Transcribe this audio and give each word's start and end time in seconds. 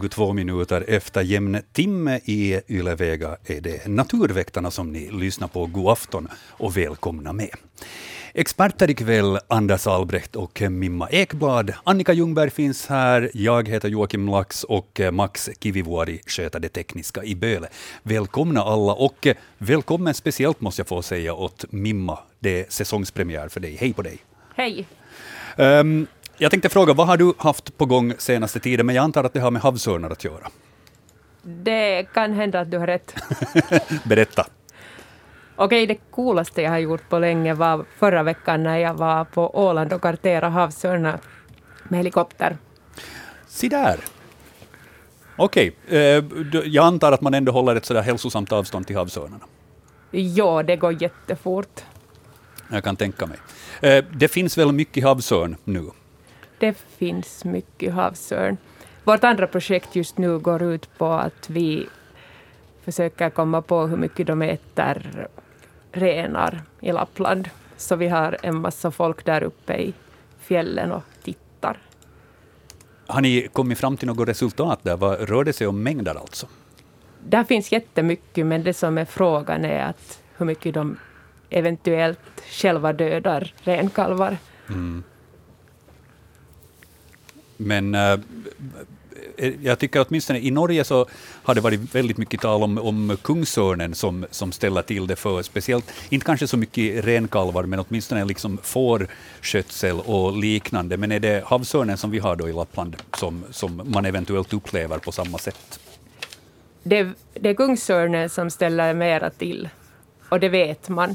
22 0.00 0.32
minuter 0.32 0.84
efter 0.88 1.22
jämn 1.22 1.58
timme 1.72 2.20
i 2.24 2.60
Ylevega 2.68 3.36
är 3.46 3.60
det 3.60 3.86
Naturväktarna 3.86 4.70
som 4.70 4.92
ni 4.92 5.10
lyssnar 5.10 5.48
på. 5.48 5.66
God 5.66 5.92
afton 5.92 6.28
och 6.48 6.76
välkomna 6.76 7.32
med. 7.32 7.50
Experter 8.32 8.90
ikväll, 8.90 9.38
Anders 9.48 9.86
Albrecht 9.86 10.36
och 10.36 10.62
Mimma 10.70 11.08
Ekblad. 11.10 11.72
Annika 11.84 12.12
Ljungberg 12.12 12.50
finns 12.50 12.86
här, 12.86 13.30
jag 13.34 13.68
heter 13.68 13.88
Joakim 13.88 14.28
Lax 14.28 14.64
och 14.64 15.00
Max 15.12 15.50
Kivivuori 15.60 16.20
sköter 16.26 16.60
det 16.60 16.68
tekniska 16.68 17.24
i 17.24 17.34
Böle. 17.34 17.68
Välkomna 18.02 18.62
alla 18.62 18.92
och 18.92 19.26
välkommen 19.58 20.14
speciellt 20.14 20.60
måste 20.60 20.80
jag 20.80 20.88
få 20.88 21.02
säga 21.02 21.34
åt 21.34 21.64
Mimma. 21.70 22.18
Det 22.38 22.60
är 22.60 22.66
säsongspremiär 22.68 23.48
för 23.48 23.60
dig. 23.60 23.76
Hej 23.80 23.92
på 23.92 24.02
dig! 24.02 24.18
Hej! 24.56 24.86
Um, 25.56 26.06
jag 26.38 26.50
tänkte 26.50 26.68
fråga, 26.68 26.92
vad 26.92 27.06
har 27.06 27.16
du 27.16 27.32
haft 27.38 27.78
på 27.78 27.86
gång 27.86 28.14
senaste 28.18 28.60
tiden? 28.60 28.86
Men 28.86 28.94
jag 28.94 29.02
antar 29.02 29.24
att 29.24 29.32
det 29.32 29.40
har 29.40 29.50
med 29.50 29.62
havsörnar 29.62 30.10
att 30.10 30.24
göra. 30.24 30.50
Det 31.42 32.06
kan 32.14 32.32
hända 32.32 32.60
att 32.60 32.70
du 32.70 32.78
har 32.78 32.86
rätt. 32.86 33.14
Berätta. 34.04 34.46
Okej, 35.56 35.86
det 35.86 35.98
coolaste 36.10 36.62
jag 36.62 36.70
har 36.70 36.78
gjort 36.78 37.08
på 37.08 37.18
länge 37.18 37.54
var 37.54 37.84
förra 37.98 38.22
veckan 38.22 38.62
när 38.62 38.78
jag 38.78 38.94
var 38.94 39.24
på 39.24 39.58
Åland 39.58 39.92
och 39.92 40.02
karterade 40.02 40.46
havsörnar 40.46 41.18
med 41.88 41.98
helikopter. 41.98 42.56
Se 43.46 43.68
där! 43.68 44.00
Okej, 45.36 45.76
eh, 45.88 46.24
jag 46.64 46.84
antar 46.84 47.12
att 47.12 47.20
man 47.20 47.34
ändå 47.34 47.52
håller 47.52 47.76
ett 47.76 47.84
sådär 47.84 48.02
hälsosamt 48.02 48.52
avstånd 48.52 48.86
till 48.86 48.96
havsörnarna? 48.96 49.44
Ja, 50.10 50.62
det 50.62 50.76
går 50.76 51.02
jättefort. 51.02 51.80
Jag 52.70 52.84
kan 52.84 52.96
tänka 52.96 53.26
mig. 53.26 53.38
Eh, 53.80 54.04
det 54.12 54.28
finns 54.28 54.58
väl 54.58 54.72
mycket 54.72 55.04
havsörn 55.04 55.56
nu? 55.64 55.90
Det 56.64 56.74
finns 56.98 57.44
mycket 57.44 57.94
havsörn. 57.94 58.56
Vårt 59.04 59.24
andra 59.24 59.46
projekt 59.46 59.96
just 59.96 60.18
nu 60.18 60.38
går 60.38 60.62
ut 60.62 60.98
på 60.98 61.06
att 61.06 61.50
vi 61.50 61.86
försöker 62.84 63.30
komma 63.30 63.62
på 63.62 63.86
hur 63.86 63.96
mycket 63.96 64.26
de 64.26 64.42
äter 64.42 65.28
renar 65.92 66.62
i 66.80 66.92
Lappland. 66.92 67.48
Så 67.76 67.96
vi 67.96 68.08
har 68.08 68.36
en 68.42 68.60
massa 68.60 68.90
folk 68.90 69.24
där 69.24 69.42
uppe 69.42 69.76
i 69.76 69.94
fjällen 70.40 70.92
och 70.92 71.02
tittar. 71.22 71.78
Har 73.06 73.20
ni 73.20 73.48
kommit 73.52 73.78
fram 73.78 73.96
till 73.96 74.08
något 74.08 74.28
resultat 74.28 74.78
där? 74.82 74.96
Vad 74.96 75.28
rör 75.28 75.44
det 75.44 75.52
sig 75.52 75.66
om 75.66 75.82
mängder 75.82 76.14
alltså? 76.14 76.46
Där 77.20 77.44
finns 77.44 77.72
jättemycket, 77.72 78.46
men 78.46 78.62
det 78.62 78.74
som 78.74 78.98
är 78.98 79.04
frågan 79.04 79.64
är 79.64 79.84
att 79.84 80.22
hur 80.36 80.46
mycket 80.46 80.74
de 80.74 80.96
eventuellt 81.50 82.42
själva 82.50 82.92
dödar 82.92 83.54
renkalvar. 83.62 84.36
Mm. 84.68 85.04
Men 87.56 87.94
äh, 87.94 88.18
jag 89.62 89.78
tycker 89.78 90.06
åtminstone 90.08 90.38
i 90.38 90.50
Norge 90.50 90.84
så 90.84 91.06
har 91.42 91.54
det 91.54 91.60
varit 91.60 91.94
väldigt 91.94 92.16
mycket 92.16 92.40
tal 92.40 92.62
om, 92.62 92.78
om 92.78 93.16
kungsörnen 93.22 93.94
som, 93.94 94.26
som 94.30 94.52
ställer 94.52 94.82
till 94.82 95.06
det 95.06 95.16
för 95.16 95.42
speciellt, 95.42 95.92
inte 96.08 96.26
kanske 96.26 96.46
så 96.46 96.56
mycket 96.56 97.04
renkalvar, 97.04 97.62
men 97.62 97.78
åtminstone 97.78 98.24
liksom 98.24 98.58
fårskötsel 98.62 100.00
och 100.00 100.36
liknande. 100.36 100.96
Men 100.96 101.12
är 101.12 101.20
det 101.20 101.44
havsörnen 101.46 101.96
som 101.96 102.10
vi 102.10 102.18
har 102.18 102.36
då 102.36 102.48
i 102.48 102.52
Lappland 102.52 102.96
som, 103.16 103.44
som 103.50 103.82
man 103.84 104.04
eventuellt 104.04 104.52
upplever 104.52 104.98
på 104.98 105.12
samma 105.12 105.38
sätt? 105.38 105.80
Det, 106.82 107.08
det 107.34 107.48
är 107.48 107.54
kungsörnen 107.54 108.30
som 108.30 108.50
ställer 108.50 108.94
mera 108.94 109.30
till, 109.30 109.68
och 110.28 110.40
det 110.40 110.48
vet 110.48 110.88
man. 110.88 111.14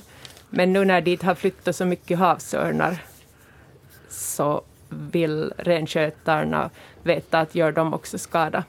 Men 0.50 0.74
nu 0.74 0.86
när 0.86 1.02
dit 1.02 1.24
har 1.24 1.36
flyttat 1.36 1.76
så 1.76 1.86
mycket 1.86 2.20
havsörnar 2.20 3.04
så 4.10 4.64
vill 4.90 5.54
renskötarna 5.58 6.70
veta 7.04 7.40
att 7.40 7.56
gör 7.56 7.72
de 7.72 7.94
också 7.94 8.18
skada. 8.18 8.64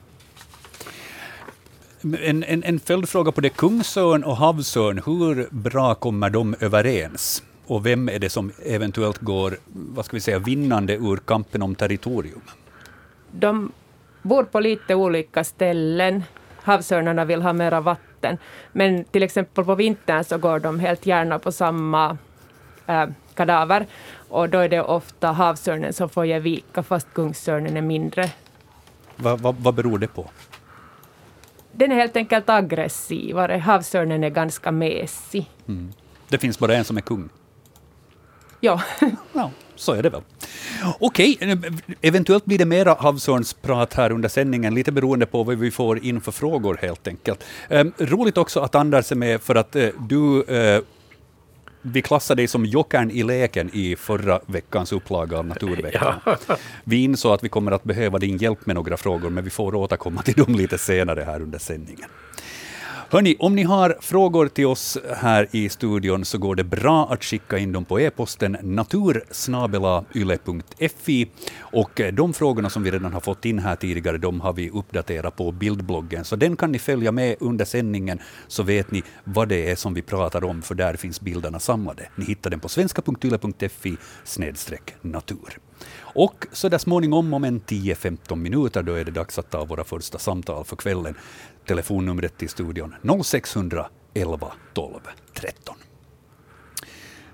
En, 2.03 2.43
en, 2.43 2.63
en 2.63 2.79
följdfråga 2.79 3.31
på 3.31 3.41
det. 3.41 3.49
Kungsörn 3.49 4.23
och 4.23 4.37
havsörn, 4.37 5.01
hur 5.05 5.47
bra 5.51 5.95
kommer 5.95 6.29
de 6.29 6.55
överens? 6.59 7.43
Och 7.67 7.85
vem 7.85 8.09
är 8.09 8.19
det 8.19 8.29
som 8.29 8.51
eventuellt 8.65 9.17
går 9.17 9.57
vad 9.73 10.05
ska 10.05 10.17
vi 10.17 10.21
säga, 10.21 10.39
vinnande 10.39 10.95
ur 10.95 11.17
kampen 11.17 11.61
om 11.61 11.75
territorium? 11.75 12.41
De 13.31 13.71
bor 14.21 14.43
på 14.43 14.59
lite 14.59 14.95
olika 14.95 15.43
ställen. 15.43 16.23
Havsörnarna 16.63 17.25
vill 17.25 17.41
ha 17.41 17.53
mera 17.53 17.81
vatten. 17.81 18.37
Men 18.71 19.03
till 19.03 19.23
exempel 19.23 19.65
på 19.65 19.75
vintern 19.75 20.23
så 20.23 20.37
går 20.37 20.59
de 20.59 20.79
helt 20.79 21.05
gärna 21.05 21.39
på 21.39 21.51
samma 21.51 22.17
äh, 22.87 23.05
kadaver. 23.33 23.87
Och 24.31 24.49
då 24.49 24.57
är 24.57 24.69
det 24.69 24.81
ofta 24.81 25.31
havsörnen 25.31 25.93
som 25.93 26.09
får 26.09 26.25
ge 26.25 26.39
vika 26.39 26.83
fast 26.83 27.13
kungsörnen 27.13 27.77
är 27.77 27.81
mindre. 27.81 28.29
Va, 29.15 29.35
va, 29.35 29.55
vad 29.59 29.73
beror 29.73 29.99
det 29.99 30.07
på? 30.07 30.29
Den 31.71 31.91
är 31.91 31.95
helt 31.95 32.15
enkelt 32.15 32.49
aggressivare. 32.49 33.57
Havsörnen 33.57 34.23
är 34.23 34.29
ganska 34.29 34.71
mesig. 34.71 35.49
Mm. 35.67 35.93
Det 36.29 36.37
finns 36.37 36.59
bara 36.59 36.75
en 36.75 36.83
som 36.83 36.97
är 36.97 37.01
kung? 37.01 37.29
Ja. 38.59 38.81
ja 39.33 39.51
så 39.75 39.93
är 39.93 40.03
det 40.03 40.09
väl. 40.09 40.21
Okej, 40.99 41.37
eventuellt 42.01 42.45
blir 42.45 42.57
det 42.57 42.65
mera 42.65 42.93
havsörnsprat 42.93 43.93
här 43.93 44.11
under 44.11 44.29
sändningen, 44.29 44.75
lite 44.75 44.91
beroende 44.91 45.25
på 45.25 45.43
vad 45.43 45.57
vi 45.57 45.71
får 45.71 46.05
in 46.05 46.21
för 46.21 46.31
frågor 46.31 46.79
helt 46.81 47.07
enkelt. 47.07 47.43
Um, 47.69 47.93
roligt 47.97 48.37
också 48.37 48.59
att 48.59 48.75
Anders 48.75 49.11
är 49.11 49.15
med 49.15 49.41
för 49.41 49.55
att 49.55 49.75
uh, 49.75 49.89
du 49.99 50.43
uh, 50.43 50.81
vi 51.81 52.01
klassade 52.01 52.41
dig 52.41 52.47
som 52.47 52.65
jokern 52.65 53.11
i 53.11 53.23
leken 53.23 53.69
i 53.73 53.95
förra 53.95 54.39
veckans 54.45 54.91
upplaga 54.91 55.37
av 55.37 55.45
Naturveckan. 55.45 56.13
Ja. 56.25 56.37
Vi 56.83 57.03
insåg 57.03 57.33
att 57.33 57.43
vi 57.43 57.49
kommer 57.49 57.71
att 57.71 57.83
behöva 57.83 58.19
din 58.19 58.37
hjälp 58.37 58.65
med 58.65 58.75
några 58.75 58.97
frågor, 58.97 59.29
men 59.29 59.43
vi 59.43 59.49
får 59.49 59.75
återkomma 59.75 60.21
till 60.21 60.33
dem 60.33 60.55
lite 60.55 60.77
senare 60.77 61.21
här 61.21 61.41
under 61.41 61.59
sändningen. 61.59 62.09
Hörni, 63.13 63.35
om 63.39 63.55
ni 63.55 63.63
har 63.63 63.97
frågor 64.01 64.47
till 64.47 64.65
oss 64.65 64.97
här 65.17 65.47
i 65.51 65.69
studion 65.69 66.25
så 66.25 66.37
går 66.37 66.55
det 66.55 66.63
bra 66.63 67.13
att 67.13 67.23
skicka 67.23 67.57
in 67.57 67.71
dem 67.71 67.85
på 67.85 67.99
e-posten 67.99 68.57
natursnabelayle.fi. 68.61 71.27
Och 71.59 72.01
eh, 72.01 72.13
de 72.13 72.33
frågorna 72.33 72.69
som 72.69 72.83
vi 72.83 72.91
redan 72.91 73.13
har 73.13 73.19
fått 73.19 73.45
in 73.45 73.59
här 73.59 73.75
tidigare, 73.75 74.17
de 74.17 74.41
har 74.41 74.53
vi 74.53 74.69
uppdaterat 74.69 75.35
på 75.35 75.51
bildbloggen. 75.51 76.25
Så 76.25 76.35
den 76.35 76.55
kan 76.55 76.71
ni 76.71 76.79
följa 76.79 77.11
med 77.11 77.35
under 77.39 77.65
sändningen, 77.65 78.19
så 78.47 78.63
vet 78.63 78.91
ni 78.91 79.03
vad 79.23 79.47
det 79.47 79.71
är 79.71 79.75
som 79.75 79.93
vi 79.93 80.01
pratar 80.01 80.43
om, 80.43 80.61
för 80.61 80.75
där 80.75 80.93
finns 80.93 81.21
bilderna 81.21 81.59
samlade. 81.59 82.09
Ni 82.15 82.25
hittar 82.25 82.49
den 82.49 82.59
på 82.59 82.69
svenska.yle.fi 82.69 83.97
natur. 85.01 85.59
Och 86.13 86.47
så 86.51 86.69
där 86.69 86.77
småningom, 86.77 87.33
om 87.33 87.43
en 87.43 87.61
10-15 87.61 88.35
minuter, 88.35 88.83
då 88.83 88.93
är 88.93 89.05
det 89.05 89.11
dags 89.11 89.39
att 89.39 89.49
ta 89.49 89.65
våra 89.65 89.83
första 89.83 90.19
samtal 90.19 90.65
för 90.65 90.75
kvällen. 90.75 91.15
Telefonnumret 91.65 92.37
till 92.37 92.49
studion 92.49 92.95
0611 93.23 94.51
12 94.73 94.99
13. 95.33 95.75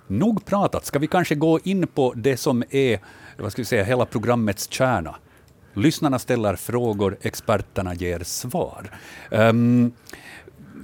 Nog 0.07 0.45
pratat, 0.45 0.85
ska 0.85 0.99
vi 0.99 1.07
kanske 1.07 1.35
gå 1.35 1.59
in 1.63 1.87
på 1.87 2.13
det 2.15 2.37
som 2.37 2.63
är 2.69 2.99
vad 3.37 3.51
ska 3.51 3.61
vi 3.61 3.65
säga, 3.65 3.83
hela 3.83 4.05
programmets 4.05 4.71
kärna. 4.71 5.15
Lyssnarna 5.73 6.19
ställer 6.19 6.55
frågor, 6.55 7.17
experterna 7.21 7.93
ger 7.93 8.19
svar. 8.23 8.91
Um, 9.31 9.91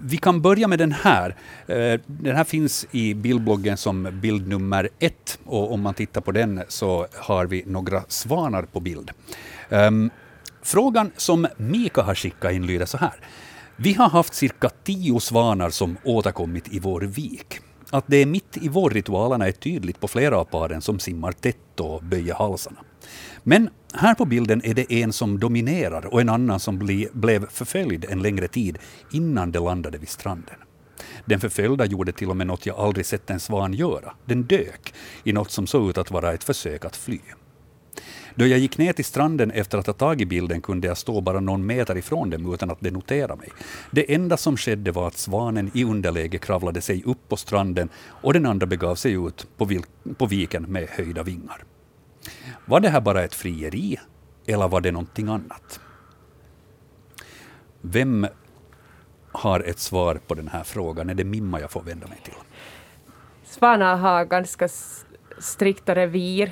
vi 0.06 0.18
kan 0.18 0.42
börja 0.42 0.68
med 0.68 0.80
den 0.80 0.92
här. 0.92 1.36
Eh, 1.68 2.00
den 2.06 2.36
här 2.36 2.44
finns 2.44 2.88
i 2.92 3.14
bildbloggen 3.14 3.78
som 3.78 4.20
bild 4.22 4.48
nummer 4.48 4.90
ett 5.00 5.40
och 5.46 5.74
om 5.74 5.82
man 5.82 5.94
tittar 5.94 6.22
på 6.22 6.32
den 6.32 6.64
så 6.68 7.08
har 7.14 7.46
vi 7.46 7.64
några 7.66 8.04
svanar 8.08 8.64
på 8.64 8.80
bild. 8.80 9.12
Ehm, 9.70 10.10
Frågan 10.64 11.12
som 11.18 11.48
Mika 11.58 12.02
har 12.02 12.16
skickat 12.16 12.52
in 12.52 12.66
lyder 12.66 12.86
så 12.86 12.98
här. 12.98 13.14
Vi 13.76 13.94
har 13.94 14.10
haft 14.10 14.34
cirka 14.34 14.70
tio 14.70 15.20
svanar 15.20 15.70
som 15.70 15.98
återkommit 16.04 16.74
i 16.74 16.80
vår 16.80 17.02
vik. 17.02 17.60
Att 17.90 18.04
det 18.08 18.18
är 18.18 18.26
mitt 18.26 18.58
i 18.58 18.68
vårritualerna 18.68 19.48
är 19.48 19.52
tydligt 19.52 20.00
på 20.00 20.08
flera 20.08 20.38
av 20.38 20.46
paren 20.46 20.82
som 20.82 21.00
simmar 21.00 21.32
tätt 21.32 21.80
och 21.80 22.04
böjer 22.04 22.34
halsarna. 22.34 22.80
Men 23.44 23.70
här 23.94 24.16
på 24.16 24.26
bilden 24.26 24.62
är 24.66 24.74
det 24.74 24.94
en 24.94 25.14
som 25.14 25.40
dominerar 25.40 26.06
och 26.06 26.22
en 26.22 26.30
annan 26.30 26.60
som 26.60 26.78
bli, 26.78 27.08
blev 27.14 27.50
förföljd 27.50 28.06
en 28.10 28.22
längre 28.22 28.48
tid 28.48 28.78
innan 29.12 29.52
de 29.52 29.64
landade 29.66 29.98
vid 29.98 30.10
stranden. 30.10 30.56
Den 31.26 31.40
förföljda 31.40 31.86
gjorde 31.86 32.12
till 32.12 32.30
och 32.30 32.38
med 32.38 32.48
något 32.48 32.66
jag 32.66 32.80
aldrig 32.80 33.06
sett 33.06 33.30
en 33.30 33.40
svan 33.40 33.74
göra. 33.74 34.14
Den 34.26 34.44
dök 34.44 34.94
i 35.24 35.34
något 35.34 35.52
som 35.52 35.68
såg 35.68 35.90
ut 35.90 35.98
att 35.98 36.12
vara 36.12 36.34
ett 36.34 36.44
försök 36.44 36.86
att 36.86 36.96
fly. 36.96 37.20
Då 38.36 38.48
jag 38.48 38.60
gick 38.60 38.78
ner 38.78 38.94
till 38.94 39.06
stranden 39.06 39.52
efter 39.52 39.78
att 39.78 39.88
ha 39.88 39.94
tagit 39.94 40.30
bilden 40.30 40.62
kunde 40.62 40.88
jag 40.88 40.98
stå 40.98 41.22
bara 41.22 41.40
någon 41.40 41.66
meter 41.66 41.98
ifrån 41.98 42.30
dem 42.30 42.54
utan 42.54 42.72
att 42.72 42.80
de 42.80 42.92
noterade 42.92 43.36
mig. 43.36 43.50
Det 43.92 44.14
enda 44.14 44.38
som 44.38 44.58
skedde 44.58 44.92
var 44.92 45.08
att 45.08 45.18
svanen 45.18 45.72
i 45.74 45.84
underläge 45.84 46.38
kravlade 46.38 46.82
sig 46.82 47.04
upp 47.06 47.30
på 47.30 47.38
stranden 47.38 47.90
och 48.08 48.34
den 48.34 48.46
andra 48.46 48.66
begav 48.66 48.96
sig 48.96 49.12
ut 49.14 49.48
på, 49.58 49.70
på 50.18 50.26
viken 50.26 50.64
med 50.64 50.88
höjda 50.90 51.24
vingar. 51.24 51.64
Var 52.66 52.80
det 52.80 52.90
här 52.90 53.02
bara 53.02 53.24
ett 53.24 53.36
frieri 53.36 53.98
eller 54.46 54.68
var 54.68 54.82
det 54.82 54.92
någonting 54.92 55.28
annat? 55.28 55.80
Vem 57.82 58.28
har 59.32 59.60
ett 59.60 59.80
svar 59.80 60.20
på 60.28 60.36
den 60.36 60.48
här 60.48 60.64
frågan? 60.64 61.10
Är 61.10 61.14
det 61.14 61.24
Mimma 61.24 61.60
jag 61.60 61.72
får 61.72 61.82
vända 61.82 62.08
mig 62.08 62.20
till? 62.24 62.34
Svanar 63.44 63.98
har 63.98 64.26
ganska 64.26 64.70
strikta 65.40 65.96
revir, 65.96 66.52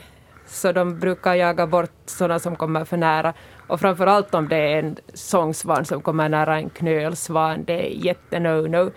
så 0.52 0.72
de 0.72 1.00
brukar 1.00 1.36
jaga 1.36 1.68
bort 1.68 1.92
sådana 2.06 2.40
som 2.40 2.56
kommer 2.56 2.86
för 2.86 2.98
nära. 2.98 3.34
Och 3.68 3.80
framför 3.80 4.08
allt 4.08 4.34
om 4.34 4.48
det 4.48 4.56
är 4.56 4.80
en 4.80 4.98
sångsvan 5.14 5.86
som 5.86 6.02
kommer 6.02 6.30
nära 6.30 6.58
en 6.58 6.70
knölsvan, 6.70 7.64
det 7.64 7.74
är 7.74 8.06
jätte-no-no. 8.06 8.92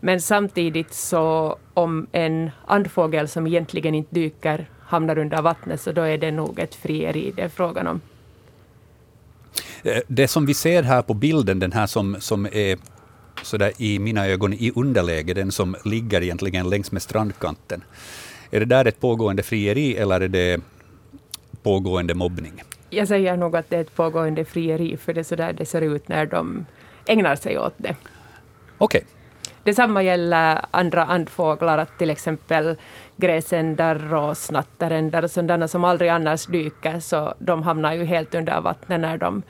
Men 0.00 0.20
samtidigt 0.20 0.94
så 0.94 1.56
om 1.74 2.06
en 2.12 2.50
andfågel 2.66 3.28
som 3.28 3.46
egentligen 3.46 3.94
inte 3.94 4.14
dyker 4.14 4.66
hamnar 4.86 5.18
under 5.18 5.42
vattnet, 5.42 5.80
så 5.80 5.92
då 5.92 6.02
är 6.02 6.18
det 6.18 6.30
nog 6.30 6.58
ett 6.58 6.74
frieri 6.74 7.32
det 7.36 7.42
är 7.42 7.48
frågan 7.48 7.86
om. 7.86 8.00
Eh, 9.82 9.98
det 10.06 10.28
som 10.28 10.46
vi 10.46 10.54
ser 10.54 10.82
här 10.82 11.02
på 11.02 11.14
bilden, 11.14 11.58
den 11.58 11.72
här 11.72 11.86
som, 11.86 12.16
som 12.20 12.46
är 12.46 12.78
så 13.42 13.56
där 13.56 13.72
i 13.78 13.98
mina 13.98 14.26
ögon 14.26 14.52
i 14.52 14.72
underläge, 14.74 15.34
den 15.34 15.52
som 15.52 15.76
ligger 15.84 16.22
egentligen 16.22 16.70
längs 16.70 16.92
med 16.92 17.02
strandkanten. 17.02 17.82
Är 18.50 18.60
det 18.60 18.66
där 18.66 18.84
ett 18.84 19.00
pågående 19.00 19.42
frieri 19.42 19.96
eller 19.96 20.20
är 20.20 20.28
det 20.28 20.60
pågående 21.64 22.14
mobbning? 22.14 22.62
Jag 22.90 23.08
säger 23.08 23.36
nog 23.36 23.56
att 23.56 23.70
det 23.70 23.76
är 23.76 23.80
ett 23.80 23.96
pågående 23.96 24.44
frieri, 24.44 24.96
för 24.96 25.14
det 25.14 25.20
är 25.20 25.24
så 25.24 25.36
där 25.36 25.52
det 25.52 25.66
ser 25.66 25.82
ut 25.82 26.08
när 26.08 26.26
de 26.26 26.66
ägnar 27.06 27.36
sig 27.36 27.58
åt 27.58 27.74
det. 27.76 27.96
Okej. 28.78 29.02
Okay. 29.02 29.02
Detsamma 29.64 30.02
gäller 30.02 30.64
andra 30.70 31.04
andfåglar, 31.04 31.78
att 31.78 31.98
till 31.98 32.10
exempel 32.10 32.76
gräsänder 33.16 34.14
och 34.14 34.36
snatteränder 34.36 35.24
och 35.24 35.30
sådana 35.30 35.68
som 35.68 35.84
aldrig 35.84 36.10
annars 36.10 36.46
dyker, 36.46 37.00
så 37.00 37.34
de 37.38 37.62
hamnar 37.62 37.94
ju 37.94 38.04
helt 38.04 38.34
under 38.34 38.60
vattnet 38.60 39.00
när 39.00 39.18
de 39.18 39.42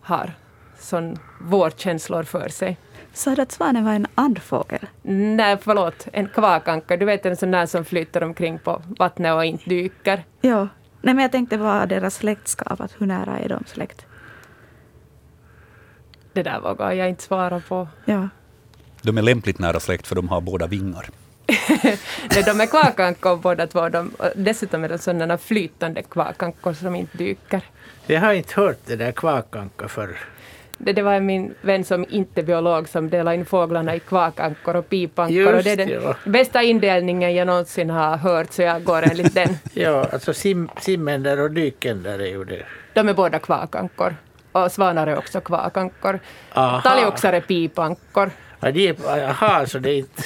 har 0.00 0.32
sån 0.78 1.18
vårkänslor 1.40 2.22
för 2.22 2.48
sig. 2.48 2.76
Sa 3.12 3.34
du 3.34 3.42
att 3.42 3.52
svanen 3.52 3.84
var 3.84 3.92
en 3.92 4.06
andfågel? 4.14 4.86
Nej, 5.02 5.56
förlåt, 5.60 6.08
en 6.12 6.28
kvakanka. 6.28 6.96
Du 6.96 7.04
vet 7.04 7.26
en 7.26 7.36
sån 7.36 7.50
där 7.50 7.66
som 7.66 7.84
flyter 7.84 8.22
omkring 8.22 8.58
på 8.58 8.82
vattnet 8.98 9.34
och 9.34 9.44
inte 9.44 9.70
dyker. 9.70 10.24
Ja. 10.40 10.68
Nej, 11.06 11.14
men 11.14 11.22
jag 11.22 11.32
tänkte 11.32 11.56
vad 11.56 11.88
deras 11.88 12.14
släktskap, 12.14 12.80
att 12.80 12.94
hur 12.98 13.06
nära 13.06 13.38
är 13.38 13.48
de 13.48 13.64
släkt? 13.66 14.06
Det 16.32 16.42
där 16.42 16.60
vågar 16.60 16.92
jag 16.92 17.08
inte 17.08 17.22
svara 17.22 17.60
på. 17.68 17.88
Ja. 18.04 18.28
De 19.02 19.18
är 19.18 19.22
lämpligt 19.22 19.58
nära 19.58 19.80
släkt 19.80 20.06
för 20.06 20.14
de 20.14 20.28
har 20.28 20.40
båda 20.40 20.66
vingar. 20.66 21.08
Nej, 22.30 22.42
de 22.46 22.60
är 22.60 22.66
kvakankor 22.66 23.36
båda 23.36 23.66
två. 23.66 23.88
De, 23.88 24.12
dessutom 24.36 24.84
är 24.84 24.88
det 24.88 24.98
sådana 24.98 25.38
flytande 25.38 26.02
kvakankor 26.02 26.72
som 26.72 26.94
inte 26.94 27.18
dyker. 27.18 27.62
Jag 28.06 28.20
har 28.20 28.32
inte 28.32 28.60
hört 28.60 28.78
det 28.86 28.96
där 28.96 29.12
kvakanka 29.12 29.88
förr. 29.88 30.18
Det, 30.78 30.92
det 30.92 31.02
var 31.02 31.20
min 31.20 31.54
vän 31.60 31.84
som 31.84 32.04
inte 32.08 32.40
är 32.40 32.44
biolog 32.44 32.88
som 32.88 33.10
delade 33.10 33.36
in 33.36 33.46
fåglarna 33.46 33.94
i 33.94 34.00
kvakankor 34.00 34.76
och 34.76 34.88
pipankor. 34.88 35.36
Just, 35.36 35.54
och 35.54 35.62
det 35.62 35.70
är 35.70 35.76
den 35.76 35.88
ja. 35.88 36.14
bästa 36.24 36.62
indelningen 36.62 37.34
jag 37.34 37.46
någonsin 37.46 37.90
har 37.90 38.16
hört, 38.16 38.52
så 38.52 38.62
jag 38.62 38.84
går 38.84 39.02
enligt 39.02 39.34
den. 39.34 39.48
ja, 39.74 40.06
alltså 40.12 40.34
sim, 40.34 40.68
simänder 40.80 41.40
och 41.40 41.50
dykänder 41.50 42.18
är 42.18 42.26
ju 42.26 42.44
det. 42.44 42.62
De 42.94 43.08
är 43.08 43.14
båda 43.14 43.38
kvakankor. 43.38 44.16
Och 44.52 44.72
svanar 44.72 45.06
är 45.06 45.18
också 45.18 45.40
kvakankor. 45.40 46.20
Talgoxar 46.82 47.32
är 47.32 47.40
pipankor. 47.40 48.30
Ja, 48.60 48.70
de 48.70 48.88
är, 48.88 49.28
aha, 49.28 49.66
så 49.66 49.78
det 49.78 49.90
är, 49.90 49.96
inte, 49.96 50.22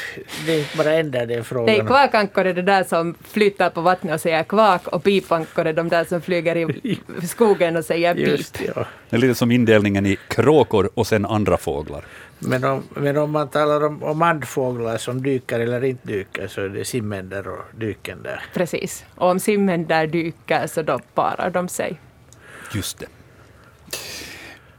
det 0.47 0.53
är 0.53 0.59
inte 0.59 0.77
bara 0.77 0.93
änder 0.93 1.27
det 1.27 1.35
är 1.35 1.43
frågan 1.43 1.67
Nej, 1.67 1.87
kvakankor 1.87 2.47
är 2.47 2.55
det 2.55 2.63
där 2.63 2.85
som 2.85 3.15
flyttar 3.23 3.71
på 3.71 3.81
vattnet 3.81 4.15
och 4.15 4.21
säger 4.21 4.43
kvak 4.43 4.89
och 4.89 5.05
pipankor 5.05 5.67
är 5.67 5.73
de 5.73 5.89
där 5.89 6.05
som 6.05 6.21
flyger 6.21 6.57
i 6.57 6.99
skogen 7.27 7.77
och 7.77 7.85
säger 7.85 8.15
pip. 8.15 8.29
Just, 8.29 8.61
ja. 8.77 8.87
Det 9.11 9.17
är 9.17 9.21
lite 9.21 9.35
som 9.35 9.51
indelningen 9.51 10.07
i 10.07 10.19
kråkor 10.29 10.91
och 10.95 11.07
sen 11.07 11.27
andra 11.27 11.57
fåglar. 11.57 12.05
Men 12.39 12.65
om, 12.65 12.83
men 12.95 13.17
om 13.17 13.31
man 13.31 13.49
talar 13.49 13.85
om, 13.85 14.03
om 14.03 14.23
andfåglar 14.23 14.99
som 14.99 15.23
dyker 15.23 15.61
eller 15.61 15.85
inte 15.85 16.07
dyker 16.07 16.49
så 16.49 16.61
är 16.61 16.69
det 16.69 16.85
simänder 16.85 17.49
och 17.49 17.65
dykänder. 17.75 18.45
Precis. 18.55 19.05
Och 19.15 19.31
om 19.31 19.41
simänder 19.41 20.07
dyker 20.07 20.67
så 20.67 20.83
då 20.83 20.99
parar 21.15 21.51
de 21.51 21.69
sig. 21.69 22.01
Just 22.75 22.99
det. 22.99 23.07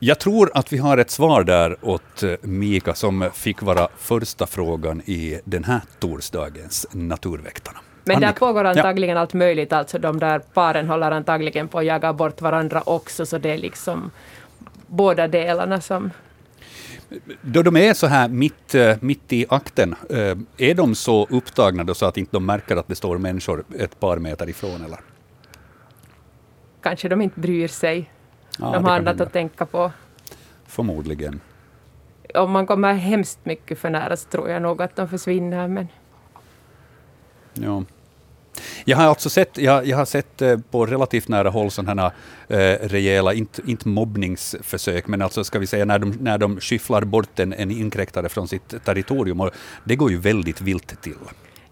Jag 0.03 0.19
tror 0.19 0.51
att 0.53 0.73
vi 0.73 0.77
har 0.77 0.97
ett 0.97 1.11
svar 1.11 1.43
där 1.43 1.77
åt 1.81 2.23
eh, 2.23 2.33
Mika 2.41 2.93
som 2.93 3.29
fick 3.33 3.61
vara 3.61 3.87
första 3.97 4.47
frågan 4.47 5.01
i 5.05 5.39
den 5.43 5.63
här 5.63 5.81
torsdagens 5.99 6.87
Naturväktarna. 6.91 7.79
Men 8.03 8.15
Annika. 8.15 8.31
där 8.31 8.39
pågår 8.39 8.63
antagligen 8.63 9.15
ja. 9.15 9.21
allt 9.21 9.33
möjligt. 9.33 9.73
Alltså 9.73 9.99
de 9.99 10.19
där 10.19 10.39
paren 10.39 10.87
håller 10.87 11.11
antagligen 11.11 11.67
på 11.67 11.79
att 11.79 11.85
jaga 11.85 12.13
bort 12.13 12.41
varandra 12.41 12.83
också, 12.85 13.25
så 13.25 13.37
det 13.37 13.51
är 13.51 13.57
liksom 13.57 14.11
båda 14.87 15.27
delarna 15.27 15.81
som... 15.81 16.11
Då 17.41 17.63
de 17.63 17.77
är 17.77 17.93
så 17.93 18.07
här 18.07 18.29
mitt, 18.29 18.75
eh, 18.75 18.95
mitt 18.99 19.33
i 19.33 19.45
akten, 19.49 19.95
eh, 20.09 20.37
är 20.57 20.73
de 20.73 20.95
så 20.95 21.27
upptagna 21.29 21.83
då 21.83 21.93
så 21.93 22.05
att 22.05 22.17
inte 22.17 22.31
de 22.31 22.45
märker 22.45 22.75
att 22.75 22.87
det 22.87 22.95
står 22.95 23.17
människor 23.17 23.63
ett 23.79 23.99
par 23.99 24.17
meter 24.17 24.49
ifrån? 24.49 24.85
Eller? 24.85 24.99
Kanske 26.81 27.09
de 27.09 27.21
inte 27.21 27.39
bryr 27.39 27.67
sig. 27.67 28.09
Ja, 28.59 28.71
de 28.73 28.83
har 28.83 28.91
annat 28.91 29.07
hända. 29.07 29.23
att 29.23 29.33
tänka 29.33 29.65
på. 29.65 29.91
Förmodligen. 30.65 31.41
Om 32.35 32.51
man 32.51 32.67
kommer 32.67 32.93
hemskt 32.93 33.39
mycket 33.43 33.79
för 33.79 33.89
nära 33.89 34.17
så 34.17 34.29
tror 34.29 34.49
jag 34.49 34.61
nog 34.61 34.81
att 34.81 34.95
de 34.95 35.09
försvinner. 35.09 35.67
Men 35.67 35.87
Ja. 37.53 37.83
Jag 38.85 38.97
har 38.97 39.03
alltså 39.05 39.29
sett, 39.29 39.57
jag, 39.57 39.87
jag 39.87 39.97
har 39.97 40.05
sett 40.05 40.41
eh, 40.41 40.57
på 40.71 40.85
relativt 40.85 41.27
nära 41.27 41.49
håll 41.49 41.71
sådana 41.71 42.11
eh, 42.47 42.57
rejäla, 42.81 43.33
inte, 43.33 43.61
inte 43.65 43.87
mobbningsförsök, 43.87 45.07
men 45.07 45.21
alltså 45.21 45.43
ska 45.43 45.59
vi 45.59 45.67
säga 45.67 45.85
när 45.85 45.99
de, 45.99 46.11
när 46.11 46.37
de 46.37 46.59
skyfflar 46.59 47.03
bort 47.03 47.39
en, 47.39 47.53
en 47.53 47.71
inkräktare 47.71 48.29
från 48.29 48.47
sitt 48.47 48.83
territorium. 48.85 49.41
Och 49.41 49.49
det 49.83 49.95
går 49.95 50.11
ju 50.11 50.17
väldigt 50.17 50.61
vilt 50.61 51.01
till. 51.01 51.17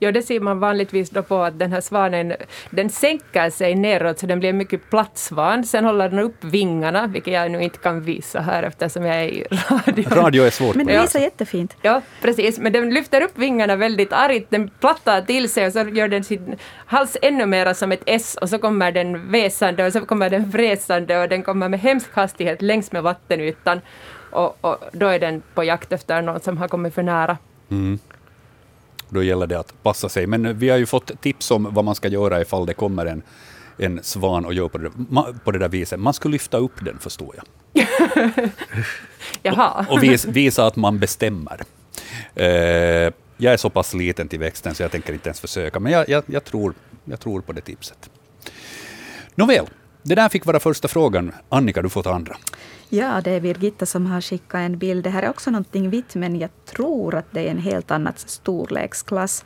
Ja, 0.02 0.12
det 0.12 0.22
ser 0.22 0.40
man 0.40 0.60
vanligtvis 0.60 1.10
då 1.10 1.24
på 1.24 1.42
att 1.44 1.60
den 1.60 1.72
här 1.72 1.82
svanen 1.82 2.34
den 2.70 2.90
sänker 2.90 3.50
sig 3.50 3.76
neråt 3.76 4.20
så 4.20 4.26
den 4.26 4.40
blir 4.40 4.50
en 4.50 4.58
mycket 4.58 4.90
platt 4.90 5.18
svan. 5.18 5.64
Sen 5.64 5.86
håller 5.86 6.10
den 6.10 6.20
upp 6.20 6.44
vingarna, 6.44 7.08
vilket 7.08 7.34
jag 7.34 7.52
nu 7.52 7.64
inte 7.64 7.78
kan 7.78 8.02
visa 8.02 8.40
här 8.40 8.64
eftersom 8.64 9.06
jag 9.06 9.16
är 9.16 9.28
i 9.28 9.48
radio. 9.70 10.10
Radio 10.16 10.44
är 10.44 10.50
svårt. 10.50 10.76
Men 10.76 10.88
du 10.88 10.94
det. 10.94 11.02
visar 11.02 11.20
jättefint. 11.20 11.76
Ja, 11.82 12.02
precis. 12.22 12.60
Men 12.60 12.74
den 12.74 12.94
lyfter 12.94 13.22
upp 13.22 13.38
vingarna 13.38 13.76
väldigt 13.76 14.14
argt. 14.14 14.46
Den 14.50 14.70
plattar 14.70 15.22
till 15.22 15.50
sig 15.50 15.66
och 15.66 15.74
så 15.74 15.80
gör 15.80 16.08
den 16.08 16.24
sin 16.24 16.56
hals 16.86 17.18
ännu 17.22 17.46
mera 17.46 17.74
som 17.74 17.92
ett 17.92 18.04
S 18.06 18.38
och 18.42 18.50
så 18.50 18.58
kommer 18.60 18.92
den 18.92 19.32
väsande 19.32 19.86
och 19.86 19.94
så 19.94 20.02
kommer 20.02 20.30
den 20.30 20.50
vresande 20.50 21.22
och 21.22 21.30
den 21.30 21.44
kommer 21.44 21.70
med 21.70 21.80
hemsk 21.80 22.16
hastighet 22.16 22.62
längs 22.62 22.92
med 22.92 23.04
vattenytan. 23.04 23.82
Och, 24.32 24.58
och 24.62 24.78
då 24.92 25.08
är 25.08 25.20
den 25.20 25.42
på 25.54 25.64
jakt 25.64 25.92
efter 25.92 26.22
någon 26.22 26.40
som 26.40 26.58
har 26.58 26.68
kommit 26.68 26.94
för 26.94 27.04
nära. 27.04 27.38
Mm. 27.72 28.00
Då 29.10 29.24
gäller 29.24 29.48
det 29.48 29.60
att 29.60 29.84
passa 29.84 30.10
sig. 30.10 30.28
Men 30.28 30.60
vi 30.60 30.70
har 30.70 30.78
ju 30.78 30.86
fått 30.86 31.22
tips 31.22 31.52
om 31.52 31.68
vad 31.72 31.86
man 31.86 31.96
ska 31.96 32.08
göra 32.08 32.42
ifall 32.42 32.66
det 32.66 32.74
kommer 32.74 33.06
en, 33.06 33.24
en 33.78 34.00
svan 34.04 34.46
och 34.46 34.54
gör 34.54 34.68
på 34.68 34.78
det, 34.78 34.92
på 35.44 35.52
det 35.52 35.60
där 35.60 35.70
viset. 35.70 36.00
Man 36.00 36.14
ska 36.14 36.30
lyfta 36.30 36.58
upp 36.58 36.86
den, 36.86 37.00
förstår 37.00 37.36
jag. 37.36 37.46
Jaha. 39.44 39.86
Och 39.90 40.04
vis, 40.04 40.26
visa 40.26 40.66
att 40.66 40.76
man 40.76 41.00
bestämmer. 41.00 41.62
Eh, 42.36 43.14
jag 43.38 43.54
är 43.54 43.58
så 43.58 43.70
pass 43.70 43.94
liten 43.94 44.28
till 44.28 44.40
växten 44.40 44.76
så 44.76 44.84
jag 44.84 44.92
tänker 44.92 45.14
inte 45.14 45.30
ens 45.30 45.40
försöka, 45.40 45.80
men 45.80 45.92
jag, 45.92 46.10
jag, 46.10 46.24
jag, 46.26 46.44
tror, 46.44 46.74
jag 47.06 47.20
tror 47.20 47.42
på 47.42 47.54
det 47.54 47.62
tipset. 47.62 48.10
Nåväl, 49.36 49.66
det 50.04 50.16
där 50.16 50.30
fick 50.30 50.46
vara 50.46 50.60
första 50.60 50.88
frågan. 50.88 51.32
Annika, 51.50 51.82
du 51.82 51.90
får 51.90 52.04
ta 52.04 52.14
andra. 52.14 52.38
Ja, 52.90 53.22
det 53.22 53.32
är 53.32 53.42
Birgitta 53.42 53.86
som 53.86 54.06
har 54.06 54.22
skickat 54.22 54.60
en 54.60 54.78
bild. 54.78 55.04
Det 55.04 55.10
här 55.10 55.24
är 55.24 55.30
också 55.30 55.52
någonting 55.52 55.90
vitt, 55.90 56.16
men 56.16 56.40
jag 56.40 56.50
tror 56.66 57.16
att 57.16 57.26
det 57.32 57.48
är 57.48 57.52
en 57.52 57.58
helt 57.58 57.92
annan 57.92 58.14
storleksklass. 58.16 59.46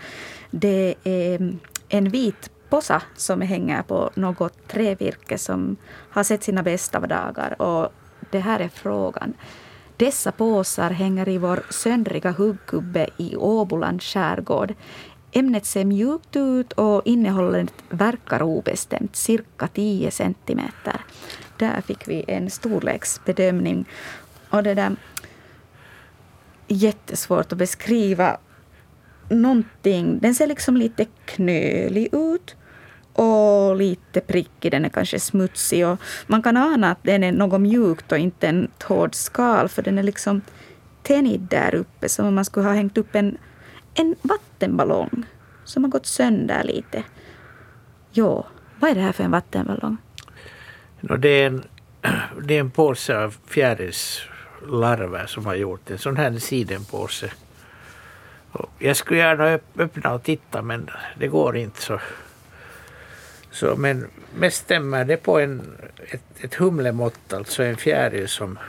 Det 0.52 0.96
är 1.04 1.54
en 1.90 2.10
vit 2.10 2.50
posa 2.70 3.02
som 3.16 3.42
hänger 3.42 3.82
på 3.82 4.12
något 4.16 4.68
trävirke 4.68 5.38
som 5.38 5.78
har 6.10 6.24
sett 6.24 6.44
sina 6.44 6.64
bästa 6.64 7.00
dagar. 7.00 7.62
Och 7.62 7.94
det 8.32 8.40
här 8.40 8.60
är 8.60 8.70
frågan. 8.70 9.34
Dessa 9.98 10.32
påsar 10.32 10.90
hänger 10.90 11.30
i 11.30 11.38
vår 11.38 11.64
söndriga 11.70 12.32
huggkubbe 12.32 13.10
i 13.18 13.36
Åbolands 13.36 14.06
skärgård. 14.06 14.74
Ämnet 15.36 15.66
ser 15.66 15.86
mjukt 15.86 16.36
ut 16.36 16.74
och 16.74 17.02
innehållet 17.06 17.74
verkar 17.90 18.42
obestämt, 18.42 19.16
cirka 19.16 19.68
10 19.68 20.12
centimeter. 20.12 21.02
Där 21.58 21.82
fick 21.82 22.08
vi 22.08 22.26
en 22.28 22.50
storleksbedömning. 22.50 23.86
Och 24.50 24.64
det 24.64 24.74
där 24.74 24.96
jättesvårt 26.68 27.52
att 27.52 27.58
beskriva 27.58 28.38
någonting. 29.30 30.20
Den 30.20 30.36
ser 30.36 30.48
liksom 30.48 30.78
lite 30.78 31.06
knölig 31.26 32.10
ut 32.12 32.56
och 33.14 33.76
lite 33.76 34.22
prickig. 34.22 34.72
Den 34.72 34.86
är 34.86 34.90
kanske 34.90 35.20
smutsig. 35.20 35.88
Och 35.88 36.00
man 36.28 36.42
kan 36.42 36.58
ana 36.58 36.92
att 36.92 37.04
den 37.04 37.24
är 37.24 37.32
något 37.32 37.62
mjukt 37.62 38.12
och 38.12 38.18
inte 38.18 38.48
en 38.48 38.72
hård 38.84 39.16
skal 39.16 39.70
för 39.70 39.82
den 39.82 39.98
är 39.98 40.04
liksom 40.04 40.42
tänjd 41.04 41.42
där 41.42 41.76
uppe 41.76 42.10
som 42.10 42.26
om 42.26 42.36
man 42.36 42.46
skulle 42.46 42.68
ha 42.68 42.74
hängt 42.74 42.98
upp 42.98 43.16
en, 43.16 43.38
en 43.94 44.16
vattenballong 44.22 45.26
som 45.64 45.84
har 45.84 45.92
gått 45.92 46.06
sönder 46.06 46.64
lite. 46.64 47.04
Ja, 48.12 48.48
vad 48.80 48.92
är 48.92 48.96
det 48.96 49.02
här 49.02 49.12
för 49.12 49.24
en 49.24 49.32
vattenballong? 49.32 49.98
No, 51.00 51.18
det, 51.18 51.30
är 51.30 51.48
en, 51.48 51.64
det 52.44 52.56
är 52.56 52.60
en 52.60 52.72
påse 52.72 53.18
av 53.18 53.36
fjärilslarver 53.48 55.26
som 55.26 55.46
har 55.46 55.56
gjort 55.56 55.90
en 55.90 55.98
sån 55.98 56.18
här 56.18 56.38
sidenpåse. 56.38 57.32
Och 58.52 58.70
jag 58.80 58.98
skulle 58.98 59.20
gärna 59.20 59.60
öppna 59.78 60.14
och 60.14 60.24
titta 60.24 60.62
men 60.62 60.90
det 61.20 61.28
går 61.28 61.58
inte 61.58 61.82
så. 61.82 62.00
Så, 63.52 63.76
men 63.76 64.08
mest 64.36 64.58
stämmer 64.58 65.06
det 65.06 65.18
på 65.18 65.40
en, 65.40 65.78
ett, 66.08 66.44
ett 66.44 66.56
humlemått, 66.56 67.34
alltså 67.34 67.64
en 67.64 67.78
fjäril 67.78 68.28
som 68.28 68.60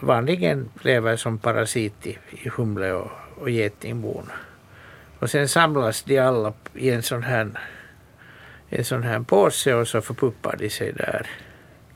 vanligen 0.00 0.70
lever 0.82 1.16
som 1.16 1.38
parasit 1.38 2.06
i, 2.06 2.18
i 2.30 2.48
humle 2.48 2.92
och, 2.92 3.10
och 3.40 3.50
getingbon. 3.50 4.30
Och 5.18 5.30
sen 5.30 5.48
samlas 5.48 6.02
de 6.02 6.18
alla 6.18 6.52
i 6.74 6.90
en 6.90 7.02
sån 7.02 7.22
här, 7.22 7.50
en 8.68 8.84
sån 8.84 9.02
här 9.02 9.20
påse 9.20 9.74
och 9.74 9.88
så 9.88 10.00
förpuppar 10.00 10.56
de 10.56 10.70
sig 10.70 10.92
där. 10.92 11.26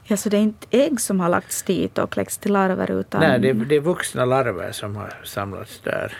Ja, 0.04 0.16
så 0.16 0.28
det 0.28 0.36
är 0.36 0.40
inte 0.40 0.66
ägg 0.70 1.00
som 1.00 1.20
har 1.20 1.28
lagts 1.28 1.62
dit 1.62 1.98
och 1.98 2.10
kläckts 2.10 2.38
till 2.38 2.52
larver 2.52 2.90
utan... 2.90 3.20
Nej, 3.20 3.38
det, 3.38 3.52
det 3.52 3.76
är 3.76 3.80
vuxna 3.80 4.24
larver 4.24 4.72
som 4.72 4.96
har 4.96 5.14
samlats 5.24 5.80
där. 5.80 6.16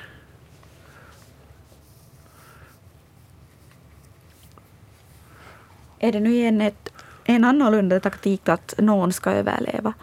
Är 5.99 6.13
det 6.13 6.21
nu 6.21 6.31
igen 6.31 6.61
ett, 6.61 6.93
en 7.25 7.45
annorlunda 7.45 8.01
taktik 8.01 8.49
att 8.49 8.75
någon 8.79 9.13
ska 9.13 9.31
överleva? 9.31 9.95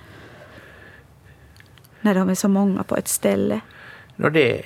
När 2.01 2.15
de 2.15 2.29
är 2.29 2.35
så 2.35 2.47
många 2.47 2.83
på 2.83 2.97
ett 2.97 3.07
ställe. 3.07 3.61
No, 4.15 4.29
det, 4.29 4.61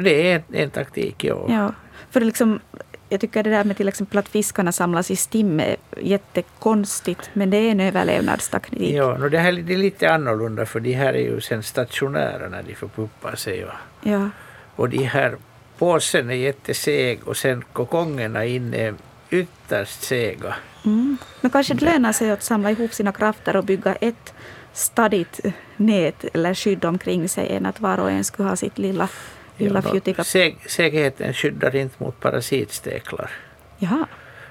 det 0.00 0.30
är 0.30 0.36
en, 0.36 0.42
en 0.62 0.70
taktik, 0.70 1.24
ja. 1.24 1.46
Ja, 1.48 1.72
för 2.10 2.20
liksom, 2.20 2.60
jag 3.08 3.20
tycker 3.20 3.42
det 3.42 3.50
där 3.50 3.64
med 3.64 3.76
till 3.76 3.88
exempel 3.88 4.18
att 4.18 4.28
fiskarna 4.28 4.72
samlas 4.72 5.10
i 5.10 5.16
stim 5.16 5.60
är 5.60 5.76
jättekonstigt, 6.00 7.30
men 7.32 7.50
det 7.50 7.56
är 7.56 7.70
en 7.70 7.80
överlevnadstaktik. 7.80 8.94
Ja, 8.94 9.18
no, 9.18 9.28
det 9.28 9.38
här 9.38 9.52
det 9.52 9.72
är 9.72 9.78
lite 9.78 10.12
annorlunda 10.12 10.66
för 10.66 10.80
de 10.80 10.92
här 10.92 11.14
är 11.14 11.18
ju 11.20 11.40
sen 11.40 11.62
stationära 11.62 12.48
när 12.48 12.62
de 12.62 12.74
förpuppar 12.74 13.36
sig. 13.36 13.64
Och, 13.64 13.70
Ja, 14.02 14.30
och 14.76 14.88
de 14.88 15.04
här 15.04 15.36
påsen 15.78 16.30
är 16.30 16.34
jätteseg 16.34 17.20
och 17.28 17.36
sen 17.36 17.64
kokongerna 17.72 18.44
inne 18.44 18.76
är 18.76 18.94
ytterst 19.30 20.02
sega. 20.02 20.54
mm. 20.84 21.16
Men 21.40 21.50
kanske 21.50 21.74
det 21.74 21.84
lönar 21.84 22.12
sig 22.12 22.30
att 22.30 22.42
samla 22.42 22.70
ihop 22.70 22.92
sina 22.92 23.12
krafter 23.12 23.56
och 23.56 23.64
bygga 23.64 23.94
ett 23.94 24.34
stadigt 24.72 25.40
nät 25.76 26.24
eller 26.34 26.54
skydd 26.54 26.84
omkring 26.84 27.28
sig 27.28 27.48
än 27.56 27.66
att 27.66 27.80
var 27.80 27.98
och 28.00 28.10
en 28.10 28.24
skulle 28.24 28.48
ha 28.48 28.56
sitt 28.56 28.78
lilla, 28.78 29.08
lilla 29.56 29.82
Ja, 30.16 30.24
seg, 30.24 30.56
segheten 30.66 31.32
skyddar 31.32 31.76
inte 31.76 31.94
mot 32.04 32.20
parasitsteklar. 32.20 33.30
Jaha. 33.78 34.06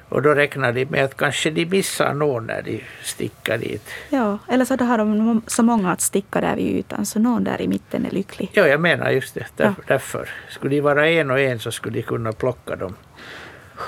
Och 0.09 0.21
då 0.21 0.33
räknar 0.33 0.73
de 0.73 0.85
med 0.85 1.03
att 1.03 1.17
kanske 1.17 1.49
de 1.49 1.65
missar 1.65 2.13
någon 2.13 2.45
när 2.45 2.61
de 2.61 2.83
stickar 3.03 3.57
dit. 3.57 3.89
Ja, 4.09 4.37
eller 4.47 4.65
så 4.65 4.77
har 4.77 4.97
de 4.97 5.41
så 5.47 5.63
många 5.63 5.91
att 5.91 6.01
sticka 6.01 6.41
där 6.41 6.55
vid 6.55 6.75
ytan 6.75 7.05
så 7.05 7.19
någon 7.19 7.43
där 7.43 7.61
i 7.61 7.67
mitten 7.67 8.05
är 8.05 8.11
lycklig. 8.11 8.49
Ja, 8.53 8.67
jag 8.67 8.81
menar 8.81 9.09
just 9.11 9.33
det. 9.35 9.45
Där, 9.55 9.65
Ja. 9.65 9.73
Därför. 9.87 10.29
Skulle 10.49 10.75
de 10.75 10.81
vara 10.81 11.09
en 11.09 11.31
och 11.31 11.39
en 11.39 11.59
så 11.59 11.71
skulle 11.71 11.95
de 11.99 12.03
kunna 12.03 12.31
plocka 12.31 12.75
dem. 12.75 12.95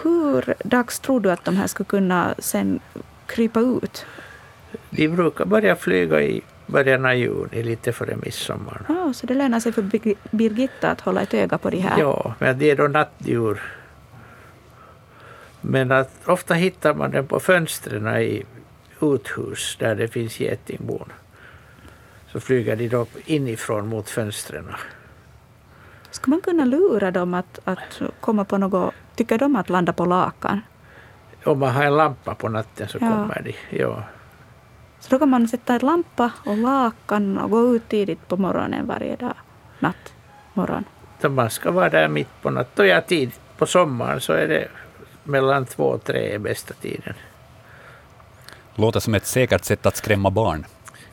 Hur 0.04 0.54
dags 0.64 1.00
tror 1.00 1.20
du 1.20 1.32
att 1.32 1.46
de 1.46 1.58
här 1.58 1.68
skulle 1.68 1.88
kunna 1.88 2.36
sen 2.40 2.80
krypa 3.26 3.60
ut? 3.60 4.06
De 4.90 5.08
brukar 5.08 5.46
börja 5.46 5.76
flyga 5.76 6.22
i 6.22 6.42
början 6.68 7.06
av 7.06 7.14
juni, 7.14 7.64
lite 7.64 7.94
före 7.94 8.16
midsommar. 8.16 8.82
Ja, 8.90 9.14
så 9.14 9.28
det 9.28 9.34
lönar 9.34 9.60
sig 9.60 9.72
för 9.72 9.82
Bir- 9.82 10.16
Birgitta 10.32 10.92
att 10.92 11.02
hålla 11.02 11.22
ett 11.22 11.34
öga 11.34 11.58
på 11.58 11.70
de 11.70 11.80
här. 11.80 12.00
Ja, 12.00 12.34
men 12.40 12.60
det 12.60 12.72
är 12.72 12.76
då 12.76 12.88
nattdjur. 12.88 13.62
Men 15.62 15.92
att 15.92 16.12
ofta 16.26 16.54
hittar 16.54 16.94
man 16.94 17.12
dem 17.12 17.28
på 17.28 17.40
fönstren 17.40 18.08
i 18.22 18.46
uthus 19.02 19.76
där 19.80 19.96
det 19.96 20.08
finns 20.08 20.40
getingbon. 20.40 21.12
Så 22.32 22.40
flyger 22.40 22.76
de 22.76 22.88
då 22.88 23.06
inifrån 23.26 23.88
mot 23.88 24.10
fönstren. 24.10 24.68
Ska 26.12 26.32
man 26.32 26.42
kunna 26.42 26.66
lura 26.66 27.12
dem 27.12 27.34
att, 27.34 27.60
att 27.64 28.02
komma 28.20 28.46
på 28.46 28.58
något... 28.58 28.94
Tycker 29.16 29.38
de 29.38 29.56
att 29.56 29.70
landa 29.70 29.94
på 29.94 30.06
lakan? 30.06 30.62
Om 31.44 31.60
man 31.60 31.70
har 31.74 31.84
en 31.84 31.98
lampa 31.98 32.36
på 32.36 32.50
natten 32.50 32.88
så 32.88 32.98
Ja. 33.02 33.10
kommer 33.10 33.42
de. 33.46 33.78
Ja. 33.78 34.04
Så 35.00 35.10
då 35.10 35.20
kan 35.20 35.30
man 35.30 35.48
sätta 35.48 35.74
en 35.74 35.80
lampa 35.80 36.32
och 36.46 36.58
lakan 36.58 37.38
och 37.38 37.50
gå 37.50 37.76
ut 37.76 37.90
tidigt 37.90 38.28
på 38.28 38.38
morgonen 38.38 38.88
varje 38.88 39.16
dag. 39.16 39.34
Natt, 39.80 40.14
morgon. 40.54 40.84
Så 41.22 41.30
man 41.30 41.50
ska 41.50 41.72
vara 41.72 41.90
där 41.90 42.08
mitt 42.08 42.42
på 42.42 42.50
natten. 42.50 42.86
Och 42.86 42.88
ja, 42.88 43.02
tid 43.02 43.32
på 43.58 43.66
sommaren 43.66 44.22
så 44.22 44.34
är 44.34 44.48
det 44.48 44.68
mellan 45.24 45.66
två 45.66 45.84
och 45.84 46.04
tre 46.04 46.34
är 46.34 46.40
bästa 46.40 46.74
tiden. 46.74 47.14
Låter 48.76 49.00
som 49.00 49.16
ett 49.16 49.26
säkert 49.26 49.64
sätt 49.64 49.86
att 49.86 49.96
skrämma 49.96 50.30
barn. 50.30 50.66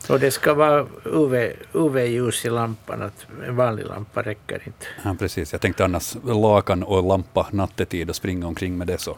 Och 0.09 0.19
det 0.19 0.31
ska 0.31 0.53
vara 0.53 0.85
UV, 1.05 1.51
UV-ljus 1.73 2.45
i 2.45 2.49
lampan. 2.49 3.01
Att 3.01 3.25
en 3.47 3.55
vanlig 3.55 3.85
lampa 3.85 4.21
räcker 4.21 4.61
inte. 4.65 4.85
Ja, 5.03 5.15
precis. 5.19 5.51
Jag 5.51 5.61
tänkte 5.61 5.85
annars 5.85 6.15
lakan 6.23 6.83
och 6.83 7.03
lampa 7.03 7.47
nattetid 7.51 8.09
och 8.09 8.15
springa 8.15 8.47
omkring 8.47 8.77
med 8.77 8.87
det. 8.87 8.97
så 8.97 9.17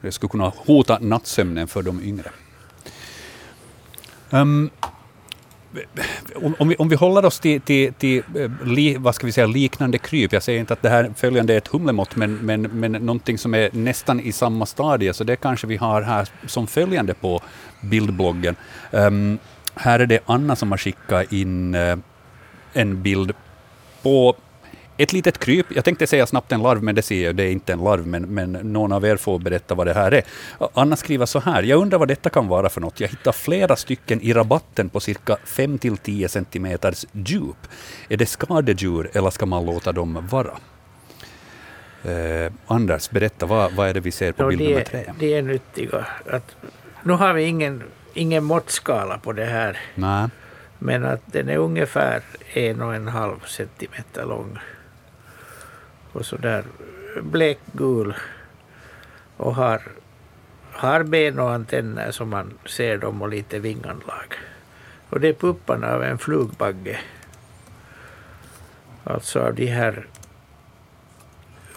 Det 0.00 0.12
skulle 0.12 0.30
kunna 0.30 0.52
hota 0.56 0.98
nattsömnen 1.00 1.68
för 1.68 1.82
de 1.82 2.02
yngre. 2.02 2.30
Um, 4.30 4.70
om, 6.58 6.68
vi, 6.68 6.76
om 6.76 6.88
vi 6.88 6.96
håller 6.96 7.24
oss 7.24 7.40
till, 7.40 7.60
till, 7.60 7.92
till 7.92 8.22
eh, 8.36 8.50
li, 8.64 8.96
vad 8.96 9.14
ska 9.14 9.26
vi 9.26 9.32
säga, 9.32 9.46
liknande 9.46 9.98
kryp. 9.98 10.32
Jag 10.32 10.42
säger 10.42 10.60
inte 10.60 10.72
att 10.72 10.82
det 10.82 10.88
här 10.88 11.12
följande 11.16 11.54
är 11.54 11.58
ett 11.58 11.68
humlemått, 11.68 12.16
men, 12.16 12.34
men, 12.34 12.62
men 12.62 12.92
någonting 12.92 13.38
som 13.38 13.54
är 13.54 13.70
nästan 13.72 14.20
i 14.20 14.32
samma 14.32 14.66
stadie. 14.66 15.12
Så 15.12 15.24
det 15.24 15.36
kanske 15.36 15.66
vi 15.66 15.76
har 15.76 16.02
här 16.02 16.28
som 16.46 16.66
följande 16.66 17.14
på 17.14 17.40
bildbloggen. 17.80 18.56
Um, 18.90 19.38
här 19.74 20.00
är 20.00 20.06
det 20.06 20.20
Anna 20.26 20.56
som 20.56 20.70
har 20.70 20.78
skickat 20.78 21.32
in 21.32 21.74
uh, 21.74 21.98
en 22.72 23.02
bild 23.02 23.32
på 24.02 24.36
ett 24.98 25.12
litet 25.12 25.38
kryp. 25.38 25.66
Jag 25.74 25.84
tänkte 25.84 26.06
säga 26.06 26.26
snabbt 26.26 26.52
en 26.52 26.62
larv, 26.62 26.82
men 26.82 26.94
det 26.94 27.02
ser 27.02 27.24
jag, 27.24 27.36
det 27.36 27.42
är 27.42 27.50
inte 27.50 27.72
en 27.72 27.84
larv, 27.84 28.06
men, 28.06 28.22
men 28.22 28.52
någon 28.52 28.92
av 28.92 29.04
er 29.04 29.16
får 29.16 29.38
berätta 29.38 29.74
vad 29.74 29.86
det 29.86 29.94
här 29.94 30.12
är. 30.12 30.22
Anna 30.74 30.96
skriver 30.96 31.26
så 31.26 31.40
här, 31.40 31.62
jag 31.62 31.80
undrar 31.80 31.98
vad 31.98 32.08
detta 32.08 32.30
kan 32.30 32.48
vara 32.48 32.68
för 32.68 32.80
något. 32.80 33.00
Jag 33.00 33.08
hittar 33.08 33.32
flera 33.32 33.76
stycken 33.76 34.20
i 34.20 34.32
rabatten 34.32 34.88
på 34.88 35.00
cirka 35.00 35.36
5-10 35.46 36.28
centimeters 36.28 37.06
djup. 37.12 37.56
Är 38.08 38.16
det 38.16 38.26
skadedjur 38.26 39.10
eller 39.12 39.30
ska 39.30 39.46
man 39.46 39.66
låta 39.66 39.92
dem 39.92 40.26
vara? 40.30 40.52
Eh, 42.04 42.52
Anders, 42.66 43.10
berätta, 43.10 43.46
vad, 43.46 43.72
vad 43.72 43.88
är 43.88 43.94
det 43.94 44.00
vi 44.00 44.10
ser 44.10 44.32
på 44.32 44.46
bild 44.46 44.62
nummer 44.62 44.84
tre? 44.84 45.12
de 45.18 45.34
är 45.34 45.42
nyttiga. 45.42 46.06
Att, 46.30 46.56
nu 47.02 47.12
har 47.12 47.34
vi 47.34 47.42
ingen, 47.42 47.82
ingen 48.14 48.44
måttskala 48.44 49.18
på 49.18 49.32
det 49.32 49.44
här. 49.44 49.78
Nej. 49.94 50.28
Men 50.78 51.04
att 51.04 51.20
den 51.26 51.48
är 51.48 51.56
ungefär 51.56 52.22
en 52.52 52.82
och 52.82 52.94
en 52.94 53.08
halv 53.08 53.40
centimeter 53.46 54.24
lång. 54.24 54.58
Och 56.18 56.26
så 56.26 56.36
där 56.36 56.64
blekgul. 57.22 58.14
Och 59.36 59.54
har, 59.54 59.82
har 60.72 61.02
ben 61.02 61.38
och 61.38 61.50
antenner 61.50 62.10
som 62.10 62.28
man 62.28 62.58
ser 62.66 62.98
dem 62.98 63.22
och 63.22 63.28
lite 63.28 63.58
vinganlag. 63.58 64.34
Och 65.10 65.20
det 65.20 65.28
är 65.28 65.32
pupparna 65.32 65.94
av 65.94 66.02
en 66.02 66.18
flugbagge. 66.18 67.00
Alltså 69.04 69.40
av 69.40 69.54
de 69.54 69.66
här 69.66 70.06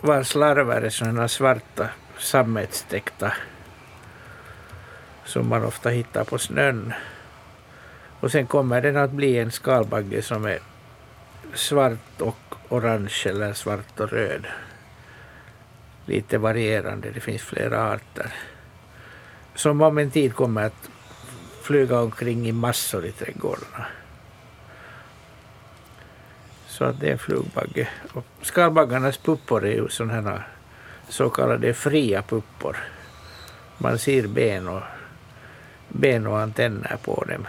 vars 0.01 0.35
larver 0.35 0.81
är 0.81 0.89
sådana 0.89 1.27
svarta 1.27 1.89
sammetstäckta 2.17 3.33
som 5.25 5.47
man 5.47 5.65
ofta 5.65 5.89
hittar 5.89 6.23
på 6.23 6.37
snön. 6.37 6.93
Och 8.19 8.31
sen 8.31 8.47
kommer 8.47 8.81
den 8.81 8.97
att 8.97 9.11
bli 9.11 9.37
en 9.37 9.51
skalbagge 9.51 10.21
som 10.21 10.45
är 10.45 10.59
svart 11.53 12.21
och 12.21 12.55
orange 12.69 13.23
eller 13.25 13.53
svart 13.53 13.99
och 13.99 14.09
röd. 14.09 14.45
Lite 16.05 16.37
varierande, 16.37 17.11
det 17.11 17.19
finns 17.19 17.41
flera 17.41 17.93
arter. 17.93 18.33
Som 19.55 19.81
om 19.81 19.97
en 19.97 20.11
tid 20.11 20.35
kommer 20.35 20.63
att 20.63 20.89
flyga 21.61 21.99
omkring 21.99 22.47
i 22.47 22.51
massor 22.51 23.05
i 23.05 23.11
trädgårdarna. 23.11 23.85
Så 26.67 26.85
att 26.85 26.99
det 26.99 27.07
är 27.07 27.11
en 27.11 27.19
flugbagge. 27.19 27.89
Och 28.13 28.25
skalbaggarnas 28.41 29.17
puppor 29.17 29.65
är 29.65 29.73
ju 29.73 29.89
sådana 29.89 30.13
här 30.13 30.47
så 31.09 31.29
kallade 31.29 31.73
fria 31.73 32.21
puppor. 32.21 32.77
Man 33.77 33.97
ser 33.97 34.27
ben 34.27 34.67
och, 34.67 34.81
ben 35.87 36.27
och 36.27 36.39
antenner 36.39 36.97
på 37.03 37.25
dem. 37.27 37.47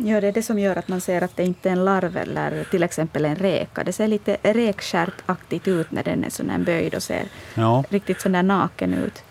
Ja, 0.00 0.20
det 0.20 0.26
är 0.28 0.32
det 0.32 0.42
som 0.42 0.58
gör 0.58 0.76
att 0.76 0.88
man 0.88 1.00
ser 1.00 1.22
att 1.22 1.36
det 1.36 1.44
inte 1.44 1.68
är 1.68 1.72
en 1.72 1.84
larv 1.84 2.16
eller 2.16 2.64
till 2.64 2.82
exempel 2.82 3.24
en 3.24 3.36
räka. 3.36 3.84
Det 3.84 3.92
ser 3.92 4.08
lite 4.08 4.36
räkstjärtaktigt 4.42 5.68
ut 5.68 5.90
när 5.90 6.02
den 6.04 6.24
är 6.24 6.30
sån 6.30 6.50
här 6.50 6.58
böjd 6.58 6.94
och 6.94 7.02
ser 7.02 7.24
Ja. 7.54 7.84
riktigt 7.90 8.20
sån 8.20 8.32
där 8.32 8.42
naken 8.42 8.94
ut. 8.94 9.22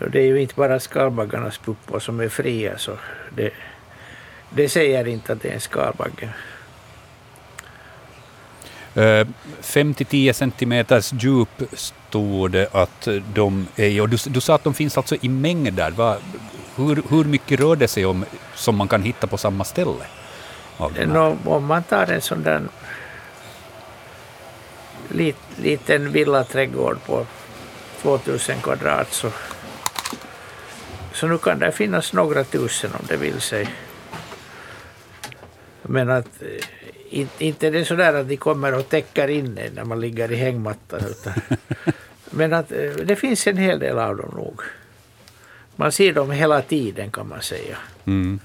Och 0.00 0.10
det 0.10 0.18
är 0.20 0.26
ju 0.26 0.40
inte 0.40 0.54
bara 0.54 0.80
skalbaggarnas 0.80 1.58
puppor 1.58 1.98
som 2.00 2.20
är 2.20 2.28
fria, 2.28 2.78
så 2.78 2.98
det, 3.36 3.50
det 4.50 4.68
säger 4.68 5.08
inte 5.08 5.32
att 5.32 5.42
det 5.42 5.48
är 5.48 5.54
en 5.54 5.60
skalbagge. 5.60 6.28
Eh, 8.94 9.26
5-10 9.62 10.32
centimeters 10.32 11.12
djup 11.12 11.62
stod 11.72 12.50
det 12.50 12.68
att 12.74 13.08
de 13.34 13.66
är. 13.76 14.00
Och 14.00 14.08
du, 14.08 14.16
du 14.26 14.40
sa 14.40 14.54
att 14.54 14.64
de 14.64 14.74
finns 14.74 14.96
alltså 14.96 15.16
i 15.20 15.28
mängder. 15.28 15.90
Va, 15.90 16.16
hur, 16.76 17.02
hur 17.08 17.24
mycket 17.24 17.60
rör 17.60 17.76
det 17.76 17.88
sig 17.88 18.06
om 18.06 18.24
som 18.54 18.76
man 18.76 18.88
kan 18.88 19.02
hitta 19.02 19.26
på 19.26 19.38
samma 19.38 19.64
ställe? 19.64 20.04
Nå, 21.06 21.36
om 21.44 21.64
man 21.64 21.82
tar 21.82 22.06
en 22.06 22.20
sån 22.20 22.42
där 22.42 22.62
lit, 25.08 25.36
liten 25.56 26.12
villaträdgård 26.12 26.98
på 27.06 27.26
2000 28.02 28.60
kvadrat 28.62 29.12
så, 29.12 29.30
så 31.12 31.26
nu 31.26 31.38
kan 31.38 31.58
det 31.58 31.72
finnas 31.72 32.12
några 32.12 32.44
tusen 32.44 32.90
om 32.92 33.06
det 33.08 33.16
vill 33.16 33.40
sig. 33.40 33.68
Men 35.82 36.10
att 36.10 36.42
eh, 36.42 36.64
inte, 37.10 37.44
inte 37.44 37.66
är 37.66 37.70
det 37.70 37.84
sådär 37.84 38.14
att 38.14 38.28
de 38.28 38.36
kommer 38.36 38.74
och 38.74 38.88
täcker 38.88 39.28
in 39.28 39.58
en 39.58 39.74
när 39.74 39.84
man 39.84 40.00
ligger 40.00 40.32
i 40.32 40.36
hängmattan. 40.36 41.00
Utan, 41.10 41.32
men 42.30 42.52
att 42.52 42.72
eh, 42.72 42.90
det 43.04 43.16
finns 43.16 43.46
en 43.46 43.56
hel 43.56 43.78
del 43.78 43.98
av 43.98 44.16
dem 44.16 44.34
nog. 44.36 44.60
Man 45.80 45.92
ser 45.92 46.12
dem 46.12 46.30
hela 46.30 46.62
tiden 46.62 47.10
kan 47.10 47.28
man 47.28 47.42
säga. 47.42 47.76
Mm. 48.04 48.40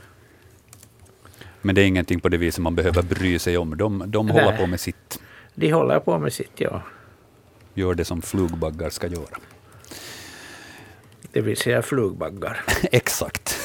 Men 1.61 1.75
det 1.75 1.81
är 1.81 1.85
ingenting 1.85 2.19
på 2.19 2.29
det 2.29 2.37
viset 2.37 2.61
man 2.61 2.75
behöver 2.75 3.01
bry 3.01 3.39
sig 3.39 3.57
om. 3.57 3.77
De, 3.77 4.03
de 4.11 4.29
håller 4.29 4.51
Nej. 4.51 4.57
på 4.57 4.67
med 4.67 4.79
sitt. 4.79 5.19
De 5.55 5.71
håller 5.71 5.99
på 5.99 6.19
med 6.19 6.33
sitt, 6.33 6.51
ja. 6.55 6.81
Gör 7.73 7.93
det 7.93 8.05
som 8.05 8.21
flugbaggar 8.21 8.89
ska 8.89 9.07
göra. 9.07 9.37
Det 11.31 11.41
vill 11.41 11.57
säga 11.57 11.81
flugbaggar. 11.81 12.63
Exakt. 12.91 13.59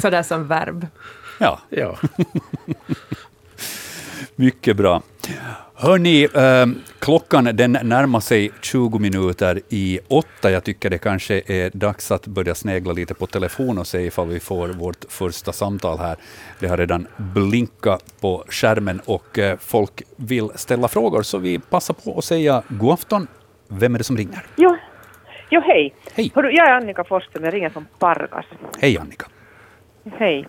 Sådär 0.00 0.22
som 0.22 0.48
verb. 0.48 0.86
Ja, 1.40 1.60
Ja. 1.70 1.98
mycket 4.36 4.76
bra. 4.76 5.02
Hörni, 5.82 6.24
eh, 6.24 6.66
klockan 6.98 7.44
den 7.44 7.72
närmar 7.82 8.20
sig 8.20 8.50
20 8.60 8.98
minuter 8.98 9.60
i 9.68 10.00
åtta. 10.08 10.50
Jag 10.50 10.64
tycker 10.64 10.90
det 10.90 10.98
kanske 10.98 11.42
är 11.46 11.70
dags 11.74 12.10
att 12.10 12.26
börja 12.26 12.54
snegla 12.54 12.92
lite 12.92 13.14
på 13.14 13.26
telefon 13.26 13.78
och 13.78 13.86
se 13.86 14.00
ifall 14.00 14.28
vi 14.28 14.40
får 14.40 14.68
vårt 14.68 15.04
första 15.08 15.52
samtal 15.52 15.98
här. 15.98 16.16
Det 16.58 16.66
har 16.66 16.76
redan 16.76 17.06
blinkat 17.16 18.20
på 18.20 18.44
skärmen 18.48 19.00
och 19.06 19.38
eh, 19.38 19.58
folk 19.58 20.02
vill 20.16 20.48
ställa 20.54 20.88
frågor, 20.88 21.22
så 21.22 21.38
vi 21.38 21.58
passar 21.58 21.94
på 21.94 22.18
att 22.18 22.24
säga 22.24 22.62
god 22.68 22.92
afton. 22.92 23.26
Vem 23.68 23.94
är 23.94 23.98
det 23.98 24.04
som 24.04 24.16
ringer? 24.16 24.46
Jo, 24.56 24.76
jo 25.50 25.60
hej. 25.60 25.94
Hej. 26.14 26.32
Hörru, 26.34 26.50
jag 26.50 26.68
är 26.68 26.72
Annika 26.72 27.04
Forsström, 27.04 27.44
jag 27.44 27.54
ringer 27.54 27.70
från 27.70 27.86
Pargas. 27.98 28.46
Hej 28.80 28.98
Annika. 28.98 29.26
Hej. 30.18 30.48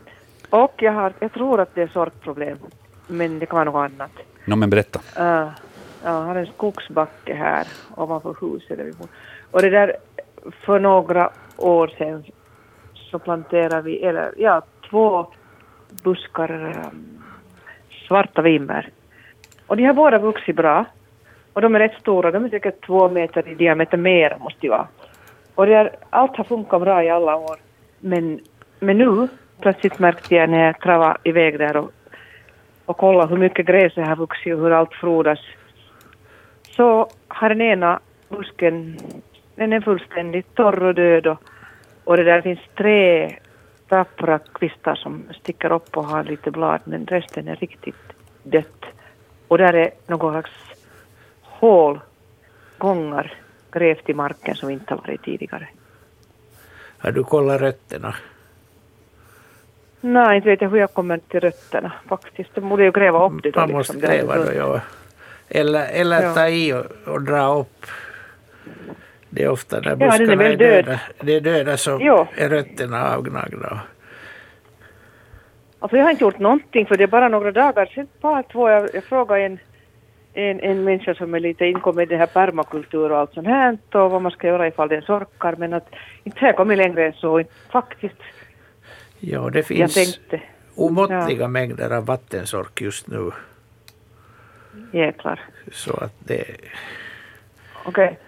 Och 0.49 0.73
jag, 0.77 0.93
har, 0.93 1.13
jag 1.19 1.33
tror 1.33 1.61
att 1.61 1.75
det 1.75 1.81
är 1.81 1.87
sorkproblem, 1.87 2.57
men 3.07 3.39
det 3.39 3.45
kan 3.45 3.57
vara 3.57 3.63
något 3.63 3.91
annat. 3.91 4.11
Nå 4.45 4.55
men 4.55 4.69
berätta. 4.69 4.99
Uh, 5.19 5.49
jag 6.03 6.11
har 6.11 6.35
en 6.35 6.45
skogsbacke 6.45 7.33
här 7.33 7.67
ovanför 7.95 8.35
huset 8.41 8.77
där 8.77 8.83
vi 8.83 8.91
bor. 8.91 9.07
Och 9.51 9.61
det 9.61 9.69
där, 9.69 9.95
för 10.65 10.79
några 10.79 11.29
år 11.57 11.87
sedan 11.97 12.23
så 12.93 13.19
planterade 13.19 13.81
vi, 13.81 14.03
eller 14.03 14.33
ja, 14.37 14.61
två 14.89 15.27
buskar 16.03 16.51
um, 16.51 17.23
svarta 18.07 18.41
vinbär. 18.41 18.89
Och 19.67 19.77
de 19.77 19.85
har 19.85 19.93
båda 19.93 20.17
vuxit 20.17 20.55
bra. 20.55 20.85
Och 21.53 21.61
de 21.61 21.75
är 21.75 21.79
rätt 21.79 21.99
stora, 21.99 22.31
de 22.31 22.45
är 22.45 22.49
säkert 22.49 22.85
två 22.85 23.09
meter 23.09 23.47
i 23.47 23.55
diameter 23.55 23.97
mer 23.97 24.37
måste 24.39 24.59
de 24.61 24.69
vara. 24.69 24.87
Och 25.55 25.65
det 25.65 25.73
är, 25.73 25.95
allt 26.09 26.37
har 26.37 26.43
funkat 26.43 26.81
bra 26.81 27.03
i 27.03 27.09
alla 27.09 27.35
år. 27.35 27.57
Men, 27.99 28.39
men 28.79 28.97
nu 28.97 29.27
plötsligt 29.61 29.99
märkte 29.99 30.35
jag 30.35 30.49
när 30.49 30.65
jag 30.65 30.79
travade 30.79 31.19
iväg 31.23 31.59
där 31.59 31.77
och, 31.77 31.91
och 32.91 32.97
kolla 32.97 33.25
hur 33.25 33.37
mycket 33.37 33.65
gräset 33.65 34.07
har 34.07 34.15
vuxit 34.15 34.53
och 34.53 34.59
hur 34.59 34.71
allt 34.71 34.93
frodas. 34.93 35.39
Så 36.75 37.07
har 37.27 37.49
den 37.49 37.61
ena 37.61 37.99
busken, 38.29 38.97
den 39.55 39.73
är 39.73 39.81
fullständigt 39.81 40.55
torr 40.55 40.83
och 40.83 40.95
död 40.95 41.27
och, 41.27 41.37
och 42.03 42.17
det 42.17 42.23
där 42.23 42.41
finns 42.41 42.59
tre 42.75 43.29
tappra 43.87 44.39
kvistar 44.39 44.95
som 44.95 45.23
sticker 45.41 45.71
upp 45.71 45.97
och 45.97 46.05
har 46.05 46.23
lite 46.23 46.51
blad 46.51 46.81
men 46.83 47.05
resten 47.05 47.47
är 47.47 47.55
riktigt 47.55 48.05
dött. 48.43 48.85
Och 49.47 49.57
där 49.57 49.73
är 49.73 49.91
någon 50.07 50.33
slags 50.33 50.51
hål, 51.41 51.99
gångar 52.77 53.33
grävt 53.71 54.09
i 54.09 54.13
marken 54.13 54.55
som 54.55 54.69
inte 54.69 54.93
har 54.93 55.01
varit 55.01 55.23
tidigare. 55.23 55.67
Har 56.97 57.11
du 57.11 57.23
kollat 57.23 57.61
rötterna? 57.61 58.15
Nej, 60.01 60.35
inte 60.35 60.49
vet 60.49 60.61
jag 60.61 60.69
hur 60.69 60.77
jag 60.77 60.93
kommer 60.93 61.17
till 61.17 61.39
rötterna 61.39 61.91
faktiskt. 62.09 62.49
Det 62.55 62.61
borde 62.61 62.83
ju 62.83 62.91
gräva 62.91 63.25
upp 63.27 63.43
det 63.43 63.51
då. 63.51 63.59
Man 63.59 63.71
måste 63.71 63.93
liksom. 63.93 64.11
Är 64.11 64.17
gräva 64.17 64.35
då, 64.37 64.53
ja. 64.53 64.79
Eller, 65.49 65.87
eller 65.93 66.21
Ja. 66.23 66.33
ta 66.33 66.47
i 66.47 66.73
och, 66.73 66.85
och 67.13 67.21
dra 67.21 67.59
upp. 67.59 67.85
Det 69.29 69.43
är 69.43 69.49
ofta 69.49 69.79
när 69.79 69.89
Ja, 69.89 69.95
den 69.95 70.01
är 70.01 70.17
buskarna 70.17 70.35
väl 70.35 70.51
är 70.51 70.57
död. 70.57 70.85
döda, 70.85 70.99
det 71.21 71.35
är 71.35 71.41
döda 71.41 71.77
så 71.77 71.97
Jo. 72.01 72.27
är 72.37 72.49
rötterna 72.49 73.15
avgnagda. 73.15 73.79
Alltså 75.79 75.97
jag 75.97 76.03
har 76.03 76.11
inte 76.11 76.23
gjort 76.23 76.39
någonting 76.39 76.85
för 76.85 76.97
det 76.97 77.03
är 77.03 77.07
bara 77.07 77.27
några 77.29 77.51
dagar 77.51 77.85
sedan, 77.85 78.07
bara 78.21 78.43
två, 78.43 78.69
jag, 78.69 78.89
jag 78.93 79.03
frågade 79.03 79.41
en, 79.43 79.59
en, 80.33 80.59
en 80.59 80.83
människa 80.83 81.13
som 81.15 81.33
är 81.33 81.39
lite 81.39 81.65
inkommen 81.65 82.03
i 82.03 82.05
det 82.05 82.17
här 82.17 82.25
permakultur 82.25 83.11
och 83.11 83.17
allt 83.17 83.33
sånt 83.33 83.47
här 83.47 83.77
och 83.91 84.11
vad 84.11 84.21
man 84.21 84.31
ska 84.31 84.47
göra 84.47 84.67
ifall 84.67 84.91
är 84.91 85.01
sorkar 85.01 85.55
men 85.55 85.73
att 85.73 85.87
inte 86.23 86.39
har 86.39 86.47
jag 86.47 86.55
kommit 86.55 86.77
längre 86.77 87.05
än 87.05 87.13
så. 87.13 87.43
Faktiskt, 87.69 88.15
Ja, 89.23 89.49
det 89.49 89.63
finns 89.63 89.93
tänkte, 89.93 90.41
omåttliga 90.75 91.47
mängder 91.47 91.89
av 91.93 92.05
vattensork 92.05 92.81
just 92.81 93.07
nu. 93.07 93.31
jäklar. 94.93 95.39
Så 95.71 95.93
att 95.97 96.13
det, 96.19 96.45
Okej. 97.85 98.19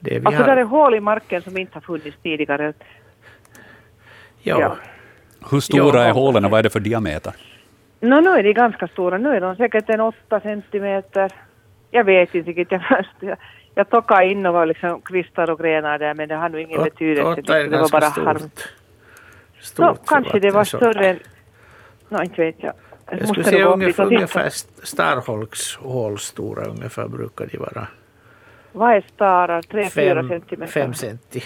det 0.00 0.18
vi 0.18 0.26
Alltså 0.26 0.42
har... 0.42 0.46
där 0.46 0.56
är 0.56 0.64
hål 0.64 0.94
i 0.94 1.00
marken 1.00 1.42
som 1.42 1.58
inte 1.58 1.74
har 1.74 1.80
funnits 1.80 2.16
tidigare. 2.22 2.72
ja, 4.42 4.60
ja. 4.60 4.76
Hur 5.50 5.60
stora 5.60 5.98
Ja. 6.02 6.04
är 6.08 6.12
hålen 6.12 6.44
och 6.44 6.50
vad 6.50 6.58
är 6.58 6.62
det 6.62 6.70
för 6.70 6.80
diameter? 6.80 7.32
Nå, 8.00 8.20
nu 8.20 8.30
är 8.30 8.42
de 8.42 8.52
ganska 8.52 8.88
stora. 8.88 9.18
Nu 9.18 9.28
är 9.36 9.40
de 9.40 9.56
säkert 9.56 9.88
en 9.88 10.00
åtta 10.00 10.40
centimeter. 10.40 11.32
Jag 11.90 12.04
vet 12.04 12.34
inte 12.34 12.50
riktigt. 12.50 12.72
Jag, 12.90 13.04
jag, 13.20 13.36
jag 13.74 13.90
tockade 13.90 14.26
in 14.26 14.46
och 14.46 14.52
var 14.54 14.66
liksom 14.66 15.00
kvistar 15.00 15.50
och 15.50 15.58
grenar 15.58 15.98
där 15.98 16.14
men 16.14 16.28
det 16.28 16.34
har 16.34 16.48
nog 16.48 16.60
ingen 16.60 16.78
Åt- 16.80 16.84
betydelse. 16.84 17.40
åtta 17.42 17.58
är 17.58 17.64
Det 17.64 17.70
var 17.70 17.78
ganska 17.78 18.00
bara 18.00 18.10
stort. 18.10 18.24
harm. 18.24 18.50
Stort 19.68 19.98
för 19.98 20.04
kanske 20.06 20.38
det 20.38 20.50
var 20.50 20.64
större 20.64 21.08
än... 21.08 21.18
Nå, 22.08 22.22
inte 22.22 22.40
vet 22.40 22.56
jag. 22.58 22.72
Jag 23.10 23.28
skulle 23.28 23.44
säga 23.44 23.66
ungefär, 23.66 24.04
titta. 24.04 24.16
ungefär 24.16 24.50
Starholks 24.82 25.76
hål 25.76 26.18
stora 26.18 26.64
ungefär 26.64 27.08
brukar 27.08 27.46
de 27.46 27.58
vara. 27.58 27.86
Vad 28.72 28.96
är 28.96 29.04
starar? 29.14 29.62
Tre, 29.62 29.90
fyra 29.90 30.14
Fem, 30.14 30.28
centimeter? 30.28 30.72
fem 30.72 30.94
centi. 30.94 31.42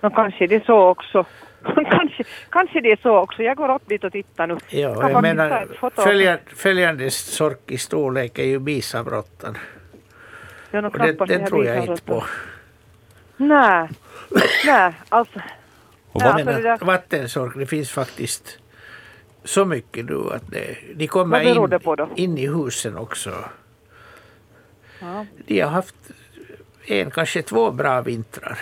Nå, 0.00 0.10
kanske 0.10 0.46
det 0.46 0.54
är 0.54 0.60
så 0.60 0.88
också. 0.88 1.24
kanske, 1.90 2.24
kanske 2.50 2.80
det 2.80 2.92
är 2.92 2.98
så 3.02 3.16
också. 3.16 3.42
Jag 3.42 3.56
går 3.56 3.74
upp 3.74 3.88
dit 3.88 4.04
och 4.04 4.12
tittar 4.12 4.46
nu. 4.46 4.56
Ja, 4.68 4.94
Kan 5.00 5.10
jag 5.10 5.22
menar, 5.22 5.66
följande, 6.02 6.42
följande 6.46 7.10
sork 7.10 7.70
i 7.70 7.78
storlek 7.78 8.38
är 8.38 8.44
ju 8.44 8.58
bisavråttan. 8.58 9.58
Jag 10.70 10.82
har 10.82 10.90
Och 10.90 11.26
det, 11.26 11.38
här 11.38 11.46
tror 11.46 11.64
jag 11.64 11.84
inte 11.84 12.02
på. 12.02 12.24
Nej, 13.36 13.88
nej, 14.66 14.92
alltså. 15.08 15.40
Och 16.12 16.22
Ja, 16.22 16.32
vad, 16.32 16.46
det 16.46 16.62
där- 16.62 16.78
vattensork, 16.84 17.52
det 17.56 17.66
finns 17.66 17.90
faktiskt 17.90 18.58
så 19.44 19.64
mycket 19.64 20.04
nu 20.04 20.18
att 20.32 20.50
det, 20.50 20.76
de 20.94 21.06
kommer 21.06 21.40
in, 21.40 21.70
det 21.70 21.78
på 21.78 21.94
då? 21.96 22.08
in 22.16 22.38
i 22.38 22.46
husen 22.46 22.96
också. 22.96 23.44
Ja. 25.00 25.26
De 25.46 25.60
har 25.60 25.70
haft 25.70 25.94
en, 26.86 27.10
kanske 27.10 27.42
två 27.42 27.70
bra 27.70 28.00
vintrar. 28.02 28.58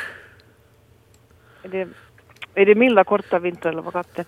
Är 1.63 1.69
det, 1.69 1.89
är 2.55 2.67
det 2.67 2.75
milda 2.75 3.05
korta 3.05 3.39
vintrar 3.39 3.73
eller 3.73 3.83
vad 3.83 3.93
katten? 3.93 4.25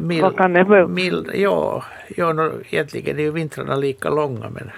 Mild, 0.00 0.22
Vad 0.22 0.36
kan 0.36 0.52
det 0.52 0.64
vara? 0.64 0.86
mild, 0.86 1.30
ja, 1.34 1.84
ja 2.16 2.32
no, 2.32 2.62
egentligen 2.70 3.18
är 3.18 3.22
ju 3.22 3.30
vintrarna 3.30 3.76
lika 3.76 4.10
långa 4.10 4.50
men, 4.50 4.70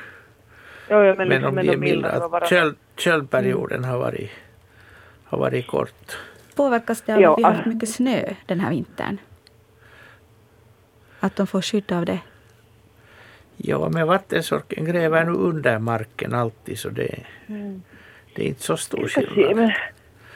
Jo, 0.91 0.97
jo, 1.05 1.15
men, 1.17 1.17
men 1.17 1.29
liksom 1.29 1.49
om 1.59 1.65
de 1.67 1.73
är 1.73 1.77
milda. 1.77 2.47
köld, 2.49 2.77
köldperioden 2.97 3.85
har 3.85 3.99
varit, 3.99 4.31
har 5.31 5.39
varit 5.39 5.67
kort. 5.67 6.19
Påverkas 6.55 7.03
det 7.03 7.15
av 7.15 7.21
Ja, 7.21 7.33
att 7.33 7.39
vi 7.39 7.43
har 7.43 7.53
haft 7.53 7.67
mycket 7.67 7.89
snö 7.89 8.23
den 8.47 8.61
här 8.61 8.71
vintern? 8.71 9.19
Att 11.21 11.37
de 11.37 11.47
får 11.47 11.63
skydd 11.63 11.93
av 11.93 12.05
det? 12.05 12.19
Ja, 13.57 13.89
men 13.89 14.07
vattensorken 14.07 14.85
gräver 14.85 15.25
nu 15.25 15.31
under 15.33 15.79
marken 15.79 16.35
alltid 16.35 16.79
så 16.79 16.89
det, 16.89 17.15
det 18.35 18.43
är 18.43 18.47
inte 18.49 18.63
så 18.63 18.77
stor 18.77 19.01
Jag 19.01 19.11
ska 19.11 19.21
se, 19.21 19.27
skillnad. 19.27 19.57
men 19.57 19.71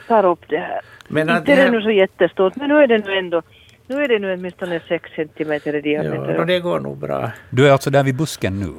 tar 0.09 0.25
upp 0.25 0.49
det 0.49 0.59
här. 0.59 0.81
Men 1.09 1.29
Inte 1.29 1.41
det 1.41 1.53
är 1.53 1.57
det 1.57 1.63
här, 1.63 1.71
nu 1.71 1.83
så 1.83 1.91
jättestort, 1.91 2.57
men 2.57 2.69
nu 2.69 2.75
är 2.77 2.87
det 2.87 2.99
nu 2.99 3.19
ändå 3.19 3.43
nu 3.87 4.03
är 4.05 4.09
det 4.09 4.19
nu 4.19 4.35
åtminstone 4.35 4.81
sex 4.89 5.11
centimeter 5.17 5.75
i 5.87 5.93
ja, 5.95 6.03
diameter. 6.03 6.39
no, 6.39 6.45
det 6.45 6.61
går 6.61 6.81
nog 6.81 6.97
bra. 6.99 7.31
du 7.51 7.67
är 7.69 7.73
alltså 7.73 7.91
där 7.91 8.05
vid 8.05 8.17
busken 8.17 8.61
nu? 8.61 8.73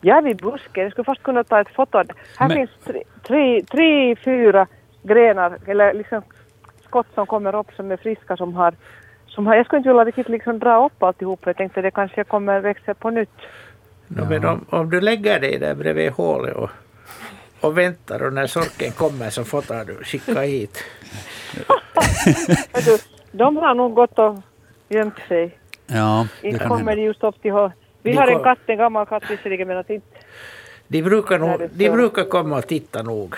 Jag 0.00 0.18
är 0.18 0.22
vid 0.22 0.36
busken. 0.36 0.82
Jag 0.82 0.92
skulle 0.92 1.04
fast 1.04 1.22
kunna 1.22 1.44
ta 1.44 1.60
ett 1.60 1.74
foto. 1.74 1.98
Här 2.38 2.48
Men- 2.48 2.56
finns 2.56 2.70
tre, 2.86 3.02
tre, 3.26 3.62
tre, 3.62 4.16
fyra 4.16 4.66
grenar, 5.04 5.58
eller 5.66 5.94
liksom 5.94 6.22
skott 6.84 7.06
som 7.14 7.26
kommer 7.26 7.54
upp 7.54 7.72
som 7.76 7.90
är 7.90 7.96
friska 7.96 8.36
som 8.36 8.54
har, 8.54 8.74
som 9.26 9.46
har 9.46 9.54
jag 9.54 9.66
skulle 9.66 9.78
inte 9.78 9.88
vilja 9.88 10.04
riktigt 10.04 10.28
liksom 10.28 10.58
dra 10.58 10.86
upp 10.86 11.02
alltihop. 11.02 11.40
Jag 11.44 11.56
tänkte 11.56 11.82
det 11.82 11.90
kanske 11.90 12.24
kommer 12.24 12.60
växa 12.60 12.94
på 12.94 13.10
nytt. 13.10 13.38
No, 14.08 14.24
men 14.28 14.44
om, 14.44 14.66
om 14.70 14.90
du 14.90 15.00
lägger 15.00 15.40
dig 15.40 15.58
där 15.58 15.74
bredvid 15.74 16.10
hålet 16.10 16.56
och, 16.56 16.70
och 17.60 17.78
väntar 17.78 18.22
och 18.22 18.32
när 18.32 18.46
sorken 18.46 18.92
kommer 18.92 19.30
så 19.30 19.44
fotar 19.44 19.84
du, 19.84 20.04
skicka 20.04 20.40
hit. 20.40 20.78
Du, 22.84 22.98
de 23.32 23.56
har 23.56 23.74
nog 23.74 23.94
gått 23.94 24.18
och 24.18 24.36
gömt 24.88 25.18
sig. 25.28 25.58
Ja, 25.86 26.26
det 26.40 26.48
Inte 26.48 26.58
kan 26.58 26.68
kommer 26.68 26.96
de 26.96 27.02
just 27.02 27.24
upp 27.24 27.42
till 27.42 27.52
hål. 27.52 27.70
Vi 28.02 28.10
De 28.10 28.16
har 28.16 28.26
en 28.26 28.42
katt, 28.42 28.58
en 28.66 28.78
gammal 28.78 29.06
katt 29.06 29.30
visserligen, 29.30 29.68
men 29.68 29.76
att 29.76 29.90
inte... 29.90 30.16
De 30.88 31.02
brukar, 31.02 31.38
nog, 31.38 31.68
de 31.72 31.90
brukar 31.90 32.24
komma 32.24 32.58
och 32.58 32.66
titta 32.66 33.02
nog. 33.02 33.34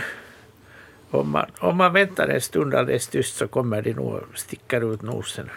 Om 1.11 1.31
man, 1.31 1.47
om 1.59 1.77
man 1.77 1.93
väntar 1.93 2.29
en 2.29 2.41
stund 2.41 2.75
alldeles 2.75 3.09
tyst 3.09 3.37
så 3.37 3.49
kommer 3.49 3.83
de 3.83 3.93
nog 3.93 4.21
sticker 4.35 4.93
ut 4.95 5.03
nosen. 5.03 5.51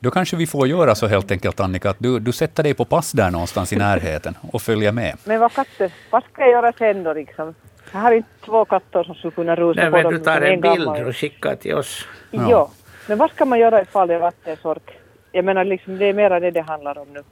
Då 0.00 0.10
kanske 0.10 0.36
vi 0.36 0.46
får 0.46 0.68
göra 0.68 0.94
så 0.94 1.06
helt 1.06 1.30
enkelt, 1.30 1.60
Annika, 1.60 1.90
att 1.90 1.96
du, 1.98 2.18
du 2.18 2.32
sätter 2.32 2.62
dig 2.62 2.74
på 2.74 2.84
pass 2.84 3.12
där 3.12 3.30
någonstans 3.30 3.72
i 3.72 3.76
närheten 3.76 4.34
och 4.52 4.62
följer 4.62 4.92
med. 4.92 5.16
Men 5.24 5.40
vad 5.40 5.52
katter, 5.52 5.92
vad 6.10 6.22
ska 6.32 6.42
jag 6.42 6.50
göra 6.50 6.72
sen 6.72 7.02
då 7.02 7.12
liksom? 7.12 7.54
Jag 7.92 8.00
har 8.00 8.12
inte 8.12 8.28
två 8.44 8.64
katter 8.64 9.04
som 9.04 9.14
skulle 9.14 9.30
kunna 9.30 9.54
rusa 9.56 9.80
Nej, 9.80 9.90
på 9.90 9.96
men 9.96 10.02
dem. 10.04 10.12
du 10.12 10.18
tar 10.18 10.36
utan 10.40 10.52
en 10.52 10.60
bild 10.60 10.84
gammal. 10.86 11.06
och 11.06 11.16
skickar 11.16 11.54
till 11.56 11.74
oss. 11.74 12.06
Ja. 12.30 12.50
Ja. 12.50 12.70
Men 13.08 13.18
vad 13.18 13.30
ska 13.30 13.44
man 13.44 13.58
göra 13.58 13.82
ifall 13.82 14.08
det 14.08 14.14
är 14.14 14.18
vattensork? 14.18 14.90
Jag 15.32 15.44
menar 15.44 15.64
liksom, 15.64 15.98
det 15.98 16.04
är 16.06 16.12
mera 16.14 16.40
det 16.40 16.50
det 16.50 16.60
handlar 16.60 16.98
om 16.98 17.08
nu. 17.12 17.22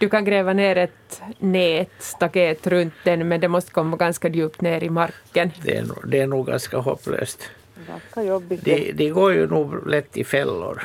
Du 0.00 0.08
kan 0.08 0.24
gräva 0.24 0.52
ner 0.52 0.76
ett 0.76 1.22
nät, 1.38 1.90
staket 1.98 2.66
runt 2.66 2.94
den, 3.04 3.28
men 3.28 3.40
det 3.40 3.48
måste 3.48 3.72
komma 3.72 3.96
ganska 3.96 4.28
djupt 4.28 4.60
ner 4.60 4.84
i 4.84 4.90
marken. 4.90 5.50
Det 5.62 5.76
är, 5.76 5.82
nog- 5.82 6.08
det 6.10 6.20
är 6.20 6.26
nog 6.26 6.46
ganska 6.46 6.78
hopplöst. 6.78 7.50
Ganska 7.88 8.22
jobbigt. 8.22 8.64
De, 8.64 8.92
de 8.92 9.10
går 9.10 9.32
ju 9.32 9.46
nog 9.46 9.86
lätt 9.88 10.16
i 10.16 10.24
fällor. 10.24 10.82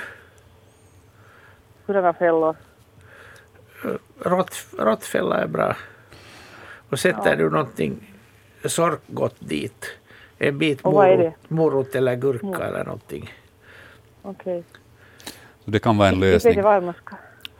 Hurdana 1.85 2.13
fällor? 2.13 2.55
Rått, 4.19 4.65
råttfälla 4.79 5.37
är 5.37 5.47
bra. 5.47 5.75
Och 6.89 6.99
sätter 6.99 7.35
du 7.35 7.49
någonting 7.49 8.13
sorkgott 8.65 9.35
dit, 9.39 9.85
en 10.37 10.57
bit 10.57 10.83
morot, 10.83 11.33
morot 11.47 11.95
eller 11.95 12.15
gurka 12.15 12.63
eller 12.67 12.83
någonting. 12.83 13.33
Okej. 14.21 14.63
Så 15.65 15.71
det 15.71 15.79
kan 15.79 15.97
vara 15.97 16.07
en 16.09 16.19
lösning. 16.19 16.53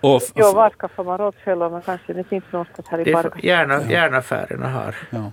Och 0.05 0.21
f- 0.23 0.31
Jo, 0.35 0.51
var 0.53 0.69
skaffar 0.69 1.03
man 1.03 1.17
råttfällor? 1.17 1.69
Men 1.69 1.81
kanske 1.81 2.13
det 2.13 2.23
finns 2.23 2.43
någonstans 2.51 2.87
här 2.87 2.99
i 2.99 3.03
Det 3.03 3.11
parken. 3.13 3.39
gärna, 3.43 3.83
gärna 3.91 4.17
affärerna 4.17 4.69
har. 4.69 4.95
ja. 5.09 5.31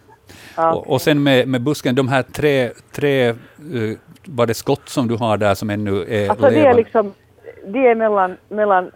Ja, 0.57 0.73
och, 0.75 0.91
och 0.91 1.03
sen 1.03 1.23
med, 1.23 1.49
med 1.49 1.63
busken, 1.63 1.95
de 1.95 2.09
här 2.09 2.23
tre, 2.23 2.71
tre 2.93 3.29
eh, 3.29 3.35
var 4.25 4.47
det 4.47 4.55
skott 4.55 4.89
som 4.89 5.09
du 5.09 5.15
har 5.17 5.37
där 5.37 5.55
som 5.55 5.71
ännu 5.71 6.05
är 6.09 6.31
Alltså 6.31 6.47
det 6.47 6.53
är 6.53 6.59
levande? 6.61 6.83
liksom, 6.83 7.15
de 7.67 7.87
är 7.87 7.95
mellan, 7.95 8.37
mellan 8.49 8.91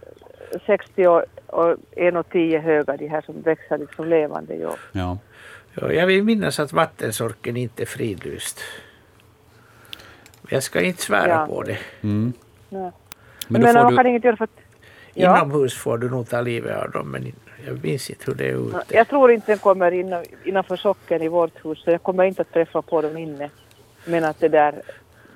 60 0.67 1.07
och, 1.07 1.23
och 1.47 1.77
1,10 1.97 2.59
höga 2.61 2.97
de 2.97 3.09
här 3.09 3.21
som 3.21 3.43
växer 3.43 3.79
liksom 3.79 4.09
levande. 4.09 4.55
Jo. 4.61 4.71
Ja. 4.93 5.19
Ja, 5.75 5.93
jag 5.93 6.07
vill 6.07 6.25
minnas 6.25 6.61
att 6.61 6.73
vattensorken 6.73 7.57
inte 7.57 7.83
är 7.83 7.87
fridlyst. 7.87 8.61
Jag 10.49 10.62
ska 10.62 10.81
inte 10.81 11.03
svära 11.03 11.29
Ja. 11.29 11.47
på 11.47 11.62
det. 11.62 11.79
Mm. 12.03 12.33
Nej. 12.69 12.81
Men 12.81 12.93
Men, 13.49 13.61
då 13.62 13.67
får 13.67 13.83
man 13.83 13.91
du, 13.93 13.97
kan 13.97 14.07
inget 14.07 14.25
göra 14.25 14.37
för 14.37 14.45
att... 14.45 14.51
Ja, 15.18 15.37
Inomhus 15.37 15.74
får 15.74 15.98
du 15.98 16.11
nog 16.11 16.29
ta 16.29 16.40
livet 16.40 16.76
av 16.76 16.90
dem, 16.90 17.11
men 17.11 17.33
jag 17.66 17.85
minns 17.85 18.11
inte 18.11 18.24
hur 18.26 18.35
det 18.35 18.48
är 18.48 18.68
ute. 18.68 18.83
jag 18.88 19.09
tror 19.09 19.31
inte 19.31 19.52
den 19.52 19.59
kommer 19.59 19.90
in, 19.92 20.14
innanför 20.44 20.76
socken 20.76 21.22
i 21.22 21.29
vårt 21.29 21.64
hus, 21.64 21.79
så 21.85 21.90
jag 21.90 22.02
kommer 22.02 22.24
inte 22.24 22.42
att 22.42 22.52
träffa 22.52 22.83
på 22.83 23.02
dem 23.02 23.16
inne. 23.16 23.50
Men 24.05 24.24
att 24.24 24.40
det 24.40 24.48
där... 24.48 24.74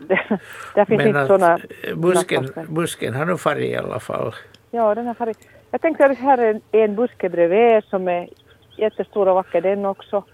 Det, 0.08 0.38
där 0.74 0.84
finns 0.84 0.98
Men 0.98 1.06
inte 1.08 1.26
sådana... 1.26 1.58
eh, 1.82 1.96
busken, 1.96 2.48
busken 2.68 3.14
har 3.14 3.24
nog 3.24 3.40
farit 3.40 3.72
i 3.72 3.76
alla 3.76 4.00
fall. 4.00 4.34
Ja, 4.70 4.94
den 4.94 5.06
har 5.06 5.14
farit. 5.14 5.38
Jag 5.70 5.80
tänkte 5.80 6.06
att 6.06 6.18
här 6.18 6.38
är 6.38 6.54
en, 6.54 6.60
en 6.72 6.96
buske 6.96 7.28
bredvid 7.28 7.84
som 7.84 8.08
är 8.08 8.28
jättestor 8.76 9.28
och 9.28 9.34
vacker 9.34 9.60
den 9.60 9.84
också. 9.84 10.24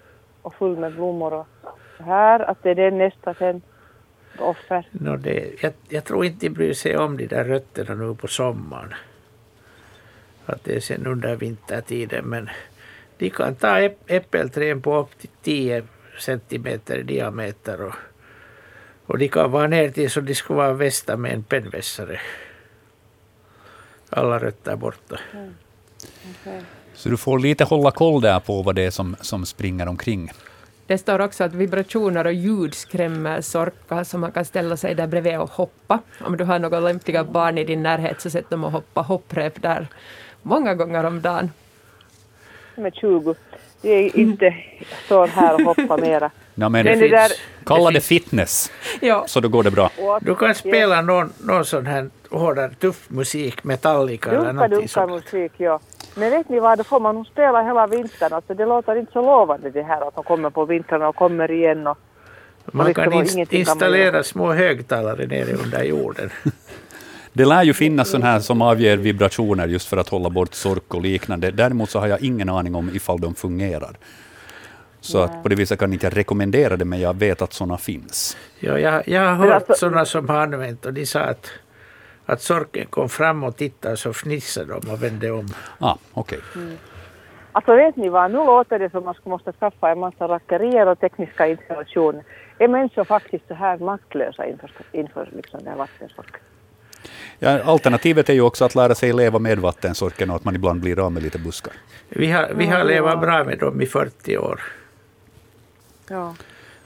Och 0.42 0.54
full 0.54 0.76
med 0.76 0.92
blommor 0.92 1.32
och 1.35 1.46
här. 2.04 2.40
Att 2.50 2.62
det 2.62 2.70
är 2.70 2.74
den 2.74 2.98
nästa 2.98 3.35
sen. 3.35 3.62
Offer. 4.38 4.88
Nå, 4.90 5.16
det, 5.16 5.62
jag, 5.62 5.72
jag 5.88 6.04
tror 6.04 6.24
inte 6.24 6.46
de 6.46 6.50
bryr 6.50 6.72
sig 6.72 6.96
om 6.96 7.16
de 7.16 7.26
där 7.26 7.44
rötterna 7.44 7.94
nu 7.94 8.14
på 8.14 8.26
sommaren. 8.26 8.94
Att 10.46 10.64
det 10.64 10.76
är 10.76 10.80
sen 10.80 11.06
under 11.06 11.37
vintertiden. 11.37 12.24
Men 12.24 12.50
de 13.18 13.30
kan 13.30 13.54
ta 13.54 13.78
äpp, 13.78 13.98
äppelträd 14.06 14.82
på 14.82 14.96
upp 14.96 15.18
till 15.18 15.30
10 15.42 15.82
centimeter 16.18 16.98
i 16.98 17.02
diameter. 17.02 17.82
Och, 17.82 17.94
och 19.06 19.18
de 19.18 19.28
kan 19.28 19.50
vara 19.50 19.66
ner 19.66 19.90
till 19.90 20.11
så 20.11 20.20
de 20.20 20.35
skulle 20.35 20.56
vara 20.56 20.72
västa 20.72 21.16
med 21.16 21.32
en 21.32 21.42
pennvässare. 21.42 22.20
Alla 24.11 24.38
rötter 24.38 24.76
borta. 24.76 25.18
så 26.94 27.09
du 27.09 27.16
får 27.16 27.38
lite 27.38 27.64
hålla 27.64 27.90
koll 27.90 28.20
där 28.20 28.40
på 28.40 28.62
vad 28.62 28.74
det 28.74 28.82
är 28.82 28.90
som, 28.90 29.16
som 29.20 29.46
springer 29.46 29.88
omkring. 29.88 30.30
Det 30.87 30.98
står 30.98 31.20
också 31.20 31.44
att 31.44 31.54
vibrationer 31.54 32.24
och 32.24 32.32
ljud 32.32 32.74
skrämmer 32.74 33.40
sorkar, 33.40 34.04
så 34.04 34.18
man 34.18 34.32
kan 34.32 34.44
ställa 34.44 34.76
sig 34.76 34.94
där 34.94 35.06
bredvid 35.06 35.38
och 35.38 35.50
hoppa. 35.50 36.00
Om 36.20 36.37
du 36.37 36.44
har 36.44 36.59
några 36.59 36.80
lämpliga 36.80 37.24
barn 37.24 37.59
i 37.59 37.64
din 37.64 37.82
närhet, 37.82 38.20
så 38.20 38.30
sätt 38.30 38.50
dem 38.50 38.64
och 38.64 38.72
hoppa 38.72 39.00
hopprep 39.00 39.62
där 39.62 39.88
många 40.46 40.74
gånger 40.74 41.04
om 41.04 41.20
dagen. 41.22 41.50
Är 42.76 42.90
20. 42.90 43.35
Det 43.82 43.88
är 43.90 44.16
inte 44.16 44.54
står 45.04 45.26
här 45.26 45.54
och 45.54 45.61
hoppar 45.61 45.98
mera. 45.98 46.30
Ja, 46.59 46.68
men, 46.68 46.85
Men 46.85 46.98
det 46.98 47.09
där... 47.09 47.30
kalla 47.64 47.90
det 47.90 48.00
fitness, 48.00 48.72
Ja, 49.00 49.24
så 49.26 49.40
då 49.40 49.48
går 49.48 49.62
det 49.62 49.70
bra. 49.70 49.90
Du 50.20 50.35
kan 50.35 50.54
spela 50.54 51.02
någon, 51.02 51.32
någon 51.40 51.64
sån 51.64 51.87
här 51.87 52.09
hårdare, 52.30 52.70
tuff 52.74 53.11
musik, 53.11 53.64
Metallica 53.64 54.30
eller 54.30 54.38
Dunka, 54.38 54.52
någonting 54.52 54.78
dunka 54.78 54.88
sånt. 54.88 55.11
musik, 55.12 55.52
ja. 55.56 55.80
Men 56.14 56.30
vet 56.30 56.48
ni 56.48 56.61
vad, 56.61 56.78
då 56.78 56.85
får 56.85 57.00
man 57.00 57.14
nog 57.14 57.26
spela 57.26 57.62
hela 57.62 57.87
vintern. 57.87 58.32
Alltså 58.32 58.54
det 58.54 58.66
låter 58.66 58.96
inte 58.96 59.12
så 59.12 59.22
lovande 59.22 59.70
det 59.70 59.82
här 59.82 60.09
att 60.09 60.14
de 60.14 60.24
kommer 60.24 60.50
på 60.50 60.64
vintern 60.64 61.02
och 61.02 61.16
kommer 61.16 61.50
igen. 61.50 61.87
Och, 61.87 61.98
Man 62.64 62.87
liksom, 62.87 63.04
kan 63.04 63.12
och 63.12 63.24
ingenting 63.24 63.46
kan 63.64 63.78
man 63.78 63.87
installera 63.87 64.22
små 64.22 64.52
högtalare 64.52 65.26
nere 65.26 65.52
under 65.52 65.82
jorden. 65.82 66.30
Det 67.37 67.44
lär 67.44 67.62
ju 67.62 67.75
finnas 67.75 68.11
sån 68.11 68.22
här 68.22 68.40
som 68.40 68.62
avger 68.62 68.96
vibrationer 68.96 69.68
just 69.68 69.88
för 69.88 69.96
att 69.96 70.09
hålla 70.09 70.31
bort 70.31 70.55
sork 70.55 70.94
och 70.94 71.03
liknande. 71.03 71.51
Däremot 71.51 71.90
så 71.90 71.99
har 71.99 72.07
jag 72.07 72.22
ingen 72.22 72.49
aning 72.49 72.75
om 72.75 72.90
ifall 72.94 73.20
de 73.20 73.35
fungerar. 73.35 73.96
Så 75.01 75.18
att 75.18 75.42
på 75.42 75.49
det 75.49 75.55
viset 75.55 75.79
kan 75.79 75.92
inte 75.92 76.07
jag 76.07 76.16
rekommendera 76.16 76.77
det, 76.77 76.85
men 76.85 77.01
jag 77.01 77.16
vet 77.16 77.42
att 77.42 77.53
såna 77.53 77.79
finns. 77.79 78.37
Ja, 78.61 78.79
jag, 78.79 79.09
jag 79.09 79.20
har 79.20 79.35
hört 79.35 79.53
alltså- 79.53 79.75
sådana 79.75 80.05
som 80.05 80.29
har 80.29 80.37
använt 80.37 80.87
och 80.87 80.92
de 80.92 81.07
sa 81.07 81.20
att, 81.20 81.51
att 82.27 82.42
sorken 82.42 82.87
kom 82.87 83.09
fram 83.09 83.44
och 83.44 83.57
tittade 83.57 83.96
så 83.96 84.12
fnissade 84.12 84.81
de 84.81 84.90
och 84.90 85.03
vände 85.03 85.31
om. 85.31 85.49
Ah, 85.79 85.96
okej. 86.12 86.38
Alltså 87.53 87.77
vet 87.77 87.96
ni 87.96 88.09
vad, 88.09 88.31
nu 88.31 88.37
låter 88.37 88.79
det 88.79 88.90
som 88.90 88.99
att 88.99 89.05
man 89.05 89.14
ska 89.14 89.31
måste 89.31 89.53
skaffa 89.53 89.90
en 89.90 89.99
massa 89.99 90.29
rackerier 90.29 90.88
och 90.88 91.01
tekniska 91.01 91.46
installationer. 91.46 92.25
Är 92.59 92.68
människor 92.68 93.05
faktiskt 93.05 93.49
så 93.49 93.55
här 93.55 93.79
maktlösa 93.79 94.46
inför, 94.46 94.70
inför 94.92 95.29
liksom 95.33 95.61
det 95.64 95.70
här 95.70 95.77
vattensorken? 95.77 96.40
Ja, 97.38 97.62
alternativet 97.62 98.29
är 98.29 98.35
ju 98.35 98.40
också 98.40 98.64
att 98.64 98.75
lära 98.75 98.94
sig 98.94 99.12
leva 99.12 99.38
med 99.38 99.59
vattensorken 99.59 100.31
och 100.31 100.37
att 100.37 100.44
man 100.44 100.55
ibland 100.55 100.81
blir 100.81 100.99
av 101.07 101.12
med 101.12 101.22
lite 101.22 101.38
buskar. 101.38 101.72
Vi 102.09 102.31
har, 102.31 102.49
vi 102.57 102.66
har 102.66 102.85
levat 102.85 103.20
bra 103.20 103.44
med 103.44 103.59
dem 103.59 103.81
i 103.81 103.87
40 103.87 104.38
år. 104.38 104.61
Ja. 106.09 106.35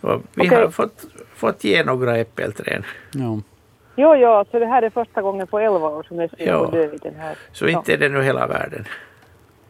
Och 0.00 0.22
vi 0.34 0.48
Okej. 0.48 0.58
har 0.58 0.68
fått, 0.70 1.04
fått 1.34 1.64
ge 1.64 1.84
några 1.84 2.16
äppelträd. 2.18 2.84
Ja. 3.14 3.40
Jo, 3.96 4.14
jo, 4.16 4.28
alltså 4.28 4.58
det 4.58 4.66
här 4.66 4.82
är 4.82 4.90
första 4.90 5.22
gången 5.22 5.46
på 5.46 5.58
11 5.58 5.88
år 5.88 6.02
som 6.08 6.18
jag 6.20 6.30
ser 6.30 6.46
Ja. 6.46 6.64
på 6.64 6.70
dö 6.70 6.84
i 6.84 6.98
den 7.02 7.14
här. 7.14 7.36
Så 7.52 7.66
inte 7.66 7.92
är 7.92 7.96
det 7.98 8.08
nu 8.08 8.22
hela 8.22 8.46
världen. 8.46 8.84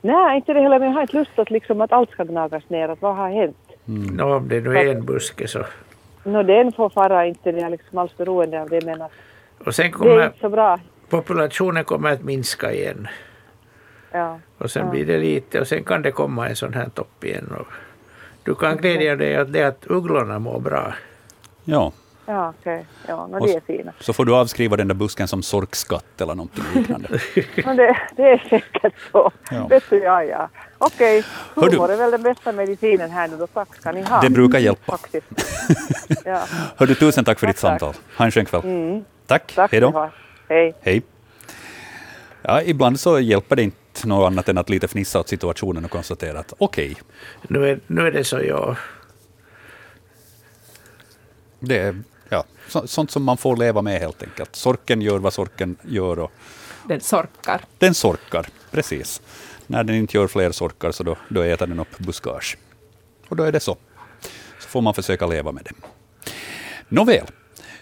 Nej, 0.03 0.37
inte 0.37 0.53
det 0.53 0.61
heller, 0.61 0.79
men 0.79 0.89
jag 0.89 0.95
har 0.95 1.03
inte 1.03 1.17
lust 1.17 1.39
att, 1.39 1.51
liksom, 1.51 1.81
att 1.81 1.93
allt 1.93 2.11
ska 2.11 2.25
gnagas 2.25 2.63
ner. 2.69 2.89
Att 2.89 3.03
vad 3.03 3.17
har 3.17 3.29
hänt? 3.31 3.57
Nå, 3.85 4.37
om 4.37 4.49
det 4.49 4.61
nu 4.61 4.79
är 4.79 4.87
en 4.87 5.05
buske 5.05 5.49
så. 5.49 5.65
Nå, 6.25 6.43
den 6.43 6.73
får 6.73 6.89
fara, 6.89 7.27
inte 7.27 7.53
det 7.53 7.61
är 7.61 7.71
liksom 7.71 7.99
alls 7.99 8.17
beroende 8.17 8.63
av 8.63 8.69
det, 8.69 8.85
men 8.85 9.03
att 9.03 9.13
Och 9.65 9.75
sen 9.75 9.83
det 9.85 9.89
är 9.89 9.93
kommer 9.93 10.27
inte 10.27 10.39
så 10.41 10.49
bra. 10.49 10.79
populationen 11.09 11.85
kommer 11.85 12.13
att 12.13 12.23
minska 12.23 12.73
igen. 12.73 13.09
Ja. 14.13 14.39
Och 14.59 14.71
sen 14.71 14.85
Ja. 14.85 14.91
blir 14.91 15.07
det 15.07 15.19
lite 15.19 15.61
och 15.61 15.67
sen 15.69 15.85
kan 15.85 16.03
det 16.03 16.11
komma 16.13 16.49
en 16.49 16.57
sån 16.57 16.75
här 16.75 16.89
topp 16.89 17.25
igen. 17.25 17.55
Och 17.61 17.67
du 18.43 18.55
kan 18.55 18.77
glädja 18.77 19.17
dig 19.17 19.41
åt 19.41 19.53
det 19.53 19.63
att 19.65 19.87
ugglorna 19.87 20.39
mår 20.39 20.61
bra. 20.61 20.95
ja. 21.65 21.93
Ja, 22.27 22.55
okej. 22.61 22.87
Ja, 23.09 23.27
no, 23.27 23.47
det 23.47 23.55
är 23.55 23.61
fina. 23.61 23.93
Så 24.01 24.13
får 24.13 24.25
du 24.25 24.35
avskriva 24.35 24.77
den 24.77 24.89
där 24.89 24.95
busken 24.95 25.29
som 25.29 25.43
sorkskatt 25.43 26.21
eller 26.21 26.35
någonting 26.35 26.65
liknande. 26.75 27.09
No, 27.67 27.75
det, 27.75 27.97
det 28.17 28.23
är 28.23 28.39
säkert 28.51 28.95
så. 29.13 29.31
Ja. 29.51 29.67
Vet 29.67 29.85
du, 29.91 29.99
ja, 29.99 30.25
ja. 30.25 30.49
Okej, 30.83 31.25
du- 31.55 31.61
humor 31.61 31.91
är 31.91 31.97
väl 31.97 32.11
den 32.11 32.23
bästa 32.23 32.53
medicinen 32.53 33.11
här 33.11 33.29
nu 33.29 33.37
då. 33.37 33.47
Tack 33.47 33.77
ska 33.77 33.93
ni 33.93 34.03
ha. 34.03 34.21
Det 34.21 34.31
brukar 34.31 34.59
hjälpa. 34.59 34.93
Faktiskt. 34.99 35.27
Ja, 36.25 36.47
Hör 36.77 36.87
du, 36.87 36.95
tusen 36.95 37.25
tack 37.25 37.39
för 37.39 37.47
ditt 37.47 37.57
Tack, 37.57 37.71
tack. 37.71 37.81
samtal. 37.81 38.03
Ha 38.17 38.25
en 38.25 38.31
skön 38.31 38.45
kväll. 38.45 38.61
mm. 38.65 39.05
Tack. 39.27 39.53
Tack 39.55 39.73
Hej 39.73 39.81
då. 39.81 40.11
Hej. 40.49 40.75
Hej. 40.81 41.03
Ja, 42.43 42.63
ibland 42.63 43.01
så 43.01 43.21
hjälper 43.21 43.57
det 43.57 43.63
inte 43.63 44.07
något 44.09 44.27
annat 44.27 44.49
än 44.49 44.59
att 44.59 44.69
lite 44.71 44.89
fnissa 44.89 45.21
åt 45.21 45.29
situationen 45.29 45.85
och 45.85 45.91
konstatera 45.91 46.39
att 46.39 46.53
okej, 46.59 46.97
Nu 47.43 47.69
är, 47.71 47.81
nu 47.87 48.07
är 48.07 48.13
det 48.13 48.25
så, 48.25 48.41
ja. 48.43 48.77
det 51.61 51.79
är 51.79 52.03
ja, 52.29 52.45
så, 52.69 52.87
sånt 52.87 53.11
som 53.11 53.25
man 53.25 53.37
får 53.37 53.57
leva 53.57 53.83
med 53.83 54.01
helt 54.01 54.23
enkelt. 54.23 54.57
Sorken 54.57 55.03
gör 55.03 55.19
vad 55.19 55.33
sorken 55.33 55.77
gör 55.83 56.19
och 56.19 56.33
den 56.89 57.01
sorkar. 57.01 57.61
den 57.79 57.95
sorkar, 57.95 58.47
precis. 58.71 59.23
När 59.71 59.85
den 59.85 59.97
inte 59.97 60.17
gör 60.17 60.27
fler 60.27 60.53
sorkar 60.53 60.93
så 60.93 61.03
då, 61.03 61.17
då 61.29 61.43
äter 61.43 61.67
den 61.67 61.81
upp 61.81 61.99
buskage. 61.99 62.57
Och 63.29 63.37
då 63.37 63.43
är 63.43 63.53
det 63.53 63.61
så. 63.61 63.77
Så 64.59 64.69
får 64.69 64.81
man 64.81 64.95
försöka 64.95 65.27
leva 65.27 65.53
med 65.53 65.65
det. 65.65 65.73
Nåväl. 66.89 67.27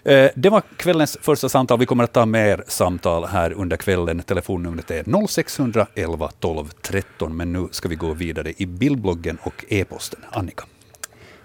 Eh, 0.03 0.29
det 0.35 0.49
var 0.49 0.61
kvällens 0.77 1.17
första 1.21 1.49
samtal. 1.49 1.79
Vi 1.79 1.85
kommer 1.85 2.03
att 2.03 2.13
ta 2.13 2.25
mer 2.25 2.63
samtal 2.67 3.25
här 3.25 3.53
under 3.53 3.77
kvällen. 3.77 4.23
Telefonnumret 4.23 4.91
är 4.91 5.27
0611 5.27 6.31
12 6.39 6.69
13. 6.81 7.37
Men 7.37 7.53
nu 7.53 7.67
ska 7.71 7.89
vi 7.89 7.95
gå 7.95 8.13
vidare 8.13 8.53
i 8.57 8.65
bildbloggen 8.65 9.37
och 9.41 9.65
e-posten. 9.69 10.19
Annika. 10.31 10.63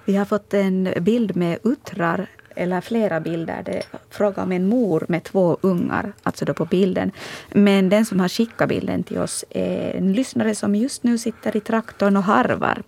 Vi 0.04 0.16
har 0.16 0.24
fått 0.24 0.54
en 0.54 0.94
bild 1.00 1.36
med 1.36 1.58
uttrar, 1.62 2.30
eller 2.54 2.80
flera 2.80 3.20
bilder. 3.20 3.62
Det 3.64 3.76
är 3.76 3.84
fråga 4.10 4.42
om 4.42 4.52
en 4.52 4.68
mor 4.68 5.04
med 5.08 5.24
två 5.24 5.58
ungar, 5.60 6.12
alltså 6.22 6.44
då 6.44 6.54
på 6.54 6.64
bilden. 6.64 7.12
Men 7.52 7.88
den 7.88 8.06
som 8.06 8.20
har 8.20 8.28
skickat 8.28 8.68
bilden 8.68 9.02
till 9.02 9.18
oss 9.18 9.44
är 9.50 9.96
en 9.96 10.12
lyssnare 10.12 10.54
som 10.54 10.74
just 10.74 11.02
nu 11.02 11.18
sitter 11.18 11.56
i 11.56 11.60
traktorn 11.60 12.16
och 12.16 12.22
harvar. 12.22 12.82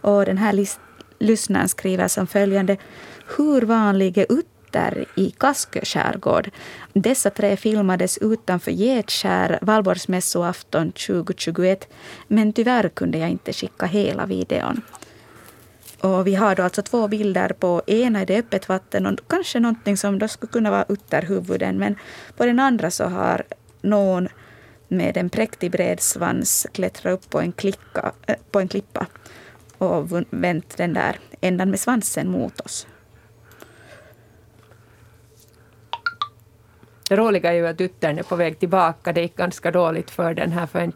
Och 0.00 0.24
den 0.24 0.38
här 0.38 0.66
lyssnaren 1.18 1.68
skriver 1.68 2.08
som 2.08 2.26
följande. 2.26 2.76
Hur 3.36 3.62
vanlig 3.62 4.18
är 4.18 4.26
utter 4.28 5.04
i 5.16 5.30
Kaskö 5.30 5.80
skärgård? 5.84 6.50
Dessa 6.92 7.30
tre 7.30 7.56
filmades 7.56 8.18
utanför 8.18 8.70
Getskär 8.70 9.58
valborgsmässoafton 9.62 10.92
2021. 10.92 11.88
Men 12.28 12.52
tyvärr 12.52 12.88
kunde 12.88 13.18
jag 13.18 13.30
inte 13.30 13.52
skicka 13.52 13.86
hela 13.86 14.26
videon. 14.26 14.82
Och 16.02 16.26
vi 16.26 16.34
har 16.34 16.54
då 16.54 16.62
alltså 16.62 16.82
två 16.82 17.08
bilder. 17.08 17.48
På 17.48 17.82
ena 17.86 18.20
är 18.20 18.26
det 18.26 18.38
öppet 18.38 18.68
vatten 18.68 19.06
och 19.06 19.20
kanske 19.26 19.60
någonting 19.60 19.96
som 19.96 20.18
då 20.18 20.28
skulle 20.28 20.52
kunna 20.52 20.70
vara 20.70 20.84
utterhuvuden. 20.88 21.78
Men 21.78 21.96
på 22.36 22.46
den 22.46 22.58
andra 22.58 22.90
så 22.90 23.04
har 23.04 23.42
någon 23.82 24.28
med 24.88 25.16
en 25.16 25.30
präktig 25.30 25.70
bred 25.70 26.00
svans 26.00 26.66
klättrat 26.72 27.14
upp 27.14 27.30
på 27.30 27.40
en, 27.40 27.52
klicka, 27.52 28.12
eh, 28.26 28.36
på 28.50 28.60
en 28.60 28.68
klippa 28.68 29.06
och 29.78 30.08
vänt 30.30 30.76
den 30.76 30.94
där 30.94 31.18
ändan 31.40 31.70
med 31.70 31.80
svansen 31.80 32.30
mot 32.30 32.60
oss. 32.60 32.86
Det 37.08 37.16
roliga 37.16 37.52
är 37.52 37.56
ju 37.56 37.66
att 37.66 37.80
uttern 37.80 38.18
är 38.18 38.22
på 38.22 38.36
väg 38.36 38.58
tillbaka. 38.58 39.12
Det 39.12 39.20
gick 39.20 39.36
ganska 39.36 39.70
dåligt 39.70 40.10
för 40.10 40.34
den 40.34 40.52
här 40.52 40.66
för 40.66 40.92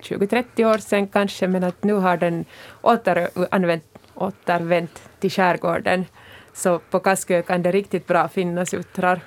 20-30 0.00 0.64
år 0.64 0.78
sedan 0.78 1.08
kanske, 1.08 1.48
men 1.48 1.64
att 1.64 1.84
nu 1.84 1.92
har 1.92 2.16
den 2.16 2.44
återanvänt 2.82 3.84
återvänt 4.22 5.02
till 5.20 5.30
skärgården. 5.30 6.04
Så 6.52 6.78
på 6.78 7.00
Kaskö 7.00 7.42
kan 7.42 7.62
det 7.62 7.72
riktigt 7.72 8.06
bra 8.06 8.28
finnas 8.28 8.74
uttrar. 8.74 9.20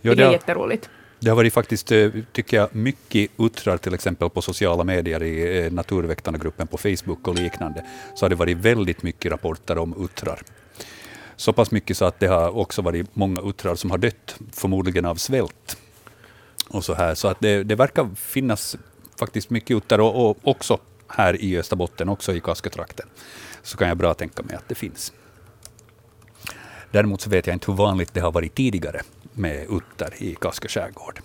Ja, 0.00 0.14
det 0.14 0.22
är 0.22 0.32
jätteroligt. 0.32 0.90
Det 1.20 1.28
har 1.28 1.36
varit 1.36 1.54
faktiskt, 1.54 1.92
eh, 1.92 2.10
tycker 2.32 2.56
jag, 2.56 2.74
mycket 2.74 3.30
uttrar 3.36 3.76
till 3.76 3.94
exempel 3.94 4.30
på 4.30 4.42
sociala 4.42 4.84
medier 4.84 5.22
i 5.22 5.64
eh, 5.64 5.72
Naturväktarna-gruppen 5.72 6.66
på 6.66 6.78
Facebook 6.78 7.28
och 7.28 7.34
liknande. 7.34 7.84
Så 8.14 8.24
har 8.24 8.30
det 8.30 8.36
varit 8.36 8.56
väldigt 8.56 9.02
mycket 9.02 9.32
rapporter 9.32 9.78
om 9.78 10.04
uttrar. 10.04 10.40
Så 11.36 11.52
pass 11.52 11.70
mycket 11.70 11.96
så 11.96 12.04
att 12.04 12.20
det 12.20 12.26
har 12.26 12.56
också 12.56 12.82
varit 12.82 13.16
många 13.16 13.40
uttrar 13.40 13.74
som 13.74 13.90
har 13.90 13.98
dött, 13.98 14.38
förmodligen 14.52 15.04
av 15.04 15.14
svält. 15.14 15.76
Och 16.68 16.84
så 16.84 16.94
här. 16.94 17.14
Så 17.14 17.28
att 17.28 17.40
det, 17.40 17.62
det 17.62 17.74
verkar 17.74 18.08
finnas 18.16 18.76
faktiskt 19.18 19.50
mycket 19.50 19.76
uttrar 19.76 19.98
och, 19.98 20.30
och 20.30 20.38
också 20.42 20.78
här 21.10 21.42
i 21.42 21.58
Österbotten, 21.58 22.08
också 22.08 22.32
i 22.32 22.40
Kaskötrakten, 22.40 23.08
så 23.62 23.76
kan 23.76 23.88
jag 23.88 23.96
bra 23.96 24.14
tänka 24.14 24.42
mig 24.42 24.56
att 24.56 24.68
det 24.68 24.74
finns. 24.74 25.12
Däremot 26.90 27.20
så 27.20 27.30
vet 27.30 27.46
jag 27.46 27.54
inte 27.54 27.70
hur 27.70 27.76
vanligt 27.76 28.14
det 28.14 28.20
har 28.20 28.32
varit 28.32 28.54
tidigare 28.54 29.00
med 29.32 29.66
utter 29.70 30.22
i 30.22 30.34
Kaskö 30.34 30.68
skärgård. 30.68 31.20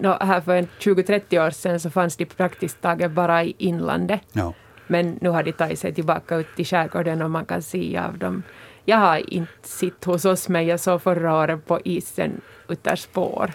No, 0.00 0.16
här 0.20 0.40
för 0.40 0.66
20-30 0.80 1.46
år 1.46 1.50
sedan 1.50 1.80
så 1.80 1.90
fanns 1.90 2.16
de 2.16 2.24
praktiskt 2.24 2.80
taget 2.80 3.10
bara 3.10 3.44
i 3.44 3.54
inlandet. 3.58 4.20
Ja. 4.32 4.54
Men 4.86 5.18
nu 5.20 5.28
har 5.28 5.42
de 5.42 5.52
tagit 5.52 5.78
sig 5.78 5.94
tillbaka 5.94 6.36
ut 6.36 6.46
i 6.56 6.64
skärgården 6.64 7.22
och 7.22 7.30
man 7.30 7.46
kan 7.46 7.62
se 7.62 7.98
av 7.98 8.18
dem. 8.18 8.42
Jag 8.84 8.96
har 8.96 9.34
inte 9.34 9.68
sett 9.68 10.04
hos 10.04 10.24
oss, 10.24 10.48
men 10.48 10.66
jag 10.66 10.80
såg 10.80 11.02
förra 11.02 11.34
året 11.34 11.66
på 11.66 11.80
isen 11.84 12.40
utterspår. 12.68 13.52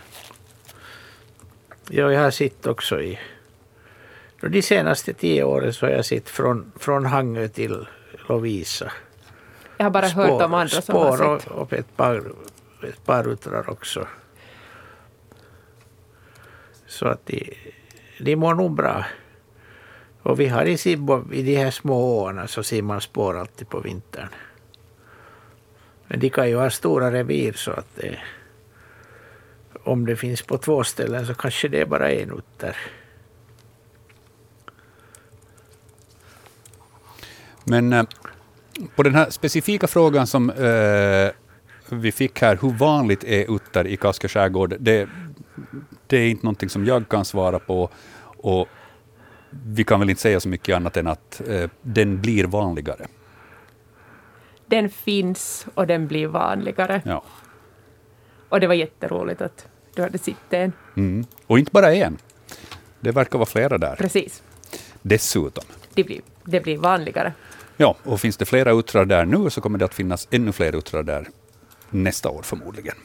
Ja, 1.89 2.11
jag 2.11 2.21
har 2.21 2.31
sett 2.31 2.67
också 2.67 3.01
i 3.01 3.19
de 4.49 4.61
senaste 4.61 5.13
tio 5.13 5.43
åren 5.43 5.73
så 5.73 5.85
har 5.85 5.91
jag 5.91 6.05
sett 6.05 6.29
från, 6.29 6.71
från 6.75 7.05
Hangö 7.05 7.47
till 7.47 7.87
Lovisa. 8.29 8.91
Jag 9.77 9.85
har 9.85 9.91
bara 9.91 10.09
spår, 10.09 10.21
hört 10.21 10.41
om 10.41 10.53
andra 10.53 10.81
som 10.81 10.95
har 10.95 11.37
sett. 11.37 11.51
och, 11.51 11.61
och 11.61 11.73
ett 11.73 11.97
par, 11.97 12.23
ett 12.83 13.05
par 13.05 13.27
uttrar 13.27 13.69
också. 13.69 14.07
Så 16.87 17.07
att 17.07 17.25
de, 17.25 17.57
de 18.19 18.35
mår 18.35 18.53
nog 18.53 18.71
bra. 18.71 19.05
Och 20.21 20.39
vi 20.39 20.47
har 20.47 20.65
i 20.65 20.77
Sibbo, 20.77 21.33
i 21.33 21.41
de 21.41 21.55
här 21.55 21.71
små 21.71 22.19
åarna, 22.19 22.47
så 22.47 22.63
ser 22.63 22.81
man 22.81 23.01
spår 23.01 23.37
alltid 23.37 23.69
på 23.69 23.79
vintern. 23.79 24.29
Men 26.07 26.19
de 26.19 26.29
kan 26.29 26.49
ju 26.49 26.55
ha 26.55 26.69
stora 26.69 27.11
revir 27.11 27.53
så 27.53 27.71
att 27.71 27.95
det, 27.95 28.19
om 29.83 30.05
det 30.05 30.15
finns 30.15 30.41
på 30.41 30.57
två 30.57 30.83
ställen 30.83 31.25
så 31.25 31.33
kanske 31.33 31.67
det 31.67 31.81
är 31.81 31.85
bara 31.85 32.11
en 32.11 32.31
utter. 32.31 32.77
Men 37.63 37.93
eh, 37.93 38.03
på 38.95 39.03
den 39.03 39.15
här 39.15 39.29
specifika 39.29 39.87
frågan 39.87 40.27
som 40.27 40.49
eh, 40.49 41.31
vi 41.89 42.11
fick 42.11 42.41
här, 42.41 42.59
hur 42.61 42.69
vanligt 42.69 43.23
är 43.23 43.55
utter 43.55 43.87
i 43.87 43.97
Kaskö 43.97 44.27
skärgård? 44.27 44.75
Det, 44.79 45.09
det 46.07 46.17
är 46.17 46.29
inte 46.29 46.45
någonting 46.45 46.69
som 46.69 46.85
jag 46.85 47.09
kan 47.09 47.25
svara 47.25 47.59
på. 47.59 47.89
Och 48.37 48.67
vi 49.65 49.83
kan 49.83 49.99
väl 49.99 50.09
inte 50.09 50.21
säga 50.21 50.39
så 50.39 50.49
mycket 50.49 50.75
annat 50.75 50.97
än 50.97 51.07
att 51.07 51.41
eh, 51.47 51.69
den 51.81 52.21
blir 52.21 52.43
vanligare. 52.43 53.07
Den 54.65 54.89
finns 54.89 55.67
och 55.73 55.87
den 55.87 56.07
blir 56.07 56.27
vanligare. 56.27 57.01
Ja. 57.05 57.23
Och 58.49 58.59
det 58.59 58.67
var 58.67 58.73
jätteroligt 58.73 59.41
att 59.41 59.67
du 59.95 60.01
hade 60.01 60.17
sett 60.17 60.53
en. 60.53 60.73
Mm. 60.97 61.25
Och 61.47 61.59
inte 61.59 61.71
bara 61.71 61.93
en. 61.93 62.17
Det 62.99 63.11
verkar 63.11 63.39
vara 63.39 63.49
flera 63.49 63.77
där. 63.77 63.95
Precis. 63.95 64.43
Dessutom. 65.01 65.63
Det 65.93 66.03
blir, 66.03 66.21
det 66.43 66.59
blir 66.59 66.77
vanligare. 66.77 67.33
Ja, 67.77 67.95
och 68.03 68.21
finns 68.21 68.37
det 68.37 68.45
flera 68.45 68.71
uttrar 68.71 69.05
där 69.05 69.25
nu 69.25 69.49
så 69.49 69.61
kommer 69.61 69.77
det 69.77 69.85
att 69.85 69.93
finnas 69.93 70.27
ännu 70.31 70.51
fler 70.51 70.75
uttrar 70.75 71.03
där 71.03 71.27
nästa 71.89 72.29
år 72.29 72.41
förmodligen. 72.41 72.95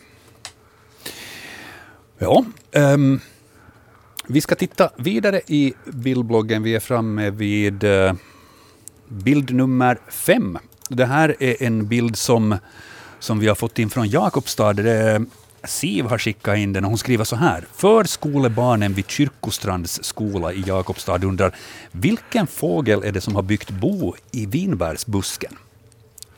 Ja, 2.18 2.44
um, 2.72 3.20
vi 4.26 4.40
ska 4.40 4.54
titta 4.54 4.90
vidare 4.96 5.40
i 5.46 5.74
bildbloggen. 5.85 6.62
Vi 6.62 6.74
är 6.74 6.81
framme 6.81 7.31
vid 7.31 7.85
uh, 7.85 8.12
bild 9.09 9.54
nummer 9.54 9.98
fem. 10.09 10.59
Det 10.88 11.07
här 11.07 11.37
är 11.40 11.62
en 11.62 11.88
bild 11.88 12.16
som, 12.16 12.57
som 13.18 13.38
vi 13.38 13.48
har 13.48 13.54
fått 13.54 13.78
in 13.78 13.90
från 13.90 14.09
Jakobstad. 14.09 14.72
Det 14.72 15.26
Siv 15.64 16.05
har 16.05 16.18
skickat 16.18 16.59
in 16.59 16.73
den 16.73 16.85
och 16.85 16.90
hon 16.90 16.99
skriver 16.99 17.25
så 17.25 17.37
här. 17.37 17.64
Förskolebarnen 17.73 18.94
vid 18.94 19.11
Kyrkostrands 19.11 20.05
skola 20.05 20.53
i 20.53 20.61
Jakobstad 20.66 21.25
undrar 21.25 21.55
vilken 21.92 22.47
fågel 22.47 23.05
är 23.05 23.12
det 23.12 23.21
som 23.21 23.35
har 23.35 23.42
byggt 23.42 23.71
bo 23.71 24.14
i 24.31 24.47
vinbärsbusken? 24.47 25.57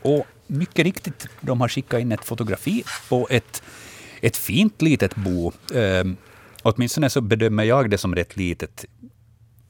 Och 0.03 0.27
mycket 0.47 0.85
riktigt, 0.85 1.27
de 1.41 1.61
har 1.61 1.69
skickat 1.69 2.01
in 2.01 2.13
ett 2.13 2.25
fotografi 2.25 2.85
på 3.09 3.27
ett, 3.31 3.63
ett 4.21 4.37
fint 4.37 4.83
litet 4.83 5.15
bo. 5.15 5.53
Eh, 5.75 6.05
åtminstone 6.63 7.11
så 7.11 7.21
bedömer 7.21 7.65
jag 7.65 7.91
det 7.91 7.99
som 7.99 8.15
rätt 8.15 8.37
litet 8.37 8.85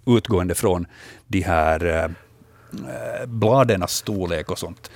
utgående 0.07 0.55
från 0.55 0.87
de 1.27 1.41
här 1.41 1.85
eh, 1.85 2.05
eh 2.05 3.27
bladens 3.27 3.91
storlek 3.91 4.51
och 4.51 4.59
sånt 4.59 4.91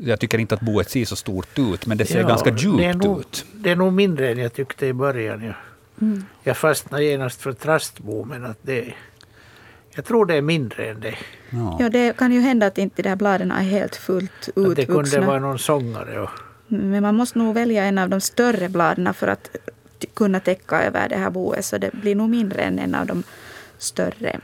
jag 0.00 0.20
tycker 0.20 0.38
inte 0.38 0.54
att 0.54 0.60
boet 0.60 0.90
ser 0.90 1.04
så 1.04 1.16
stort 1.16 1.58
ut, 1.58 1.86
men 1.86 1.98
det 1.98 2.06
ser 2.06 2.20
ja, 2.20 2.28
ganska 2.28 2.50
djupt 2.50 2.78
det 2.78 2.94
nog, 2.94 3.20
ut. 3.20 3.44
Det 3.52 3.70
är 3.70 3.76
nog 3.76 3.92
mindre 3.92 4.30
än 4.30 4.38
jag 4.38 4.52
tyckte 4.52 4.86
i 4.86 4.92
början. 4.92 5.44
Ja. 5.44 5.52
Mm. 6.00 6.24
Jag 6.42 6.56
fastnade 6.56 7.04
genast 7.04 7.40
för 7.40 7.52
trastbo, 7.52 8.24
men 8.24 8.44
att 8.44 8.58
det, 8.62 8.94
jag 9.94 10.04
tror 10.04 10.26
det 10.26 10.34
är 10.34 10.42
mindre 10.42 10.90
än 10.90 11.00
det. 11.00 11.14
Ja. 11.50 11.76
ja, 11.80 11.88
det 11.88 12.16
kan 12.16 12.32
ju 12.32 12.40
hända 12.40 12.66
att 12.66 12.78
inte 12.78 13.02
de 13.02 13.08
här 13.08 13.16
bladen 13.16 13.52
är 13.52 13.62
helt 13.62 13.96
fullt 13.96 14.48
utvuxna. 14.48 14.70
Att 14.70 14.76
det 14.76 14.86
kunde 14.86 15.20
vara 15.20 15.38
någon 15.38 15.58
sångare. 15.58 16.20
Och... 16.20 16.30
Men 16.66 17.02
man 17.02 17.14
måste 17.14 17.38
nog 17.38 17.54
välja 17.54 17.84
en 17.84 17.98
av 17.98 18.08
de 18.08 18.20
större 18.20 18.68
bladen 18.68 19.14
för 19.14 19.28
att 19.28 19.50
kunna 20.14 20.40
täcka 20.40 20.82
över 20.82 21.08
det 21.08 21.16
här 21.16 21.30
boet, 21.30 21.64
så 21.64 21.78
det 21.78 21.90
blir 21.92 22.14
nog 22.14 22.30
mindre 22.30 22.62
än 22.62 22.78
en 22.78 22.94
av 22.94 23.06
de 23.06 23.22
större 23.78 24.40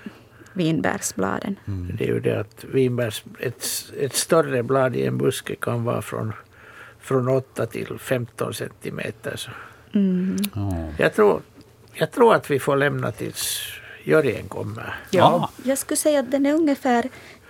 vinbärsbladen. 0.56 1.56
Mm. 1.66 1.96
Det 1.96 2.04
är 2.04 2.08
ju 2.08 2.20
det 2.20 2.40
att 2.40 2.64
vinbärs, 2.64 3.24
ett, 3.38 3.66
ett 3.98 4.14
större 4.14 4.62
blad 4.62 4.96
i 4.96 5.06
en 5.06 5.18
buske 5.18 5.54
kan 5.56 5.84
vara 5.84 6.02
från, 6.02 6.32
från 7.00 7.28
8 7.28 7.66
till 7.66 7.98
15 7.98 8.54
centimeter. 8.54 9.36
Så. 9.36 9.50
Mm. 9.94 10.36
Oh. 10.54 10.90
Jag, 10.98 11.14
tror, 11.14 11.40
jag 11.92 12.12
tror 12.12 12.34
att 12.34 12.50
vi 12.50 12.58
får 12.58 12.76
lämna 12.76 13.12
tills 13.12 13.72
Jörgen 14.04 14.48
kommer. 14.48 14.98
Ja. 15.10 15.50
Jag 15.64 15.78
skulle 15.78 15.96
säga 15.96 16.20
att 16.20 16.30
den 16.30 16.46
är 16.46 16.54
ungefär 16.54 17.08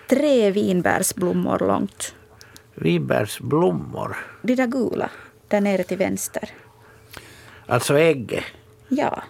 tre 0.08 0.50
vinbärsblommor 0.50 1.58
långt. 1.58 2.14
Vinbärsblommor? 2.74 4.16
De 4.42 4.54
där 4.54 4.66
gula, 4.66 5.10
där 5.48 5.60
nere 5.60 5.82
till 5.82 5.98
vänster. 5.98 6.50
Alltså 7.66 7.98
ägget? 7.98 8.44
Ja. 8.88 9.22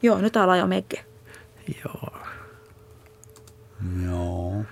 ja, 0.00 0.18
nu 0.18 0.28
talar 0.28 0.56
jag 0.56 0.64
om 0.64 0.72
ägget. 0.72 1.00
Ja. 1.64 2.12
Ja. 3.78 4.64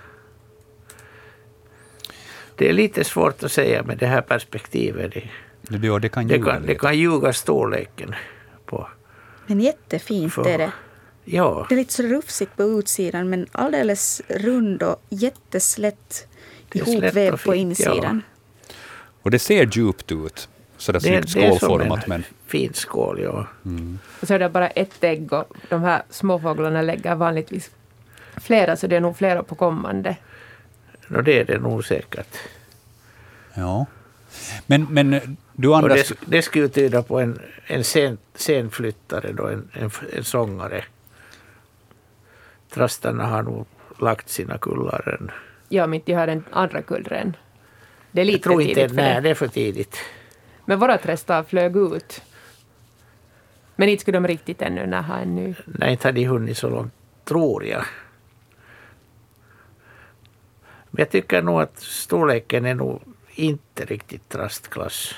Det 2.55 2.69
är 2.69 2.73
lite 2.73 3.03
svårt 3.03 3.43
att 3.43 3.51
säga 3.51 3.83
med 3.83 3.97
det 3.97 4.07
här 4.07 4.21
perspektivet. 4.21 5.13
Det, 5.67 5.77
ja, 5.87 5.99
det 5.99 6.09
kan 6.09 6.27
ljuga, 6.27 6.45
det 6.45 6.51
kan, 6.51 6.65
det 6.65 6.75
kan 6.75 6.97
ljuga 6.97 7.33
storleken 7.33 8.15
på. 8.65 8.87
Men 9.47 9.59
jättefint 9.59 10.33
för, 10.33 10.47
är 10.49 10.57
det. 10.57 10.71
Ja, 11.25 11.65
Det 11.69 11.75
är 11.75 11.77
lite 11.79 11.93
så 11.93 12.03
rufsigt 12.03 12.55
på 12.57 12.63
utsidan 12.63 13.29
men 13.29 13.47
alldeles 13.51 14.21
rund 14.27 14.83
och 14.83 15.01
jätteslätt 15.09 16.27
Det 16.69 16.79
ihopvävd 16.79 17.31
på 17.31 17.37
fint, 17.37 17.79
ja. 17.79 17.91
insidan. 17.91 18.21
Och 19.21 19.31
det 19.31 19.39
ser 19.39 19.69
djupt 19.77 20.11
ut, 20.11 20.49
sådär 20.77 20.99
det, 20.99 21.05
snyggt 21.05 21.33
det 21.33 21.45
är 21.45 21.49
som 21.49 21.59
skålformat. 21.59 22.03
en 22.03 22.09
Men 22.09 22.23
fin 22.47 22.73
skål. 22.73 23.19
Ja. 23.21 23.47
Och 24.21 24.27
så 24.27 24.33
är 24.33 24.39
det 24.39 24.49
bara 24.49 24.67
ett 24.69 25.03
ägg 25.03 25.33
och 25.33 25.53
de 25.69 25.81
här 25.81 26.03
småfåglarna 26.09 26.81
lägger 26.81 27.15
vanligtvis 27.15 27.71
flera, 28.37 28.75
så 28.75 28.87
det 28.87 28.95
är 28.95 28.99
nog 29.01 29.17
flera 29.17 29.43
på 29.43 29.55
kommande. 29.55 30.15
No, 31.07 31.21
det 31.21 31.39
är 31.39 31.45
det 31.45 31.59
nog 31.59 31.85
säkert. 31.85 32.37
ja. 33.53 33.85
Men, 34.67 34.87
men 34.89 35.37
du 35.53 35.67
Och 35.67 35.77
andas... 35.77 36.07
det, 36.09 36.15
det 36.25 36.41
skulle 36.41 36.69
tyda 36.69 37.03
på 37.03 37.19
en, 37.19 37.39
en 37.65 37.83
sen, 37.83 38.17
scenflyttare, 38.35 39.31
då, 39.31 39.47
en, 39.47 39.69
en, 39.73 39.91
en 40.13 40.23
sångare. 40.23 40.83
Trastarna 42.69 43.25
har 43.25 43.43
nog 43.43 43.67
lagt 43.99 44.29
sina 44.29 44.57
kullar 44.57 45.17
än. 45.19 45.31
Ja, 45.69 45.87
men 45.87 46.01
de 46.05 46.13
har 46.13 46.27
den 46.27 46.43
andra 46.51 46.81
kullren. 46.81 47.35
Det 48.11 48.21
är 48.21 48.25
lite 48.25 48.35
Jag 48.37 48.43
tror 48.43 48.61
inte, 48.61 48.73
tidigt 48.75 48.95
nej, 48.95 49.15
det. 49.15 49.21
det 49.21 49.29
är 49.29 49.35
för 49.35 49.47
tidigt. 49.47 49.97
Men 50.65 50.79
våra 50.79 50.97
trästar 50.97 51.43
flög 51.43 51.77
ut. 51.77 52.21
Men 53.75 53.89
inte 53.89 54.01
skulle 54.01 54.17
de 54.17 54.27
riktigt 54.27 54.61
ännu 54.61 54.85
när 54.87 55.01
ha 55.01 55.17
en 55.17 55.35
ny. 55.35 55.55
Nej, 55.65 55.91
inte 55.91 56.07
har 56.07 56.13
de 56.13 56.25
hunnit 56.25 56.57
så 56.57 56.69
långt, 56.69 56.93
tror 57.25 57.65
jag. 57.65 57.83
Men 60.95 61.01
jag 61.01 61.09
tycker 61.09 61.41
nog 61.41 61.61
att 61.61 61.79
storleken 61.79 62.65
är 62.65 62.75
nog 62.75 63.01
inte 63.35 63.85
riktigt 63.85 64.29
trastklass. 64.29 65.13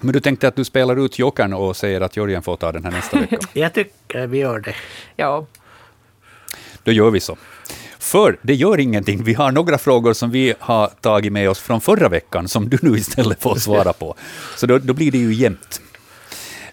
Men 0.00 0.12
du 0.12 0.20
tänkte 0.20 0.48
att 0.48 0.56
du 0.56 0.64
spelar 0.64 1.04
ut 1.04 1.18
jokern 1.18 1.52
och 1.52 1.76
säger 1.76 2.00
att 2.00 2.16
Jörgen 2.16 2.42
får 2.42 2.56
ta 2.56 2.72
den 2.72 2.84
här 2.84 2.90
nästa 2.90 3.20
vecka. 3.20 3.38
Jag 3.52 3.72
tycker 3.74 4.26
vi 4.26 4.38
gör 4.38 4.60
det. 4.60 4.74
Ja, 5.16 5.46
Då 6.82 6.92
gör 6.92 7.10
vi 7.10 7.20
så. 7.20 7.36
För 7.98 8.38
det 8.42 8.54
gör 8.54 8.80
ingenting. 8.80 9.24
Vi 9.24 9.34
har 9.34 9.52
några 9.52 9.78
frågor 9.78 10.12
som 10.12 10.30
vi 10.30 10.54
har 10.58 10.88
tagit 11.00 11.32
med 11.32 11.50
oss 11.50 11.58
från 11.58 11.80
förra 11.80 12.08
veckan, 12.08 12.48
som 12.48 12.68
du 12.68 12.78
nu 12.82 12.96
istället 12.96 13.42
får 13.42 13.54
svara 13.56 13.92
på. 13.92 14.14
Så 14.56 14.66
då, 14.66 14.78
då 14.78 14.92
blir 14.94 15.12
det 15.12 15.18
ju 15.18 15.34
jämnt. 15.34 15.80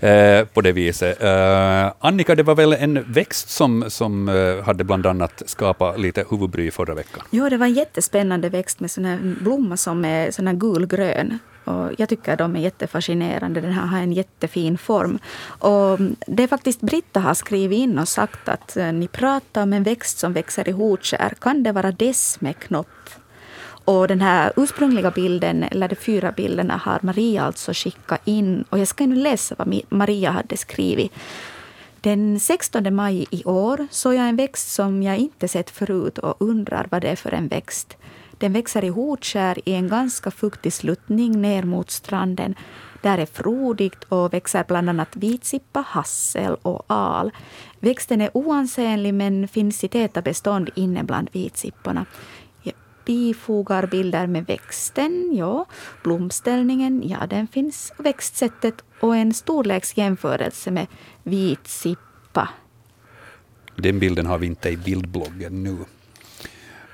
Eh, 0.03 0.45
på 0.45 0.61
det 0.61 0.71
viset. 0.71 1.23
Eh, 1.23 1.91
Annika, 1.99 2.35
det 2.35 2.43
var 2.43 2.55
väl 2.55 2.73
en 2.73 3.13
växt 3.13 3.49
som, 3.49 3.85
som 3.87 4.29
eh, 4.29 4.65
hade 4.65 4.83
bland 4.83 5.05
annat 5.05 5.43
skapat 5.45 5.99
lite 5.99 6.25
huvudbry 6.29 6.71
förra 6.71 6.93
veckan? 6.93 7.23
Jo, 7.29 7.49
det 7.49 7.57
var 7.57 7.65
en 7.65 7.73
jättespännande 7.73 8.49
växt 8.49 8.79
med 8.79 8.91
sån 8.91 9.05
här 9.05 9.19
blomma 9.41 9.77
som 9.77 10.05
är 10.05 10.31
sån 10.31 10.47
här 10.47 10.53
gulgrön. 10.53 11.39
Och 11.63 11.91
jag 11.97 12.09
tycker 12.09 12.37
de 12.37 12.55
är 12.55 12.59
jättefascinerande. 12.59 13.61
Den 13.61 13.71
här 13.71 13.85
har 13.85 13.97
en 13.97 14.13
jättefin 14.13 14.77
form. 14.77 15.19
Och 15.59 15.99
det 16.27 16.43
är 16.43 16.47
faktiskt 16.47 16.81
Britta 16.81 17.19
har 17.19 17.33
skrivit 17.33 17.77
in 17.77 17.99
och 17.99 18.07
sagt 18.07 18.49
att 18.49 18.77
eh, 18.77 18.91
ni 18.91 19.07
pratar 19.07 19.63
om 19.63 19.73
en 19.73 19.83
växt 19.83 20.17
som 20.17 20.33
växer 20.33 20.69
i 20.69 20.71
Hotskär. 20.71 21.33
Kan 21.41 21.63
det 21.63 21.71
vara 21.71 21.91
dess 21.91 22.41
med 22.41 22.59
knopp? 22.59 22.87
Och 23.85 24.07
den 24.07 24.21
här 24.21 24.53
ursprungliga 24.55 25.11
bilden, 25.11 25.63
eller 25.63 25.87
de 25.87 25.95
fyra 25.95 26.31
bilderna, 26.31 26.77
har 26.77 26.99
Maria 27.01 27.43
alltså 27.43 27.71
skickat 27.73 28.21
in. 28.25 28.63
Och 28.69 28.79
jag 28.79 28.87
ska 28.87 29.05
nu 29.05 29.15
läsa 29.15 29.55
vad 29.57 29.81
Maria 29.89 30.31
hade 30.31 30.57
skrivit. 30.57 31.11
Den 32.01 32.39
16 32.39 32.95
maj 32.95 33.25
i 33.29 33.43
år 33.43 33.87
såg 33.91 34.13
jag 34.13 34.29
en 34.29 34.35
växt 34.35 34.71
som 34.71 35.03
jag 35.03 35.17
inte 35.17 35.47
sett 35.47 35.69
förut 35.69 36.17
och 36.17 36.35
undrar 36.39 36.87
vad 36.91 37.01
det 37.01 37.09
är 37.09 37.15
för 37.15 37.33
en 37.33 37.47
växt. 37.47 37.97
Den 38.37 38.53
växer 38.53 38.83
i 38.83 38.87
Hotskär 38.87 39.59
i 39.65 39.73
en 39.73 39.87
ganska 39.87 40.31
fuktig 40.31 40.73
sluttning 40.73 41.41
ner 41.41 41.63
mot 41.63 41.91
stranden. 41.91 42.55
Där 43.01 43.17
är 43.17 43.25
frodigt 43.25 44.03
och 44.03 44.33
växer 44.33 44.63
bland 44.67 44.89
annat 44.89 45.15
vitsippa, 45.15 45.83
hassel 45.87 46.55
och 46.61 46.83
al. 46.87 47.31
Växten 47.79 48.21
är 48.21 48.29
oansenlig 48.33 49.13
men 49.13 49.47
finns 49.47 49.83
i 49.83 49.87
täta 49.87 50.21
bestånd 50.21 50.69
inne 50.75 51.03
bland 51.03 51.29
vitsipporna. 51.31 52.05
Bifogar 53.05 53.87
bilder 53.87 54.27
med 54.27 54.45
växten, 54.45 55.29
ja. 55.35 55.65
Blomställningen, 56.03 57.03
ja 57.09 57.27
den 57.29 57.47
finns. 57.47 57.93
Växtsättet 57.97 58.83
och 58.99 59.15
en 59.15 59.33
storleksjämförelse 59.33 60.71
med 60.71 60.87
vitsippa. 61.23 62.49
Den 63.75 63.99
bilden 63.99 64.25
har 64.25 64.37
vi 64.37 64.47
inte 64.47 64.69
i 64.69 64.77
bildbloggen 64.77 65.63
nu. 65.63 65.77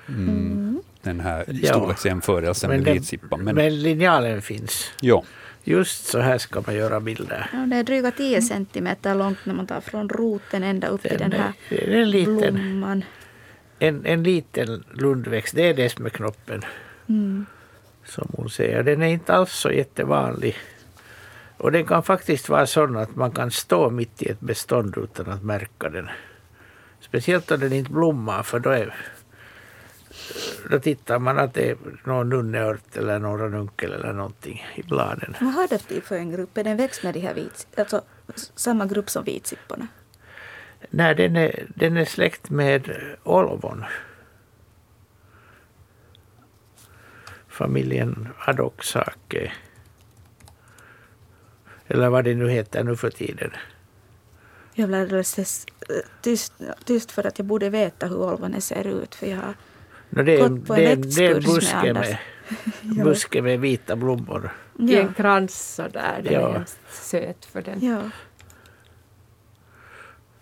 Mm. 0.08 0.82
Den 1.02 1.20
här 1.20 1.46
Ja. 1.48 1.74
storleksjämförelsen 1.74 2.70
med 2.70 2.84
den- 2.84 2.94
vitsippan. 2.94 3.44
Men, 3.44 3.56
men 3.56 3.82
linjalen 3.82 4.42
finns. 4.42 4.92
ja. 5.02 5.24
Just 5.64 6.06
så 6.06 6.20
här 6.20 6.38
ska 6.38 6.64
man 6.68 6.76
göra 6.76 7.00
bilder. 7.00 7.50
Ja, 7.54 7.60
det 7.60 7.76
är 7.76 7.84
dryga 7.84 8.12
10 8.12 8.42
centimeter 8.42 9.16
långt 9.16 9.38
när 9.44 9.54
man 9.54 9.68
tar 9.68 9.82
från 9.82 10.10
roten 10.10 10.64
ända 10.64 10.88
upp 10.88 11.02
till 11.02 11.18
den 11.18 11.32
här 11.32 11.54
det 11.70 11.94
är 11.94 12.02
en 12.02 12.10
liten, 12.10 12.36
blomman. 12.56 13.04
En, 13.80 14.06
en 14.06 14.24
liten 14.24 14.84
lundväxt. 14.92 15.56
Det 15.56 15.70
är 15.70 15.74
det 15.74 15.90
som 15.90 16.06
är 16.06 16.10
knoppen. 16.10 16.62
Mm. 17.10 17.46
Som 18.06 18.32
hon 18.38 18.50
säger. 18.50 18.84
Den 18.84 19.02
är 19.02 19.08
inte 19.08 19.34
alls 19.34 19.52
så 19.52 19.72
jättevanlig. 19.72 20.58
Och 21.58 21.72
den 21.72 21.86
kan 21.86 22.04
faktiskt 22.04 22.50
vara 22.50 22.68
sån 22.68 22.98
att 22.98 23.16
man 23.16 23.32
kan 23.32 23.52
stå 23.52 23.90
mitt 23.90 24.22
i 24.22 24.30
ett 24.30 24.40
bestånd 24.40 24.98
utan 24.98 25.30
att 25.30 25.44
märka 25.44 25.90
den. 25.90 26.10
Speciellt 27.00 27.52
om 27.52 27.60
den 27.60 27.74
inte 27.74 27.92
blommar 27.92 28.44
för 28.44 28.60
då, 28.60 28.70
är, 28.70 28.96
då 30.70 30.80
tittar 30.80 31.20
man 31.20 31.40
att 31.40 31.54
det 31.54 31.70
är 31.70 31.78
någon 32.04 32.30
nunneört 32.30 32.98
eller 32.98 33.20
någon 33.20 33.40
ranunkel 33.40 33.94
eller 33.94 34.14
någonting 34.14 34.66
i 34.76 34.84
bladen. 34.84 35.36
Vad 35.42 35.54
har 35.54 35.68
det 35.68 36.02
för 36.02 36.16
en 36.16 36.32
grupp? 36.32 36.58
Är 36.58 36.64
det 36.64 36.70
en 36.70 36.78
växt 36.78 37.04
med 37.04 37.14
de 37.14 37.20
här 37.20 37.34
vits, 37.34 37.68
alltså 37.78 38.02
samma 38.56 38.86
grupp 38.86 39.10
som 39.10 39.24
vitsipporna? 39.24 39.88
Nej, 40.90 41.16
den 41.16 41.36
är, 41.36 41.66
den 41.76 41.98
är 41.98 42.06
släkt 42.06 42.50
med 42.50 42.92
olvon. 43.24 43.86
Familjen 47.48 48.30
Adoksake. 48.40 49.52
Eller 51.88 52.10
vad 52.10 52.24
det 52.24 52.36
nu 52.36 52.50
heter 52.50 52.84
nu 52.84 52.96
för 52.96 53.10
tiden. 53.10 53.52
Jag 54.74 54.88
blev 54.90 55.02
alldeles 55.02 55.66
tyst, 56.22 56.54
tyst 56.86 57.12
för 57.12 57.28
att 57.28 57.40
jag 57.40 57.46
borde 57.48 57.70
veta 57.70 58.08
hur 58.08 58.18
olvonen 58.18 58.62
ser 58.62 58.88
ut. 58.88 59.16
För 59.16 59.28
jag 59.28 59.38
har 59.38 59.54
No, 60.10 60.24
det, 60.24 60.40
är, 60.40 60.50
Gått 60.50 60.68
på 60.68 60.74
en 60.76 60.80
det, 60.80 60.92
är, 60.92 60.96
det 60.96 61.26
är 61.26 61.30
en 61.30 61.36
växtkurs 61.36 61.46
med 61.46 61.56
buske 61.56 61.90
Anders. 61.90 62.08
med, 62.82 63.04
buske 63.06 63.42
med 63.42 63.60
vita 63.60 63.96
blommor. 63.96 64.50
i 64.80 64.94
ja, 64.94 65.00
en 65.00 65.14
krans 65.14 65.76
sådär. 65.76 66.22
Den 66.24 66.34
Ja. 66.34 66.50
är 66.50 66.54
hemskt 66.54 66.80
söt 66.90 67.46
för 67.46 67.62
den. 67.62 67.86
ja. 67.86 68.02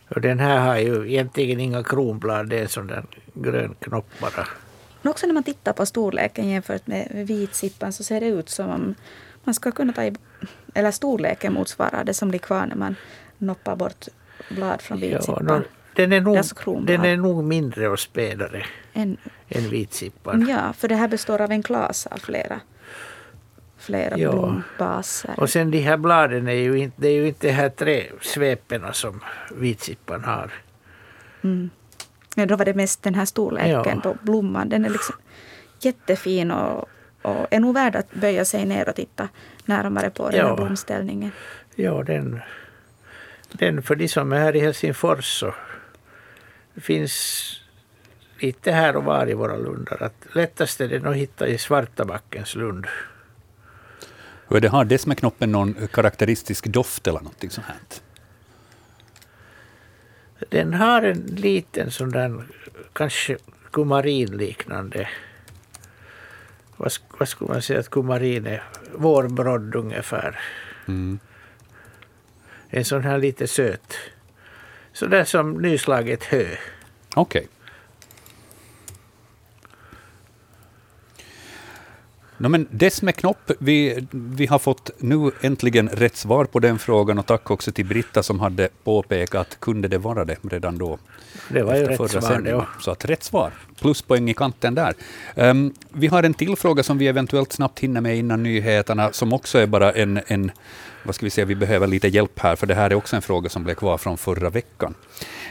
Och 0.10 0.22
den 0.22 0.40
här 0.40 0.60
har 0.60 0.78
ju 0.78 1.10
egentligen 1.12 1.60
inga 1.60 1.84
kronblad, 1.84 2.50
det 2.50 2.58
är 2.58 2.62
en 2.62 2.70
sån 2.70 2.88
där 2.88 3.04
grön 3.34 3.76
knopp 3.80 4.10
bara. 4.22 4.48
Men 5.02 5.12
också 5.12 5.28
när 5.28 5.34
man 5.34 5.44
tittar 5.44 5.74
på 5.74 5.86
storleken 5.86 6.50
jämfört 6.50 6.88
med 6.88 7.08
vitsippan 7.14 7.94
så 7.94 8.04
ser 8.04 8.20
det 8.20 8.28
ut 8.28 8.50
som 8.50 8.70
om 8.70 8.96
man 9.44 9.54
ska 9.54 9.72
kunna 9.72 9.94
ta 9.94 10.04
i, 10.04 10.16
eller 10.74 10.92
storleken 10.92 11.54
motsvarar 11.54 12.04
det 12.04 12.14
som 12.14 12.30
blir 12.30 12.40
kvar 12.40 12.66
när 12.66 12.76
man 12.76 12.96
noppar 13.38 13.76
bort 13.76 14.06
blad 14.50 14.82
från 14.82 15.00
Ja, 15.00 15.08
vitsippan. 15.08 15.46
no, 15.46 15.62
den, 15.96 16.12
är 16.14 16.22
nog, 16.22 16.58
kronblad. 16.58 17.00
den 17.00 17.06
är 17.06 17.18
nog 17.18 17.44
mindre 17.44 17.90
och 17.90 18.00
spädare 18.00 18.66
En, 18.94 19.18
än 19.50 19.70
vitsippan. 19.70 20.48
ja, 20.50 20.74
för 20.74 20.88
det 20.88 20.96
här 20.96 21.08
består 21.08 21.42
av 21.42 21.52
en 21.52 21.64
klas 21.64 22.08
av 22.08 22.18
flera, 22.18 22.60
flera 23.88 24.18
Ja. 24.18 24.32
blombaser. 24.32 25.34
Och 25.38 25.50
sen 25.50 25.72
de 25.72 25.80
här 25.80 25.98
bladen 25.98 26.48
är 26.48 26.52
ju 26.54 26.78
inte, 26.80 27.02
det 27.02 27.08
är 27.08 27.14
ju 27.14 27.28
inte 27.28 27.48
de 27.48 27.54
här 27.54 27.70
tre 27.70 28.04
sveperna 28.22 28.94
som 28.94 29.20
vitsippan 29.56 30.24
har. 30.24 30.52
Mm. 31.44 31.70
Ja, 32.36 32.46
då 32.46 32.56
var 32.56 32.66
det 32.66 32.74
mest 32.74 33.04
den 33.04 33.16
här 33.16 33.26
storleken 33.26 33.72
Ja. 33.96 34.00
på 34.02 34.18
blomman. 34.22 34.70
Den 34.70 34.86
är 34.86 34.90
liksom 34.90 35.16
jättefin 35.80 36.52
och, 36.52 36.90
och 37.22 37.48
är 37.52 37.60
nog 37.60 37.74
värd 37.74 37.96
att 37.96 38.12
böja 38.14 38.46
sig 38.46 38.66
ner 38.66 38.90
och 38.90 38.96
titta 38.96 39.30
närmare 39.66 40.10
på 40.10 40.30
den 40.30 40.40
Ja. 40.40 40.48
här 40.48 40.56
blomställningen. 40.56 41.32
Ja, 41.76 42.04
den, 42.04 42.40
den 43.52 43.82
för 43.84 43.96
de 43.96 44.08
som 44.08 44.34
är 44.34 44.40
här 44.40 44.56
i 44.56 44.60
Helsingfors 44.60 45.26
så 45.40 45.54
finns 46.76 47.14
lite 48.40 48.72
här 48.72 48.96
och 48.96 49.04
var 49.04 49.30
i 49.30 49.34
våra 49.34 49.56
lundar. 49.56 50.04
Att 50.04 50.36
lättast 50.36 50.82
är 50.82 50.88
den 50.88 51.06
att 51.08 51.16
hitta 51.16 51.48
i 51.48 51.58
Svartabackens 51.58 52.56
lund. 52.56 52.86
Är 54.50 54.60
det, 54.60 54.68
har 54.68 54.86
dess 54.86 55.06
med 55.06 55.18
knoppen 55.18 55.52
någon 55.52 55.88
karaktäristisk 55.94 56.68
doft 56.68 57.08
eller 57.08 57.20
någonting 57.20 57.50
sånt 57.50 57.68
här? 57.68 57.78
Den 60.50 60.74
har 60.74 61.02
en 61.02 61.22
liten 61.22 61.92
sån 61.92 62.10
där 62.10 62.44
kanske 62.94 63.38
kumarinliknande 63.72 65.10
vad, 66.78 66.92
vad 67.18 67.28
skulle 67.28 67.52
man 67.52 67.62
säga 67.62 67.80
att 67.80 67.90
kumarin 67.90 68.46
är? 68.46 68.64
Vårbrodd 68.94 69.76
ungefär. 69.76 70.40
Mm. 70.88 71.20
En 72.70 72.86
sån 72.86 73.04
här 73.04 73.18
lite 73.18 73.48
söt. 73.48 73.94
Sådär 74.94 75.24
som 75.24 75.54
nyslaget 75.54 76.24
hö. 76.24 76.46
Okej. 77.16 77.48
No, 82.38 82.48
men 82.48 82.68
dess 82.72 83.02
med 83.02 83.16
knopp, 83.16 83.52
vi, 83.60 84.08
vi 84.12 84.46
har 84.46 84.60
fått 84.60 84.92
nu 84.98 85.32
äntligen 85.42 85.90
rätt 85.90 86.16
svar 86.16 86.46
på 86.46 86.60
den 86.60 86.80
frågan 86.80 87.20
och 87.20 87.26
tack 87.26 87.52
också 87.52 87.72
till 87.72 87.86
Britta 87.86 88.24
som 88.24 88.40
hade 88.40 88.70
påpekat 88.84 89.60
kunde 89.60 89.88
det 89.88 89.98
vara 89.98 90.26
det 90.26 90.38
redan 90.42 90.78
då. 90.78 90.98
Det 91.50 91.64
var 91.64 91.76
ju 91.76 91.84
rätt 91.84 91.98
svar 91.98 92.08
sändningen. 92.08 92.60
ja. 92.60 92.68
Så 92.80 92.92
att 92.92 93.06
rätt 93.06 93.24
svar. 93.24 93.52
Pluspoäng 93.82 94.30
i 94.30 94.34
kanten 94.34 94.76
där. 94.76 94.94
Ehm, 95.36 95.74
vi 95.90 96.08
har 96.08 96.24
en 96.24 96.34
till 96.34 96.56
fråga 96.56 96.84
som 96.84 96.98
vi 96.98 97.08
eventuellt 97.08 97.54
snabbt 97.54 97.80
hinner 97.80 98.02
med 98.02 98.18
innan 98.18 98.44
nyheterna, 98.44 99.12
som 99.12 99.34
också 99.34 99.60
är 99.60 99.68
bara 99.68 99.92
en, 99.92 100.20
en 100.28 100.52
vad 101.04 101.16
ska 101.16 101.26
vi 101.26 101.30
säga, 101.30 101.46
vi 101.46 101.56
behöver 101.56 101.88
lite 101.88 102.08
hjälp 102.08 102.40
här, 102.40 102.56
för 102.56 102.68
det 102.68 102.76
här 102.76 102.90
är 102.90 102.96
också 102.96 103.16
en 103.16 103.22
fråga 103.22 103.50
som 103.50 103.64
blev 103.64 103.76
kvar 103.76 103.98
från 103.98 104.18
förra 104.18 104.50
veckan. 104.50 104.94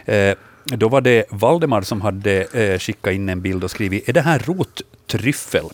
Eh, 0.05 0.35
då 0.65 0.89
var 0.89 1.01
det 1.01 1.25
Valdemar 1.31 1.83
som 1.83 2.01
hade 2.01 2.43
eh, 2.43 2.79
skickat 2.79 3.13
in 3.13 3.29
en 3.29 3.41
bild 3.41 3.65
och 3.65 3.71
skrivit, 3.71 4.09
är 4.09 4.13
det 4.13 4.21
här 4.21 4.39
rottryffel? 4.39 5.67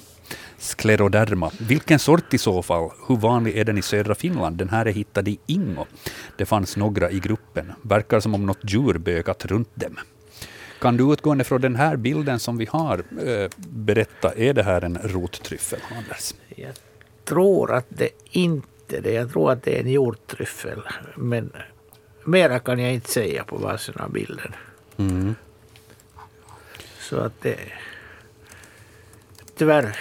Skleroderma. 0.62 1.50
Vilken 1.58 1.98
sort 1.98 2.34
i 2.34 2.38
så 2.38 2.62
fall? 2.62 2.90
Hur 3.08 3.16
vanlig 3.16 3.56
är 3.56 3.64
den 3.64 3.78
i 3.78 3.82
södra 3.82 4.14
Finland? 4.14 4.56
Den 4.56 4.68
här 4.68 4.86
är 4.86 4.92
hittad 4.92 5.28
i 5.28 5.38
Ingo. 5.46 5.86
Det 6.36 6.46
fanns 6.46 6.76
några 6.76 7.10
i 7.10 7.20
gruppen. 7.20 7.72
Verkar 7.82 8.20
som 8.20 8.34
om 8.34 8.46
något 8.46 8.58
djur 8.62 8.98
bökat 8.98 9.44
runt 9.44 9.68
dem. 9.74 9.98
Kan 10.80 10.96
du 10.96 11.12
utgående 11.12 11.44
från 11.44 11.60
den 11.60 11.76
här 11.76 11.96
bilden 11.96 12.40
som 12.40 12.58
vi 12.58 12.66
har 12.66 13.04
eh, 13.26 13.50
berätta, 13.56 14.32
är 14.32 14.54
det 14.54 14.62
här 14.62 14.84
en 14.84 14.98
rottryffel, 15.04 15.80
Anders? 15.96 16.34
Jag 16.56 16.74
tror 17.24 17.74
att 17.74 17.86
det 17.88 18.08
inte 18.30 18.96
är 18.96 19.00
det. 19.00 19.12
Jag 19.12 19.32
tror 19.32 19.52
att 19.52 19.62
det 19.62 19.76
är 19.76 19.80
en 19.80 19.90
jordtryffel. 19.90 20.82
Men 21.16 21.52
mera 22.24 22.58
kan 22.58 22.78
jag 22.78 22.94
inte 22.94 23.10
säga 23.10 23.44
på 23.44 23.58
basen 23.58 23.94
av 23.96 24.12
bilden. 24.12 24.54
Mm. 24.96 25.34
Så 26.98 27.16
att 27.16 27.40
det... 27.42 27.56
Tyvärr. 29.56 29.96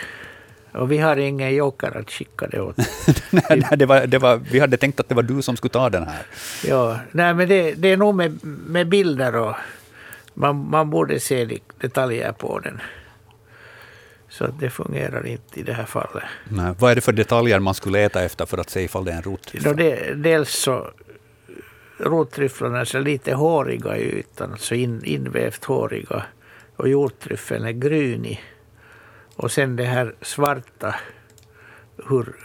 Och 0.73 0.91
vi 0.91 0.97
har 0.97 1.17
ingen 1.17 1.55
joker 1.55 1.97
att 1.97 2.11
skicka 2.11 2.47
det 2.47 2.61
åt. 2.61 2.77
nej, 3.29 3.43
nej, 3.49 3.77
det 3.77 3.85
var, 3.85 4.07
det 4.07 4.17
var, 4.17 4.37
vi 4.51 4.59
hade 4.59 4.77
tänkt 4.77 4.99
att 4.99 5.09
det 5.09 5.15
var 5.15 5.23
du 5.23 5.41
som 5.41 5.57
skulle 5.57 5.71
ta 5.71 5.89
den 5.89 6.07
här. 6.07 6.25
Ja, 6.67 6.99
nej 7.11 7.33
men 7.33 7.49
det, 7.49 7.71
det 7.73 7.87
är 7.87 7.97
nog 7.97 8.15
med, 8.15 8.39
med 8.43 8.87
bilder 8.87 9.35
och 9.35 9.55
man, 10.33 10.69
man 10.69 10.89
borde 10.89 11.19
se 11.19 11.59
detaljer 11.77 12.31
på 12.31 12.59
den. 12.59 12.81
Så 14.29 14.47
det 14.59 14.69
fungerar 14.69 15.27
inte 15.27 15.59
i 15.59 15.63
det 15.63 15.73
här 15.73 15.85
fallet. 15.85 16.23
Nej, 16.49 16.73
vad 16.79 16.91
är 16.91 16.95
det 16.95 17.01
för 17.01 17.11
detaljer 17.11 17.59
man 17.59 17.73
skulle 17.73 17.99
leta 17.99 18.23
efter 18.23 18.45
för 18.45 18.57
att 18.57 18.69
se 18.69 18.81
ifall 18.83 19.05
det 19.05 19.11
är 19.11 19.15
en 19.15 19.21
Då 19.21 19.31
rottryffel? 19.31 19.75
det, 19.75 20.13
dels 20.13 20.49
så 20.53 20.91
rottryfflarna 21.97 22.79
är 22.79 22.99
lite 23.01 23.33
håriga 23.33 23.97
i 23.97 24.19
ytan, 24.19 24.51
alltså 24.51 24.75
in, 24.75 25.03
invävt 25.03 25.65
håriga. 25.65 26.23
Och 26.75 26.89
jordtryffeln 26.89 27.65
är 27.65 27.71
grynig. 27.71 28.43
Och 29.35 29.51
sen 29.51 29.75
det 29.75 29.85
här 29.85 30.15
svarta, 30.21 30.95
hur, 32.09 32.35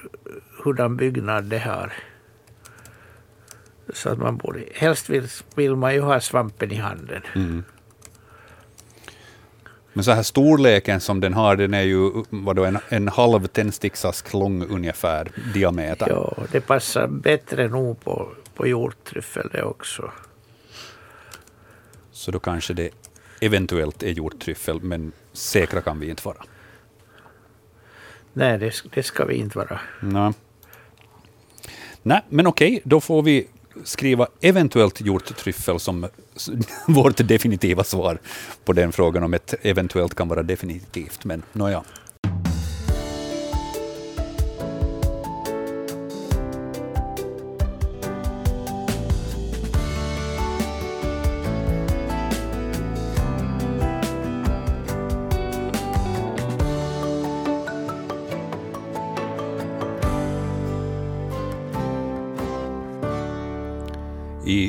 hurdan 0.64 0.96
byggnad 0.96 1.44
det 1.44 1.58
har. 1.58 1.92
Så 3.92 4.08
att 4.08 4.18
man 4.18 4.36
borde, 4.36 4.64
helst 4.74 5.10
vill, 5.10 5.28
vill 5.54 5.76
man 5.76 5.94
ju 5.94 6.00
ha 6.00 6.20
svampen 6.20 6.72
i 6.72 6.74
handen. 6.74 7.22
Mm. 7.34 7.64
Men 9.92 10.04
så 10.04 10.12
här 10.12 10.22
storleken 10.22 11.00
som 11.00 11.20
den 11.20 11.34
har, 11.34 11.56
den 11.56 11.74
är 11.74 11.82
ju 11.82 12.24
vadå, 12.30 12.64
en, 12.64 12.78
en 12.88 13.08
halv 13.08 13.46
tändsticksask 13.46 14.32
lång 14.32 14.66
ungefär, 14.66 15.30
diameter. 15.54 16.08
Ja, 16.08 16.36
det 16.52 16.60
passar 16.60 17.06
bättre 17.06 17.68
nog 17.68 18.00
på, 18.04 18.28
på 18.54 18.66
jordtryffel 18.66 19.48
det 19.52 19.62
också. 19.62 20.10
Så 22.12 22.30
då 22.30 22.38
kanske 22.38 22.74
det 22.74 22.90
eventuellt 23.40 24.02
är 24.02 24.10
jordtryffel, 24.10 24.80
men 24.82 25.12
säkra 25.32 25.80
kan 25.82 26.00
vi 26.00 26.10
inte 26.10 26.22
vara. 26.24 26.44
Nej, 28.36 28.58
det, 28.58 28.82
det 28.94 29.02
ska 29.02 29.24
vi 29.24 29.34
inte 29.34 29.58
vara. 29.58 29.80
Nej. 30.00 30.32
Nej, 32.02 32.22
men 32.28 32.46
okej, 32.46 32.80
då 32.84 33.00
får 33.00 33.22
vi 33.22 33.46
skriva 33.84 34.26
eventuellt 34.40 35.00
jordtryffel 35.00 35.80
som 35.80 36.06
vårt 36.86 37.28
definitiva 37.28 37.84
svar 37.84 38.18
på 38.64 38.72
den 38.72 38.92
frågan, 38.92 39.22
om 39.22 39.34
ett 39.34 39.54
eventuellt 39.62 40.14
kan 40.14 40.28
vara 40.28 40.42
definitivt. 40.42 41.24
Men 41.24 41.42
nåja. 41.52 41.78
No 41.78 41.84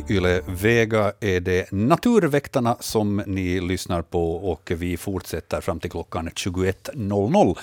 Yle 0.09 0.41
Vega 0.47 1.13
är 1.19 1.39
det 1.39 1.71
Naturväktarna 1.71 2.77
som 2.79 3.23
ni 3.25 3.61
lyssnar 3.61 4.01
på 4.01 4.35
och 4.51 4.71
vi 4.75 4.97
fortsätter 4.97 5.61
fram 5.61 5.79
till 5.79 5.91
klockan 5.91 6.29
21.00. 6.29 7.57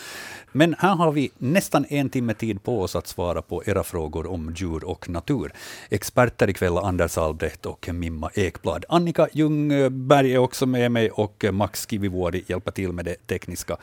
Men 0.57 0.75
här 0.79 0.95
har 0.95 1.13
vi 1.13 1.31
nästan 1.39 1.87
en 1.89 2.11
timme 2.11 2.35
tid 2.35 2.63
på 2.63 2.83
oss 2.83 2.97
att 2.97 3.07
svara 3.07 3.43
på 3.43 3.63
era 3.67 3.83
frågor 3.83 4.27
om 4.27 4.55
djur 4.57 4.85
och 4.85 5.09
natur. 5.09 5.53
Experter 5.91 6.51
ikväll 6.51 6.79
Anders 6.79 7.19
Albrecht 7.19 7.67
och 7.67 7.89
Mimma 7.93 8.31
Ekblad. 8.35 8.85
Annika 8.89 9.29
Ljungberg 9.33 10.35
är 10.35 10.39
också 10.39 10.67
med 10.67 10.93
mig 10.93 11.11
och 11.11 11.45
Max 11.53 11.87
Kivivuori 11.91 12.45
hjälper 12.47 12.73
till 12.73 12.93
med 12.93 13.05
det 13.05 13.27
tekniska. 13.27 13.77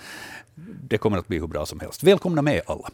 Det 0.83 0.97
kommer 0.97 1.17
att 1.17 1.27
bli 1.27 1.39
hur 1.39 1.47
bra 1.47 1.65
som 1.65 1.79
helst. 1.79 2.03
Välkomna 2.03 2.41
med 2.41 2.61
alla. 2.65 2.89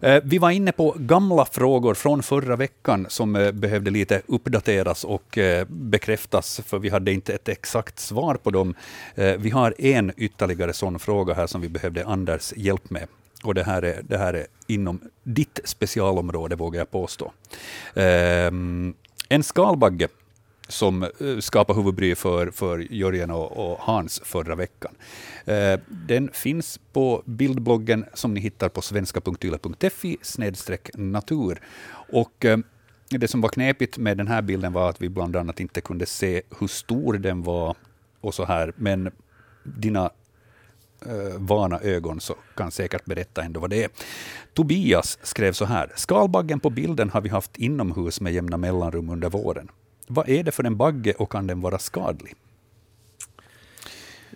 Eh, 0.00 0.22
vi 0.24 0.38
var 0.38 0.50
inne 0.50 0.72
på 0.72 0.94
gamla 0.98 1.44
frågor 1.44 1.94
från 1.94 2.22
förra 2.22 2.56
veckan 2.56 3.06
som 3.08 3.36
eh, 3.36 3.52
behövde 3.52 3.90
lite 3.90 4.22
uppdateras 4.26 5.04
och 5.04 5.38
eh, 5.38 5.66
bekräftas, 5.68 6.60
för 6.66 6.78
vi 6.78 6.88
hade 6.88 7.12
inte 7.12 7.34
ett 7.34 7.48
exakt 7.48 7.98
svar 7.98 8.34
på 8.34 8.50
dem. 8.50 8.74
Vi 9.38 9.50
har 9.50 9.74
en 9.78 10.12
ytterligare 10.16 10.72
sån 10.72 10.98
fråga 10.98 11.34
här 11.34 11.46
som 11.46 11.60
vi 11.60 11.68
behövde 11.68 12.06
Anders 12.06 12.52
hjälp 12.56 12.90
med. 12.90 13.05
Och 13.46 13.54
det 13.54 13.64
här 13.64 13.82
är, 13.82 14.02
det 14.02 14.18
här 14.18 14.34
är 14.34 14.46
inom 14.66 15.00
ditt 15.22 15.60
specialområde, 15.64 16.56
vågar 16.56 16.80
jag 16.80 16.90
påstå. 16.90 17.32
Um, 17.94 18.94
En 19.28 19.42
skalbagge 19.42 20.08
som 20.68 21.02
eh, 21.02 21.08
skapade 21.40 21.78
huvudbry 21.78 22.14
för, 22.14 22.50
för 22.50 22.78
Jörgen 22.92 23.30
och, 23.30 23.72
och 23.72 23.78
Hans 23.80 24.20
förra 24.24 24.54
veckan. 24.54 24.94
Eh, 25.44 25.80
Den 25.88 26.30
finns 26.32 26.80
på 26.92 27.22
bildbloggen 27.24 28.04
som 28.14 28.34
ni 28.34 28.40
hittar 28.40 28.68
på 28.68 28.82
svenska.yle.fi 28.82 30.18
natur. 30.94 31.60
Och 32.12 32.44
eh, 32.44 32.58
det 33.08 33.28
som 33.28 33.40
var 33.40 33.48
knepigt 33.48 33.98
med 33.98 34.16
den 34.16 34.28
här 34.28 34.42
bilden 34.42 34.72
var 34.72 34.90
att 34.90 35.02
vi 35.02 35.08
bland 35.08 35.36
annat 35.36 35.60
inte 35.60 35.80
kunde 35.80 36.06
se 36.06 36.42
hur 36.60 36.68
stor 36.68 37.14
den 37.14 37.42
var 37.42 37.76
och 38.20 38.34
så 38.34 38.44
här, 38.44 38.72
men 38.76 39.10
dina 39.62 40.10
vana 41.38 41.80
ögon 41.80 42.20
så 42.20 42.34
kan 42.54 42.70
säkert 42.70 43.04
berätta 43.04 43.42
ändå 43.42 43.60
vad 43.60 43.70
det 43.70 43.84
är. 43.84 43.90
Tobias 44.54 45.18
skrev 45.22 45.52
så 45.52 45.64
här. 45.64 45.92
Skalbaggen 45.96 46.60
på 46.60 46.70
bilden 46.70 47.10
har 47.10 47.20
vi 47.20 47.28
haft 47.28 47.56
inomhus 47.56 48.20
med 48.20 48.32
jämna 48.32 48.56
mellanrum 48.56 49.10
under 49.10 49.30
våren. 49.30 49.68
Vad 50.06 50.28
är 50.28 50.42
det 50.42 50.52
för 50.52 50.64
en 50.64 50.76
bagge 50.76 51.12
och 51.12 51.32
kan 51.32 51.46
den 51.46 51.60
vara 51.60 51.78
skadlig? 51.78 52.34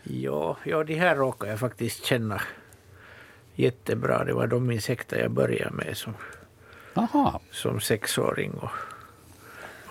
Ja, 0.03 0.57
ja, 0.65 0.85
de 0.85 0.95
här 0.95 1.17
råkar 1.17 1.49
jag 1.49 1.59
faktiskt 1.59 2.05
känna 2.05 2.41
jättebra. 3.55 4.25
Det 4.25 4.33
var 4.33 4.47
de 4.47 4.71
insekter 4.71 5.19
jag 5.19 5.31
började 5.31 5.71
med 5.71 5.97
som, 5.97 6.15
Aha, 6.95 7.41
som 7.51 7.81
sexåring 7.81 8.53
och, 8.53 8.71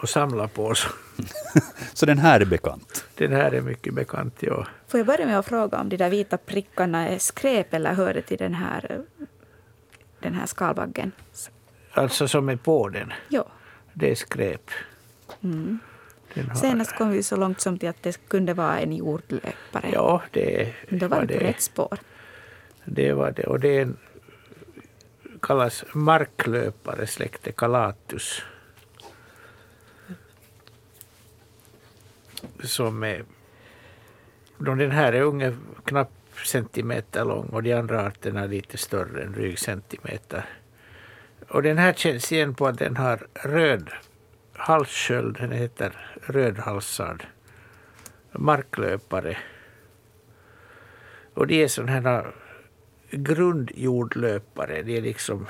och 0.01 0.09
samla 0.09 0.47
på. 0.47 0.75
Så 0.75 0.89
så 1.93 2.05
den 2.05 2.17
här 2.17 2.39
är 2.39 2.45
bekant. 2.45 3.05
den 3.15 3.31
här 3.31 3.51
är 3.51 3.61
mycket 3.61 3.93
bekant. 3.93 4.35
Ja. 4.39 4.67
Får 4.87 4.99
jag 4.99 5.07
börja 5.07 5.25
med 5.25 5.39
att 5.39 5.45
fråga 5.45 5.77
om 5.79 5.89
de 5.89 5.97
där 5.97 6.09
vita 6.09 6.37
prickarna 6.37 7.07
är 7.09 7.17
skräp 7.17 7.73
eller 7.73 7.93
hör 7.93 8.13
det 8.13 8.21
till 8.21 8.37
den 8.37 8.53
här, 8.53 9.01
den 10.19 10.33
här 10.33 10.45
skalbaggen? 10.45 11.11
Alltså 11.91 12.27
som 12.27 12.49
är 12.49 12.55
på 12.55 12.89
den. 12.89 13.13
Ja. 13.29 13.45
Det 13.93 14.11
är 14.11 14.15
skräp. 14.15 14.71
Mm. 15.43 15.79
Har, 16.47 16.55
Senast 16.55 16.95
kom 16.97 17.09
vi 17.11 17.23
så 17.23 17.35
långt 17.35 17.61
som 17.61 17.79
till 17.79 17.89
att 17.89 18.03
det 18.03 18.27
kunde 18.27 18.53
vara 18.53 18.79
en 18.79 18.93
jordlöpare. 18.93 19.89
Ja, 19.93 20.21
det 20.31 20.73
Då 20.89 21.07
var 21.07 21.17
var 21.17 21.25
det 21.25 21.33
på 21.33 21.39
det. 21.39 21.49
rätt 21.49 21.61
spår. 21.61 21.97
Det 22.85 23.13
var 23.13 23.31
det. 23.31 23.43
Och 23.43 23.59
det 23.59 23.77
är 23.77 23.81
en, 23.81 23.97
kallas 25.41 25.83
marklöpare, 25.93 27.07
släkte 27.07 27.51
Calatus. 27.51 28.41
Som 32.63 33.03
är... 33.03 33.23
då 34.57 34.75
Den 34.75 34.91
här 34.91 35.13
är 35.13 35.21
unge, 35.21 35.57
knappt 35.85 36.13
centimeter 36.45 37.25
lång 37.25 37.45
och 37.45 37.63
de 37.63 37.73
andra 37.73 38.07
arterna 38.07 38.43
är 38.43 38.47
lite 38.47 38.77
större, 38.77 39.23
en 39.23 39.31
dryg 39.31 39.59
centimeter. 39.59 40.45
Och 41.47 41.63
den 41.63 41.77
här 41.77 41.93
känns 41.93 42.31
igen 42.31 42.55
på 42.55 42.67
att 42.67 42.77
den 42.77 42.97
har 42.97 43.27
röd 43.33 43.89
halssköld, 44.53 45.37
den 45.39 45.51
heter 45.51 45.91
rödhalsad 46.21 47.23
marklöpare. 48.31 49.37
Och 51.33 51.47
de 51.47 51.63
är 51.63 51.67
sådana 51.67 51.91
här 51.91 52.31
grundjordlöpare. 53.11 54.81
Det 54.81 54.97
är 54.97 55.01
liksom 55.01 55.47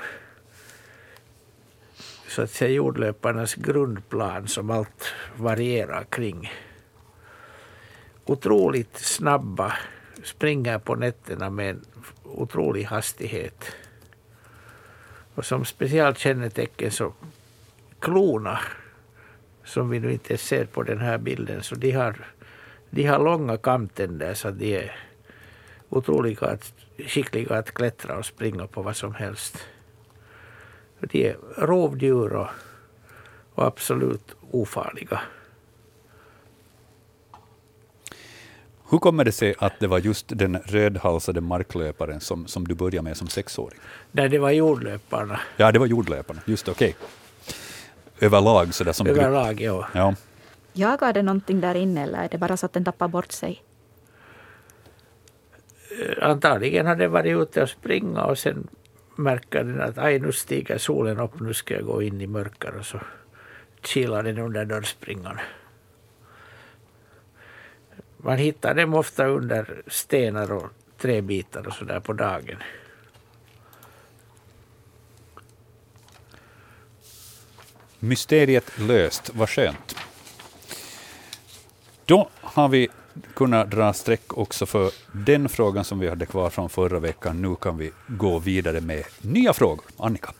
så 2.27 2.41
att 2.41 2.51
säga 2.51 2.71
jordlöparnas 2.71 3.55
grundplan 3.55 4.47
som 4.47 4.69
allt 4.69 5.13
varierar 5.37 6.03
kring. 6.03 6.51
Otroligt 8.29 8.97
snabba, 8.97 9.73
springer 10.23 10.79
på 10.79 10.95
nätterna 10.95 11.49
med 11.49 11.69
en 11.69 11.85
otrolig 12.23 12.83
hastighet. 12.83 13.65
Och 15.35 15.45
som 15.45 15.65
speciellt 15.65 16.17
kännetecken 16.17 16.91
så 16.91 17.13
klona, 17.99 18.59
som 19.63 19.89
vi 19.89 19.99
nu 19.99 20.11
inte 20.11 20.37
ser 20.37 20.65
på 20.65 20.83
den 20.83 20.99
här 20.99 21.17
bilden, 21.17 21.63
så 21.63 21.75
de 21.75 21.91
har, 21.91 22.15
de 22.89 23.03
har 23.03 23.19
långa 23.19 23.57
kamtänder 23.57 24.33
så 24.33 24.51
de 24.51 24.75
är 24.75 24.95
otroligt 25.89 26.43
att, 26.43 26.73
skickliga 26.97 27.55
att 27.55 27.71
klättra 27.71 28.17
och 28.17 28.25
springa 28.25 28.67
på 28.67 28.81
vad 28.81 28.95
som 28.95 29.13
helst. 29.13 29.57
De 30.99 31.27
är 31.27 31.37
rovdjur 31.57 32.33
och, 32.33 32.49
och 33.53 33.65
absolut 33.65 34.35
ofarliga. 34.51 35.21
Hur 38.91 38.97
kommer 38.99 39.23
det 39.25 39.31
sig 39.31 39.55
att 39.57 39.79
det 39.79 39.87
var 39.87 39.99
just 39.99 40.25
den 40.27 40.59
rödhalsade 40.65 41.41
marklöparen 41.41 42.19
som, 42.19 42.47
som 42.47 42.67
du 42.67 42.75
började 42.75 43.01
med 43.01 43.17
som 43.17 43.27
sexåring? 43.27 43.79
Nej, 44.11 44.29
det 44.29 44.39
var 44.39 44.51
jordlöparna. 44.51 45.39
Ja, 45.57 45.71
det 45.71 45.79
var 45.79 45.85
jordlöparna. 45.85 46.41
Just 46.45 46.65
det, 46.65 46.71
okej. 46.71 46.95
Överlag 48.19 48.73
sådär 48.73 48.91
som 48.91 49.07
grupp. 49.07 49.17
Överlag, 49.17 49.61
ja. 49.61 49.87
Ja. 49.93 50.15
Jagar 50.73 51.13
det 51.13 51.21
någonting 51.23 51.61
där 51.61 51.75
inne 51.75 52.03
eller 52.03 52.23
är 52.23 52.29
det 52.29 52.37
bara 52.37 52.57
så 52.57 52.65
att 52.65 52.73
den 52.73 52.85
tappar 52.85 53.07
bort 53.07 53.31
sig? 53.31 53.63
Eh, 55.99 56.29
Antagligen 56.29 56.85
har 56.85 56.95
den 56.95 57.11
varit 57.11 57.41
ute 57.41 57.63
och 57.63 57.69
springa 57.69 58.23
och 58.23 58.37
sen 58.37 58.67
märker 59.15 59.63
den 59.63 59.81
att 59.81 59.97
aj, 59.97 60.19
nu 60.19 60.31
stiger 60.31 60.77
solen 60.77 61.19
upp, 61.19 61.39
nu 61.39 61.53
ska 61.53 61.73
jag 61.73 61.85
gå 61.85 62.01
in 62.01 62.21
i 62.21 62.27
mörker 62.27 62.75
och 62.79 62.85
så 62.85 62.99
kilar 63.81 64.23
den 64.23 64.37
under 64.37 64.65
dörrspringan. 64.65 65.37
Man 68.23 68.37
hittar 68.37 68.73
dem 68.75 68.93
ofta 68.93 69.25
under 69.25 69.81
stenar 69.87 70.51
och 70.51 70.69
träbitar 70.97 71.67
och 71.67 71.73
sådär 71.73 71.99
på 71.99 72.13
dagen. 72.13 72.57
Mysteriet 77.99 78.79
löst, 78.79 79.31
vad 79.33 79.49
skönt. 79.49 79.95
Då 82.05 82.29
har 82.41 82.67
vi 82.69 82.87
kunnat 83.33 83.71
dra 83.71 83.93
streck 83.93 84.37
också 84.37 84.65
för 84.65 84.91
den 85.11 85.49
frågan 85.49 85.83
som 85.83 85.99
vi 85.99 86.09
hade 86.09 86.25
kvar 86.25 86.49
från 86.49 86.69
förra 86.69 86.99
veckan. 86.99 87.41
Nu 87.41 87.55
kan 87.55 87.77
vi 87.77 87.91
gå 88.07 88.39
vidare 88.39 88.81
med 88.81 89.03
nya 89.21 89.53
frågor. 89.53 89.85
Annika? 89.97 90.33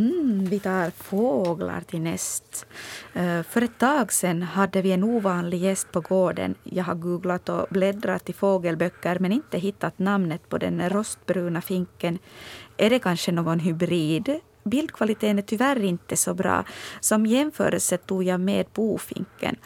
Mm, 0.00 0.44
vi 0.44 0.60
tar 0.60 0.90
fåglar 0.90 1.80
till 1.80 2.00
näst. 2.00 2.66
Eh, 3.14 3.42
för 3.42 3.62
ett 3.62 3.78
tag 3.78 4.12
sedan 4.12 4.42
hade 4.42 4.82
vi 4.82 4.92
en 4.92 5.04
ovanlig 5.04 5.60
gäst 5.60 5.92
på 5.92 6.00
gården. 6.00 6.54
Jag 6.64 6.84
har 6.84 6.94
googlat 6.94 7.48
och 7.48 7.66
bläddrat 7.70 8.30
i 8.30 8.32
fågelböcker 8.32 9.18
men 9.18 9.32
inte 9.32 9.58
hittat 9.58 9.98
namnet 9.98 10.48
på 10.48 10.58
den 10.58 10.90
rostbruna 10.90 11.60
finken. 11.60 12.18
Är 12.76 12.90
det 12.90 12.98
kanske 12.98 13.32
någon 13.32 13.58
hybrid? 13.60 14.40
Bildkvaliteten 14.64 15.38
är 15.38 15.42
tyvärr 15.42 15.84
inte 15.84 16.16
så 16.16 16.34
bra. 16.34 16.64
Som 17.00 17.26
jämförelse 17.26 17.96
tog 17.96 18.24
jag 18.24 18.40
med 18.40 18.66
bofinken. 18.74 19.56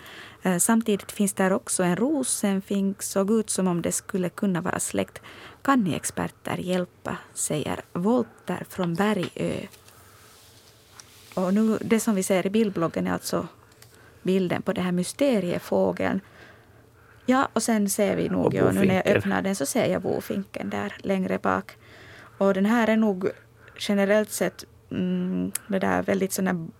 Eh, 0.43 0.59
samtidigt 0.59 1.13
finns 1.13 1.33
där 1.33 1.53
också 1.53 1.83
en 1.83 1.97
rosenfink, 1.97 3.03
såg 3.03 3.31
ut 3.31 3.51
som 3.51 3.69
om 3.69 3.83
det 3.83 3.93
skulle 3.93 4.29
kunna 4.29 4.61
vara 4.61 4.81
släkt. 4.81 5.23
Kan 5.63 5.85
ni 5.85 5.95
experter 5.95 6.57
hjälpa? 6.57 7.17
säger 7.35 7.81
Volter 7.93 8.67
från 8.69 8.95
Bergö. 8.95 9.67
Och 11.35 11.55
nu, 11.55 11.79
det 11.81 12.01
som 12.01 12.15
vi 12.15 12.23
ser 12.23 12.47
i 12.47 12.51
bildbloggen 12.51 13.07
är 13.07 13.13
alltså 13.13 13.49
bilden 14.23 14.63
på 14.63 14.73
den 14.73 14.85
här 14.85 14.93
mysteriefågeln. 14.93 16.21
Ja, 17.27 17.49
och 17.53 17.63
sen 17.63 17.91
ser 17.91 18.17
vi 18.17 18.29
nog, 18.29 18.55
ja, 18.55 18.73
nu 18.73 18.85
när 18.85 18.95
jag 18.95 19.07
öppnar 19.07 19.43
den 19.43 19.57
så 19.57 19.67
ser 19.67 19.87
jag 19.87 20.03
bofinken 20.03 20.71
där 20.71 20.97
längre 20.99 21.39
bak. 21.39 21.77
Och 22.39 22.55
den 22.55 22.67
här 22.67 22.89
är 22.89 22.97
nog 22.97 23.31
generellt 23.79 24.31
sett 24.31 24.65
mm, 24.91 25.53
det 25.67 25.79
där 25.79 26.03
väldigt 26.03 26.33
sån 26.33 26.73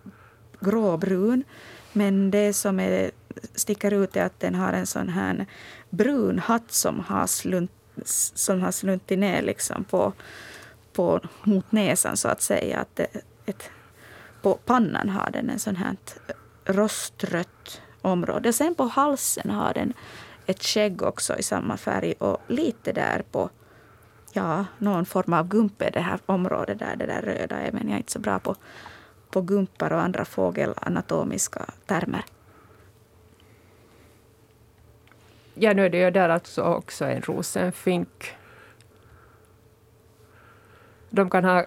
gråbrun. 0.61 1.45
Men 1.93 2.31
det 2.31 2.53
som 2.53 2.81
är, 2.81 3.11
sticker 3.55 3.93
ut 3.93 4.17
är 4.17 4.25
att 4.25 4.41
den 4.41 4.55
har 4.55 4.73
en 4.73 4.87
sån 4.87 5.09
här 5.09 5.47
brun 5.91 6.39
hatt 6.39 6.73
som 6.73 7.01
har, 7.01 7.27
slunt, 7.27 7.71
som 8.35 8.61
har 8.61 8.71
sluntit 8.71 9.19
ner 9.19 9.43
liksom 9.43 9.85
på, 9.85 10.13
på, 10.93 11.21
mot 11.43 11.73
näsan 11.73 12.17
så 12.17 12.29
att 12.29 12.43
säga. 12.43 12.79
Att 12.79 12.97
det, 12.97 13.07
ett, 13.47 13.71
på 14.45 14.59
pannan 14.65 15.09
har 15.09 15.31
den 15.31 15.51
en 15.51 15.59
sån 15.59 15.77
här 15.77 15.97
rostrött 16.65 17.83
område. 18.03 18.53
Sen 18.53 18.75
på 18.75 18.85
halsen 18.85 19.51
har 19.51 19.75
den 19.75 19.93
ett 20.47 20.63
skägg 20.63 21.03
också 21.03 21.39
i 21.39 21.43
samma 21.43 21.77
färg 21.77 22.13
och 22.19 22.39
lite 22.49 22.93
där 22.93 23.23
på 23.31 23.51
ja, 24.33 24.65
någon 24.79 25.07
form 25.07 25.33
av 25.33 25.49
gumpe 25.49 25.91
det 25.91 26.01
här 26.01 26.21
området 26.27 26.79
där 26.79 26.97
det 26.97 27.07
där 27.07 27.23
röda 27.23 27.57
är. 27.57 27.73
Men 27.73 27.89
jag 27.89 27.95
är 27.95 27.97
inte 27.97 28.13
så 28.13 28.19
bra 28.19 28.39
på, 28.39 28.55
på 29.31 29.41
gumpar 29.41 29.93
och 29.93 30.03
andra 30.03 30.25
fågelanatomiska 30.25 31.65
termer. 31.87 32.25
Ja, 35.55 35.73
nu 35.75 35.85
är 35.85 35.91
det 35.91 35.99
ju 35.99 36.11
där 36.11 36.29
alltså 36.29 36.63
också 36.63 37.05
en 37.05 37.23
rosenfink. 37.23 38.37
De 41.11 41.31
kan 41.31 41.45
ha 41.45 41.65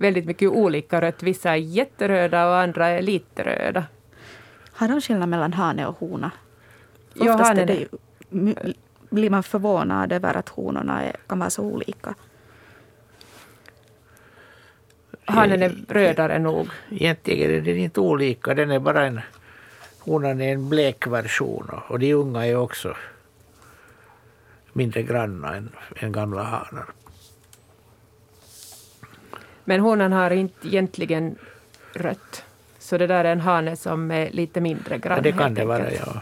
väldigt 0.00 0.24
mycket 0.26 0.48
olika 0.50 1.00
rött. 1.00 1.22
Vissa 1.22 1.50
är 1.50 1.56
jätteröda 1.56 2.48
och 2.48 2.56
andra 2.56 2.86
är 2.88 3.02
lite 3.02 3.42
röda. 3.42 3.84
Har 4.72 4.88
de 4.88 5.00
skillnad 5.00 5.28
mellan 5.28 5.52
hane 5.52 5.86
och 5.86 5.96
hona? 5.98 6.30
Ja, 7.14 7.34
Oftast 7.34 7.50
är 7.50 7.66
hanen 7.66 7.86
det 8.30 8.74
blir 9.10 9.30
man 9.30 9.42
förvånad 9.42 10.12
över 10.12 10.34
att 10.36 10.48
honorna 10.48 11.02
är, 11.04 11.16
kan 11.26 11.38
vara 11.38 11.50
så 11.50 11.62
olika. 11.62 12.14
Hanen 15.24 15.62
är 15.62 15.76
rödare 15.88 16.38
nog. 16.38 16.68
Egentligen 16.90 17.50
är 17.50 17.60
den 17.60 17.76
inte 17.76 18.00
olika, 18.00 18.54
den 18.54 18.70
är 18.70 18.78
bara 18.78 19.06
en 19.06 19.20
honan 20.00 20.40
är 20.40 20.52
en 20.52 20.68
blek 20.68 21.06
version 21.06 21.70
och- 21.72 21.90
och 21.90 21.98
de 21.98 22.14
unga 22.14 22.46
är 22.46 22.56
också 22.56 22.96
mindre 24.72 25.02
granna 25.02 25.54
än, 25.56 25.68
än 25.96 26.12
gamla 26.12 26.42
hanar. 26.42 26.86
Men 29.70 29.80
honan 29.80 30.12
har 30.12 30.30
inte 30.30 30.68
egentligen 30.68 31.36
rött. 31.94 32.44
Så 32.78 32.98
det 32.98 33.06
där 33.06 33.24
är 33.24 33.32
en 33.32 33.40
hane 33.40 33.76
som 33.76 34.10
är 34.10 34.30
lite 34.30 34.60
mindre 34.60 34.98
grann. 34.98 35.16
Ja, 35.16 35.22
det 35.22 35.32
kan 35.32 35.54
det 35.54 35.64
vara, 35.64 35.92
ja. 35.92 36.20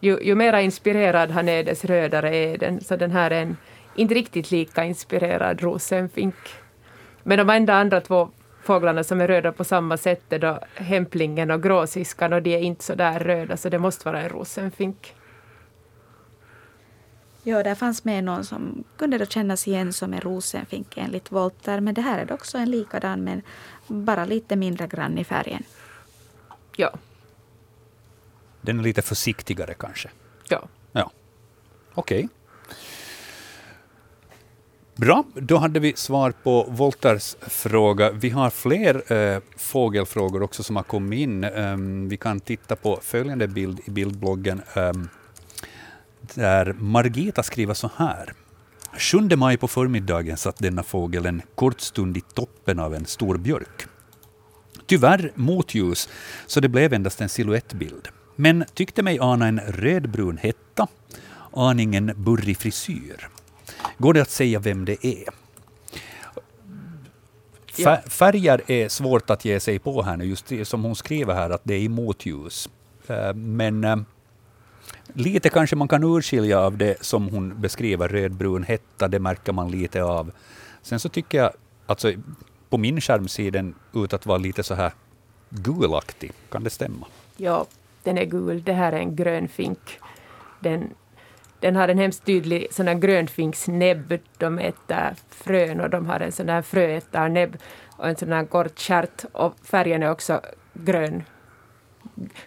Ju, 0.00 0.22
ju 0.22 0.34
mera 0.34 0.60
inspirerad 0.60 1.30
han 1.30 1.48
är, 1.48 1.64
dess 1.64 1.84
rödare 1.84 2.36
är 2.36 2.58
den. 2.58 2.80
Så 2.80 2.96
den 2.96 3.10
här 3.10 3.30
är 3.30 3.42
en 3.42 3.56
inte 3.94 4.14
riktigt 4.14 4.50
lika 4.50 4.84
inspirerad 4.84 5.62
rosenfink. 5.62 6.34
Men 7.22 7.38
de 7.38 7.50
enda 7.50 7.74
andra 7.74 8.00
två 8.00 8.28
fåglarna 8.62 9.04
som 9.04 9.20
är 9.20 9.28
röda 9.28 9.52
på 9.52 9.64
samma 9.64 9.96
sätt 9.96 10.32
är 10.32 10.38
då 10.38 10.58
hämplingen 10.74 11.50
och 11.50 11.62
gråsiskan 11.62 12.32
och 12.32 12.42
de 12.42 12.54
är 12.54 12.60
inte 12.60 12.84
så 12.84 12.94
där 12.94 13.18
röda 13.18 13.56
så 13.56 13.68
det 13.68 13.78
måste 13.78 14.08
vara 14.08 14.20
en 14.20 14.28
rosenfink. 14.28 15.14
Ja, 17.42 17.62
där 17.62 17.74
fanns 17.74 18.04
med 18.04 18.24
någon 18.24 18.44
som 18.44 18.84
kunde 18.96 19.18
då 19.18 19.26
kännas 19.26 19.68
igen 19.68 19.92
som 19.92 20.12
en 20.14 20.20
rosenfink 20.20 20.96
enligt 20.96 21.32
Volter. 21.32 21.80
Men 21.80 21.94
det 21.94 22.00
här 22.00 22.18
är 22.18 22.32
också 22.32 22.58
en 22.58 22.70
likadan 22.70 23.24
men 23.24 23.42
bara 23.86 24.24
lite 24.24 24.56
mindre 24.56 24.86
grann 24.86 25.18
i 25.18 25.24
färgen. 25.24 25.62
Ja, 26.76 26.90
Den 28.60 28.78
är 28.78 28.82
lite 28.82 29.02
försiktigare 29.02 29.74
kanske. 29.74 30.10
ja. 30.48 30.68
Ja. 30.92 31.10
Okej. 31.94 32.28
Bra, 34.96 35.24
då 35.34 35.56
hade 35.56 35.80
vi 35.80 35.92
svar 35.96 36.30
på 36.42 36.66
Volters 36.68 37.36
fråga. 37.40 38.10
Vi 38.10 38.30
har 38.30 38.50
fler 38.50 39.12
eh, 39.12 39.40
fågelfrågor 39.56 40.42
också 40.42 40.62
som 40.62 40.76
har 40.76 40.82
kommit 40.82 41.18
in. 41.20 41.44
Ehm, 41.44 42.08
vi 42.08 42.16
kan 42.16 42.40
titta 42.40 42.76
på 42.76 42.98
följande 43.02 43.48
bild 43.48 43.80
i 43.84 43.90
bildbloggen. 43.90 44.62
Där 46.34 46.72
Margita 46.72 47.42
skriver 47.42 47.74
så 47.74 47.90
här. 47.96 48.32
7 48.98 49.36
maj 49.36 49.56
på 49.56 49.68
förmiddagen 49.68 50.36
satt 50.36 50.58
denna 50.58 50.82
fågel 50.82 51.26
en 51.26 51.42
kort 51.54 51.80
stund 51.80 52.16
i 52.16 52.20
toppen 52.20 52.78
av 52.78 52.94
en 52.94 53.06
stor 53.06 53.38
björk. 53.38 53.86
Tyvärr 54.86 55.32
motljus, 55.34 56.08
så 56.46 56.60
det 56.60 56.68
blev 56.68 56.92
endast 56.92 57.20
en 57.20 57.28
siluettbild. 57.28 58.08
Men 58.36 58.64
tyckte 58.74 59.02
mig 59.02 59.18
ana 59.20 59.46
en 59.46 59.60
rödbrun 59.60 60.36
hetta, 60.36 60.86
aningen 61.52 62.12
burrig 62.16 62.56
frisyr. 62.56 63.28
Går 63.98 64.14
det 64.14 64.22
att 64.22 64.30
säga 64.30 64.58
vem 64.58 64.84
det 64.84 65.06
är? 65.06 65.24
Färger 68.08 68.62
är 68.66 68.88
svårt 68.88 69.30
att 69.30 69.44
ge 69.44 69.60
sig 69.60 69.78
på 69.78 70.02
här 70.02 70.16
nu, 70.16 70.24
just 70.24 70.52
som 70.64 70.82
hon 70.84 70.96
skriver 70.96 71.34
här, 71.34 71.50
att 71.50 71.60
det 71.64 71.74
är 71.74 71.80
i 71.80 71.88
motljus. 71.88 72.68
Eh, 73.06 73.34
Men 73.34 73.84
eh, 73.84 73.96
Lite 75.12 75.48
kanske 75.48 75.76
man 75.76 75.88
kan 75.88 76.04
urskilja 76.04 76.60
av 76.60 76.76
det 76.76 77.04
som 77.04 77.28
hon 77.28 77.60
beskriver, 77.60 78.08
rödbrun 78.08 78.62
hetta, 78.62 79.08
det 79.08 79.18
märker 79.18 79.52
man 79.52 79.70
lite 79.70 80.02
av. 80.02 80.32
Sen 80.82 81.00
så 81.00 81.08
tycker 81.08 81.38
jag, 81.38 81.50
alltså 81.86 82.12
på 82.68 82.78
min 82.78 83.00
skärm 83.00 83.28
ser 83.28 83.50
den 83.50 83.74
ut 83.94 84.12
att 84.12 84.26
vara 84.26 84.38
lite 84.38 84.62
så 84.62 84.74
här 84.74 84.92
gulaktig. 85.50 86.32
Kan 86.50 86.64
det 86.64 86.70
stämma? 86.70 87.06
Ja, 87.36 87.66
den 88.02 88.18
är 88.18 88.24
gul. 88.24 88.62
Det 88.62 88.72
här 88.72 88.92
är 88.92 88.98
en 88.98 89.16
grön 89.16 89.48
fink. 89.48 89.98
Den, 90.60 90.90
den 91.60 91.76
har 91.76 91.88
en 91.88 91.98
hemskt 91.98 92.24
tydlig 92.24 92.66
sån 92.70 93.00
grönfinksnäbb. 93.00 94.18
De 94.38 94.58
äter 94.58 95.14
frön 95.30 95.80
och 95.80 95.90
de 95.90 96.06
har 96.06 96.20
en 96.20 96.32
sån 96.32 96.46
där 96.46 96.62
fröätarnäbb 96.62 97.56
och 97.96 98.08
en 98.08 98.16
sån 98.16 98.28
där 98.28 98.44
kort 98.44 98.78
stjärt. 98.80 99.24
Och 99.32 99.54
färgen 99.62 100.02
är 100.02 100.10
också 100.10 100.40
grön. 100.74 101.22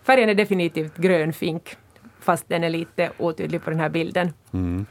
Färgen 0.03 0.29
är 0.29 0.35
definitivt 0.35 0.97
grönfink 0.97 1.77
fast 2.25 2.49
den 2.49 2.63
är 2.63 2.69
lite 2.69 3.11
otydlig 3.17 3.63
på 3.63 3.69
den 3.69 3.79
här 3.79 3.89
bilden. 3.89 4.33
Mm. 4.53 4.85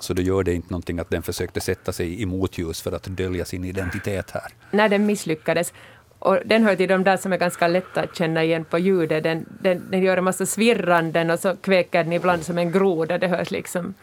Så 0.00 0.14
då 0.14 0.22
gör 0.22 0.42
det 0.42 0.54
inte 0.54 0.70
någonting 0.70 0.98
att 0.98 1.10
den 1.10 1.22
försökte 1.22 1.60
sätta 1.60 1.92
sig 1.92 2.22
i 2.22 2.26
motljus 2.26 2.82
för 2.82 2.92
att 2.92 3.04
dölja 3.04 3.44
sin 3.44 3.64
identitet 3.64 4.30
här? 4.30 4.52
När 4.70 4.88
den 4.88 5.06
misslyckades. 5.06 5.72
Och 6.18 6.38
den 6.44 6.64
hör 6.64 6.76
till 6.76 6.88
de 6.88 7.04
där 7.04 7.16
som 7.16 7.32
är 7.32 7.36
ganska 7.36 7.68
lätta 7.68 8.00
att 8.00 8.16
känna 8.16 8.44
igen 8.44 8.64
på 8.64 8.78
ljudet. 8.78 9.22
Den, 9.22 9.46
den, 9.60 9.90
den 9.90 10.02
gör 10.02 10.16
en 10.16 10.24
massa 10.24 10.46
svirranden 10.46 11.30
och 11.30 11.38
så 11.38 11.56
kväker 11.56 12.04
den 12.04 12.12
ibland 12.12 12.44
som 12.44 12.58
en 12.58 12.72
groda. 12.72 13.18
Det 13.18 13.28
hörs 13.28 13.50
liksom... 13.50 13.94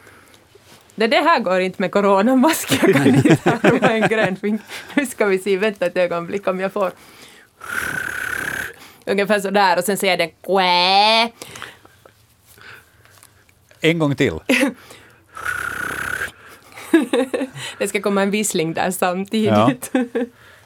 Det, 0.95 1.07
det 1.07 1.21
här 1.21 1.39
går 1.39 1.59
inte 1.59 1.81
med 1.81 1.91
coronamask. 1.91 2.83
Jag 2.83 2.93
kan 2.93 3.07
inte 3.07 3.37
härma 3.43 3.87
en 3.87 4.07
grön 4.09 4.35
fink. 4.35 4.61
Nu 4.95 5.05
ska 5.05 5.25
vi 5.25 5.39
se, 5.39 5.57
vänta 5.57 5.85
ett 5.85 5.97
ögonblick 5.97 6.47
om 6.47 6.59
jag 6.59 6.71
får... 6.71 6.91
Ungefär 9.07 9.39
så 9.39 9.49
där 9.49 9.77
och 9.77 9.83
sen 9.83 9.97
säger 9.97 10.17
den 10.17 10.29
kvä. 10.29 11.31
En 13.81 13.99
gång 13.99 14.15
till. 14.15 14.39
det 17.77 17.87
ska 17.87 18.01
komma 18.01 18.21
en 18.21 18.31
vissling 18.31 18.73
där 18.73 18.91
samtidigt. 18.91 19.89
Ja. 19.91 20.01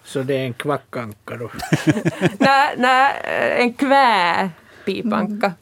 Så 0.04 0.24
det 0.24 0.36
är 0.36 0.46
en 0.46 0.54
kvackanka 0.54 1.38
då? 1.38 1.52
nej, 2.40 2.76
nej, 2.78 3.14
en 3.58 3.74
kväpipanka. 3.74 5.54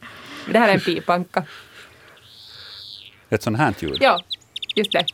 Det 0.51 0.59
här 0.59 0.69
är 0.69 0.73
en 0.73 0.79
pipanka. 0.79 1.43
Ett 3.29 3.43
sånt 3.43 3.57
här 3.57 3.73
ljud? 3.79 3.97
Ja, 3.99 4.19
just 4.75 4.91
det. 4.91 5.05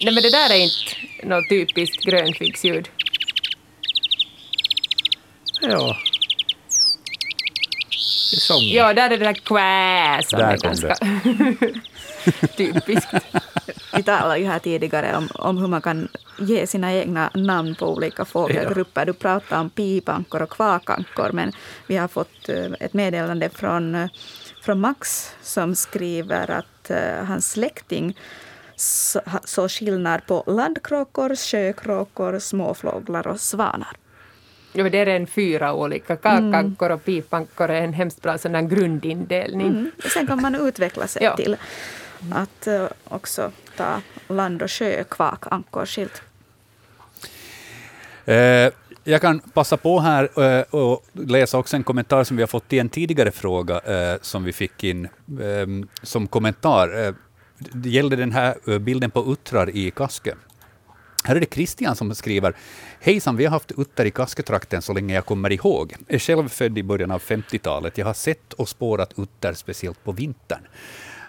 Nej, 0.00 0.14
men 0.14 0.22
det 0.22 0.30
där 0.30 0.50
är 0.50 0.58
inte 0.58 1.26
något 1.26 1.48
typiskt 1.48 2.04
grönfiksljud. 2.04 2.88
Ja. 5.60 5.96
Sången. 8.38 8.68
Ja, 8.68 8.94
där 8.94 9.10
är 9.10 9.18
det 9.18 9.24
där 9.24 9.34
kvä 9.34 10.22
som 10.22 10.38
Där 10.38 10.52
är 10.52 10.56
kom 10.56 10.68
ganska 10.68 10.94
typiskt. 12.56 13.14
Vi 13.96 14.02
talade 14.02 14.38
ju 14.38 14.46
här 14.46 14.58
tidigare 14.58 15.16
om, 15.16 15.28
om 15.34 15.58
hur 15.58 15.66
man 15.66 15.82
kan 15.82 16.08
ge 16.38 16.66
sina 16.66 16.94
egna 16.94 17.30
namn 17.34 17.74
på 17.74 17.92
olika 17.92 18.24
fågelgrupper. 18.24 19.06
Du 19.06 19.12
pratade 19.12 19.60
om 19.60 19.70
pipankor 19.70 20.42
och 20.42 20.50
kvakankor, 20.50 21.30
men 21.32 21.52
vi 21.86 21.96
har 21.96 22.08
fått 22.08 22.48
eh, 22.48 22.72
ett 22.80 22.94
meddelande 22.94 23.50
från, 23.50 23.94
eh, 23.94 24.08
från 24.62 24.80
Max 24.80 25.30
som 25.42 25.74
skriver 25.74 26.50
att 26.50 26.90
uh, 26.90 27.24
hans 27.24 27.50
släkting 27.50 28.16
såg 29.44 29.70
skillnad 29.70 30.26
på 30.26 30.44
landkråkor, 30.46 31.36
sjökråkor, 31.36 32.38
småfåglar 32.38 33.26
och 33.26 33.40
svanar. 33.40 33.96
Ja, 34.72 34.88
det 34.88 34.98
är 34.98 35.06
en 35.06 35.26
fyra 35.26 35.74
olika. 35.74 36.16
Kakankor 36.16 36.90
och 36.90 37.04
pipankor 37.04 37.70
är 37.70 37.82
en 37.82 37.92
hemskt 37.92 38.22
bra 38.22 38.38
sådan 38.38 38.68
grundindelning. 38.68 39.68
Mm. 39.68 39.90
Sen 40.12 40.26
kan 40.26 40.42
man 40.42 40.54
utveckla 40.54 41.06
sig 41.06 41.22
ja. 41.22 41.36
till 41.36 41.56
att 42.32 42.66
uh, 42.66 42.84
också 43.04 43.50
ta 43.76 44.00
land 44.28 44.62
och 44.62 44.70
sjö, 44.70 45.04
kvakankor 45.04 45.86
skilt. 45.86 46.22
Eh, 48.28 48.72
jag 49.04 49.20
kan 49.20 49.40
passa 49.40 49.76
på 49.76 50.00
här 50.00 50.42
eh, 50.42 50.62
och 50.70 51.04
läsa 51.12 51.58
också 51.58 51.76
en 51.76 51.84
kommentar 51.84 52.24
som 52.24 52.36
vi 52.36 52.42
har 52.42 52.48
fått 52.48 52.72
i 52.72 52.78
en 52.78 52.88
tidigare 52.88 53.30
fråga 53.30 53.80
eh, 53.80 54.18
som 54.22 54.44
vi 54.44 54.52
fick 54.52 54.84
in 54.84 55.08
som 56.02 56.26
kommentar. 56.26 57.14
Det 57.58 57.88
gällde 57.88 58.16
den 58.16 58.32
här 58.32 58.78
bilden 58.78 59.10
på 59.10 59.32
uttrar 59.32 59.70
i 59.70 59.90
Kaske. 59.90 60.34
Här 61.28 61.36
är 61.36 61.40
det 61.40 61.54
Christian 61.54 61.96
som 61.96 62.14
skriver 62.14 62.54
Hejsan, 63.00 63.36
vi 63.36 63.44
har 63.44 63.50
haft 63.50 63.72
utter 63.76 64.04
i 64.04 64.10
Kasketrakten 64.10 64.82
så 64.82 64.92
länge 64.92 65.14
jag 65.14 65.26
kommer 65.26 65.52
ihåg. 65.52 65.94
Jag 66.06 66.14
är 66.14 66.18
själv 66.18 66.48
född 66.48 66.78
i 66.78 66.82
början 66.82 67.10
av 67.10 67.22
50-talet. 67.22 67.98
Jag 67.98 68.06
har 68.06 68.14
sett 68.14 68.52
och 68.52 68.68
spårat 68.68 69.12
utter 69.16 69.54
speciellt 69.54 70.04
på 70.04 70.12
vintern 70.12 70.60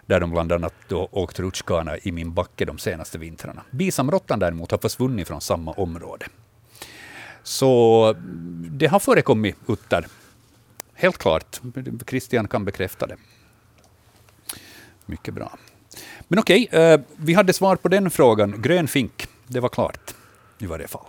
där 0.06 0.20
de 0.20 0.32
bland 0.32 0.52
annat 0.52 0.74
då 0.88 1.10
åkt 1.12 1.40
rutschkana 1.40 1.98
i 1.98 2.12
min 2.12 2.34
backe 2.34 2.66
de 2.66 2.78
senaste 2.78 3.18
vintrarna. 3.18 3.62
Bisamråttan 3.72 4.40
däremot 4.40 4.72
har 4.72 4.78
försvunnit 4.78 5.28
från 5.28 5.42
samma 5.42 5.72
område. 5.72 6.26
Så 7.44 8.16
det 8.70 8.88
har 8.88 9.00
förekommit 9.00 9.56
utter. 9.68 10.08
Helt 10.94 11.18
klart. 11.18 11.62
Christian 12.08 12.48
kan 12.48 12.66
bekräfta 12.66 13.08
det. 13.08 13.18
Mycket 15.06 15.34
bra. 15.34 15.58
Men 16.28 16.40
okej, 16.40 16.68
eh, 16.72 17.00
vi 17.16 17.34
hade 17.34 17.54
svar 17.54 17.76
på 17.76 17.88
den 17.88 18.10
frågan. 18.10 18.62
Grön 18.62 18.88
fink, 18.88 19.28
det 19.50 19.60
var 19.60 19.70
klart 19.70 20.16
i 20.58 20.66
varje 20.66 20.88
fall. 20.88 21.06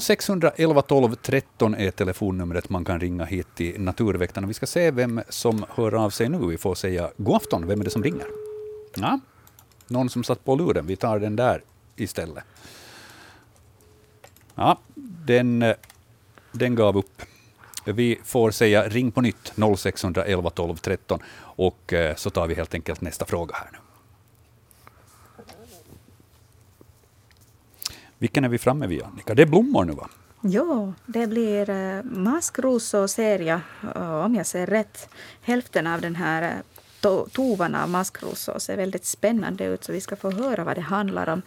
0611 0.00 0.82
12 0.82 1.14
13 1.14 1.74
är 1.74 1.90
telefonnumret 1.90 2.68
man 2.68 2.84
kan 2.84 3.00
ringa 3.00 3.24
hit 3.24 3.46
till 3.54 3.80
Naturväktarna. 3.80 4.46
Vi 4.46 4.54
ska 4.54 4.66
se 4.66 4.90
vem 4.90 5.22
som 5.28 5.64
hör 5.68 5.94
av 5.94 6.10
sig 6.10 6.28
nu. 6.28 6.46
Vi 6.46 6.58
får 6.58 6.74
säga 6.74 7.10
god 7.16 7.36
afton. 7.36 7.66
Vem 7.66 7.80
är 7.80 7.84
det 7.84 7.90
som 7.90 8.02
ringer? 8.02 8.26
Ja, 8.96 9.20
någon 9.86 10.10
som 10.10 10.24
satt 10.24 10.44
på 10.44 10.56
luren. 10.56 10.86
Vi 10.86 10.96
tar 10.96 11.18
den 11.18 11.36
där 11.36 11.62
istället. 11.96 12.44
Ja, 14.54 14.78
den, 15.26 15.74
den 16.52 16.74
gav 16.74 16.96
upp. 16.96 17.22
Vi 17.84 18.20
får 18.24 18.50
säga 18.50 18.88
ring 18.88 19.10
på 19.12 19.20
nytt 19.20 19.52
0611 19.78 20.50
12 20.50 20.76
13 20.76 21.20
och 21.38 21.92
eh, 21.92 22.14
så 22.16 22.30
tar 22.30 22.46
vi 22.46 22.54
helt 22.54 22.74
enkelt 22.74 23.00
nästa 23.00 23.24
fråga 23.24 23.54
här 23.54 23.68
nu. 23.72 23.78
Vilken 28.24 28.44
är 28.44 28.48
vi 28.48 28.58
framme 28.58 28.86
vid, 28.86 29.02
Annika? 29.02 29.34
Det 29.34 29.42
är 29.42 29.46
blommor 29.46 29.84
nu, 29.84 29.92
va? 29.92 30.08
Ja, 30.40 30.92
det 31.06 31.26
blir 31.26 31.70
eh, 31.70 32.02
maskrosor 32.02 33.06
ser 33.06 33.38
jag, 33.38 33.60
eh, 33.96 34.24
om 34.24 34.34
jag 34.34 34.46
ser 34.46 34.66
rätt. 34.66 35.08
Hälften 35.42 35.86
av 35.86 36.00
den 36.00 36.16
här 36.16 36.42
eh, 36.42 36.80
to 37.00 37.26
tovan 37.32 37.74
av 37.74 37.88
maskrosor 37.88 38.58
ser 38.58 38.76
väldigt 38.76 39.04
spännande 39.04 39.64
ut, 39.64 39.84
så 39.84 39.92
vi 39.92 40.00
ska 40.00 40.16
få 40.16 40.30
höra 40.30 40.64
vad 40.64 40.76
det 40.76 40.80
handlar 40.80 41.28
om. 41.28 41.42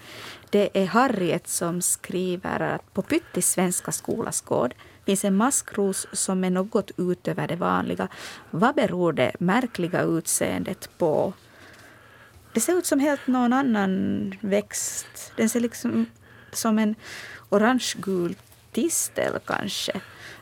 Det 0.49 0.69
är 0.73 0.85
Harriet 0.85 1.47
som 1.47 1.81
skriver 1.81 2.59
att 2.59 2.93
på 2.93 3.01
Pyttis 3.01 3.49
svenska 3.49 3.91
skolas 3.91 4.41
gård 4.41 4.73
finns 5.05 5.25
en 5.25 5.35
maskros 5.35 6.07
som 6.13 6.43
är 6.43 6.49
något 6.49 6.91
utöver 6.97 7.47
det 7.47 7.55
vanliga. 7.55 8.07
Vad 8.51 8.75
beror 8.75 9.13
det 9.13 9.31
märkliga 9.39 10.01
utseendet 10.01 10.89
på? 10.97 11.33
Det 12.53 12.59
ser 12.59 12.77
ut 12.77 12.85
som 12.85 12.99
helt 12.99 13.27
någon 13.27 13.53
annan 13.53 14.33
växt. 14.41 15.33
Den 15.35 15.49
ser 15.49 15.59
liksom 15.59 16.05
som 16.57 16.79
en 16.79 16.95
orangegul 17.49 18.35
tistel 18.71 19.39
kanske. 19.45 20.01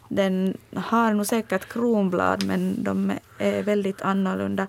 Den 0.10 0.58
har 0.76 1.14
nog 1.14 1.26
säkert 1.26 1.70
kronblad 1.70 2.44
men 2.44 2.84
de 2.84 3.14
är 3.38 3.64
väldigt 3.64 4.02
annorlunda. 4.02 4.68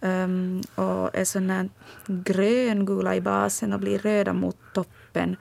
Um, 0.00 0.62
och 0.74 1.14
är 1.14 1.24
sån 1.24 1.70
gröngula 2.06 3.16
i 3.16 3.20
basen 3.20 3.72
och 3.72 3.80
blir 3.80 3.98
röda 3.98 4.32
mot 4.32 4.56
toppen. 4.74 5.36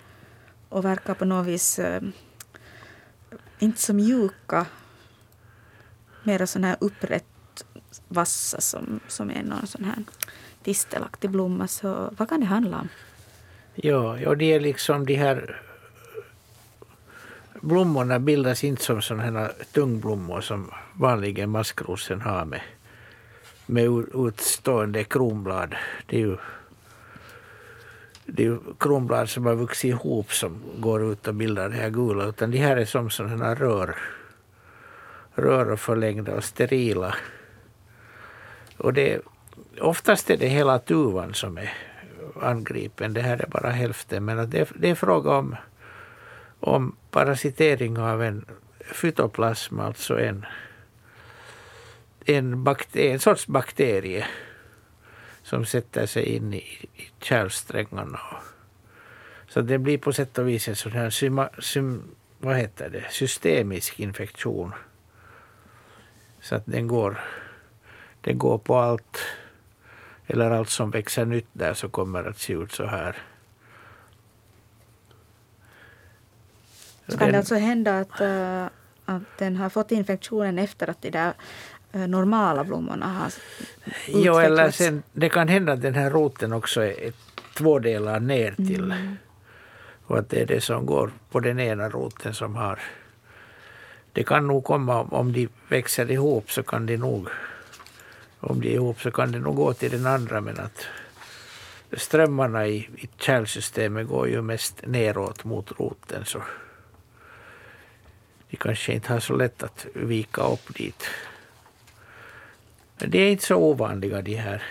Och 0.69 0.85
verkar 0.85 1.13
på 1.13 1.25
något 1.25 1.47
vis 1.47 1.79
um, 1.79 2.11
inte 3.59 3.81
så 3.81 3.93
mjuka. 3.93 4.65
Mera 6.23 6.47
sån 6.47 6.63
här 6.63 6.77
upprätt 6.79 7.65
vassa 8.07 8.61
som, 8.61 8.99
som 9.07 9.29
är 9.29 9.43
någon 9.43 9.67
sån 9.67 9.83
här 9.83 10.03
tistelaktig 10.63 11.29
blomma. 11.29 11.67
Så 11.67 12.13
vad 12.17 12.29
kan 12.29 12.39
det 12.39 12.45
handla 12.45 12.79
om? 12.79 12.89
Ja, 13.75 14.19
ja 14.19 14.35
det 14.35 14.53
är 14.53 14.59
liksom 14.59 15.05
de 15.05 15.15
här 15.15 15.61
blommorna 17.61 18.19
bildas 18.19 18.63
inte 18.63 18.83
som 18.83 19.01
sådana 19.01 19.23
här 19.23 19.51
tungblommor 19.73 20.41
som 20.41 20.71
vanligen 20.93 21.49
maskrosen 21.49 22.21
har 22.21 22.45
med, 22.45 22.61
med 23.65 24.05
utstående 24.13 25.03
kronblad. 25.03 25.75
Det 26.05 26.15
är 26.15 26.19
ju 26.19 26.37
det 28.25 28.45
är 28.45 28.59
kronblad 28.79 29.29
som 29.29 29.45
har 29.45 29.55
vuxit 29.55 29.89
ihop 29.89 30.33
som 30.33 30.61
går 30.77 31.11
ut 31.11 31.27
och 31.27 31.35
bildar 31.35 31.69
det 31.69 31.75
här 31.75 31.89
gula. 31.89 32.25
Utan 32.25 32.51
de 32.51 32.57
här 32.57 32.77
är 32.77 32.85
som 32.85 33.09
sådana 33.09 33.55
rör. 33.55 33.95
Rör 35.35 35.71
och 35.71 35.79
förlängda 35.79 36.35
och 36.35 36.43
sterila. 36.43 37.15
Och 38.77 38.93
det, 38.93 39.21
oftast 39.81 40.29
är 40.29 40.37
det 40.37 40.47
hela 40.47 40.79
tuvan 40.79 41.33
som 41.33 41.57
är 41.57 41.73
angripen. 42.43 43.13
Det 43.13 43.21
här 43.21 43.41
är 43.41 43.47
bara 43.47 43.69
hälften. 43.69 44.25
Men 44.25 44.49
det, 44.49 44.69
det 44.75 44.89
är 44.89 44.95
fråga 44.95 45.31
om, 45.31 45.55
om 46.59 46.95
parasitering 47.11 47.97
av 47.97 48.23
en, 48.23 48.45
fytoplasma, 48.93 49.85
alltså 49.85 50.19
en, 50.19 50.45
en, 52.25 52.63
bakter, 52.63 53.11
en 53.11 53.19
sorts 53.19 53.47
bakterie 53.47 54.27
som 55.43 55.65
sätter 55.65 56.05
sig 56.05 56.23
in 56.23 56.53
i, 56.53 56.57
i 56.57 57.11
kärlsträngarna. 57.19 58.19
Så 59.47 59.61
det 59.61 59.77
blir 59.77 59.97
på 59.97 60.13
sätt 60.13 60.37
och 60.37 60.47
vis 60.47 60.67
en 60.67 60.75
sån 60.75 60.91
här 60.91 61.09
syma, 61.09 61.49
sym, 61.59 62.03
vad 62.39 62.55
heter 62.55 62.89
det, 62.89 63.05
systemisk 63.09 63.99
infektion. 63.99 64.73
Så 66.41 66.55
att 66.55 66.65
den 66.65 66.87
går, 66.87 67.19
den 68.21 68.37
går 68.37 68.57
på 68.57 68.77
allt, 68.77 69.17
eller 70.31 70.51
allt 70.51 70.69
som 70.69 70.91
växer 70.91 71.25
nytt 71.25 71.47
där 71.53 71.73
så 71.73 71.89
kommer 71.89 72.23
att 72.23 72.39
se 72.39 72.53
ut 72.53 72.71
så 72.71 72.85
här. 72.85 73.15
Så 77.07 77.17
kan 77.17 77.31
det 77.31 77.37
alltså 77.37 77.55
hända 77.55 77.99
att, 77.99 78.21
uh, 78.21 78.65
att 79.05 79.37
den 79.37 79.55
har 79.55 79.69
fått 79.69 79.91
infektionen 79.91 80.59
efter 80.59 80.89
att 80.89 81.01
de 81.01 81.09
där 81.09 81.33
uh, 81.95 82.07
normala 82.07 82.63
blommorna 82.63 83.07
har 83.07 83.27
utvecklats? 83.27 84.25
Jo, 84.25 84.37
eller 84.37 84.71
sen, 84.71 85.03
det 85.11 85.29
kan 85.29 85.47
hända 85.47 85.73
att 85.73 85.81
den 85.81 85.95
här 85.95 86.09
roten 86.09 86.53
också 86.53 86.83
är 86.83 87.13
två 87.53 87.79
delar 87.79 88.19
ner 88.19 88.51
till. 88.51 88.91
Mm. 88.91 89.17
Och 90.05 90.17
att 90.17 90.29
det 90.29 90.41
är 90.41 90.45
det 90.45 90.61
som 90.61 90.85
går 90.85 91.11
på 91.31 91.39
den 91.39 91.59
ena 91.59 91.89
roten 91.89 92.33
som 92.33 92.55
har... 92.55 92.79
Det 94.13 94.23
kan 94.23 94.47
nog 94.47 94.63
komma, 94.63 95.01
om 95.01 95.33
de 95.33 95.49
växer 95.69 96.11
ihop 96.11 96.51
så 96.51 96.63
kan 96.63 96.85
de 96.85 96.97
nog... 96.97 97.29
Om 98.41 98.61
de 98.61 98.67
är 98.67 98.73
ihop 98.73 99.01
så 99.01 99.11
kan 99.11 99.31
det 99.31 99.39
nog 99.39 99.55
gå 99.55 99.73
till 99.73 99.91
den 99.91 100.05
andra 100.05 100.41
men 100.41 100.59
att 100.59 100.85
strömmarna 101.93 102.67
i, 102.67 102.77
i 102.77 103.09
kärlsystemet 103.17 104.07
går 104.07 104.27
ju 104.27 104.41
mest 104.41 104.81
neråt 104.85 105.43
mot 105.43 105.79
roten. 105.79 106.25
Så 106.25 106.43
de 108.49 108.57
kanske 108.57 108.93
inte 108.93 109.13
har 109.13 109.19
så 109.19 109.35
lätt 109.35 109.63
att 109.63 109.85
vika 109.93 110.41
upp 110.41 110.75
dit. 110.75 111.03
Men 112.99 113.09
de 113.09 113.17
är 113.17 113.31
inte 113.31 113.45
så 113.45 113.55
ovanliga 113.55 114.21
de 114.21 114.35
här. 114.35 114.63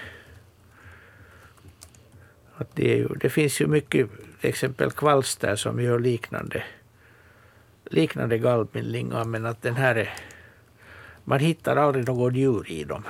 Att 2.57 2.75
det, 2.75 2.93
är 2.93 2.97
ju, 2.97 3.09
det 3.09 3.31
finns 3.31 3.61
ju 3.61 3.67
mycket, 3.67 4.11
till 4.41 4.51
exempel 4.51 4.91
kvalster 4.91 5.57
som 5.57 5.83
gör 5.83 5.99
liknande, 5.99 6.65
liknande 7.85 8.39
gallbildningar 8.39 9.25
men 9.25 9.47
att 9.47 9.63
den 9.63 9.77
här 9.77 9.95
är, 9.95 10.15
man 11.25 11.41
hittar 11.41 11.77
aldrig 11.77 12.07
något 12.07 12.35
djur 12.35 12.71
i 12.71 12.85
dem. 12.85 13.05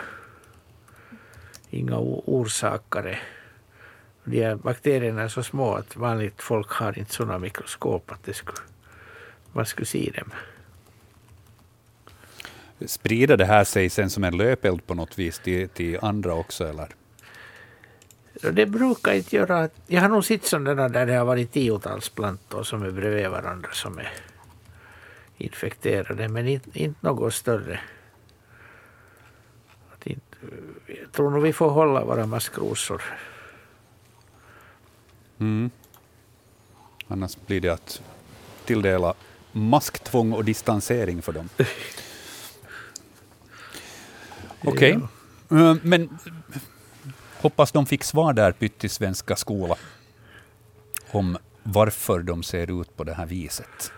Inga 1.71 1.99
orsakare. 1.99 3.19
De 4.25 4.43
här 4.43 4.55
bakterierna 4.55 5.23
är 5.23 5.29
så 5.29 5.43
små 5.43 5.75
att 5.75 5.97
vanligt 5.97 6.43
folk 6.43 6.71
har 6.71 6.99
inte 6.99 7.13
sådana 7.13 7.39
mikroskop 7.39 8.11
att 8.13 8.25
det 8.25 8.35
skulle, 8.35 8.59
man 9.53 9.67
skulle 9.67 9.87
se 9.87 10.13
dem. 10.17 10.33
Sprider 12.87 13.37
det 13.37 13.45
här 13.45 13.65
sig 13.65 13.91
sen 13.91 14.11
som 14.11 14.25
en 14.25 14.37
löpeld 14.37 14.87
på 14.87 14.95
något 14.95 15.19
vis 15.19 15.39
till, 15.39 15.69
till 15.69 15.99
andra 16.03 16.35
också? 16.35 16.65
Eller? 16.65 16.89
Det 18.53 18.67
brukar 18.67 19.13
inte 19.13 19.37
göra. 19.37 19.69
Jag 19.87 20.01
har 20.01 20.09
nog 20.09 20.25
sett 20.25 20.45
sådana 20.45 20.89
där 20.89 21.07
det 21.07 21.15
har 21.15 21.25
varit 21.25 21.53
tiotals 21.53 22.09
plantor 22.09 22.63
som 22.63 22.83
är 22.83 22.91
bredvid 22.91 23.29
varandra 23.29 23.69
som 23.73 23.99
är 23.99 24.13
infekterade, 25.39 26.29
men 26.29 26.49
inte, 26.49 26.83
inte 26.83 27.07
något 27.07 27.35
större. 27.35 27.81
Jag 30.87 31.13
tror 31.13 31.31
nog 31.31 31.43
vi 31.43 31.53
får 31.53 31.71
hålla 31.71 32.05
våra 32.05 32.27
maskrosor. 32.27 33.03
Mm. 35.39 35.71
Annars 37.09 37.37
blir 37.47 37.61
det 37.61 37.69
att 37.69 38.03
tilldela 38.65 39.15
masktvång 39.53 40.33
och 40.33 40.45
distansering 40.45 41.23
för 41.23 41.33
dem. 41.33 41.49
Okej, 44.65 44.97
okay. 44.97 45.09
ja. 45.49 45.77
men 45.83 46.19
hoppas 47.41 47.73
de 47.73 47.87
fick 47.87 48.05
svar 48.05 48.33
där 48.33 48.53
Pytti 48.53 48.89
svenska 48.89 49.37
skola 49.37 49.77
om 51.11 51.39
varför 51.63 52.21
de 52.21 52.43
ser 52.43 52.81
ut 52.81 52.97
på 52.97 53.05
det 53.05 53.15
här 53.15 53.27
viset. 53.27 53.93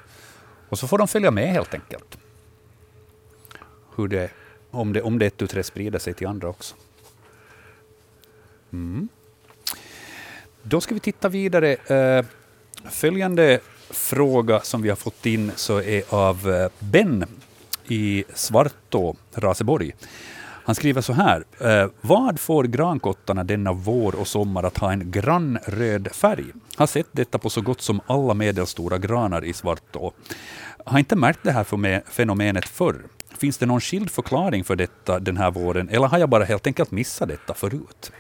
Och 0.69 0.79
så 0.79 0.89
får 0.89 0.99
de 0.99 1.09
följa 1.09 1.31
med 1.31 1.49
helt 1.49 1.75
enkelt. 1.75 2.19
Hur 3.97 4.09
det, 4.09 4.31
om, 4.73 4.93
det, 4.93 5.03
om 5.03 5.19
det 5.19 5.27
ett 5.27 5.43
utre 5.43 5.63
sprider 5.63 5.99
sig 5.99 6.15
till 6.15 6.27
andra 6.27 6.49
också. 6.49 6.75
Mm. 8.73 9.09
Då 10.63 10.81
ska 10.81 10.95
vi 10.95 11.01
titta 11.01 11.29
vidare. 11.29 11.73
Eh, 11.75 12.25
följande 12.91 13.61
fråga 13.91 14.61
som 14.61 14.83
vi 14.83 14.89
har 14.89 14.97
fått 14.97 15.27
in 15.27 15.53
så 15.57 15.81
är 15.81 16.03
av 16.09 16.51
eh, 16.51 16.71
Ben 16.79 17.25
i 17.89 18.25
Svartå, 18.35 19.17
Raseborg. 19.35 19.93
Han 20.65 20.75
skriver 20.75 21.01
så 21.01 21.13
här. 21.13 21.45
Eh, 21.61 21.91
vad 22.01 22.41
får 22.41 22.65
grankottarna 22.65 23.45
denna 23.45 23.73
vår 23.73 24.15
och 24.15 24.29
sommar 24.29 24.63
att 24.63 24.79
ha 24.79 24.93
en 24.93 25.11
grannröd 25.11 26.09
färg? 26.13 26.45
Har 26.77 26.87
sett 26.87 27.09
detta 27.13 27.39
på 27.39 27.51
så 27.51 27.61
gott 27.61 27.81
som 27.81 28.01
alla 28.07 28.35
medelstora 28.35 28.99
granar 28.99 29.45
i 29.45 29.53
Svartå. 29.53 30.13
Har 30.85 30.99
inte 30.99 31.17
märkt 31.17 31.41
det 31.43 31.53
här 31.53 32.11
fenomenet 32.11 32.69
förr. 32.69 33.03
Finns 33.43 33.59
det 33.59 33.67
någon 33.67 33.81
skild 33.81 34.11
förklaring 34.11 34.65
för 34.65 34.77
detta 34.77 35.19
den 35.19 35.37
här 35.37 35.51
våren, 35.51 35.89
eller 35.89 36.07
har 36.07 36.19
jag 36.19 36.29
bara 36.29 36.45
helt 36.45 36.67
enkelt 36.67 36.91
missat 36.91 37.29
detta 37.29 37.55
förut? 37.55 38.13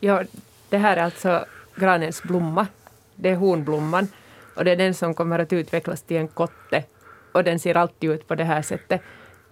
Ja, 0.00 0.22
det 0.68 0.78
här 0.78 0.96
är 0.96 1.02
alltså 1.02 1.44
granens 1.76 2.22
blomma. 2.22 2.66
Det 3.14 3.28
är 3.28 3.36
honblomman 3.36 4.08
och 4.56 4.64
det 4.64 4.70
är 4.70 4.76
den 4.76 4.94
som 4.94 5.14
kommer 5.14 5.38
att 5.38 5.52
utvecklas 5.52 6.02
till 6.02 6.16
en 6.16 6.28
kotte. 6.28 6.84
Och 7.32 7.44
den 7.44 7.58
ser 7.58 7.76
alltid 7.76 8.10
ut 8.10 8.28
på 8.28 8.34
det 8.34 8.44
här 8.44 8.62
sättet. 8.62 9.02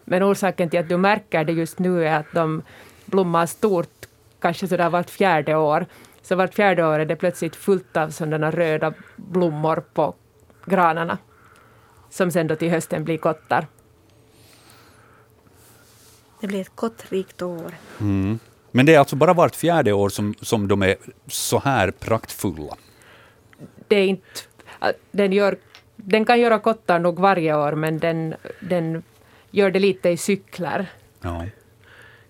Men 0.04 0.22
orsaken 0.22 0.70
till 0.70 0.80
att 0.80 0.88
du 0.88 0.96
märker 0.96 1.44
det 1.44 1.52
just 1.52 1.78
nu 1.78 2.06
är 2.06 2.20
att 2.20 2.32
de 2.32 2.62
blommar 3.04 3.46
stort, 3.46 4.06
kanske 4.40 4.68
sådär 4.68 4.90
vart 4.90 5.10
fjärde 5.10 5.56
år. 5.56 5.86
Så 6.22 6.36
vart 6.36 6.54
fjärde 6.54 6.86
år 6.86 6.98
är 6.98 7.06
det 7.06 7.16
plötsligt 7.16 7.56
fullt 7.56 7.96
av 7.96 8.10
sådana 8.10 8.50
röda 8.50 8.92
blommor 9.16 9.82
på 9.94 10.14
granarna. 10.66 11.18
Som 12.10 12.30
sen 12.30 12.46
då 12.46 12.56
till 12.56 12.70
hösten 12.70 13.04
blir 13.04 13.18
kottar. 13.18 13.66
Det 16.40 16.46
blir 16.46 16.60
ett 16.60 16.76
kottrikt 16.76 17.42
år. 17.42 17.74
Mm. 18.00 18.38
Men 18.70 18.86
det 18.86 18.94
är 18.94 18.98
alltså 18.98 19.16
bara 19.16 19.34
vart 19.34 19.56
fjärde 19.56 19.92
år 19.92 20.08
som, 20.08 20.34
som 20.40 20.68
de 20.68 20.82
är 20.82 20.96
så 21.26 21.58
här 21.58 21.90
praktfulla? 21.90 22.76
Det 23.88 23.96
är 23.96 24.06
inte... 24.06 24.26
Den, 25.10 25.32
gör, 25.32 25.58
den 25.96 26.24
kan 26.24 26.40
göra 26.40 26.58
kottar 26.58 26.98
nog 26.98 27.18
varje 27.18 27.54
år, 27.54 27.72
men 27.72 27.98
den, 27.98 28.34
den 28.60 29.02
gör 29.50 29.70
det 29.70 29.78
lite 29.78 30.08
i 30.08 30.16
cykler. 30.16 30.86
Ja. 31.20 31.46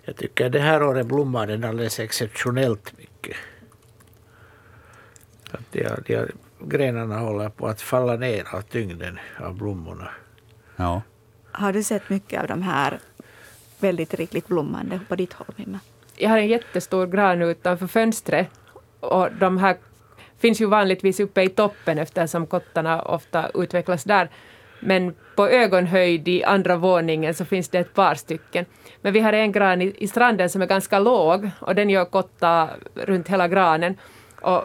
Jag 0.03 0.17
tycker 0.17 0.51
det 0.51 0.61
här 0.61 0.83
året 0.83 1.07
blommar 1.07 1.47
den 1.47 1.65
alldeles 1.65 2.01
exceptionellt 2.01 2.99
mycket. 2.99 3.37
Att 5.51 5.73
de, 5.73 5.89
de 6.07 6.27
grenarna 6.61 7.19
håller 7.19 7.49
på 7.49 7.67
att 7.67 7.81
falla 7.81 8.17
ner 8.17 8.55
av 8.55 8.61
tyngden 8.61 9.19
av 9.41 9.55
blommorna. 9.55 10.11
Ja. 10.77 11.03
Har 11.53 11.73
du 11.73 11.83
sett 11.83 12.09
mycket 12.09 12.41
av 12.41 12.47
de 12.47 12.63
här 12.63 12.99
väldigt 13.83 14.15
rikligt 14.15 14.49
blommande 14.49 15.01
på 15.09 15.17
ditt 15.17 15.33
håll, 15.33 15.47
Minna? 15.57 15.81
Jag 16.17 16.31
har 16.31 16.39
en 16.39 16.49
jättestor 16.49 17.07
gran 17.07 17.43
utanför 17.43 17.87
fönstret 17.87 18.49
och 19.01 19.33
de 19.33 19.59
här 19.59 19.77
finns 20.39 20.61
ju 20.61 20.67
vanligtvis 20.67 21.21
uppe 21.21 21.43
i 21.43 21.49
toppen 21.49 21.99
eftersom 21.99 22.47
kottarna 22.47 23.03
ofta 23.03 23.51
utvecklas 23.55 24.05
där. 24.05 24.29
Men 24.81 25.15
på 25.37 25.49
ögonhöjd 25.49 26.29
i 26.29 26.45
andra 26.45 26.77
våningen 26.77 27.35
så 27.35 27.45
finns 27.45 27.69
det 27.69 27.79
ett 27.79 27.95
par 27.95 28.15
stycken. 28.15 28.65
Men 29.01 29.13
vi 29.13 29.21
har 29.21 29.33
en 29.33 29.53
gran 29.53 29.83
i, 29.83 29.95
i 29.99 30.09
stranden 30.09 30.51
som 30.51 30.63
är 30.63 30.67
ganska 30.67 30.99
låg 30.99 31.51
och 31.61 31.75
den 31.75 31.91
gör 31.91 32.05
kotta 32.05 32.69
runt 32.95 33.29
hela 33.29 33.49
granen. 33.49 33.97
Och 34.41 34.63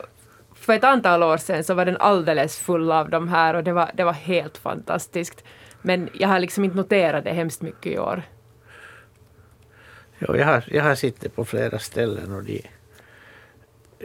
för 0.56 0.74
ett 0.74 0.84
antal 0.84 1.24
år 1.24 1.38
sedan 1.38 1.64
så 1.64 1.74
var 1.74 1.86
den 1.86 1.98
alldeles 1.98 2.60
full 2.60 2.92
av 2.92 3.10
de 3.10 3.28
här 3.28 3.54
och 3.54 3.64
det 3.64 3.74
var, 3.74 3.92
det 3.94 4.04
var 4.04 4.14
helt 4.14 4.58
fantastiskt. 4.58 5.44
Men 5.82 6.10
jag 6.14 6.28
har 6.28 6.40
liksom 6.40 6.64
inte 6.64 6.78
noterat 6.78 7.24
det 7.24 7.32
hemskt 7.32 7.62
mycket 7.62 7.92
i 7.92 8.00
år. 8.00 8.24
Jo, 10.20 10.36
jag 10.36 10.46
har, 10.46 10.64
jag 10.68 10.84
har 10.84 10.96
sett 10.96 11.36
på 11.36 11.46
flera 11.46 11.80
ställen 11.80 12.34
och 12.34 12.44
de, 12.44 12.62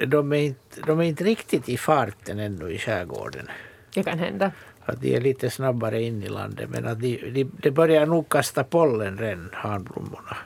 de, 0.07 0.33
är 0.33 0.37
inte, 0.37 0.81
de 0.87 1.01
är 1.01 1.05
inte 1.05 1.25
riktigt 1.25 1.69
i 1.69 1.77
farten 1.77 2.39
ännu 2.39 2.71
i 2.71 2.79
skärgården. 2.79 3.49
Det 3.95 4.03
kan 4.03 4.19
hända 4.19 4.53
att 4.85 5.01
de 5.01 5.17
är 5.17 5.21
lite 5.21 5.51
snabbare 5.51 6.03
in 6.03 6.23
i 6.23 6.29
landet. 6.29 6.71
Men 6.71 6.87
att 6.87 7.01
de, 7.01 7.17
de, 7.31 7.45
de 7.45 7.71
börjar 7.71 8.07
nog 8.07 8.29
kasta 8.29 8.65
pollen 8.65 9.19
redan, 9.19 9.51
hanblommorna. 9.53 10.37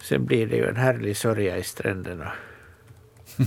Sen 0.00 0.24
blir 0.24 0.46
det 0.46 0.56
ju 0.56 0.68
en 0.68 0.76
härlig 0.76 1.16
sörja 1.16 1.56
i 1.56 1.62
stränderna. 1.62 2.32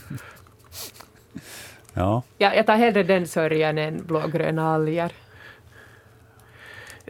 ja. 1.93 2.23
ja. 2.37 2.55
Jag 2.55 2.65
tar 2.65 2.75
hellre 2.75 3.03
den 3.03 3.27
sörjan 3.27 3.77
än 3.77 4.05
blågröna 4.05 4.73
alger. 4.73 5.11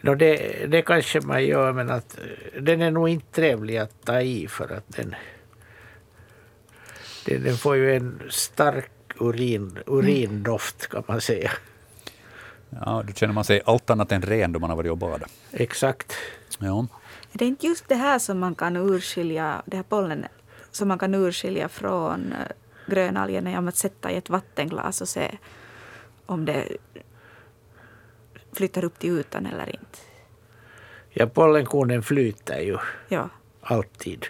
No, 0.02 0.16
det, 0.16 0.66
det 0.68 0.82
kanske 0.82 1.22
man 1.22 1.45
gör, 1.45 1.74
men 1.74 1.89
att 1.89 2.18
den 2.60 2.82
är 2.82 2.91
nog 2.91 3.10
inte 3.10 3.32
trevlig 3.32 3.78
att 3.78 4.06
ta 4.06 4.22
i 4.22 4.47
för 4.47 4.74
att 4.74 4.84
den, 4.88 5.16
den, 7.26 7.43
den 7.43 7.58
får 7.58 7.76
ju 7.76 7.95
en 7.95 8.22
stark 8.30 8.91
urin, 9.20 9.78
urindoft 9.86 10.88
kan 10.88 11.04
man 11.08 11.22
säga. 11.22 11.52
Ja, 12.70 13.04
då 13.08 13.14
känner 13.14 13.34
man 13.34 13.43
sig 13.43 13.62
allt 13.66 13.89
annat 13.89 14.12
än 14.12 14.22
ren 14.22 14.52
då 14.52 14.60
man 14.60 14.70
har 14.70 14.78
varit 14.78 14.91
och 14.91 14.97
badat. 14.97 15.32
Exakt. 15.52 16.14
Ja. 16.60 16.88
Det 17.34 17.45
är 17.45 17.50
inte 17.50 17.68
just 17.68 17.88
det 17.88 17.95
här 17.95 18.20
som 18.20 18.39
man 18.39 18.56
kan 18.56 18.78
urskilja, 18.78 19.62
det 19.66 19.78
här 19.78 19.84
pollen 19.84 20.26
som 20.72 20.88
man 20.88 21.00
kan 21.00 21.16
urskilja 21.16 21.70
från 21.70 22.32
eh, 22.32 22.38
grönalgerna 22.88 23.50
genom 23.50 23.68
att 23.68 23.76
sätta 23.76 24.12
i 24.12 24.16
ett 24.16 24.30
vattenglas 24.30 25.02
och 25.02 25.10
se 25.10 25.38
om 26.26 26.45
det 26.45 26.68
flyttar 28.54 28.86
upp 28.86 29.00
till 29.00 29.20
ytan 29.20 29.45
eller 29.45 29.66
inte. 29.70 29.97
Ja, 31.10 31.28
pollenkornen 31.28 32.04
flyter 32.04 32.60
ju 32.60 32.78
Ja. 33.08 33.30
alltid. 33.62 34.26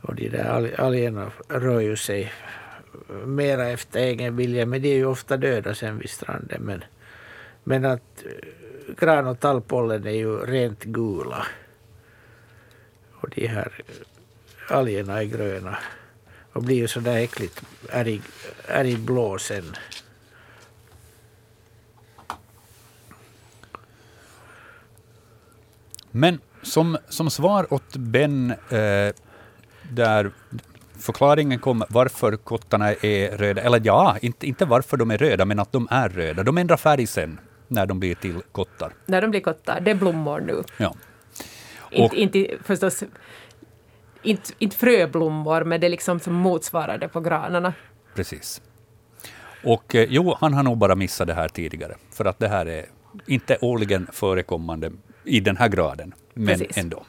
Och 0.00 0.14
de 0.14 0.28
där 0.28 0.44
al- 0.44 0.74
algerna 0.78 1.30
rör 1.48 1.80
ju 1.80 1.96
sig 1.96 2.32
mera 3.26 3.68
efter 3.68 4.00
egen 4.00 4.36
vilja, 4.36 4.66
men 4.66 4.82
de 4.82 4.88
är 4.92 4.96
ju 4.96 5.06
ofta 5.06 5.36
döda 5.36 5.74
sen 5.74 5.98
vid 5.98 6.10
stranden. 6.10 6.62
Men, 6.62 6.84
men 7.64 7.84
att 7.84 8.24
eh, 8.24 8.94
gran 8.98 9.26
och 9.26 9.40
tallpollen 9.40 10.06
är 10.06 10.10
ju 10.10 10.36
rent 10.38 10.84
gula. 10.84 11.46
Och 13.12 13.30
de 13.30 13.46
här 13.46 13.72
eh, 13.88 14.76
algerna 14.76 15.20
är 15.22 15.24
gröna. 15.24 15.78
Och 16.52 16.62
blir 16.62 16.76
ju 16.76 16.88
sådär 16.88 17.16
äckligt 17.16 17.62
ärg, 17.90 18.22
ärgblå 18.68 19.38
sen. 19.38 19.64
Men 26.12 26.40
som, 26.62 26.96
som 27.08 27.30
svar 27.30 27.72
åt 27.72 27.96
Ben, 27.96 28.50
eh, 28.50 29.12
där 29.90 30.30
förklaringen 30.98 31.58
kom 31.58 31.84
varför 31.88 32.36
kottarna 32.36 32.92
är 32.92 33.36
röda, 33.36 33.62
eller 33.62 33.80
ja, 33.84 34.16
inte, 34.22 34.46
inte 34.46 34.64
varför 34.64 34.96
de 34.96 35.10
är 35.10 35.18
röda, 35.18 35.44
men 35.44 35.58
att 35.58 35.72
de 35.72 35.88
är 35.90 36.08
röda. 36.08 36.42
De 36.42 36.58
ändrar 36.58 36.76
färg 36.76 37.06
sen 37.06 37.40
när 37.68 37.86
de 37.86 38.00
blir 38.00 38.14
till 38.14 38.42
kottar. 38.52 38.92
När 39.06 39.22
de 39.22 39.30
blir 39.30 39.40
kottar, 39.40 39.80
det 39.80 39.90
är 39.90 39.94
blommor 39.94 40.40
nu. 40.40 40.62
Ja. 40.76 40.94
Inte, 41.90 42.16
inte 42.16 42.48
förstås 42.64 43.04
inte, 44.22 44.52
inte 44.58 44.76
fröblommor, 44.76 45.64
men 45.64 45.80
det 45.80 45.86
är 45.86 45.90
liksom 45.90 46.20
som 46.20 46.34
motsvarar 46.34 46.98
det 46.98 47.08
på 47.08 47.20
granarna. 47.20 47.72
Precis. 48.14 48.62
Och 49.64 49.94
eh, 49.94 50.06
jo, 50.10 50.36
han 50.40 50.54
har 50.54 50.62
nog 50.62 50.78
bara 50.78 50.94
missat 50.94 51.26
det 51.26 51.34
här 51.34 51.48
tidigare, 51.48 51.94
för 52.12 52.24
att 52.24 52.38
det 52.38 52.48
här 52.48 52.66
är 52.66 52.86
inte 53.26 53.58
årligen 53.60 54.06
förekommande 54.12 54.92
i 55.24 55.40
den 55.40 55.56
här 55.56 55.68
graden, 55.68 56.14
men 56.34 56.58
Precis. 56.58 56.76
ändå. 56.78 57.04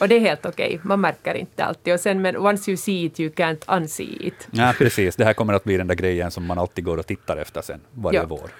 Och 0.00 0.08
det 0.08 0.14
är 0.16 0.20
helt 0.20 0.46
okej, 0.46 0.80
man 0.82 1.00
märker 1.00 1.34
inte 1.34 1.64
alltid. 1.64 1.94
Och 1.94 2.00
sen, 2.00 2.22
men 2.22 2.36
once 2.36 2.70
you 2.70 2.76
see 2.76 3.04
it, 3.04 3.20
you 3.20 3.30
can't 3.30 3.76
unsee 3.76 4.16
it. 4.26 4.48
Ja, 4.50 4.74
precis. 4.78 5.16
Det 5.16 5.24
här 5.24 5.32
kommer 5.32 5.54
att 5.54 5.64
bli 5.64 5.76
den 5.76 5.86
där 5.86 5.94
grejen 5.94 6.30
som 6.30 6.46
man 6.46 6.58
alltid 6.58 6.84
går 6.84 6.96
och 6.96 7.06
tittar 7.06 7.36
efter 7.36 7.62
sen, 7.62 7.80
varje 7.94 8.18
Ja. 8.18 8.26
vår. 8.28 8.50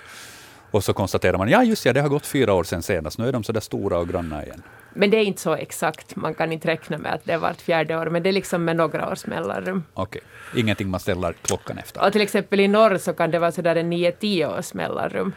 Och 0.70 0.84
så 0.84 0.92
konstaterar 0.92 1.38
man, 1.38 1.48
ja 1.48 1.64
just 1.64 1.86
ja, 1.86 1.92
det 1.92 2.00
har 2.00 2.08
gått 2.08 2.26
fyra 2.26 2.52
år 2.54 2.64
sedan 2.64 2.82
senast, 2.82 3.18
nu 3.18 3.28
är 3.28 3.32
de 3.32 3.44
så 3.44 3.52
där 3.52 3.60
stora 3.60 3.98
och 3.98 4.08
granna 4.08 4.44
igen. 4.44 4.62
Men 4.94 5.10
det 5.10 5.16
är 5.16 5.22
inte 5.24 5.40
så 5.40 5.54
exakt, 5.54 6.16
man 6.16 6.34
kan 6.34 6.52
inte 6.52 6.68
räkna 6.68 6.98
med 6.98 7.14
att 7.14 7.24
det 7.24 7.32
är 7.32 7.38
vart 7.38 7.60
fjärde 7.60 7.96
år, 7.98 8.06
men 8.06 8.22
det 8.22 8.28
är 8.28 8.32
liksom 8.32 8.64
med 8.64 8.76
några 8.76 9.12
års 9.12 9.26
mellanrum. 9.26 9.84
Okej, 9.94 10.20
ingenting 10.56 10.88
man 10.90 11.00
ställer 11.00 11.32
klockan 11.42 11.78
efter. 11.78 12.06
Och 12.06 12.12
till 12.12 12.20
exempel 12.20 12.60
i 12.60 12.68
norr 12.68 12.98
så 12.98 13.12
kan 13.12 13.30
det 13.30 13.38
vara 13.38 13.52
sådär 13.52 13.76
en 13.76 13.92
9-10 13.92 14.58
års 14.58 14.74
mellanrum. 14.74 15.32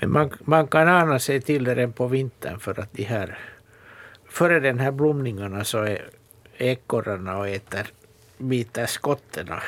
Men 0.00 0.10
man, 0.10 0.30
man 0.44 0.66
kan 0.66 0.88
ana 0.88 1.18
sig 1.18 1.40
till 1.40 1.64
det 1.64 1.74
redan 1.74 1.92
på 1.92 2.06
vintern 2.06 2.58
för 2.58 2.80
att 2.80 2.92
de 2.92 3.02
här 3.02 3.38
före 4.28 4.60
den 4.60 4.78
här 4.78 4.90
blomningarna 4.90 5.64
så 5.64 5.78
är 5.78 6.08
ekorrarna 6.56 7.38
och 7.38 7.48
äter 7.48 7.86
biter 8.38 8.86
skotterna. 8.86 9.62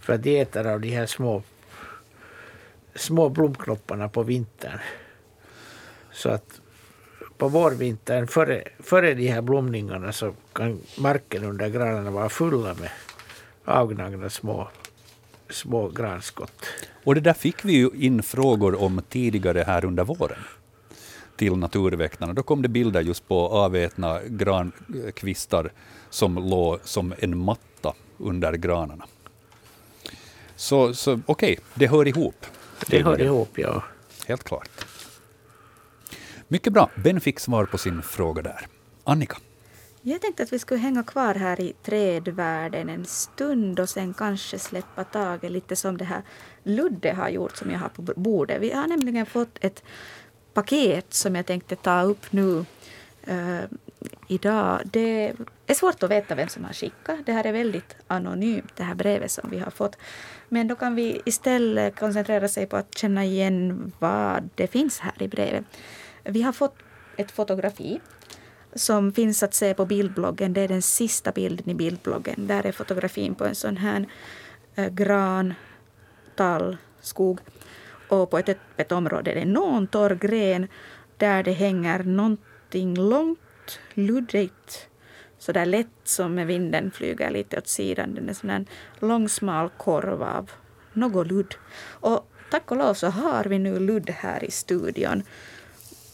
För 0.00 0.12
att 0.12 0.22
de 0.22 0.40
äter 0.40 0.66
av 0.66 0.80
de 0.80 0.88
här 0.88 1.06
små 1.06 1.42
små 2.94 3.28
blomknopparna 3.28 4.08
på 4.08 4.22
vintern. 4.22 4.78
Så 6.12 6.28
att 6.30 6.60
på 7.38 7.48
vårvintern 7.48 8.26
före, 8.26 8.64
före 8.78 9.14
de 9.14 9.28
här 9.28 9.42
blomningarna 9.42 10.12
så 10.12 10.34
kan 10.52 10.80
marken 10.98 11.44
under 11.44 11.68
granarna 11.68 12.10
vara 12.10 12.28
fulla 12.28 12.74
med 12.74 12.90
avgnagda 13.64 14.30
små, 14.30 14.68
små 15.50 15.88
granskott. 15.88 16.66
Och 17.04 17.14
det 17.14 17.20
där 17.20 17.32
fick 17.32 17.64
vi 17.64 17.72
ju 17.72 17.90
in 17.94 18.22
frågor 18.22 18.82
om 18.82 19.02
tidigare 19.08 19.64
här 19.66 19.84
under 19.84 20.04
våren 20.04 20.38
till 21.36 21.56
Naturväktarna. 21.56 22.32
Då 22.32 22.42
kom 22.42 22.62
det 22.62 22.68
bilder 22.68 23.00
just 23.00 23.28
på 23.28 23.48
avätna 23.48 24.20
grankvistar 24.26 25.72
som 26.10 26.34
låg 26.34 26.78
som 26.84 27.14
en 27.18 27.38
matta 27.38 27.94
under 28.18 28.52
granarna. 28.52 29.06
Så, 30.56 30.94
så 30.94 31.20
okej, 31.26 31.58
det 31.74 31.86
hör 31.86 32.08
ihop. 32.08 32.46
Det 32.86 33.02
hör 33.02 33.20
ihop, 33.20 33.58
ja. 33.58 33.84
Helt 34.26 34.44
klart. 34.44 34.70
Mycket 36.48 36.72
bra. 36.72 36.90
Ben 36.96 37.20
fick 37.20 37.40
svar 37.40 37.64
på 37.64 37.78
sin 37.78 38.02
fråga 38.02 38.42
där. 38.42 38.66
Annika? 39.04 39.36
Jag 40.02 40.20
tänkte 40.20 40.42
att 40.42 40.52
vi 40.52 40.58
skulle 40.58 40.80
hänga 40.80 41.02
kvar 41.02 41.34
här 41.34 41.60
i 41.60 41.72
trädvärlden 41.82 42.88
en 42.88 43.04
stund 43.04 43.80
och 43.80 43.88
sen 43.88 44.14
kanske 44.14 44.58
släppa 44.58 45.04
taget 45.04 45.50
lite 45.50 45.76
som 45.76 45.96
det 45.96 46.04
här 46.04 46.22
Ludde 46.62 47.12
har 47.12 47.28
gjort 47.28 47.56
som 47.56 47.70
jag 47.70 47.78
har 47.78 47.88
på 47.88 48.02
bordet. 48.02 48.60
Vi 48.60 48.72
har 48.72 48.86
nämligen 48.86 49.26
fått 49.26 49.58
ett 49.60 49.82
paket 50.54 51.14
som 51.14 51.34
jag 51.34 51.46
tänkte 51.46 51.76
ta 51.76 52.02
upp 52.02 52.32
nu 52.32 52.64
uh, 53.30 53.60
idag. 54.28 54.80
Det 54.84 55.34
är 55.66 55.74
svårt 55.74 56.02
att 56.02 56.10
veta 56.10 56.34
vem 56.34 56.48
som 56.48 56.64
har 56.64 56.72
skickat. 56.72 57.26
Det 57.26 57.32
här 57.32 57.46
är 57.46 57.52
väldigt 57.52 57.96
anonymt, 58.06 58.76
det 58.76 58.82
här 58.82 58.94
brevet 58.94 59.30
som 59.30 59.50
vi 59.50 59.58
har 59.58 59.70
fått. 59.70 59.96
Men 60.48 60.68
då 60.68 60.74
kan 60.74 60.94
vi 60.94 61.22
istället 61.24 61.96
koncentrera 61.96 62.48
sig 62.48 62.66
på 62.66 62.76
att 62.76 62.98
känna 62.98 63.24
igen 63.24 63.92
vad 63.98 64.48
det 64.54 64.66
finns 64.66 64.98
här 64.98 65.22
i 65.22 65.28
brevet. 65.28 65.64
Vi 66.24 66.42
har 66.42 66.52
fått 66.52 66.76
ett 67.16 67.30
fotografi 67.30 68.00
som 68.74 69.12
finns 69.12 69.42
att 69.42 69.54
se 69.54 69.74
på 69.74 69.84
bildbloggen. 69.84 70.52
Det 70.52 70.60
är 70.60 70.68
den 70.68 70.82
sista 70.82 71.32
bilden 71.32 71.68
i 71.70 71.74
bildbloggen. 71.74 72.46
Där 72.46 72.66
är 72.66 72.72
fotografin 72.72 73.34
på 73.34 73.44
en 73.44 73.54
sån 73.54 73.76
här 73.76 74.06
eh, 74.74 74.88
gran, 74.88 75.54
tall, 76.36 76.76
skog. 77.00 77.40
Och 78.08 78.30
på 78.30 78.38
ett 78.38 78.48
öppet 78.48 78.92
område 78.92 79.30
är 79.30 79.34
det 79.34 79.44
någon 79.44 79.86
torr 79.86 80.14
gren 80.14 80.68
där 81.16 81.42
det 81.42 81.52
hänger 81.52 82.02
någonting 82.02 82.96
långt, 82.96 83.80
luddigt, 83.94 84.88
så 85.38 85.52
där 85.52 85.66
lätt 85.66 85.86
som 86.04 86.34
med 86.34 86.46
vinden 86.46 86.90
flyger 86.90 87.30
lite 87.30 87.58
åt 87.58 87.68
sidan. 87.68 88.14
Den 88.14 88.28
är 88.28 88.34
sån 88.34 88.50
här 88.50 88.64
lång 88.98 89.28
smal 89.28 89.68
korv 89.76 90.22
av 90.22 90.50
något 90.92 91.26
ludd. 91.26 91.54
Och 92.00 92.30
tack 92.50 92.70
och 92.70 92.76
lov 92.76 92.94
så 92.94 93.06
har 93.06 93.44
vi 93.44 93.58
nu 93.58 93.78
ludd 93.78 94.10
här 94.10 94.44
i 94.44 94.50
studion. 94.50 95.22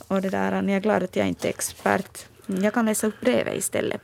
Och 0.08 0.22
det 0.22 0.30
där, 0.30 0.52
jag 0.52 0.70
är 0.70 0.80
glad 0.80 1.02
att 1.02 1.16
jag 1.16 1.28
inte 1.28 1.48
är 1.48 1.50
expert. 1.50 2.26
Mm, 2.48 2.64
jag 2.64 2.74
kan 2.74 2.86
läsa 2.86 3.06
upp 3.06 3.20
brevet 3.20 3.58
istället. 3.58 4.00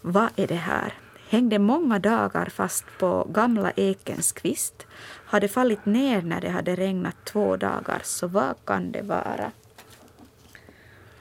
Vad 0.00 0.28
är 0.36 0.46
det 0.46 0.54
här? 0.54 0.94
Hängde 1.28 1.58
många 1.58 1.98
dagar 1.98 2.46
fast 2.46 2.84
på 2.98 3.28
gamla 3.30 3.70
ekens 3.70 4.32
kvist. 4.32 4.86
Hade 5.26 5.48
fallit 5.48 5.86
ner 5.86 6.22
när 6.22 6.40
det 6.40 6.48
hade 6.48 6.76
regnat 6.76 7.16
två 7.24 7.56
dagar, 7.56 8.00
så 8.04 8.26
vad 8.26 8.54
kan 8.64 8.92
det 8.92 9.02
vara? 9.02 9.52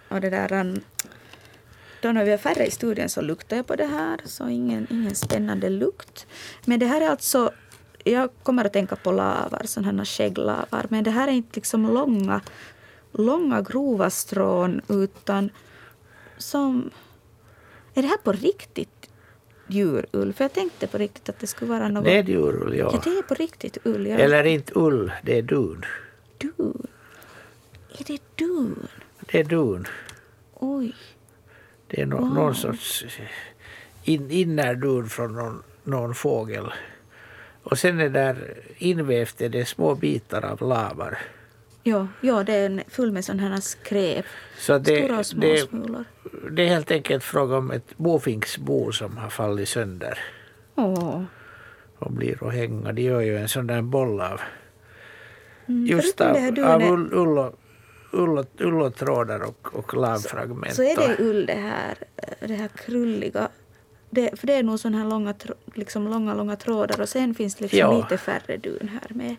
Och 0.07 0.21
det 0.21 0.29
där, 0.29 0.53
um, 0.53 0.81
då 2.01 2.11
när 2.11 2.25
vi 2.25 2.31
är 2.31 2.37
färre 2.37 2.65
i 2.65 2.71
studien 2.71 3.09
så 3.09 3.21
luktar 3.21 3.57
jag 3.57 3.67
på 3.67 3.75
det 3.75 3.85
här, 3.85 4.19
så 4.25 4.49
ingen, 4.49 4.87
ingen 4.89 5.15
spännande 5.15 5.69
lukt. 5.69 6.27
Men 6.65 6.79
det 6.79 6.85
här 6.85 7.01
är 7.01 7.09
alltså, 7.09 7.51
jag 8.03 8.29
kommer 8.43 8.65
att 8.65 8.73
tänka 8.73 8.95
på 8.95 9.11
lavar, 9.11 9.61
sådana 9.65 9.97
här 9.97 10.05
skägglavar, 10.05 10.85
men 10.89 11.03
det 11.03 11.11
här 11.11 11.27
är 11.27 11.31
inte 11.31 11.55
liksom 11.55 11.93
långa, 11.93 12.41
långa 13.11 13.61
grova 13.61 14.09
strån, 14.09 14.81
utan 14.87 15.49
som... 16.41 16.89
Är 17.93 18.01
det 18.01 18.07
här 18.07 18.17
på 18.17 18.31
riktigt 18.31 19.09
djurull? 19.67 20.33
För 20.33 20.43
jag 20.43 20.53
tänkte 20.53 20.87
på 20.87 20.97
riktigt 20.97 21.29
att 21.29 21.39
det 21.39 21.47
skulle 21.47 21.71
vara 21.71 21.87
något... 21.89 22.03
Det 22.03 22.17
är 22.17 22.23
djurull, 22.23 22.77
Ja, 22.77 22.89
ja. 22.93 23.01
det 23.03 23.09
är 23.17 23.21
på 23.21 23.33
riktigt 23.33 23.77
ull. 23.83 24.07
Jag 24.07 24.19
Eller 24.19 24.43
inte 24.43 24.71
ull, 24.75 25.11
det 25.23 25.37
är 25.37 25.41
dun. 25.41 25.85
Dun. 26.37 26.87
Är 27.99 28.03
det 28.07 28.21
dun? 28.35 28.87
Det 29.19 29.39
är 29.39 29.43
dun. 29.43 29.87
Oj. 30.53 30.95
Det 31.87 32.01
är 32.01 32.05
nå- 32.05 32.17
Wow. 32.17 32.33
någon 32.33 32.55
sorts 32.55 33.05
in, 34.03 34.31
innerdun 34.31 35.09
från 35.09 35.33
någon, 35.33 35.63
någon 35.83 36.15
fågel. 36.15 36.73
Och 37.63 37.77
sen 37.79 37.99
är 37.99 38.09
där 38.09 38.57
invävt 38.77 39.41
är 39.41 39.49
det 39.49 39.65
små 39.65 39.95
bitar 39.95 40.45
av 40.45 40.61
lavar. 40.61 41.17
Ja, 41.83 42.07
ja, 42.21 42.43
det 42.43 42.53
är 42.53 42.83
full 42.89 43.11
med 43.11 43.25
sådana 43.25 43.49
här 43.49 43.59
skräp. 43.61 44.25
Så 44.57 44.73
att 44.73 44.83
Stora 44.87 45.01
och 45.03 45.17
det, 45.17 45.23
små 45.23 45.41
det, 45.41 45.57
smulor. 45.57 46.05
Det 46.51 46.63
är 46.63 46.67
helt 46.67 46.91
enkelt 46.91 47.23
fråga 47.23 47.57
om 47.57 47.71
ett 47.71 47.97
bofinksbo 47.97 48.91
som 48.91 49.17
har 49.17 49.29
fallit 49.29 49.69
sönder 49.69 50.19
Åh. 50.75 51.23
och 51.97 52.11
blir 52.11 52.47
att 52.47 52.53
hänga. 52.53 52.91
De 52.93 53.01
gör 53.01 53.21
ju 53.21 53.37
en 53.37 53.49
sån 53.49 53.67
där 53.67 53.81
boll 53.81 54.21
av 54.21 54.41
Mm, 55.67 55.85
just 55.85 56.21
av, 56.21 56.35
av 56.65 56.83
ull, 56.83 57.09
ull, 57.13 57.37
och, 57.37 57.53
ull, 58.11 58.37
och, 58.37 58.45
ull 58.59 58.81
och 58.81 58.95
trådar 58.95 59.39
och, 59.39 59.75
och 59.75 59.93
lavfragment. 59.93 60.75
Så 60.75 60.83
är 60.83 60.95
det 60.95 61.23
ull 61.23 61.45
det 61.45 61.53
här, 61.53 61.97
det 62.39 62.53
här 62.53 62.67
krulliga. 62.67 63.49
Det, 64.09 64.39
för 64.39 64.47
det 64.47 64.53
är 64.53 64.63
nog 64.63 64.79
sådana 64.79 64.97
här 64.97 65.05
långa, 65.09 65.33
liksom 65.73 66.07
långa, 66.07 66.33
långa 66.33 66.55
trådar 66.55 67.01
och 67.01 67.09
sen 67.09 67.35
finns 67.35 67.55
det 67.55 67.61
liksom 67.61 67.79
Ja. 67.79 67.97
lite 67.97 68.17
färre 68.17 68.57
dun 68.57 68.89
här 69.01 69.15
med. 69.15 69.35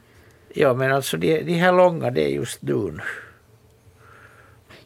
Ja, 0.55 0.75
men 0.75 0.93
alltså 0.93 1.17
de, 1.17 1.43
de 1.43 1.53
här 1.53 1.73
långa, 1.73 2.11
det 2.11 2.25
är 2.25 2.35
just 2.35 2.61
dun. 2.61 3.01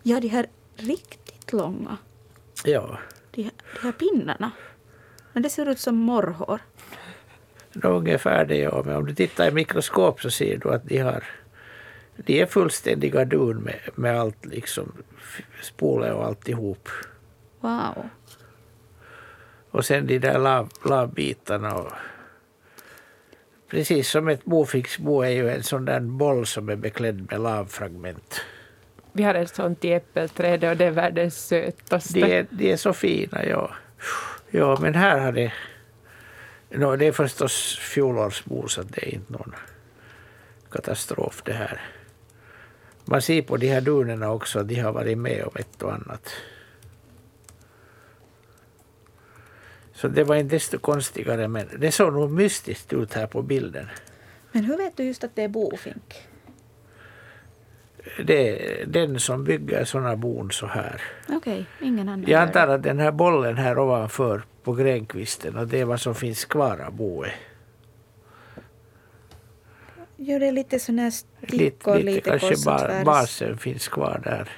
Ja, 0.02 0.20
de 0.20 0.28
här 0.28 0.46
riktigt 0.76 1.25
långa, 1.52 1.96
Ja. 2.64 2.98
de 3.30 3.42
här, 3.42 3.52
de 3.74 3.80
här 3.86 3.92
pinnarna. 3.92 4.50
Men 5.32 5.42
det 5.42 5.50
ser 5.50 5.68
ut 5.68 5.78
som 5.78 5.96
morrhår. 5.96 6.60
Nå, 7.72 7.88
ungefär 7.88 8.44
det, 8.44 8.56
ja. 8.56 8.82
Men 8.86 8.96
om 8.96 9.06
du 9.06 9.14
tittar 9.14 9.48
i 9.48 9.50
mikroskop 9.50 10.20
så 10.20 10.30
ser 10.30 10.56
du 10.56 10.74
att 10.74 10.84
de 10.84 10.98
har 10.98 11.24
de 12.16 12.40
är 12.40 12.46
fullständiga 12.46 13.24
dun 13.24 13.56
med, 13.56 13.80
med 13.94 14.20
allt 14.20 14.46
liksom 14.46 14.92
spole 15.62 16.12
och 16.12 16.24
alltihop. 16.24 16.88
Wow. 17.60 18.08
Och 19.70 19.84
sen 19.84 20.06
de 20.06 20.18
där 20.18 20.38
lav, 20.38 20.70
lavbitarna. 20.84 21.74
Och, 21.74 21.92
precis 23.70 24.10
som 24.10 24.28
ett 24.28 24.44
boficksbo 24.44 25.22
är 25.22 25.30
ju 25.30 25.50
en 25.50 25.62
sån 25.62 25.84
där 25.84 26.00
boll 26.00 26.46
som 26.46 26.68
är 26.68 26.76
beklädd 26.76 27.30
med 27.30 27.40
lavfragment. 27.40 28.40
Vi 29.16 29.22
har 29.22 29.34
ett 29.34 29.54
sånt 29.54 29.84
i 29.84 29.92
äppelträdet 29.92 30.70
och 30.70 30.76
det 30.76 30.84
är 30.84 30.90
världens 30.90 31.46
sötaste. 31.46 32.20
De 32.20 32.38
är, 32.38 32.46
de 32.50 32.72
är 32.72 32.76
så 32.76 32.92
fina, 32.92 33.44
ja. 33.46 33.70
Ja, 34.50 34.78
men 34.80 34.94
här 34.94 35.18
har 35.18 35.32
det... 35.32 35.52
No, 36.70 36.96
det 36.96 37.06
är 37.06 37.12
förstås 37.12 37.78
fjolårsbo 37.78 38.68
så 38.68 38.82
det 38.82 39.08
är 39.08 39.14
inte 39.14 39.32
någon 39.32 39.54
katastrof 40.70 41.42
det 41.44 41.52
här. 41.52 41.80
Man 43.04 43.22
ser 43.22 43.42
på 43.42 43.56
de 43.56 43.68
här 43.68 43.80
dunerna 43.80 44.30
också 44.32 44.58
att 44.58 44.68
de 44.68 44.74
har 44.74 44.92
varit 44.92 45.18
med 45.18 45.44
om 45.44 45.56
ett 45.56 45.82
och 45.82 45.92
annat. 45.92 46.32
Så 49.94 50.08
det 50.08 50.24
var 50.24 50.36
inte 50.36 50.56
desto 50.56 50.78
konstigare, 50.78 51.48
men 51.48 51.66
det 51.78 51.92
såg 51.92 52.12
nog 52.12 52.30
mystiskt 52.30 52.92
ut 52.92 53.14
här 53.14 53.26
på 53.26 53.42
bilden. 53.42 53.86
Men 54.52 54.64
hur 54.64 54.76
vet 54.76 54.96
du 54.96 55.04
just 55.04 55.24
att 55.24 55.36
det 55.36 55.42
är 55.42 55.48
bofink? 55.48 56.28
Det 58.24 58.80
är 58.82 58.86
den 58.86 59.20
som 59.20 59.44
bygger 59.44 59.84
sådana 59.84 60.16
bon 60.16 60.50
så 60.50 60.66
här. 60.66 61.02
Okej, 61.28 61.66
ingen 61.80 62.08
annan 62.08 62.24
Jag 62.28 62.42
antar 62.42 62.68
att 62.68 62.82
den 62.82 62.98
här 62.98 63.12
bollen 63.12 63.56
här 63.56 63.78
ovanför 63.78 64.42
på 64.62 64.72
grenkvisten 64.72 65.56
och 65.56 65.68
det 65.68 65.80
är 65.80 65.84
vad 65.84 66.00
som 66.00 66.14
finns 66.14 66.44
kvar 66.44 66.78
av 66.86 66.92
boet. 66.92 67.32
Ja, 70.16 70.38
det 70.38 70.46
är 70.46 70.52
lite 70.52 70.78
sån 70.78 70.98
här 70.98 71.12
Lite, 71.40 71.54
stickor, 71.56 71.94
lite, 71.94 72.10
lite, 72.10 72.30
kanske 72.30 72.48
kors 72.48 72.66
och 72.66 72.78
tvärs. 72.78 73.04
basen 73.04 73.58
finns 73.58 73.88
kvar 73.88 74.20
där. 74.24 74.48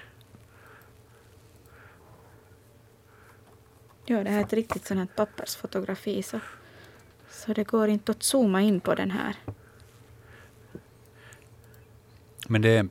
Ja, 4.06 4.24
det 4.24 4.30
här 4.30 4.38
är 4.40 4.44
ett 4.44 4.52
riktigt 4.52 4.86
sånt 4.86 5.00
här 5.00 5.06
pappersfotografi. 5.16 6.22
Så, 6.22 6.40
så 7.30 7.52
det 7.52 7.64
går 7.64 7.88
inte 7.88 8.12
att 8.12 8.22
zooma 8.22 8.62
in 8.62 8.80
på 8.80 8.94
den 8.94 9.10
här. 9.10 9.34
Men 12.48 12.62
det, 12.62 12.88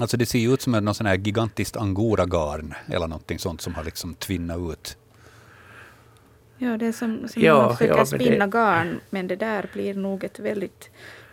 alltså 0.00 0.16
det 0.16 0.26
ser 0.26 0.38
ju 0.38 0.54
ut 0.54 0.62
som 0.62 0.72
någon 0.72 0.94
sån 0.94 1.06
här 1.06 1.16
gigantiskt 1.16 1.76
angora-garn 1.76 2.74
eller 2.88 3.06
någonting 3.06 3.38
sånt 3.38 3.60
som 3.60 3.74
har 3.74 3.84
liksom 3.84 4.14
tvinnat 4.14 4.58
ut. 4.72 4.96
Ja, 6.58 6.76
det 6.76 6.86
är 6.86 6.92
som, 6.92 7.28
som 7.28 7.42
Ja, 7.42 7.56
man 7.62 7.70
försöker 7.76 7.92
ja, 7.92 7.96
men 7.96 8.06
spinna 8.06 8.46
det- 8.46 8.52
garn. 8.58 9.00
Men 9.10 9.26
det 9.28 9.36
där 9.36 9.70
blir 9.72 9.94
nog 9.94 10.24
ett 10.24 10.38
väldigt 10.38 10.90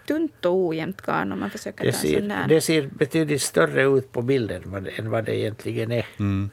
tunt 0.07 0.45
och 0.45 0.55
ojämnt 0.55 1.01
garn 1.01 1.31
om 1.31 1.39
man 1.39 1.49
försöker 1.49 1.83
Det 1.85 1.91
ta 1.91 1.97
en 1.97 2.01
sån 2.01 2.09
ser, 2.11 2.21
där. 2.29 2.47
det 2.47 2.61
ser 2.61 2.87
betydligt 2.87 3.41
större 3.41 3.83
ut 3.83 4.11
på 4.11 4.21
bilden 4.21 4.87
än 4.97 5.09
vad 5.09 5.25
det 5.25 5.35
egentligen 5.39 5.91
är. 5.91 6.05
Mm. 6.19 6.49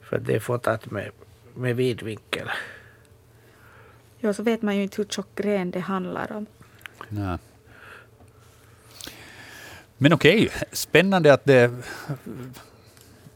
För 0.00 0.18
det 0.18 0.34
är 0.34 0.40
fotat 0.40 0.90
med, 0.90 1.10
med 1.54 1.76
vidvinkel. 1.76 2.48
Ja, 4.18 4.32
så 4.32 4.42
vet 4.42 4.62
man 4.62 4.76
ju 4.76 4.82
inte 4.82 4.96
hur 4.96 5.04
tjock 5.04 5.34
gren 5.34 5.70
det 5.70 5.80
handlar 5.80 6.32
om. 6.32 6.46
Nej. 7.08 7.38
Men 10.04 10.12
okej, 10.12 10.50
spännande 10.72 11.32
att 11.32 11.44
det, 11.44 11.70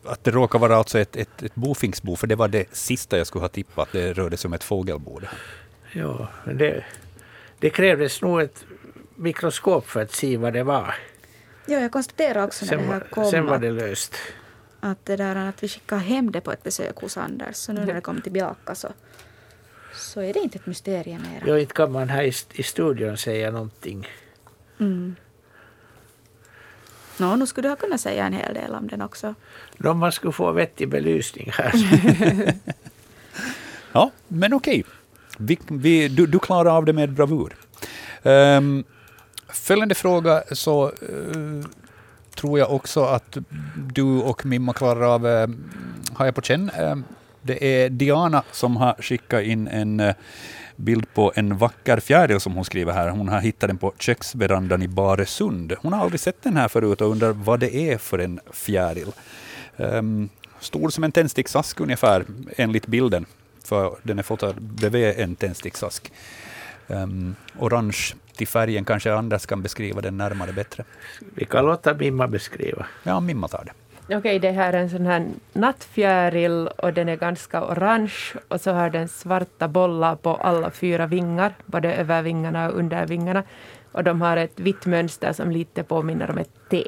att 0.04 0.24
det 0.24 0.30
råkar 0.30 0.58
vara 0.58 0.76
alltså 0.76 0.98
ett, 0.98 1.16
ett, 1.16 1.42
ett 1.42 1.54
bofinksbo, 1.54 2.16
för 2.16 2.26
det 2.26 2.34
var 2.34 2.48
det 2.48 2.64
sista 2.72 3.18
jag 3.18 3.26
skulle 3.26 3.42
ha 3.42 3.48
tippat, 3.48 3.88
att 3.88 3.92
det 3.92 4.12
rörde 4.12 4.36
sig 4.36 4.48
om 4.48 4.52
ett 4.54 4.64
fågelbo. 4.64 5.20
Ja, 5.92 6.28
men 6.44 6.58
det, 6.58 6.84
det 7.58 7.70
krävdes 7.70 8.22
nog 8.22 8.40
ett 8.40 8.64
mikroskop 9.14 9.88
för 9.88 10.02
att 10.02 10.12
se 10.12 10.36
vad 10.36 10.52
det 10.52 10.62
var. 10.62 10.94
Ja, 11.66 11.78
jag 11.78 11.92
konstaterar 11.92 12.44
också 12.44 12.64
när 12.64 12.70
Sen, 12.70 12.86
det 12.86 12.92
här 12.92 13.00
kom 13.00 13.30
sen 13.30 13.46
var 13.46 13.54
att, 13.54 13.60
det 13.60 13.70
löst. 13.70 14.14
att, 14.80 15.04
det 15.04 15.16
där, 15.16 15.36
att 15.36 15.62
vi 15.62 15.68
skickade 15.68 16.00
hem 16.00 16.32
det 16.32 16.40
på 16.40 16.52
ett 16.52 16.62
besök 16.62 16.96
hos 16.96 17.16
Anders. 17.16 17.56
Så 17.56 17.72
nu 17.72 17.84
när 17.84 17.94
det 17.94 18.00
kommer 18.00 18.20
tillbaka 18.20 18.74
så, 18.74 18.88
så 19.94 20.20
är 20.20 20.32
det 20.32 20.40
inte 20.40 20.58
ett 20.58 20.66
mysterium 20.66 21.22
mera. 21.22 21.42
Ja, 21.46 21.58
inte 21.58 21.74
kan 21.74 21.92
man 21.92 22.08
här 22.08 22.22
i, 22.22 22.32
i 22.52 22.62
studion 22.62 23.16
säga 23.16 23.50
någonting. 23.50 24.08
Mm. 24.80 25.16
Nå, 27.18 27.36
nu 27.36 27.46
skulle 27.46 27.68
du 27.68 27.72
ha 27.72 27.76
kunnat 27.76 28.00
säga 28.00 28.26
en 28.26 28.32
hel 28.32 28.54
del 28.54 28.74
om 28.74 28.88
den 28.88 29.02
också. 29.02 29.34
Om 29.84 29.98
man 29.98 30.12
skulle 30.12 30.32
få 30.32 30.52
vettig 30.52 30.88
belysning 30.88 31.50
här. 31.54 31.72
Ja, 33.92 34.10
men 34.28 34.52
okej. 34.52 34.84
Vi, 35.38 35.58
vi, 35.68 36.08
du, 36.08 36.26
du 36.26 36.38
klarar 36.38 36.76
av 36.76 36.84
det 36.84 36.92
med 36.92 37.12
bravur. 37.12 37.56
Um, 38.22 38.84
följande 39.48 39.94
fråga 39.94 40.42
så 40.52 40.86
eh, 40.86 41.68
tror 42.34 42.58
jag 42.58 42.72
också 42.72 43.04
att 43.04 43.36
du 43.76 44.02
och 44.02 44.46
Mimma 44.46 44.72
klarar 44.72 45.14
av, 45.14 45.26
uh, 45.26 45.48
har 46.14 46.24
jag 46.24 46.34
på 46.34 46.40
känn. 46.40 46.70
Ehm, 46.70 47.04
det 47.42 47.84
är 47.84 47.90
Diana 47.90 48.42
som 48.52 48.76
har 48.76 48.94
skickat 48.98 49.42
in 49.42 49.68
en 49.68 50.00
eh, 50.00 50.14
bild 50.78 51.14
på 51.14 51.32
en 51.34 51.58
vacker 51.58 52.00
fjäril 52.00 52.40
som 52.40 52.54
hon 52.54 52.64
skriver 52.64 52.92
här. 52.92 53.08
Hon 53.08 53.28
har 53.28 53.40
hittat 53.40 53.68
den 53.68 53.78
på 53.78 53.92
köksverandan 53.98 54.82
i 54.82 54.88
Baresund. 54.88 55.74
Hon 55.78 55.92
har 55.92 56.00
aldrig 56.00 56.20
sett 56.20 56.42
den 56.42 56.56
här 56.56 56.68
förut 56.68 57.00
och 57.00 57.10
undrar 57.10 57.32
vad 57.32 57.60
det 57.60 57.74
är 57.74 57.98
för 57.98 58.18
en 58.18 58.40
fjäril. 58.52 59.12
Um, 59.76 60.28
stor 60.60 60.90
som 60.90 61.04
en 61.04 61.12
tändsticksask 61.12 61.80
ungefär, 61.80 62.24
enligt 62.56 62.86
bilden. 62.86 63.26
För 63.64 63.96
den 64.02 64.18
är 64.18 64.22
fotad 64.22 64.54
bredvid 64.60 65.20
en 65.20 65.36
tändsticksask. 65.36 66.12
Um, 66.86 67.36
orange 67.58 68.14
till 68.36 68.48
färgen, 68.48 68.84
kanske 68.84 69.12
Anders 69.12 69.46
kan 69.46 69.62
beskriva 69.62 70.00
den 70.00 70.16
närmare 70.16 70.52
bättre. 70.52 70.84
Vi 71.34 71.44
kan 71.44 71.64
låta 71.64 71.94
Mimma 71.94 72.28
beskriva. 72.28 72.86
Ja, 73.02 73.20
Mimma 73.20 73.48
tar 73.48 73.64
det. 73.64 73.72
Okej, 74.10 74.38
det 74.38 74.50
här 74.50 74.72
är 74.72 74.78
en 74.78 74.90
sån 74.90 75.06
här 75.06 75.26
nattfjäril 75.52 76.68
och 76.68 76.92
den 76.92 77.08
är 77.08 77.16
ganska 77.16 77.64
orange 77.64 78.14
och 78.48 78.60
så 78.60 78.72
har 78.72 78.90
den 78.90 79.08
svarta 79.08 79.68
bollar 79.68 80.16
på 80.16 80.34
alla 80.34 80.70
fyra 80.70 81.06
vingar, 81.06 81.54
både 81.66 81.94
över 81.94 82.22
vingarna 82.22 82.68
och 82.68 82.78
under 82.78 83.06
vingarna. 83.06 83.42
Och 83.92 84.04
de 84.04 84.20
har 84.20 84.36
ett 84.36 84.60
vitt 84.60 84.86
mönster 84.86 85.32
som 85.32 85.50
lite 85.50 85.82
påminner 85.82 86.30
om 86.30 86.38
ett 86.38 86.50
T. 86.70 86.84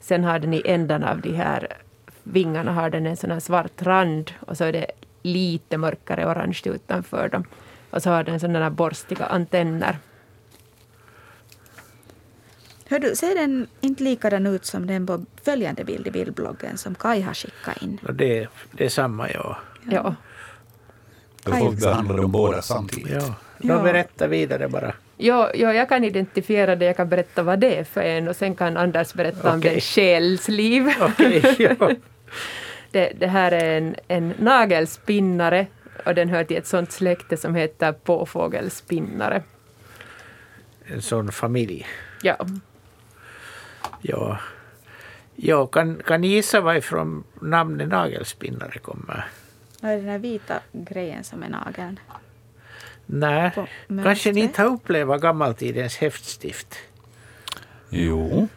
Sen 0.00 0.24
har 0.24 0.38
den 0.38 0.54
i 0.54 0.62
ändan 0.64 1.04
av 1.04 1.20
de 1.20 1.32
här 1.32 1.68
vingarna 2.22 2.72
har 2.72 2.90
den 2.90 3.06
en 3.06 3.16
sån 3.16 3.30
här 3.30 3.40
svart 3.40 3.82
rand 3.82 4.30
och 4.40 4.56
så 4.56 4.64
är 4.64 4.72
det 4.72 4.86
lite 5.22 5.78
mörkare 5.78 6.26
orange 6.26 6.60
utanför 6.64 7.28
dem. 7.28 7.44
Och 7.90 8.02
så 8.02 8.10
har 8.10 8.24
den 8.24 8.40
sådana 8.40 8.62
här 8.62 8.70
borstiga 8.70 9.26
antenner. 9.26 9.98
Hör 12.88 12.98
du, 12.98 13.16
ser 13.16 13.34
den 13.34 13.66
inte 13.80 14.02
likadan 14.04 14.46
ut 14.46 14.64
som 14.64 14.86
den 14.86 15.06
på 15.06 15.24
följande 15.42 15.84
bild 15.84 16.06
i 16.06 16.10
bildbloggen 16.10 16.78
som 16.78 16.94
Kai 16.94 17.20
har 17.22 17.34
skickat 17.34 17.82
in? 17.82 17.98
Och 18.06 18.14
det, 18.14 18.48
det 18.72 18.84
är 18.84 18.88
samma, 18.88 19.30
ja. 19.30 19.56
Ja. 19.90 20.14
Då 21.42 21.52
får 21.52 21.70
vi 21.70 21.76
behandla 21.76 22.16
dem 22.16 22.32
båda 22.32 22.62
samtidigt. 22.62 23.12
ja. 23.12 23.34
Ja. 23.58 23.74
De 23.74 23.82
berättar 23.82 24.28
vidare 24.28 24.68
bara. 24.68 24.94
Jo, 25.16 25.46
jo, 25.54 25.70
jag 25.70 25.88
kan 25.88 26.04
identifiera 26.04 26.76
det, 26.76 26.84
jag 26.84 26.96
kan 26.96 27.08
berätta 27.08 27.42
vad 27.42 27.58
det 27.60 27.76
är 27.78 27.84
för 27.84 28.00
en 28.00 28.28
och 28.28 28.36
sen 28.36 28.54
kan 28.54 28.76
Anders 28.76 29.14
berätta 29.14 29.52
om 29.52 29.58
Okej. 29.58 29.70
den 29.70 29.80
själsliv. 29.80 30.88
Okej, 31.00 31.56
ja. 31.58 31.90
Det, 32.90 33.12
det 33.18 33.26
här 33.26 33.52
är 33.52 33.76
en, 33.78 33.96
en 34.08 34.34
nagelspinnare 34.38 35.66
och 36.06 36.14
den 36.14 36.28
hör 36.28 36.44
till 36.44 36.56
ett 36.56 36.66
sånt 36.66 36.92
släkte 36.92 37.36
som 37.36 37.54
heter 37.54 37.92
påfågelspinnare. 37.92 39.42
En 40.86 41.02
sån 41.02 41.32
familj. 41.32 41.86
Ja, 42.22 42.46
Ja. 44.06 44.38
Ja, 45.36 45.66
kan, 45.66 46.02
kan 46.06 46.20
ni 46.20 46.28
gissa 46.28 46.60
varifrån 46.60 47.24
namnet 47.40 47.88
nagelspinnare 47.88 48.78
kommer? 48.78 49.26
Vad 49.80 49.92
är 49.92 49.96
den 49.96 50.08
här 50.08 50.18
vita 50.18 50.60
grejen 50.72 51.24
som 51.24 51.42
är 51.42 51.48
nageln? 51.48 52.00
Nej, 53.06 53.50
kanske 54.02 54.32
ni 54.32 54.40
inte 54.40 54.62
har 54.62 54.68
upplevt 54.68 55.20
gammaltidens 55.20 55.96
häftstift. 55.96 56.76
Jo. 57.90 58.48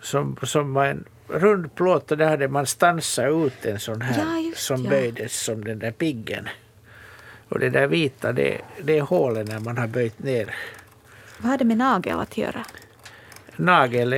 Som, 0.00 0.36
som 0.42 0.74
var 0.74 0.86
en 0.86 1.04
rund 1.28 1.74
plåt 1.74 2.10
och 2.10 2.18
där 2.18 2.28
hade 2.28 2.48
man 2.48 2.66
stansat 2.66 3.30
ut 3.30 3.64
en 3.64 3.80
sån 3.80 4.00
här 4.00 4.24
Ja, 4.24 4.38
just 4.38 4.62
som 4.62 4.84
ja. 4.84 4.90
böjdes 4.90 5.40
som 5.40 5.64
den 5.64 5.78
där 5.78 5.90
piggen. 5.92 6.48
Och 7.48 7.58
det 7.58 7.70
där 7.70 7.86
vita, 7.86 8.32
det, 8.32 8.60
det 8.82 8.98
är 8.98 9.02
hålen 9.02 9.46
när 9.46 9.60
man 9.60 9.78
har 9.78 9.86
böjt 9.86 10.18
ner. 10.18 10.54
Vad 11.38 11.50
har 11.50 11.58
det 11.58 11.64
med 11.64 11.76
nagel 11.76 12.20
att 12.20 12.36
göra? 12.36 12.64
Nagel 13.62 14.12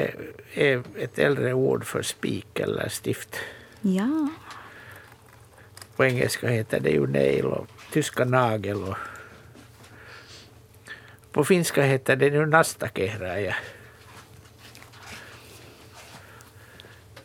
är 0.54 0.82
ett 0.98 1.18
äldre 1.18 1.52
ord 1.52 1.84
för 1.84 2.02
spik 2.02 2.60
eller 2.60 2.88
stift. 2.88 3.36
Ja. 3.80 4.28
På 5.96 6.04
engelska 6.04 6.48
heter 6.48 6.80
det 6.80 6.90
ju 6.90 7.06
nail 7.06 7.44
och 7.44 7.66
tyska 7.92 8.24
nagel. 8.24 8.82
Och 8.82 8.96
på 11.32 11.44
finska 11.44 11.82
heter 11.82 12.16
det 12.16 12.26
ju 12.26 12.46
nastakehraja. 12.46 13.56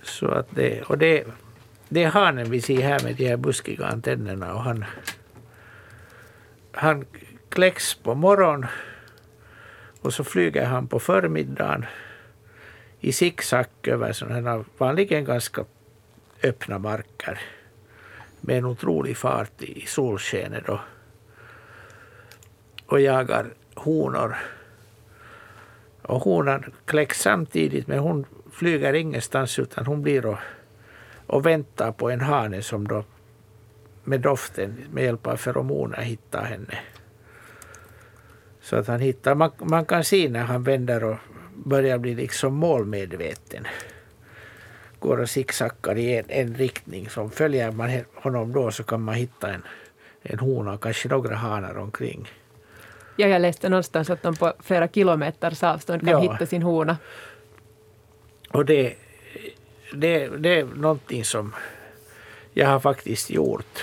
Så 0.01 0.27
att 0.27 0.47
det, 0.49 0.81
och 0.81 0.97
det, 0.97 1.23
det 1.89 2.03
är 2.03 2.09
hanen 2.09 2.51
vi 2.51 2.61
ser 2.61 2.81
här 2.81 3.03
med 3.03 3.15
de 3.15 3.27
här 3.27 3.37
buskiga 3.37 3.85
antennerna. 3.85 4.53
Och 4.53 4.63
han, 4.63 4.85
han 6.71 7.05
kläcks 7.49 7.95
på 7.95 8.15
morgonen 8.15 8.69
och 10.01 10.13
så 10.13 10.23
flyger 10.23 10.65
han 10.65 10.87
på 10.87 10.99
förmiddagen 10.99 11.85
i 12.99 13.11
zigzag 13.11 13.65
över 13.83 14.11
sådana 14.13 14.65
vanligen 14.77 15.25
ganska 15.25 15.65
öppna 16.43 16.79
marker 16.79 17.39
med 18.41 18.57
en 18.57 18.65
otrolig 18.65 19.17
fart 19.17 19.61
i 19.61 19.85
solskenet 19.87 20.65
då, 20.65 20.79
och 22.85 23.01
jagar 23.01 23.53
honor. 23.75 24.35
Och 26.01 26.21
honan 26.21 26.73
kläcks 26.85 27.21
samtidigt 27.21 27.87
men 27.87 27.99
hon 27.99 28.25
flyger 28.51 28.93
ingenstans 28.93 29.59
utan 29.59 29.85
hon 29.85 30.01
blir 30.01 30.25
och, 30.25 30.37
och 31.25 31.45
väntar 31.45 31.91
på 31.91 32.09
en 32.09 32.21
hane 32.21 32.61
som 32.61 32.87
då 32.87 33.03
med 34.03 34.21
doften 34.21 34.77
med 34.91 35.03
hjälp 35.03 35.27
av 35.27 35.37
feromoner 35.37 36.01
hittar 36.01 36.43
henne. 36.43 36.79
Så 38.61 38.75
att 38.75 38.87
han 38.87 38.99
hittar, 38.99 39.35
man, 39.35 39.51
man 39.57 39.85
kan 39.85 40.03
se 40.03 40.29
när 40.29 40.43
han 40.43 40.63
vänder 40.63 41.03
och 41.03 41.17
börjar 41.65 41.97
bli 41.97 42.15
liksom 42.15 42.53
målmedveten. 42.53 43.67
Går 44.99 45.19
och 45.19 45.29
zigzaggar 45.29 45.97
i 45.97 46.17
en, 46.17 46.25
en 46.27 46.55
riktning. 46.55 47.09
Så 47.09 47.29
följer 47.29 47.71
man 47.71 47.89
honom 48.15 48.51
då 48.53 48.71
så 48.71 48.83
kan 48.83 49.01
man 49.01 49.15
hitta 49.15 49.53
en, 49.53 49.61
en 50.21 50.39
hona 50.39 50.73
och 50.73 50.83
kanske 50.83 51.09
några 51.09 51.35
hanar 51.35 51.77
omkring. 51.77 52.27
Ja, 53.15 53.27
jag 53.27 53.41
läste 53.41 53.69
någonstans 53.69 54.09
att 54.09 54.21
de 54.23 54.35
på 54.35 54.53
flera 54.59 54.87
kilometers 54.87 55.63
avstånd 55.63 56.01
kan 56.01 56.09
Ja. 56.09 56.19
hitta 56.31 56.45
sin 56.45 56.61
hona. 56.61 56.97
Och 58.51 58.65
det, 58.65 58.95
det, 59.93 60.27
det 60.27 60.59
är 60.59 60.65
någonting 60.65 61.25
som 61.25 61.55
jag 62.53 62.67
har 62.67 62.79
faktiskt 62.79 63.29
gjort. 63.29 63.79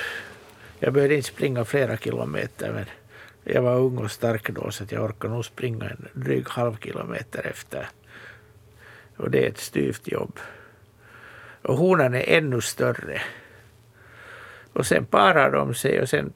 Jag 0.78 0.92
behövde 0.92 1.14
inte 1.14 1.28
springa 1.28 1.64
flera 1.64 1.96
kilometer 1.96 2.72
men 2.72 2.84
jag 3.48 3.62
var 3.62 3.76
ung 3.76 3.98
och 3.98 4.10
stark 4.10 4.50
då 4.50 4.70
så 4.70 4.84
att 4.84 4.92
jag 4.92 5.04
orkade 5.04 5.34
nog 5.34 5.44
springa 5.44 5.84
en 5.84 6.08
dryg 6.12 6.48
halv 6.48 6.76
kilometer 6.76 7.46
efter. 7.46 7.88
Och 9.16 9.30
det 9.30 9.44
är 9.44 9.48
ett 9.48 9.58
styvt 9.58 10.08
jobb. 10.08 10.38
Och 11.62 11.76
honan 11.76 12.14
är 12.14 12.24
ännu 12.38 12.60
större. 12.60 13.22
Och 14.72 14.86
sen 14.86 15.04
parar 15.04 15.52
de 15.52 15.74
sig 15.74 16.02
och 16.02 16.08
sen 16.08 16.32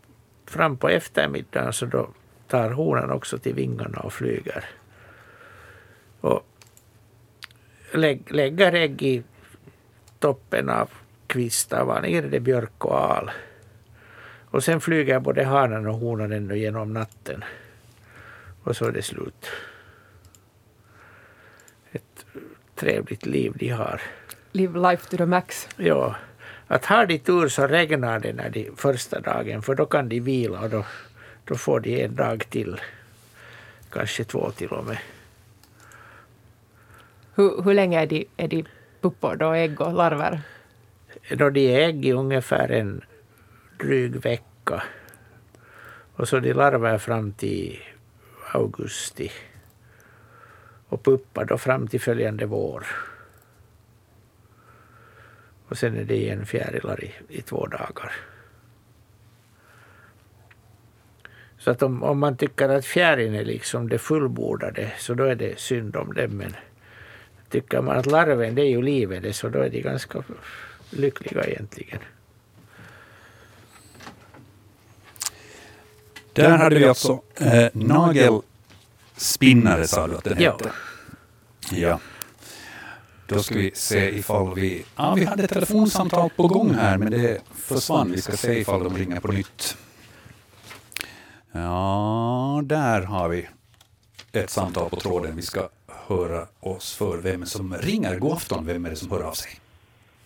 fram 0.47 0.77
på 0.77 0.89
eftermiddagen 0.89 1.73
så 1.73 1.87
då 1.87 2.11
tar 2.49 2.71
honan 2.71 3.11
också 3.11 3.39
till 3.39 3.55
vingarna 3.55 4.01
och 4.01 4.13
flyger. 4.13 4.65
Och 6.21 6.47
lägg, 7.93 8.33
lägger 8.33 8.73
ägg 8.73 9.03
i 9.03 9.23
toppen 10.19 10.69
av 10.69 10.91
kvistar, 11.27 11.85
vanligen 11.85 12.25
är 12.25 12.29
det 12.29 12.41
björk 12.41 12.85
och 12.85 13.01
al. 13.01 13.31
Och 14.51 14.65
sen 14.65 14.81
flyger 14.81 15.21
både 15.21 15.45
hanen 15.45 15.87
och 15.87 15.95
honan 15.95 16.33
ännu 16.33 16.59
genom 16.59 16.93
natten. 16.93 17.45
Och 18.63 18.77
så 18.77 18.85
är 18.85 18.93
det 18.93 19.03
slut. 19.03 19.47
Ett 21.93 22.27
trevligt 22.75 23.27
liv 23.27 23.53
de 23.55 23.69
har. 23.69 24.01
Live 24.53 24.91
life 24.91 25.11
to 25.11 25.17
the 25.17 25.27
max. 25.27 25.69
Ja, 25.77 26.17
att 26.67 26.85
har 26.85 27.07
de 27.07 27.19
tur 27.19 27.49
så 27.49 27.67
regnar 27.67 28.21
det 28.21 28.33
när 28.33 28.51
de 28.51 28.71
första 28.77 29.21
dagen 29.21 29.63
för 29.63 29.75
då 29.75 29.87
kan 29.87 30.09
de 30.09 30.21
vila 30.21 30.61
och 30.61 30.71
då, 30.71 30.85
då 31.45 31.55
får 31.55 31.81
de 31.81 32.03
en 32.05 32.15
dag 32.15 32.45
till. 32.51 32.81
Kanske 33.91 34.25
två 34.25 34.51
till 34.51 34.69
och 34.69 34.85
med. 34.85 34.99
Hur, 37.35 37.63
hur 37.63 37.75
länge 37.75 38.01
är 38.01 38.07
de, 38.07 38.27
är 38.37 38.49
de 38.49 38.65
puppor 39.01 39.37
då, 39.37 39.53
ägg 39.53 39.81
och 39.81 39.93
larver? 39.93 40.41
Då 41.31 41.51
de 41.51 41.61
är 41.61 41.89
ägg 41.89 42.07
i 42.07 42.13
ungefär 42.13 42.69
en 42.69 43.03
dryg 43.83 44.17
vecka. 44.17 44.83
Och 46.15 46.29
så 46.29 46.41
de 46.41 46.53
larver 46.53 46.99
fram 46.99 47.33
till 47.33 47.79
augusti. 48.53 49.33
Och 50.89 51.03
puppar 51.05 51.45
då 51.45 51.59
fram 51.59 51.89
till 51.89 52.01
följande 52.01 52.47
vår. 52.47 52.87
Och 55.69 55.79
sen 55.79 55.97
är 55.97 56.05
det 56.05 56.17
igen 56.17 56.47
fjärilar 56.47 57.05
i, 57.05 57.13
i 57.29 57.43
två 57.43 57.67
dagar. 57.67 58.13
Så 61.59 61.71
att 61.71 61.83
om, 61.83 62.03
om 62.03 62.19
man 62.19 62.37
tycker 62.37 62.69
att 62.69 62.85
fjärilen 62.85 63.35
är 63.35 63.45
liksom 63.45 63.89
det 63.89 63.99
fullbordade 63.99 64.93
så 64.99 65.15
då 65.15 65.25
är 65.25 65.35
det 65.35 65.59
synd 65.59 65.97
om 65.97 66.15
dem. 66.15 66.31
Men 66.31 66.57
tycker 67.49 67.83
man 67.83 67.97
att 67.97 68.07
larven 68.07 68.55
det 68.55 68.63
är 68.63 68.71
ju 68.71 68.83
livet 68.83 69.23
det, 69.23 69.33
så 69.33 69.49
då 69.49 69.59
är 69.59 69.71
de 69.71 69.81
ganska 69.81 70.23
lyckliga 70.91 71.45
egentligen. 71.45 72.01
Där 76.43 76.59
hade 76.59 76.79
vi 76.79 76.85
alltså 76.85 77.21
eh, 77.41 77.67
nagelspinnare, 77.73 79.87
sa 79.87 80.07
du 80.07 80.17
att 80.17 80.25
den 80.25 80.41
Ja. 80.43 80.53
hette. 80.53 80.71
Ja. 81.71 81.99
Då 83.27 83.43
ska 83.43 83.55
vi 83.55 83.71
se 83.75 84.19
ifall 84.19 84.55
vi... 84.55 84.85
Ja, 84.97 85.15
vi 85.15 85.25
hade 85.25 85.45
ett 85.45 85.51
telefonsamtal 85.53 86.31
på 86.37 86.49
gång 86.49 86.75
här, 86.75 86.99
men 86.99 87.11
det 87.11 87.41
försvann. 87.55 88.13
Vi 88.13 88.21
ska 88.23 88.37
se 88.37 88.59
ifall 88.61 88.85
de 88.85 88.97
ringer 88.99 89.21
på 89.21 89.33
nytt. 89.33 89.77
Ja, 91.53 92.61
där 92.65 93.03
har 93.03 93.29
vi 93.29 93.49
ett 94.33 94.51
samtal 94.51 94.91
på 94.91 94.97
tråden. 94.97 95.37
Vi 95.37 95.43
ska 95.43 95.69
höra 96.07 96.47
oss 96.61 96.95
för 96.97 97.17
vem 97.19 97.47
som 97.47 97.75
ringer. 97.77 98.19
God 98.19 98.33
afton, 98.33 98.67
vem 98.67 98.87
är 98.87 98.91
det 98.91 98.97
som 98.97 99.11
hör 99.11 99.23
av 99.23 99.33
sig? 99.33 99.51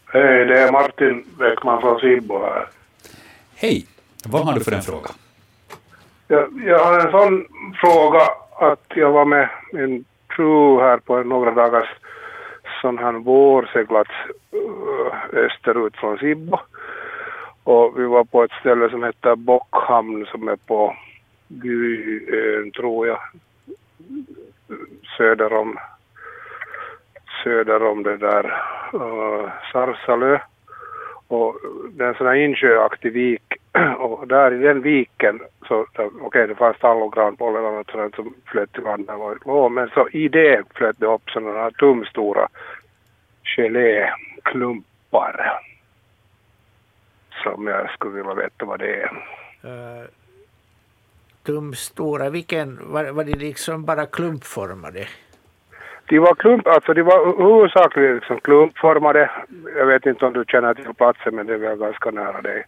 Hej, 0.06 0.44
det 0.44 0.60
är 0.60 0.72
Martin 0.72 1.24
Bäckman 1.38 1.80
från 1.80 2.00
Sibbo 2.00 2.38
här. 2.38 2.68
Hej, 3.54 3.86
vad 4.24 4.44
har 4.44 4.52
du 4.54 4.64
för 4.64 4.72
en 4.72 4.82
fråga? 4.82 5.10
Jag, 6.28 6.62
jag 6.66 6.78
har 6.78 6.98
en 6.98 7.10
sån 7.10 7.46
fråga 7.80 8.20
att 8.56 8.84
jag 8.94 9.12
var 9.12 9.24
med 9.24 9.48
min 9.72 10.04
fru 10.36 10.80
här 10.80 10.96
på 10.96 11.22
några 11.22 11.50
dagars 11.50 11.88
sån 12.80 12.98
här 12.98 13.12
vårseglats 13.12 14.10
eh, 14.52 15.38
österut 15.44 15.96
från 15.96 16.18
Sibbo. 16.18 16.58
Och 17.64 18.00
vi 18.00 18.04
var 18.04 18.24
på 18.24 18.44
ett 18.44 18.52
ställe 18.60 18.90
som 18.90 19.04
heter 19.04 19.36
Bockhamn 19.36 20.26
som 20.26 20.48
är 20.48 20.56
på 20.56 20.96
Gyön, 21.48 22.70
tror 22.70 23.06
jag, 23.06 23.18
söder 25.16 25.52
om 25.52 25.78
söder 27.44 27.82
om 27.82 28.02
det 28.02 28.16
där 28.16 28.44
eh, 28.92 29.00
uh, 29.00 29.50
Sarsalö. 29.72 30.38
Och 31.28 31.56
det 31.92 32.04
är 32.04 32.08
en 32.08 32.14
sån 32.14 32.26
här 32.26 32.34
insjöaktig 32.34 33.12
vik 33.12 33.42
och 33.98 34.28
där 34.28 34.54
i 34.54 34.58
den 34.58 34.82
viken 34.82 35.40
så, 35.68 35.80
okej 35.80 36.10
okej 36.20 36.46
det 36.46 36.54
fanns 36.54 36.78
tall 36.78 37.02
och 37.02 37.16
eller 37.16 37.60
något 37.60 37.90
sånt 37.90 38.14
som 38.14 38.34
flöt 38.46 38.72
till 38.72 38.82
land 38.82 39.06
där 39.06 39.16
var 39.16 39.38
låg, 39.44 39.72
men 39.72 39.88
så 39.88 40.08
i 40.08 40.28
det 40.28 40.62
flöt 40.74 40.96
det 40.98 41.06
upp 41.06 41.30
sådana 41.30 41.58
här 41.58 41.70
tumstora 41.70 42.48
geléklumpar. 43.56 45.60
Som 47.42 47.66
jag 47.66 47.90
skulle 47.90 48.16
vilja 48.16 48.34
veta 48.34 48.64
vad 48.64 48.78
det 48.78 49.02
är. 49.02 49.10
Uh, 49.64 50.04
tumstora, 51.42 52.30
vilken, 52.30 52.92
var, 52.92 53.04
var 53.04 53.24
det 53.24 53.36
liksom 53.36 53.84
bara 53.84 54.06
klumpformade? 54.06 55.06
De 56.14 56.20
var 56.20 56.34
klump, 56.34 56.66
alltså 56.66 56.94
de 56.94 57.02
var 57.02 57.26
huvudsakligen 57.38 58.14
liksom 58.14 58.40
klumpformade. 58.40 59.30
Jag 59.76 59.86
vet 59.86 60.06
inte 60.06 60.26
om 60.26 60.32
du 60.32 60.44
känner 60.48 60.74
till 60.74 60.94
platsen 60.94 61.34
men 61.34 61.46
det 61.46 61.54
är 61.54 61.58
väl 61.58 61.78
ganska 61.78 62.10
nära 62.10 62.40
dig. 62.40 62.64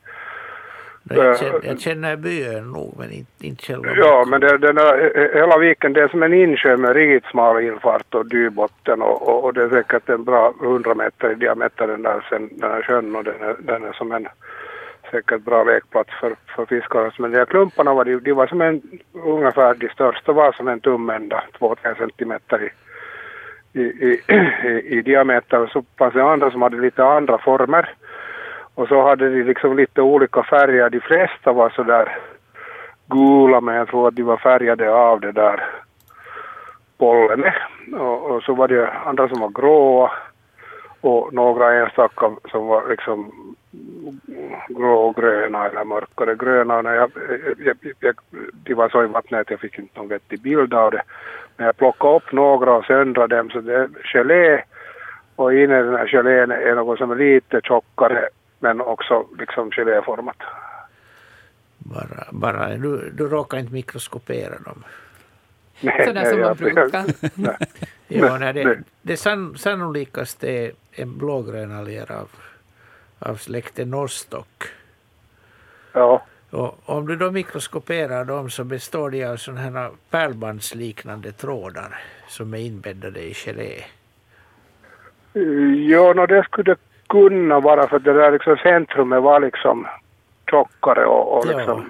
Nej, 1.03 1.19
Jag 1.19 1.29
Eh, 1.29 1.37
känner, 1.37 1.61
jag 1.63 1.81
känner 1.81 2.17
byn 2.17 2.73
nog 2.73 2.95
men 2.99 3.11
inte, 3.13 3.47
inte 3.47 3.63
själva 3.63 3.89
Ja, 3.97 4.25
men 4.29 4.41
det, 4.41 4.59
den 4.59 4.79
är, 4.79 5.35
hela 5.35 5.59
viken 5.59 5.93
det 5.93 6.03
är 6.03 6.09
som 6.09 6.23
en 6.23 6.35
insjö 6.35 6.77
med 6.77 6.97
riktigt 6.97 7.31
smal 7.31 7.63
infart 7.63 8.15
och 8.15 8.27
dybotten 8.27 9.03
och, 9.03 9.29
och, 9.29 9.45
och 9.45 9.55
det 9.55 9.63
är 9.63 9.69
säkert 9.69 10.09
en 10.09 10.25
bra 10.25 10.55
100 10.63 10.95
meter 10.95 11.31
i 11.31 11.35
diameter 11.35 11.87
den 11.87 12.03
där, 12.03 12.27
sen, 12.31 12.49
den 12.53 12.71
här 12.71 12.83
sjön 12.83 13.17
och 13.17 13.25
den 13.25 13.41
är, 13.41 13.57
den 13.59 13.85
är 13.85 13.93
som 13.93 14.13
en 14.13 14.29
säkert 15.11 15.43
bra 15.43 15.65
lekplats 15.65 16.11
för, 16.21 16.37
för 16.57 16.67
fiskar. 16.67 17.15
Men 17.19 17.31
de 17.31 17.39
här 17.39 17.45
klumparna 17.45 17.95
var, 17.95 18.05
de, 18.05 18.17
de 18.19 18.33
var 18.33 18.47
som 18.47 18.61
en, 18.61 18.83
ungefär 19.13 19.75
de 19.75 19.89
största 19.89 20.33
var 20.33 20.53
som 20.53 20.69
en 20.69 20.81
tumända, 20.81 21.45
2-3 21.59 21.99
centimeter 21.99 22.63
i, 22.63 22.71
i, 23.77 23.83
i, 23.83 24.23
i, 24.97 25.03
diameter 25.03 25.61
och 25.61 25.69
så 25.71 25.85
fanns 25.99 26.15
det 26.15 26.25
andra 26.25 26.51
som 26.51 26.63
hade 26.63 26.81
lite 26.81 27.05
andra 27.05 27.39
former. 27.39 27.95
Och 28.75 28.89
så 28.89 29.03
hade 29.03 29.31
de 29.31 29.43
liksom 29.43 29.77
lite 29.77 30.03
olika 30.03 30.43
färger. 30.43 30.91
De 30.91 31.01
flesta 31.01 31.53
var 31.53 31.71
så 31.71 31.83
där 31.83 32.19
gula 33.07 33.61
men 33.61 33.75
jag 33.75 33.89
tror 33.89 34.09
att 34.09 34.17
de 34.17 34.23
var 34.23 34.37
färgade 34.37 34.95
av 34.95 35.21
det 35.21 35.33
där 35.33 35.65
pollenet. 36.99 37.55
Och, 37.93 38.31
och 38.31 38.43
så 38.43 38.55
var 38.55 38.69
det 38.69 38.91
andra 38.93 39.29
som 39.29 39.41
var 39.41 39.49
gråa 39.49 40.11
och 41.01 41.35
några 41.35 41.83
enstaka 41.83 42.31
som 42.51 42.67
var 42.67 42.89
liksom 42.89 43.33
grågröna 44.69 45.67
eller 45.67 45.85
mörkare 45.85 46.35
gröna. 46.35 46.77
Och 46.77 46.85
när 46.85 46.95
jag, 46.95 47.11
jag, 47.59 47.77
jag, 48.01 48.15
de 48.53 48.75
var 48.75 48.89
så 48.89 49.05
i 49.05 49.07
vattnet 49.07 49.41
att 49.41 49.51
jag 49.51 49.61
fick 49.61 49.79
inte 49.79 49.99
någon 49.99 50.09
vettig 50.09 50.41
bild 50.41 50.75
av 50.75 50.91
det. 50.91 51.03
Men 51.57 51.67
jag 51.67 51.77
plockade 51.77 52.17
upp 52.17 52.33
några 52.33 52.73
och 52.73 52.85
söndrade 52.85 53.37
dem 53.37 53.51
så 53.51 53.61
det 53.61 53.75
är 53.75 53.89
gelé 54.03 54.63
Och 55.37 55.55
inne 55.55 55.81
i 55.81 55.83
den 55.83 55.95
här 55.95 56.07
gelén 56.07 56.51
är 56.51 56.75
något 56.75 56.99
som 56.99 57.11
är 57.11 57.17
lite 57.17 57.61
tjockare 57.65 58.29
men 58.59 58.81
också 58.81 59.27
liksom 59.39 59.71
geléformat. 59.71 60.37
Bara, 61.79 62.27
bara, 62.31 62.69
du, 62.69 63.11
du 63.11 63.29
råkar 63.29 63.59
inte 63.59 63.73
mikroskopera 63.73 64.59
dem. 64.59 64.85
Nej, 65.81 66.07
Sådär 66.07 66.23
nej, 66.23 66.31
som 66.31 66.41
man 66.41 66.57
brukar. 66.57 67.05
Nej, 68.39 68.53
det, 68.53 68.65
nej. 68.65 68.79
det 69.03 69.17
sann, 69.17 69.59
sannolikaste 69.59 70.49
är 70.49 70.73
en 70.93 71.19
blågrön 71.19 71.73
alger 71.73 72.13
av, 72.13 72.31
av 73.19 73.35
släkten 73.35 73.91
Nostock. 73.91 74.63
Ja, 75.93 76.23
Och 76.51 76.79
om 76.85 77.07
du 77.07 77.17
då 77.17 77.31
mikroskoperar 77.31 78.25
dem 78.25 78.51
så 78.51 78.65
består 78.65 79.11
de 79.11 79.25
av 79.25 79.37
sådana 79.37 79.61
här 79.61 79.91
pärlbandsliknande 80.11 81.33
trådar 81.33 81.99
som 82.29 82.55
är 82.55 82.59
inbäddade 82.59 83.21
i 83.21 83.35
gelé. 83.35 83.85
Jo, 85.89 86.13
no, 86.13 86.27
det 86.27 86.43
skulle 86.45 86.77
kunna 87.09 87.61
vara 87.61 87.89
för 87.89 87.99
det 87.99 88.13
där 88.13 88.33
liksom 88.33 88.57
centrumet 88.57 89.23
var 89.23 89.41
liksom 89.41 89.87
tjockare 90.51 91.07
och, 91.07 91.39
och 91.39 91.45
Ja. 91.53 91.57
liksom, 91.57 91.85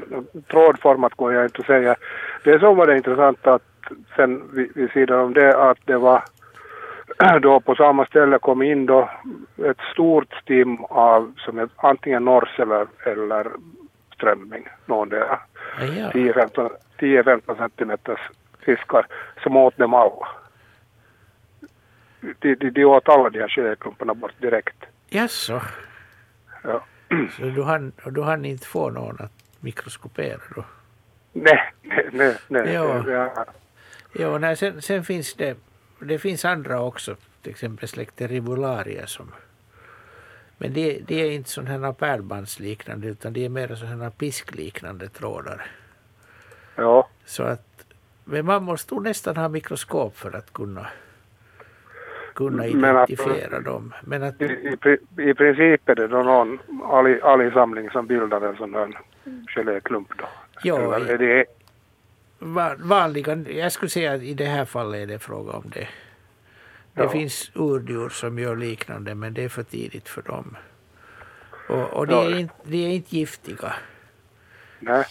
trådformat 0.51 1.15
går 1.15 1.33
jag 1.33 1.45
inte 1.45 1.61
att 1.61 1.67
säga. 1.67 1.97
Det 2.45 2.59
som 2.59 2.77
var 2.77 2.87
det 2.87 2.97
intressanta 2.97 3.55
att 3.55 3.63
sen 4.17 4.43
vid, 4.53 4.73
vid 4.75 4.91
sidan 4.91 5.21
om 5.21 5.35
det 5.35 5.57
att 5.71 5.79
det 5.85 5.97
var 5.99 6.23
då 7.43 7.61
på 7.61 7.75
samma 7.75 8.07
ställe 8.07 8.39
kom 8.39 8.63
in 8.63 8.87
då 8.87 9.11
ett 9.65 9.81
stort 9.93 10.35
stim 10.43 10.85
av 10.85 11.33
som 11.39 11.59
är 11.59 11.69
antingen 11.77 12.25
nors 12.25 12.59
eller, 12.59 12.87
eller 13.07 13.47
strömming, 14.15 14.69
någon 14.87 15.09
där 15.09 15.39
Ah, 15.81 15.85
ja. 15.85 16.11
10-15 16.11 16.71
10-15 16.99 17.57
centimeters 17.57 18.21
fiskar 18.61 19.07
som 19.43 19.57
åt 19.57 19.77
dem 19.77 19.95
alla. 19.95 20.29
De, 22.39 22.55
de, 22.55 22.71
de 22.71 22.85
åt 22.85 23.09
alla 23.09 23.31
de 23.31 23.41
här 23.41 23.49
geléklumparna 23.49 24.15
bort 24.15 24.33
direkt. 24.41 24.85
Jaså, 25.09 25.61
Ja. 26.63 26.83
så 27.37 27.43
du 27.43 27.63
hann, 27.63 27.93
du 28.05 28.23
hann 28.23 28.45
inte 28.45 28.67
få 28.67 28.91
någon 28.91 29.17
att 29.21 29.33
mikroskopera 29.61 30.39
då? 30.57 30.65
Nej, 31.33 31.73
nej, 31.83 32.07
nej. 32.13 32.37
nej. 32.49 32.73
Ja. 32.73 33.31
Ja. 34.13 34.39
Nej, 34.39 34.57
sen, 34.57 34.83
sen 34.83 35.05
finns 35.05 35.35
det, 35.35 35.57
det 35.99 36.19
finns 36.19 36.45
andra 36.45 36.81
också, 36.81 37.17
till 37.43 37.51
exempel 37.51 37.89
släkten 37.89 38.29
Rivularia 38.29 39.07
som 39.07 39.33
men 40.59 40.73
det, 40.73 40.99
det 41.07 41.15
är 41.15 41.31
inte 41.31 41.51
sådana 41.51 41.87
här 41.87 41.93
pärlbandsliknande 41.93 43.09
utan 43.09 43.33
det 43.33 43.45
är 43.45 43.49
mer 43.49 43.75
sådana 43.75 44.03
här 44.05 44.11
piskliknande 44.11 45.09
trådar. 45.09 45.67
ja. 46.77 47.09
Så 47.25 47.43
att, 47.43 47.85
men 48.25 48.47
man 48.47 48.63
måste 48.65 48.95
nästan 48.95 49.37
ha 49.37 49.49
mikroskop 49.49 50.17
för 50.19 50.37
att 50.37 50.53
kunna, 50.53 50.87
kunna 52.35 52.57
Men 52.63 52.97
att- 52.97 53.11
identifiera 53.11 53.61
dem. 53.61 53.95
Men 54.05 54.23
att, 54.23 54.41
I, 54.43 54.45
i, 54.45 54.77
pri- 54.77 55.31
I 55.31 55.35
princip 55.35 55.89
är 55.89 55.95
det 55.95 56.09
då 56.09 56.23
någon 56.23 56.59
alg- 56.83 57.21
algsamling 57.23 57.91
som 57.91 58.07
bildar 58.07 58.41
en 58.41 58.57
sån 58.57 58.75
här 58.75 58.99
geléklump 59.55 60.09
då. 60.19 60.25
Ja, 60.63 60.95
Eller 60.95 61.15
är 61.15 61.19
det, 61.19 61.45
vanliga, 62.79 63.35
jag 63.37 63.73
skulle 63.73 63.91
säga 63.91 64.13
att 64.13 64.23
i 64.23 64.35
det 64.35 64.45
här 64.47 64.65
fallet 64.65 65.03
är 65.03 65.07
det 65.07 65.19
fråga 65.19 65.53
om 65.53 65.71
det. 65.75 65.89
Det 66.95 67.03
Ja. 67.03 67.09
finns 67.09 67.51
urdjur 67.55 68.09
som 68.09 68.39
gör 68.39 68.57
liknande 68.57 69.15
men 69.15 69.35
det 69.35 69.45
är 69.45 69.49
för 69.49 69.63
tidigt 69.63 70.09
för 70.09 70.23
dem. 70.23 70.57
Och, 71.69 71.93
och 71.93 72.07
de, 72.07 72.15
Ja. 72.15 72.25
är 72.25 72.39
inte, 72.39 72.55
de 72.65 72.85
är 72.87 72.91
inte 72.91 73.17
giftiga. 73.17 73.75
nej, 74.81 75.05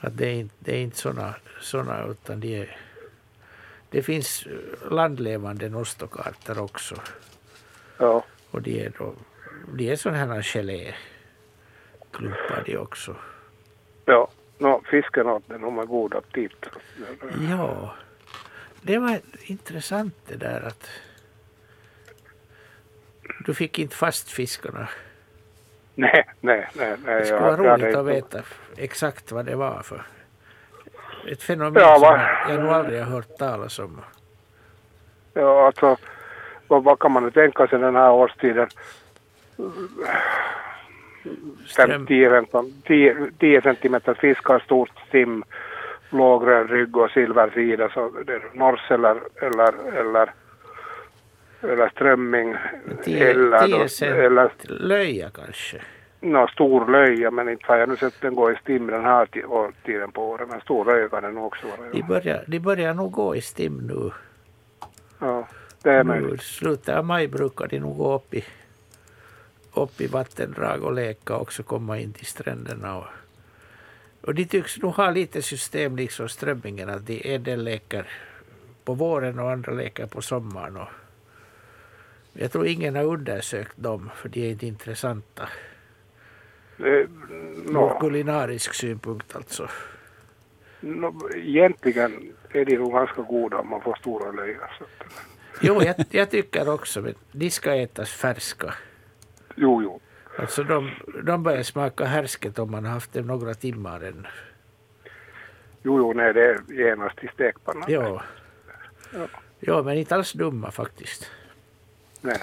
Att 0.00 0.16
det, 0.16 0.26
är 0.26 0.32
inte, 0.34 0.54
det 0.58 0.72
är 0.76 0.80
inte 0.80 0.96
såna, 0.98 1.34
såna 1.60 2.04
utan 2.06 2.40
de 2.40 2.60
är, 2.60 2.76
det 3.90 4.02
finns 4.02 4.46
landlevande 4.90 5.68
nostokarter 5.68 6.58
också. 6.58 6.94
ja. 7.98 8.24
Och 8.50 8.62
de 8.62 8.84
är, 8.84 8.92
då, 8.98 9.14
de 9.74 9.90
är 9.92 9.96
sådana 9.96 10.34
här 10.34 10.42
geléklumpar 10.42 12.62
de 12.66 12.76
också. 12.76 13.16
Ja, 14.04 14.28
no, 14.58 14.82
fisken 14.90 15.26
åt 15.26 15.42
den, 15.48 15.60
de 15.60 15.76
har 15.76 15.86
god 15.86 16.14
aptit. 16.14 16.66
Ja, 17.50 17.94
det 18.82 18.98
var 18.98 19.20
intressant 19.42 20.14
det 20.28 20.36
där 20.36 20.60
att 20.66 20.88
du 23.46 23.54
fick 23.54 23.78
inte 23.78 23.96
fast 23.96 24.30
fiskarna. 24.30 24.88
Nej, 25.94 26.24
nej, 26.40 26.68
nej. 26.74 26.96
nej 27.04 27.14
Det 27.20 27.24
skulle 27.24 27.40
vara 27.40 27.56
roligt 27.56 27.70
hade 27.70 27.82
att 27.84 27.88
inte- 27.88 28.02
veta 28.02 28.38
f- 28.38 28.60
vad 29.32 29.46
det 29.46 29.56
var 29.56 29.82
för 29.82 30.02
ett 31.28 31.42
fenomen 31.42 31.82
Ja, 31.82 31.98
som 31.98 32.52
jag 32.54 32.64
nog 32.64 32.72
aldrig 32.72 32.98
har 33.02 33.10
hört 33.10 33.36
talas 33.38 33.78
om. 33.78 34.00
Ja, 35.34 35.66
alltså, 35.66 35.96
vad, 36.68 36.84
vad 36.84 36.98
kan 36.98 37.12
man 37.12 37.30
tänka 37.32 37.66
sig 37.66 37.78
den 37.78 37.96
här 37.96 38.10
årstiden? 38.10 38.68
Ström, 41.66 42.06
10 43.38 43.60
centimeter 43.62 44.14
fiskar, 44.14 44.58
stort 44.58 44.90
stim, 45.08 45.44
blågrön 46.10 46.68
rygg 46.68 46.96
och 46.96 47.10
silversida. 47.10 47.88
Så 47.88 48.10
det 48.26 48.32
är 48.32 48.42
nors 48.54 48.90
eller, 48.90 49.16
eller, 49.42 49.96
eller, 50.00 50.30
eller 51.62 51.88
strömming. 51.88 52.54
10 53.04 53.30
eller, 53.30 53.66
10 53.66 53.78
då- 53.78 53.88
cent 53.88 54.16
eller 54.16 54.50
löja 54.68 55.30
kanske. 55.34 55.80
nå, 56.20 56.46
stor 56.46 56.90
löja, 56.90 57.30
men 57.30 57.48
inte 57.48 57.64
har 57.66 57.76
jag 57.76 57.88
nu 57.88 57.96
sett 57.96 58.20
den 58.20 58.34
gå 58.34 58.50
i 58.52 58.56
stim 58.56 58.86
den 58.86 59.04
här 59.04 59.28
tiden 59.84 60.12
på 60.12 60.28
året. 60.30 60.48
Men 60.50 60.60
stor 60.60 60.84
löja 60.84 61.08
kan 61.08 61.22
den 61.22 61.38
också 61.38 61.66
vara. 61.66 61.88
De 61.92 61.98
Ja, 61.98 62.06
börjar, 62.06 62.44
de 62.46 62.58
börjar 62.60 62.94
nog 62.94 63.12
gå 63.12 63.36
i 63.36 63.40
stim 63.40 63.78
nu. 63.78 64.10
ja 65.18 65.48
det 65.82 65.90
är 65.90 66.04
nu 66.04 66.10
möjligt. 66.10 66.40
I 66.42 66.44
slutet 66.44 66.96
av 66.96 67.04
maj 67.04 67.28
brukar 67.28 67.66
de 67.66 67.78
nog 67.78 67.96
gå 67.98 68.14
upp 68.14 68.34
i, 68.34 68.44
upp 69.74 70.00
i 70.00 70.06
vattendrag 70.06 70.82
och 70.82 70.92
leka 70.92 71.34
och 71.34 71.42
också 71.42 71.62
komma 71.62 71.98
in 71.98 72.12
till 72.12 72.26
stränderna. 72.26 72.98
Och, 72.98 73.06
och 74.20 74.34
de 74.34 74.44
tycks 74.44 74.78
nog 74.78 74.94
ha 74.94 75.10
lite 75.10 75.42
system 75.42 75.96
liksom 75.96 76.28
strömmingen 76.28 76.88
att 76.88 77.06
de 77.06 77.34
en 77.34 77.42
del 77.42 77.64
leker 77.64 78.08
på 78.84 78.94
våren 78.94 79.38
och 79.38 79.50
andra 79.50 79.72
leker 79.72 80.06
på 80.06 80.22
sommaren. 80.22 80.76
Och 80.76 80.88
jag 82.32 82.52
tror 82.52 82.66
ingen 82.66 82.96
har 82.96 83.04
undersökt 83.04 83.76
dem 83.76 84.10
för 84.16 84.28
de 84.28 84.46
är 84.46 84.50
inte 84.50 84.66
intressanta. 84.66 85.48
Det, 86.76 86.88
Ur 86.88 87.08
nå, 87.72 87.98
kulinarisk 88.00 88.74
synpunkt 88.74 89.36
alltså. 89.36 89.68
nå, 90.80 91.30
egentligen 91.34 92.32
är 92.50 92.64
de 92.64 92.76
nog 92.76 92.92
ganska 92.92 93.22
goda 93.22 93.58
om 93.58 93.68
man 93.68 93.80
får 93.80 93.94
stora 93.94 94.32
löjor. 94.32 94.70
Jo, 95.60 95.82
jag, 95.82 95.96
jag 96.10 96.30
tycker 96.30 96.68
också, 96.68 97.00
men 97.00 97.14
de 97.32 97.50
ska 97.50 97.74
ätas 97.74 98.10
färska. 98.10 98.74
Alltså 100.42 100.64
de, 100.64 100.90
de 101.24 101.42
börjar 101.42 101.62
smaka 101.62 102.04
härsket 102.04 102.58
om 102.58 102.70
man 102.70 102.84
har 102.84 102.92
haft 102.92 103.12
dem 103.12 103.26
några 103.26 103.54
timmar 103.54 104.00
än. 104.00 104.26
Jo, 105.82 105.98
jo, 105.98 106.12
nej, 106.12 106.32
det 106.34 106.44
är 106.50 106.60
genast 106.68 107.24
i 107.24 107.28
stekpannan. 107.34 107.84
Ja. 107.88 108.22
Jo, 109.60 109.82
men 109.82 109.98
inte 109.98 110.14
alls 110.14 110.32
dumma 110.32 110.70
faktiskt. 110.70 111.30
Nej. 112.20 112.38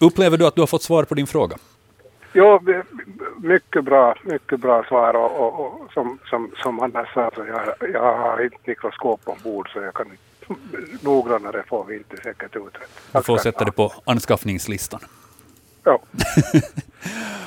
Upplever 0.00 0.38
du 0.38 0.46
att 0.46 0.54
du 0.54 0.60
har 0.62 0.66
fått 0.66 0.82
svar 0.82 1.04
på 1.04 1.14
din 1.14 1.26
fråga? 1.26 1.56
Det- 2.32 2.84
mycket 3.42 3.84
bra, 3.84 4.14
mycket 4.24 4.60
bra 4.60 4.84
svar 4.84 5.14
och, 5.16 5.40
och, 5.40 5.80
och 5.82 5.92
som, 5.92 6.18
som, 6.30 6.50
som 6.62 6.80
Anders 6.80 7.14
sa 7.14 7.30
så 7.34 7.44
jag, 7.46 7.90
jag 7.92 8.16
har 8.16 8.44
inte 8.44 8.56
mikroskop 8.64 9.20
ombord 9.24 9.72
så 9.72 9.80
jag 9.80 9.94
kan 9.94 10.06
inte 10.06 10.62
noggrannare 11.04 11.62
får 11.68 11.84
vi 11.84 11.96
inte 11.96 12.16
säkert 12.16 12.56
utrett. 12.56 12.88
Du 13.12 13.22
får 13.22 13.38
sätta 13.38 13.64
det 13.64 13.72
på 13.72 13.92
anskaffningslistan. 14.04 15.00
Ja, 15.84 16.02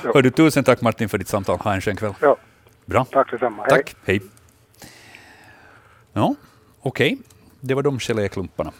Hör 0.14 0.22
du, 0.22 0.30
tusen 0.30 0.64
tack 0.64 0.80
Martin 0.80 1.08
för 1.08 1.18
ditt 1.18 1.28
samtal. 1.28 1.58
Ha 1.58 1.74
en 1.74 1.80
skön 1.80 1.96
kväll. 1.96 2.14
ja, 2.20 2.36
Bra. 2.84 3.04
tack 3.04 3.30
detsamma. 3.30 3.62
Hej. 3.62 3.70
Tack. 3.70 3.96
Hej. 4.04 4.20
Ja, 6.12 6.34
okej. 6.80 7.18
Det 7.60 7.74
var 7.74 7.82
de 7.82 7.98
geléklumparna. 7.98 8.72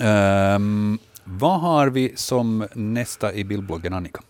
Ehm, 0.00 0.98
vad 1.24 1.60
har 1.60 1.86
vi 1.88 2.12
som 2.16 2.66
nästa 2.74 3.32
i 3.34 3.44
bildbloggen, 3.44 3.92
Annika? 3.92 4.22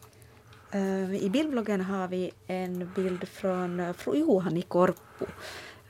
Eh, 0.70 1.14
I 1.14 1.28
bildbloggen 1.30 1.80
har 1.80 2.08
vi 2.08 2.30
en 2.46 2.90
bild 2.94 3.28
från 3.28 3.94
fru 3.98 4.14
Johan 4.18 4.56
i 4.56 4.62
Korpo. 4.62 5.26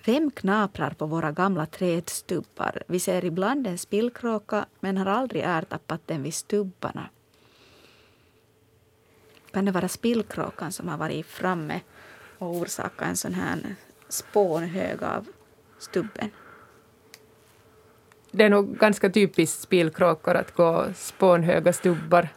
Vem 0.07 0.31
knaprar 0.31 0.91
på 0.91 1.07
våra 1.07 1.33
gamla 1.33 1.67
trädstubbar? 1.67 2.83
Vi 2.89 3.01
ser 3.01 3.25
ibland 3.25 3.67
en 3.67 3.79
spillkråka 3.79 4.67
men 4.81 4.97
har 4.97 5.07
aldrig 5.07 5.43
ertappat 5.47 6.01
den 6.07 6.23
vid 6.23 6.35
stubbarna. 6.35 7.09
Kan 9.55 9.65
det 9.65 9.73
vara 9.73 9.89
spillkråkan 9.89 10.73
som 10.73 10.89
har 10.89 10.97
varit 10.97 11.27
framme 11.27 11.81
och 12.39 12.57
orsakat 12.57 13.09
en 13.09 13.17
sån 13.17 13.35
här 13.35 13.59
spånhög 14.09 15.03
av 15.03 15.27
stubben? 15.79 16.31
Det 18.31 18.45
är 18.45 18.51
nog 18.51 18.79
ganska 18.79 19.11
typiskt 19.11 19.61
spillkråkor 19.61 20.35
att 20.35 20.55
gå 20.55 20.87
spånhöga 20.97 21.73
stubbar. 21.73 22.29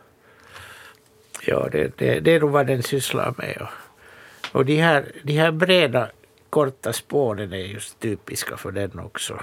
Ja, 1.42 1.70
det, 1.72 1.98
det, 1.98 2.20
det 2.20 2.32
är 2.36 2.40
nog 2.40 2.52
vad 2.52 2.68
den 2.68 2.84
sysslar 2.84 3.34
med. 3.38 3.62
Och, 3.62 4.56
och 4.56 4.66
de, 4.66 4.76
här, 4.82 5.12
de 5.24 5.34
här 5.34 5.52
breda, 5.52 6.10
korta 6.50 6.94
spånen 6.94 7.54
är 7.54 7.58
just 7.58 8.00
typiska 8.00 8.58
för 8.58 8.72
den 8.72 9.00
också. 9.00 9.40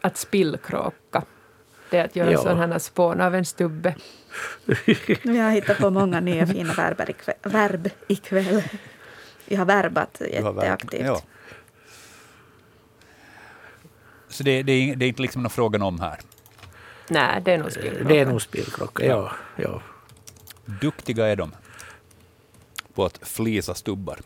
att 0.00 0.16
spillkråka. 0.16 1.24
Det 1.90 1.98
är 1.98 2.04
att 2.04 2.16
göra 2.16 2.32
Ja. 2.32 2.38
sådana 2.38 2.66
här 2.66 2.78
spån 2.78 3.20
av 3.20 3.34
en 3.34 3.44
stubbe. 3.44 3.94
Vi 5.22 5.38
har 5.38 5.50
hittat 5.50 5.78
på 5.78 5.90
många 5.90 6.20
nya 6.20 6.46
fina 6.46 6.72
verber 6.72 7.10
ikväll, 7.10 7.36
verb 7.42 7.90
ikväll. 8.08 8.62
Vi 9.46 9.56
har 9.56 9.64
verbat 9.64 10.14
Du 10.18 10.42
har 10.42 10.54
jätteaktivt. 10.54 11.06
Ja. 11.06 11.22
Så 14.28 14.42
det, 14.42 14.62
det, 14.62 14.72
är, 14.72 14.96
det 14.96 15.04
är 15.04 15.08
inte 15.08 15.22
liksom 15.22 15.42
någon 15.42 15.50
frågan 15.50 15.82
om 15.82 16.00
här. 16.00 16.20
Nej, 17.08 17.42
det 17.44 17.52
är 17.52 17.58
nog 17.58 17.72
spillkråka. 17.72 18.08
Det 18.08 18.20
är 18.20 18.26
nog 18.26 18.42
spillklocka, 18.42 19.06
ja. 19.06 19.32
ja. 19.56 19.82
Duktiga 20.64 21.26
är 21.26 21.36
de 21.36 21.52
på 22.94 23.04
att 23.04 23.18
flisa 23.22 23.74
stubbar. 23.74 24.18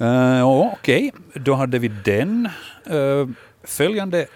Uh, 0.00 0.48
Okej, 0.48 1.12
då 1.34 1.54
hade 1.54 1.78
vi 1.78 1.88
den. 1.88 2.48
Eh, 2.84 3.28
följande 3.62 4.26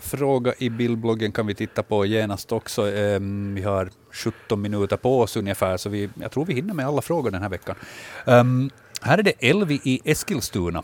fråga 0.00 0.54
i 0.58 0.70
bildbloggen 0.70 1.32
kan 1.32 1.46
vi 1.46 1.54
titta 1.54 1.82
på 1.82 2.06
genast 2.06 2.52
också. 2.52 2.96
Ehm, 2.96 3.54
vi 3.54 3.62
har 3.62 3.90
17 4.12 4.62
minuter 4.62 4.96
på 4.96 5.20
oss 5.20 5.36
ungefär, 5.36 5.76
så 5.76 5.88
vi, 5.88 6.10
jag 6.14 6.30
tror 6.30 6.44
vi 6.44 6.54
hinner 6.54 6.74
med 6.74 6.86
alla 6.86 7.02
frågor 7.02 7.30
den 7.30 7.42
här 7.42 7.48
veckan. 7.48 7.76
Um, 8.24 8.70
här 9.02 9.18
är 9.18 9.22
det 9.22 9.48
Elvi 9.48 9.80
i 9.84 10.00
Eskilstuna 10.04 10.82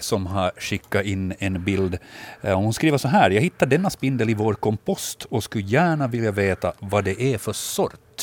som 0.00 0.26
har 0.26 0.52
skickat 0.56 1.04
in 1.04 1.34
en 1.38 1.64
bild. 1.64 1.98
Eh, 2.40 2.56
hon 2.58 2.72
skriver 2.72 2.98
så 2.98 3.08
här. 3.08 3.30
Jag 3.30 3.40
hittade 3.40 3.76
denna 3.76 3.90
spindel 3.90 4.30
i 4.30 4.34
vår 4.34 4.54
kompost 4.54 5.24
och 5.24 5.44
skulle 5.44 5.64
gärna 5.64 6.08
vilja 6.08 6.30
veta 6.30 6.72
vad 6.78 7.04
det 7.04 7.22
är 7.22 7.38
för 7.38 7.52
sort. 7.52 8.22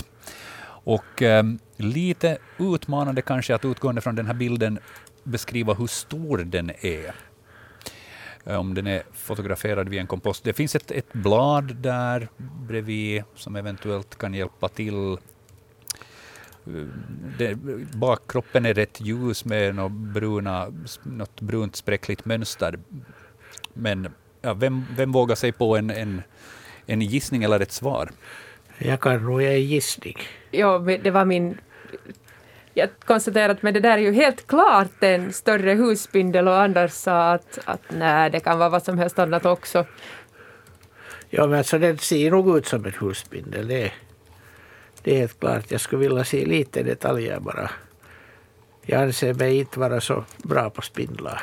Och 0.83 1.21
eh, 1.21 1.43
lite 1.77 2.37
utmanande 2.57 3.21
kanske 3.21 3.55
att 3.55 3.65
utgående 3.65 4.01
från 4.01 4.15
den 4.15 4.25
här 4.25 4.33
bilden 4.33 4.79
beskriva 5.23 5.73
hur 5.73 5.87
stor 5.87 6.37
den 6.37 6.71
är. 6.81 7.28
Eh, 8.45 8.59
Om 8.59 8.73
den 8.73 8.87
är 8.87 9.03
fotograferad 9.13 9.89
vid 9.89 9.99
en 9.99 10.07
kompost. 10.07 10.43
Det 10.43 10.53
finns 10.53 10.75
ett, 10.75 10.91
ett 10.91 11.13
blad 11.13 11.75
där 11.75 12.27
bredvid 12.67 13.23
som 13.35 13.55
eventuellt 13.55 14.17
kan 14.17 14.33
hjälpa 14.33 14.67
till. 14.69 15.11
Eh, 15.13 15.17
Det, 17.37 17.55
bakkroppen 17.93 18.65
är 18.65 18.73
rätt 18.73 19.01
ljus 19.01 19.45
med 19.45 19.75
något, 19.75 19.91
bruna, 19.91 20.67
något 21.03 21.41
brunt 21.41 21.75
spräckligt 21.75 22.25
mönster. 22.25 22.79
Men 23.73 24.07
ja, 24.41 24.53
vem, 24.53 24.85
vem 24.97 25.11
vågar 25.11 25.35
sig 25.35 25.51
på 25.51 25.77
en, 25.77 25.89
en, 25.89 26.21
en 26.85 27.01
gissning 27.01 27.43
eller 27.43 27.59
ett 27.59 27.71
svar? 27.71 28.09
Jag 28.77 28.99
kan 28.99 29.23
nog 29.23 29.41
ge 29.41 29.53
en 29.53 29.65
gissning. 29.65 30.17
Ja, 30.51 30.79
det 30.79 31.11
var 31.11 31.25
min... 31.25 31.57
Jag 32.79 32.89
konstaterade 33.05 33.53
att 33.53 33.61
men 33.63 33.73
det 33.73 33.79
där 33.79 33.97
är 33.97 34.01
ju 34.01 34.11
helt 34.11 34.47
klart 34.47 35.03
en 35.03 35.33
större 35.33 35.71
husspindel 35.73 36.47
och 36.47 36.61
Anders 36.61 36.91
sa 36.91 37.31
att, 37.31 37.59
att 37.65 37.81
nej, 37.89 38.29
det 38.29 38.39
kan 38.39 38.59
vara 38.59 38.69
vad 38.69 38.83
som 38.83 38.97
helst 38.97 39.19
annat 39.19 39.45
också. 39.45 39.85
Ja, 41.29 41.47
men 41.47 41.57
alltså 41.57 41.77
den 41.79 41.97
ser 41.97 42.31
nog 42.31 42.57
ut 42.57 42.65
som 42.67 42.85
en 42.85 42.93
husspindel. 42.99 43.67
Det, 43.67 43.83
är- 43.83 43.93
det 45.03 45.13
är 45.15 45.19
helt 45.19 45.39
klart. 45.39 45.71
Jag 45.71 45.81
skulle 45.81 46.07
vilja 46.09 46.23
se 46.23 46.45
lite 46.45 46.83
detaljer 46.83 47.39
bara. 47.39 47.71
Jag 48.81 49.01
anser 49.01 49.33
mig 49.33 49.57
inte 49.59 49.79
vara 49.79 50.01
så 50.01 50.23
bra 50.37 50.69
på 50.69 50.81
spindlar. 50.81 51.41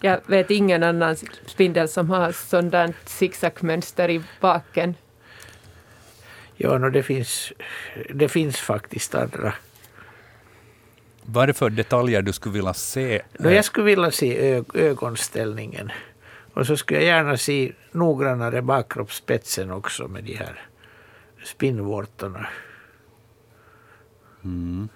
Jag 0.00 0.20
vet 0.26 0.50
ingen 0.50 0.82
annan 0.82 1.16
spindel 1.46 1.88
som 1.88 2.10
har 2.10 2.32
sådant 2.32 2.96
zigzagmönster 3.04 4.10
i 4.10 4.22
baken. 4.40 4.94
Ja, 6.56 6.78
no, 6.78 6.90
det, 6.90 7.02
finns, 7.02 7.52
det 8.14 8.28
finns 8.28 8.56
faktiskt 8.56 9.14
andra. 9.14 9.52
Vad 11.30 11.42
är 11.42 11.46
det 11.46 11.54
för 11.54 11.70
detaljer 11.70 12.22
du 12.22 12.32
skulle 12.32 12.52
vilja 12.52 12.74
se? 12.74 13.22
No, 13.38 13.50
jag 13.50 13.64
skulle 13.64 13.86
vilja 13.86 14.10
se 14.10 14.62
ögonställningen. 14.74 15.90
Och 16.54 16.66
så 16.66 16.76
skulle 16.76 17.00
jag 17.00 17.06
gärna 17.06 17.36
se 17.36 17.72
noggrannare 17.92 18.62
bakkroppsspetsen 18.62 19.70
också 19.70 20.08
med 20.08 20.24
de 20.24 20.34
här 20.34 20.60
spinnvårtorna. 21.44 22.46
Mm. 24.44 24.88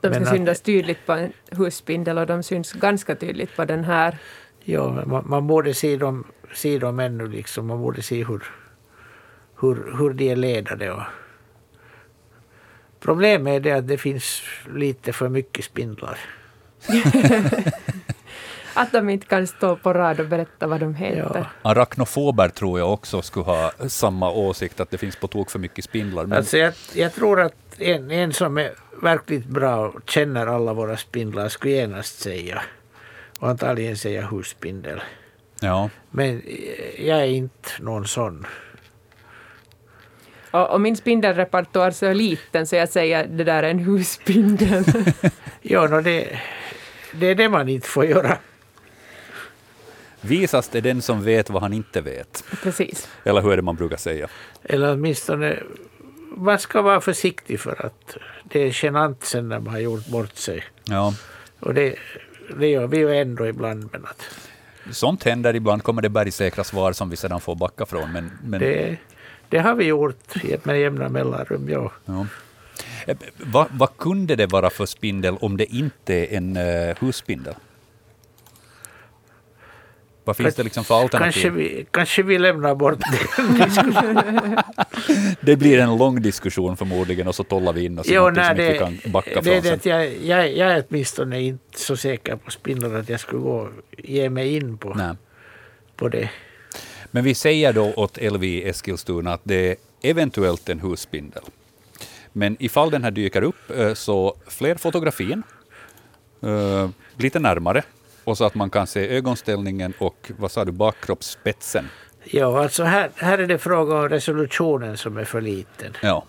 De 0.00 0.08
Men 0.08 0.14
ska 0.14 0.22
att- 0.22 0.36
synas 0.38 0.60
tydligt 0.60 1.06
på 1.06 1.12
en 1.12 1.32
husspindel 1.50 2.18
och 2.18 2.26
de 2.26 2.42
syns 2.42 2.72
ganska 2.72 3.14
tydligt 3.14 3.56
på 3.56 3.64
den 3.64 3.84
här. 3.84 4.18
Ja, 4.64 4.92
men 4.92 5.08
man, 5.08 5.24
man 5.28 5.46
borde 5.46 5.74
se 5.74 5.96
dem, 5.96 6.24
se 6.54 6.78
dem 6.78 7.00
ännu 7.00 7.26
liksom. 7.28 7.66
Man 7.66 7.80
borde 7.80 8.02
se 8.02 8.24
hur, 8.24 8.44
hur, 9.60 9.96
hur 9.98 10.10
de 10.12 10.30
är 10.30 10.36
ledade. 10.36 10.90
Och 10.92 11.02
Problemet 13.00 13.56
är 13.56 13.60
det 13.60 13.72
att 13.72 13.88
det 13.88 13.98
finns 13.98 14.42
lite 14.74 15.12
för 15.12 15.28
mycket 15.28 15.64
spindlar. 15.64 16.18
Att 18.74 18.92
de 18.92 19.08
inte 19.08 19.26
kan 19.26 19.46
stå 19.46 19.76
på 19.76 19.92
rad 19.92 20.20
och 20.20 20.26
berätta 20.26 20.66
vad 20.66 20.80
de 20.80 20.94
heter. 20.94 21.46
Ja. 21.62 21.70
Arachnofober 21.70 22.48
tror 22.48 22.78
jag 22.78 22.92
också 22.92 23.22
skulle 23.22 23.44
ha 23.44 23.72
samma 23.88 24.30
åsikt, 24.30 24.80
att 24.80 24.90
det 24.90 24.98
finns 24.98 25.16
på 25.16 25.28
tok 25.28 25.50
för 25.50 25.58
mycket 25.58 25.84
spindlar. 25.84 26.26
Men 26.26 26.38
Alltså 26.38 26.58
jag, 26.58 26.72
jag 26.92 27.14
tror 27.14 27.40
att 27.40 27.54
en, 27.78 28.10
en 28.10 28.32
som 28.32 28.58
är 28.58 28.70
verkligt 29.02 29.46
bra 29.46 29.88
och 29.88 30.10
känner 30.10 30.46
alla 30.46 30.72
våra 30.72 30.96
spindlar 30.96 31.48
skulle 31.48 31.74
genast 31.74 32.20
säga. 32.20 32.62
Och 33.38 33.48
antagligen 33.48 33.96
säga 33.96 34.26
husspindel. 34.26 35.00
ja, 35.60 35.90
Men 36.10 36.42
eh, 36.46 37.06
jag 37.06 37.18
är 37.18 37.26
inte 37.26 37.68
någon 37.80 38.06
sån. 38.06 38.46
Och, 40.50 40.70
och 40.70 40.80
min 40.80 40.96
spindelrepertoar 40.96 41.90
så 41.90 42.06
är 42.06 42.14
liten 42.14 42.66
så 42.66 42.76
jag 42.76 42.88
säger 42.88 43.26
det 43.26 43.44
där 43.44 43.62
är 43.62 43.70
en 43.70 43.78
husspindel. 43.78 44.84
Ja, 45.62 45.86
no, 45.86 46.00
det, 46.00 46.38
det 47.12 47.26
är 47.26 47.34
det 47.34 47.48
man 47.48 47.68
inte 47.68 47.88
får 47.88 48.04
göra. 48.04 48.38
visast 50.20 50.74
är 50.74 50.80
den 50.80 51.02
som 51.02 51.22
vet 51.24 51.50
vad 51.50 51.62
han 51.62 51.72
inte 51.72 52.00
vet. 52.00 52.44
Precis. 52.62 53.08
Eller 53.24 53.40
hur 53.42 53.52
är 53.52 53.56
det 53.56 53.62
man 53.62 53.76
brukar 53.76 53.96
säga? 53.96 54.28
Eller 54.64 54.92
åtminstone, 54.92 55.58
man 56.36 56.58
ska 56.58 56.82
vara 56.82 57.00
försiktig 57.00 57.60
för 57.60 57.86
att 57.86 58.16
det 58.44 58.60
är 58.60 58.84
genant 58.84 59.24
sen 59.24 59.48
när 59.48 59.60
man 59.60 59.72
har 59.72 59.80
gjort 59.80 60.06
bort 60.06 60.36
sig. 60.36 60.64
Ja, 60.84 61.14
Och 61.60 61.74
det, 61.74 61.94
det 62.58 62.68
gör 62.68 62.86
vi 62.86 62.98
ju 62.98 63.16
ändå 63.16 63.46
ibland. 63.46 63.88
Men 63.92 64.04
att 64.04 64.24
sånt 64.90 65.24
händer 65.24 65.56
ibland, 65.56 65.82
kommer 65.82 66.02
det 66.02 66.08
bergsäkra 66.08 66.64
svar 66.64 66.92
som 66.92 67.10
vi 67.10 67.16
sedan 67.16 67.40
får 67.40 67.54
backa 67.54 67.86
från. 67.86 68.12
Men, 68.12 68.38
men, 68.44 68.60
det, 68.60 68.96
det 69.48 69.58
har 69.58 69.74
vi 69.74 69.84
gjort 69.84 70.34
med 70.62 70.80
jämna 70.80 71.08
mellanrum, 71.08 71.68
ja. 71.68 71.92
ja. 72.04 72.26
Eh, 73.06 73.16
Vad, 73.36 73.66
vad 73.70 73.96
kunde 73.96 74.36
det 74.36 74.46
vara 74.46 74.70
för 74.70 74.86
spindel 74.86 75.36
om 75.40 75.56
det 75.56 75.74
inte 75.74 76.14
är 76.14 76.36
en 76.36 76.56
uh, 76.56 76.94
husspindel? 77.00 77.54
Vad 80.28 80.36
finns 80.36 80.54
det 80.54 80.62
liksom 80.62 80.84
för 80.84 80.94
alternativ? 80.94 81.32
Kanske 81.32 81.50
vi, 81.50 81.86
kanske 81.90 82.22
vi 82.22 82.38
lämnar 82.38 82.74
bort 82.74 82.98
den. 82.98 84.58
Det 85.40 85.56
blir 85.56 85.78
en 85.78 85.96
lång 85.96 86.22
diskussion 86.22 86.76
förmodligen 86.76 87.28
och 87.28 87.34
så 87.34 87.44
tollar 87.44 87.72
vi 87.72 87.84
in 87.84 87.98
oss 87.98 88.06
Jo, 88.08 88.30
nej, 88.30 88.50
inte 88.50 88.62
vi 88.62 88.68
det, 88.68 88.78
kan 88.78 89.12
backa 89.12 89.40
det, 89.40 89.62
från 89.62 89.78
det 89.78 89.86
jag, 89.86 90.16
jag, 90.22 90.56
jag 90.56 90.72
är 90.72 90.84
åtminstone 90.88 91.40
inte 91.40 91.80
så 91.80 91.96
säker 91.96 92.36
på 92.36 92.50
spindlar 92.50 92.94
att 92.94 93.08
jag 93.08 93.20
skulle 93.20 93.42
gå 93.42 93.68
ge 93.98 94.30
mig 94.30 94.56
in 94.56 94.78
på, 94.78 94.94
Nej. 94.94 95.14
på 95.96 96.08
det. 96.08 96.30
Men 97.10 97.24
vi 97.24 97.34
säger 97.34 97.72
då 97.72 97.92
åt 97.92 98.18
Elvi 98.18 98.46
i 98.46 98.68
Eskilstuna 98.68 99.32
att 99.32 99.40
det 99.44 99.70
är 99.70 99.76
eventuellt 100.02 100.68
en 100.68 100.80
husspindel. 100.80 101.42
Men 102.32 102.56
ifall 102.60 102.90
den 102.90 103.04
här 103.04 103.10
dyker 103.10 103.42
upp, 103.42 103.70
eh, 103.70 103.94
så 103.94 104.36
fler 104.46 104.74
fotografier, 104.74 105.42
eh, 106.42 106.90
lite 107.16 107.38
närmare, 107.38 107.82
och 108.24 108.38
så 108.38 108.44
att 108.44 108.54
man 108.54 108.70
kan 108.70 108.86
se 108.86 109.16
ögonställningen 109.16 109.92
och, 109.98 110.30
vad 110.36 110.50
sa 110.50 110.64
du, 110.64 110.72
bakkroppsspetsen. 110.72 111.84
Ja, 112.24 112.62
alltså 112.62 112.82
här, 112.84 113.10
här 113.14 113.38
är 113.38 113.46
det 113.46 113.58
fråga 113.58 113.94
om 113.94 114.08
resolutionen 114.08 114.96
som 114.96 115.16
är 115.16 115.24
för 115.24 115.40
liten. 115.40 115.92
Ja. 116.02 116.24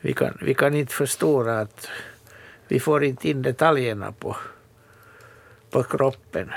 Vi 0.00 0.12
kan, 0.12 0.38
vi 0.42 0.54
kan 0.54 0.74
inte 0.74 0.94
förstora 0.94 1.60
att 1.60 1.88
vi 2.68 2.80
får 2.80 3.04
inte 3.04 3.28
in 3.28 3.42
detaljerna 3.42 4.12
på, 4.12 4.36
på 5.70 5.82
kroppen. 5.82 6.50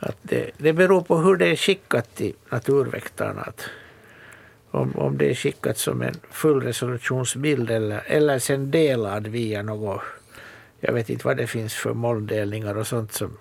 Att 0.00 0.16
det, 0.22 0.50
det 0.58 0.72
beror 0.72 1.00
på 1.00 1.16
hur 1.16 1.36
det 1.36 1.46
är 1.46 1.56
skickat 1.56 2.14
till 2.14 2.34
naturväktarna. 2.48 3.40
Att 3.40 3.64
om, 4.70 4.96
om 4.96 5.18
det 5.18 5.30
är 5.30 5.34
skickat 5.34 5.78
som 5.78 6.02
en 6.02 6.14
fullresolutionsbild 6.30 7.70
eller, 7.70 8.02
eller 8.06 8.38
sen 8.38 8.70
delad 8.70 9.26
via 9.26 9.62
något, 9.62 10.02
jag 10.80 10.92
vet 10.92 11.10
inte 11.10 11.26
vad 11.26 11.36
det 11.36 11.46
finns 11.46 11.74
för 11.74 11.94
molndelningar 11.94 12.76
och 12.76 12.86
sånt 12.86 13.12
som, 13.12 13.36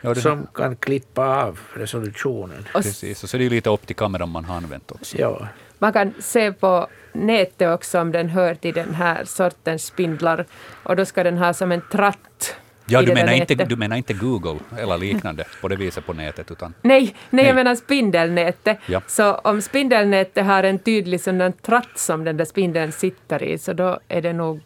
Ja, 0.00 0.14
det, 0.14 0.20
som 0.20 0.46
kan 0.54 0.76
klippa 0.76 1.44
av 1.44 1.58
resolutionen. 1.74 2.64
Och 2.74 2.82
precis. 2.82 3.22
Och 3.22 3.30
så 3.30 3.36
är 3.36 3.38
det 3.38 3.44
ju 3.44 3.50
lite 3.50 3.70
upp 3.70 3.86
till 3.86 3.96
kameran 3.96 4.28
man 4.28 4.44
har 4.44 4.56
använt 4.56 4.92
också. 4.92 5.18
Ja, 5.18 5.48
man 5.78 5.92
kan 5.92 6.14
se 6.18 6.52
på 6.52 6.88
nätet 7.12 7.74
också 7.74 8.00
om 8.00 8.12
den 8.12 8.28
hör 8.28 8.54
till 8.54 8.74
den 8.74 8.94
här 8.94 9.24
sortens 9.24 9.84
spindlar. 9.84 10.46
Och 10.82 10.96
då 10.96 11.04
ska 11.04 11.24
den 11.24 11.38
ha 11.38 11.54
som 11.54 11.72
en 11.72 11.82
tratt 11.92 12.56
Ja, 12.88 13.02
du 13.02 13.14
menar, 13.14 13.32
inte, 13.32 13.54
du 13.54 13.76
menar 13.76 13.96
inte 13.96 14.12
Google 14.14 14.58
eller 14.78 14.98
liknande 14.98 15.44
på 15.60 15.68
det 15.68 15.76
viset 15.76 16.06
på 16.06 16.12
nätet, 16.12 16.50
utan 16.50 16.74
Nej, 16.82 17.02
nej, 17.02 17.14
Nej. 17.30 17.46
jag 17.46 17.54
menar 17.54 17.74
spindelnätet. 17.74 18.78
Ja. 18.86 19.02
Så 19.06 19.34
om 19.34 19.62
spindelnätet 19.62 20.46
har 20.46 20.62
en 20.62 20.78
tydlig 20.78 21.20
sådan 21.20 21.52
tratt 21.52 21.98
som 21.98 22.24
den 22.24 22.36
där 22.36 22.44
spindeln 22.44 22.92
sitter 22.92 23.42
i, 23.42 23.58
så 23.58 23.72
då 23.72 24.00
är 24.08 24.22
det 24.22 24.32
nog 24.32 24.60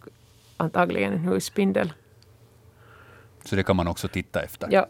antagligen 0.56 1.12
en 1.12 1.18
husspindel. 1.18 1.92
så 3.44 3.56
det 3.56 3.62
kan 3.62 3.76
man 3.76 3.88
också 3.88 4.08
titta 4.08 4.42
efter. 4.42 4.68
Ja. 4.70 4.88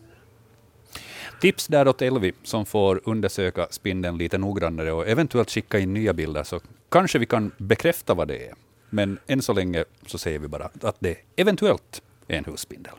tips 1.40 1.66
där 1.66 1.88
åt 1.88 2.02
Elvi 2.02 2.32
som 2.42 2.66
får 2.66 3.00
undersöka 3.04 3.66
spindeln 3.70 4.18
lite 4.18 4.38
noggrannare 4.38 4.92
och 4.92 5.08
eventuellt 5.08 5.50
skicka 5.50 5.78
in 5.78 5.94
nya 5.94 6.12
bilder 6.12 6.42
så 6.42 6.60
kanske 6.88 7.18
vi 7.18 7.26
kan 7.26 7.52
bekräfta 7.58 8.14
vad 8.14 8.28
det 8.28 8.46
är. 8.48 8.54
Men 8.90 9.18
än 9.26 9.42
så 9.42 9.52
länge 9.52 9.84
så 10.06 10.18
säger 10.18 10.38
vi 10.38 10.48
bara 10.48 10.70
att 10.82 10.96
det 10.98 11.16
eventuellt 11.36 12.02
är 12.28 12.38
en 12.38 12.44
husspindel. 12.44 12.92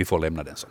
Vi 0.00 0.04
får 0.04 0.18
lämna 0.18 0.42
den 0.42 0.56
så. 0.56 0.68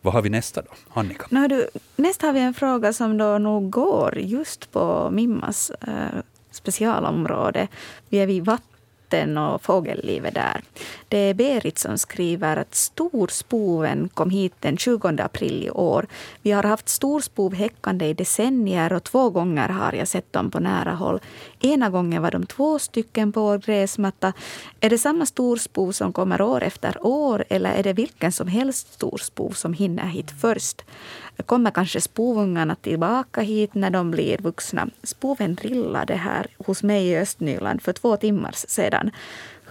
Vad 0.00 0.14
har 0.14 0.22
vi 0.22 0.30
nästa 0.30 0.62
då, 0.62 0.70
Annika? 0.94 1.26
No, 1.30 1.48
du, 1.48 1.68
nästa 1.96 2.26
har 2.26 2.32
vi 2.32 2.40
en 2.40 2.54
fråga 2.54 2.92
som 2.92 3.18
då 3.18 3.38
nog 3.38 3.70
går 3.70 4.18
just 4.18 4.72
på 4.72 5.10
Mimmas 5.12 5.70
eh, 5.70 6.20
specialområde. 6.50 7.68
Vi 8.08 8.18
är 8.18 8.26
vid 8.26 8.44
vatten 8.44 9.38
och 9.38 9.62
fågellivet 9.62 10.34
där. 10.34 10.60
Det 11.08 11.18
är 11.18 11.34
Berit 11.34 11.78
som 11.78 11.98
skriver 11.98 12.56
att 12.56 12.74
storspoven 12.74 14.08
kom 14.08 14.30
hit 14.30 14.54
den 14.60 14.76
20 14.76 15.08
april 15.08 15.64
i 15.64 15.70
år. 15.70 16.06
Vi 16.42 16.50
har 16.50 16.62
haft 16.62 16.88
storspov 16.88 17.54
häckande 17.54 18.06
i 18.06 18.14
decennier 18.14 18.92
och 18.92 19.04
två 19.04 19.30
gånger 19.30 19.68
har 19.68 19.92
jag 19.92 20.08
sett 20.08 20.32
dem 20.32 20.50
på 20.50 20.60
nära 20.60 20.94
håll. 20.94 21.20
Ena 21.60 21.90
gången 21.90 22.22
var 22.22 22.30
de 22.30 22.46
två 22.46 22.78
stycken 22.78 23.32
på 23.32 23.40
vår 23.40 23.58
gräsmatta. 23.58 24.32
Är 24.80 24.90
det 24.90 24.98
samma 24.98 25.26
storspov 25.26 25.92
som 25.92 26.12
kommer 26.12 26.42
år 26.42 26.62
efter 26.62 27.06
år 27.06 27.44
eller 27.48 27.74
är 27.74 27.82
det 27.82 27.92
vilken 27.92 28.32
som 28.32 28.48
helst 28.48 28.94
storspov 28.94 29.50
som 29.50 29.72
hinner 29.72 30.06
hit 30.06 30.30
först? 30.40 30.82
kommer 31.46 31.70
kanske 31.70 32.00
spovungarna 32.00 32.74
tillbaka 32.74 33.40
hit 33.40 33.74
när 33.74 33.90
de 33.90 34.10
blir 34.10 34.38
vuxna. 34.38 34.88
Spoven 35.02 35.54
drillade 35.54 36.14
här 36.14 36.46
hos 36.58 36.82
mig 36.82 37.06
i 37.06 37.18
Östnyland 37.18 37.82
för 37.82 37.92
två 37.92 38.16
timmar 38.16 38.52
sedan. 38.52 39.10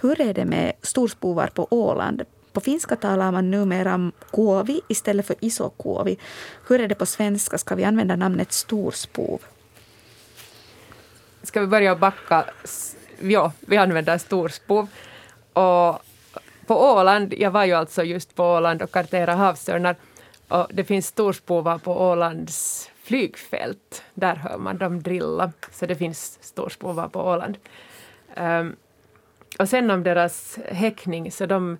Hur 0.00 0.20
är 0.20 0.34
det 0.34 0.44
med 0.44 0.72
storspovar 0.82 1.46
på 1.46 1.66
Åland? 1.70 2.22
På 2.52 2.60
finska 2.60 2.96
talar 2.96 3.32
man 3.32 3.50
numera 3.50 3.94
om 3.94 4.12
kuovi 4.32 4.80
istället 4.88 5.26
för 5.26 5.36
isokuovi. 5.40 6.18
Hur 6.68 6.80
är 6.80 6.88
det 6.88 6.94
på 6.94 7.06
svenska? 7.06 7.58
Ska 7.58 7.74
vi 7.74 7.84
använda 7.84 8.16
namnet 8.16 8.52
storspov? 8.52 9.40
Ska 11.42 11.60
vi 11.60 11.66
börja 11.66 11.96
backa? 11.96 12.44
Ja, 13.20 13.52
vi 13.60 13.76
använder 13.76 14.18
storspov. 14.18 14.88
Och 15.52 16.02
på 16.66 16.92
Åland, 16.92 17.34
jag 17.34 17.50
var 17.50 17.64
ju 17.64 17.72
alltså 17.72 18.02
just 18.02 18.34
på 18.34 18.44
Åland 18.44 18.82
och 18.82 18.90
karterade 18.90 19.32
havsörnar, 19.32 19.96
och 20.48 20.66
det 20.70 20.84
finns 20.84 21.06
storspovar 21.06 21.78
på 21.78 22.00
Ålands 22.00 22.90
flygfält. 23.02 24.02
Där 24.14 24.36
hör 24.36 24.58
man 24.58 24.78
dem 24.78 25.02
drilla, 25.02 25.52
så 25.72 25.86
det 25.86 25.94
finns 25.96 26.38
storspovar 26.40 27.08
på 27.08 27.20
Åland. 27.20 27.58
Um, 28.36 28.76
och 29.58 29.68
sen 29.68 29.90
om 29.90 30.02
deras 30.02 30.58
häckning, 30.68 31.32
så 31.32 31.46
de, 31.46 31.78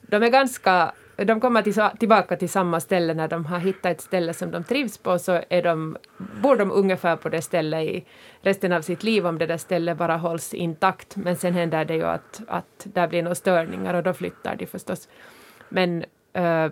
de 0.00 0.22
är 0.22 0.28
ganska 0.28 0.92
de 1.24 1.40
kommer 1.40 1.62
till, 1.62 1.82
tillbaka 1.98 2.36
till 2.36 2.48
samma 2.48 2.80
ställe 2.80 3.14
när 3.14 3.28
de 3.28 3.44
har 3.46 3.58
hittat 3.58 3.92
ett 3.92 4.00
ställe 4.00 4.34
som 4.34 4.50
de 4.50 4.64
trivs 4.64 4.98
på 4.98 5.18
så 5.18 5.42
är 5.48 5.62
de, 5.62 5.96
bor 6.42 6.56
de 6.56 6.72
ungefär 6.72 7.16
på 7.16 7.28
det 7.28 7.42
stället 7.42 7.84
i 7.84 8.04
resten 8.40 8.72
av 8.72 8.82
sitt 8.82 9.02
liv 9.02 9.26
om 9.26 9.38
det 9.38 9.46
där 9.46 9.56
stället 9.56 9.98
bara 9.98 10.16
hålls 10.16 10.54
intakt. 10.54 11.16
Men 11.16 11.36
sen 11.36 11.54
händer 11.54 11.84
det 11.84 11.94
ju 11.94 12.04
att, 12.04 12.42
att 12.48 12.86
där 12.92 13.08
blir 13.08 13.22
några 13.22 13.34
störningar 13.34 13.94
och 13.94 14.02
då 14.02 14.12
flyttar 14.12 14.56
de 14.56 14.66
förstås. 14.66 15.08
Men 15.68 16.04
uh, 16.38 16.70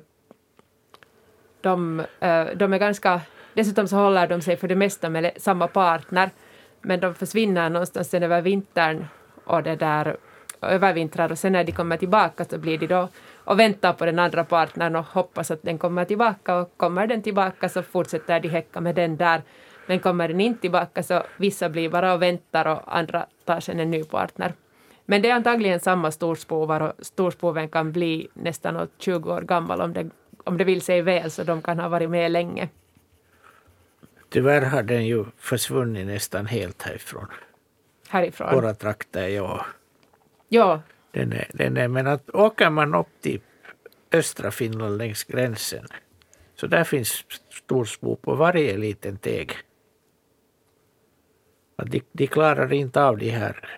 de, 1.60 2.00
uh, 2.00 2.56
de 2.56 2.72
är 2.72 2.78
ganska... 2.78 3.20
Dessutom 3.54 3.88
så 3.88 3.96
håller 3.96 4.26
de 4.26 4.40
sig 4.40 4.56
för 4.56 4.68
det 4.68 4.76
mesta 4.76 5.10
med 5.10 5.30
samma 5.36 5.66
partner, 5.68 6.30
men 6.82 7.00
de 7.00 7.14
försvinner 7.14 7.70
någonstans 7.70 8.10
sen 8.10 8.22
över 8.22 8.40
vintern 8.40 9.06
och 9.44 9.62
det 9.62 9.76
där 9.76 10.16
övervintrar 10.60 11.32
och 11.32 11.38
sen 11.38 11.52
när 11.52 11.64
de 11.64 11.72
kommer 11.72 11.96
tillbaka 11.96 12.44
så 12.44 12.58
blir 12.58 12.78
de 12.78 12.86
då 12.86 13.08
och 13.44 13.58
väntar 13.58 13.92
på 13.92 14.04
den 14.04 14.18
andra 14.18 14.44
partnern 14.44 14.96
och 14.96 15.04
hoppas 15.04 15.50
att 15.50 15.62
den 15.62 15.78
kommer 15.78 16.04
tillbaka 16.04 16.56
och 16.56 16.76
kommer 16.76 17.06
den 17.06 17.22
tillbaka 17.22 17.68
så 17.68 17.82
fortsätter 17.82 18.40
de 18.40 18.48
häcka 18.48 18.80
med 18.80 18.94
den 18.94 19.16
där. 19.16 19.42
Men 19.86 19.98
kommer 19.98 20.28
den 20.28 20.40
inte 20.40 20.60
tillbaka 20.60 21.02
så 21.02 21.22
vissa 21.36 21.68
blir 21.68 21.88
bara 21.88 22.14
och 22.14 22.22
väntar 22.22 22.66
och 22.66 22.96
andra 22.96 23.26
tar 23.44 23.60
sen 23.60 23.80
en 23.80 23.90
ny 23.90 24.04
partner. 24.04 24.54
Men 25.06 25.22
det 25.22 25.30
är 25.30 25.34
antagligen 25.34 25.80
samma 25.80 26.10
storspovar 26.10 26.80
och 26.80 26.92
storspoven 27.00 27.68
kan 27.68 27.92
bli 27.92 28.28
nästan 28.34 28.88
20 28.98 29.32
år 29.32 29.40
gammal 29.40 29.80
om 29.80 29.92
det 29.92 30.10
om 30.44 30.58
det 30.58 30.64
vill 30.64 30.82
sig 30.82 31.02
väl 31.02 31.30
så 31.30 31.44
de 31.44 31.62
kan 31.62 31.78
ha 31.78 31.88
varit 31.88 32.10
med 32.10 32.30
länge. 32.30 32.68
Tyvärr 34.28 34.62
har 34.62 34.82
den 34.82 35.06
ju 35.06 35.24
försvunnit 35.38 36.06
nästan 36.06 36.46
helt 36.46 36.82
härifrån. 36.82 37.26
Härifrån? 38.08 38.54
Våra 38.54 38.74
trakter, 38.74 39.28
ja. 39.28 39.66
Ja. 40.48 40.82
Den 41.14 41.32
är, 41.32 41.50
den 41.52 41.76
är, 41.76 41.88
men 41.88 42.06
att 42.06 42.30
åker 42.30 42.70
man 42.70 42.94
upp 42.94 43.06
till 43.20 43.40
östra 44.12 44.50
Finland 44.50 44.98
längs 44.98 45.24
gränsen 45.24 45.86
så 46.54 46.66
där 46.66 46.84
finns 46.84 47.24
storspo 47.50 48.16
på 48.16 48.34
varje 48.34 48.76
liten 48.76 49.18
teg. 49.18 49.52
De, 51.76 52.02
de 52.12 52.26
klarar 52.26 52.72
inte 52.72 53.02
av 53.02 53.18
de 53.18 53.30
här 53.30 53.68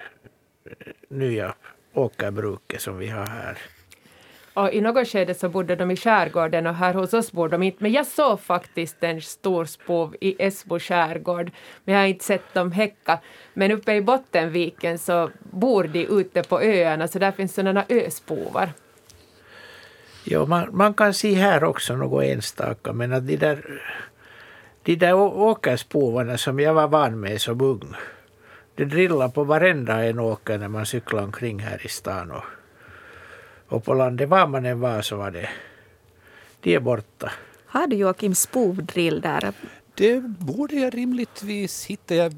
eh, 0.65 0.93
nya 1.09 1.55
åkerbruket 1.93 2.81
som 2.81 2.99
vi 2.99 3.09
har 3.09 3.27
här. 3.27 3.59
Och 4.57 4.73
I 4.73 4.81
något 4.81 5.09
skede 5.09 5.35
så 5.35 5.49
bodde 5.49 5.77
de 5.77 5.91
i 5.91 5.97
skärgården 5.97 6.67
och 6.67 6.75
här 6.75 6.95
hos 6.95 7.15
oss 7.15 7.33
bor 7.33 7.49
de 7.49 7.63
inte. 7.63 7.83
Men 7.83 7.93
jag 7.93 8.07
såg 8.07 8.41
faktiskt 8.41 8.97
en 9.01 9.21
stor 9.21 9.65
spov 9.65 10.17
i 10.21 10.37
Esbo 10.39 10.79
skärgård. 10.79 11.51
Men 11.85 11.95
jag 11.95 12.03
har 12.03 12.07
inte 12.09 12.25
sett 12.25 12.55
dem 12.55 12.73
häcka. 12.73 13.19
Men 13.55 13.71
uppe 13.71 13.95
i 13.95 14.01
Bottenviken 14.01 14.99
så 14.99 15.31
bor 15.51 15.85
de 15.85 16.07
ute 16.07 16.43
på 16.43 16.61
öarna 16.61 17.09
så 17.09 17.19
där 17.19 17.33
finns 17.33 17.55
sådana 17.55 17.85
öspovar. 17.89 18.73
Ja, 20.25 20.47
man, 20.47 20.69
man 20.73 20.95
kan 20.95 21.15
se 21.15 21.35
här 21.35 21.65
också 21.65 21.97
något 21.97 22.25
enstaka 22.25 22.93
men 22.93 23.13
att 23.13 23.27
de 23.27 23.37
där, 23.37 23.83
de 24.83 24.97
där 24.97 25.15
åkerspovarna 25.15 26.39
som 26.39 26.61
jag 26.61 26.75
var 26.75 26.89
van 26.89 27.21
med 27.21 27.41
som 27.41 27.61
ung. 27.61 27.95
Det 28.75 28.85
drillar 28.85 29.29
på 29.29 29.45
varenda 29.45 30.05
en 30.05 30.19
åker 30.19 30.59
när 30.59 30.69
man 30.69 30.87
cyklar 30.87 31.23
omkring 31.23 31.59
här 31.59 31.87
i 31.87 31.89
stan. 31.89 32.31
Och 32.31 32.45
och 33.69 33.85
på 33.85 33.95
landet, 33.95 34.29
var 34.29 34.47
man 34.47 34.67
än 34.67 34.81
var 34.81 35.03
så 35.03 35.17
var 35.17 35.31
det, 35.31 35.49
de 36.61 36.75
är 36.75 36.81
borta. 36.81 37.33
Har 37.67 37.87
du 37.87 37.97
Joakim 37.97 38.35
spovdrill 38.35 39.21
där? 39.21 39.53
Det 39.95 40.21
borde 40.21 40.75
jag 40.75 40.95
rimligtvis 40.95 41.87
hitta. 41.87 42.15
Jag 42.15 42.33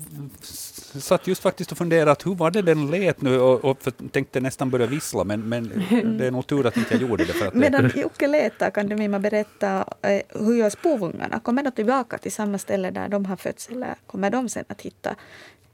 satt 1.00 1.26
just 1.26 1.42
faktiskt 1.42 1.72
och 1.72 1.78
funderade 1.78 2.10
att 2.10 2.26
hur 2.26 2.34
var 2.34 2.50
det 2.50 2.62
den 2.62 2.90
lät 2.90 3.20
nu 3.20 3.40
och, 3.40 3.64
och 3.64 3.78
tänkte 4.12 4.40
nästan 4.40 4.70
börja 4.70 4.86
vissla 4.86 5.24
men, 5.24 5.48
men 5.48 5.68
det 6.18 6.26
är 6.26 6.30
nog 6.30 6.46
tur 6.46 6.66
att 6.66 6.76
inte 6.76 6.94
jag 6.94 7.02
gjorde 7.02 7.24
det. 7.24 7.32
För 7.32 7.46
att 7.46 7.54
Medan 7.54 7.92
Jocke 7.96 8.26
letar 8.26 8.70
kan 8.70 8.88
du 8.88 8.96
Mimma 8.96 9.18
berätta 9.18 9.84
eh, 10.02 10.20
hur 10.28 10.56
gör 10.56 10.70
spovungarna? 10.70 11.40
Kommer 11.40 11.62
de 11.62 11.70
tillbaka 11.70 12.18
till 12.18 12.32
samma 12.32 12.58
ställe 12.58 12.90
där 12.90 13.08
de 13.08 13.24
har 13.24 13.36
fötts 13.36 13.68
eller 13.68 13.94
kommer 14.06 14.30
de 14.30 14.48
sen 14.48 14.64
att 14.68 14.82
hitta 14.82 15.14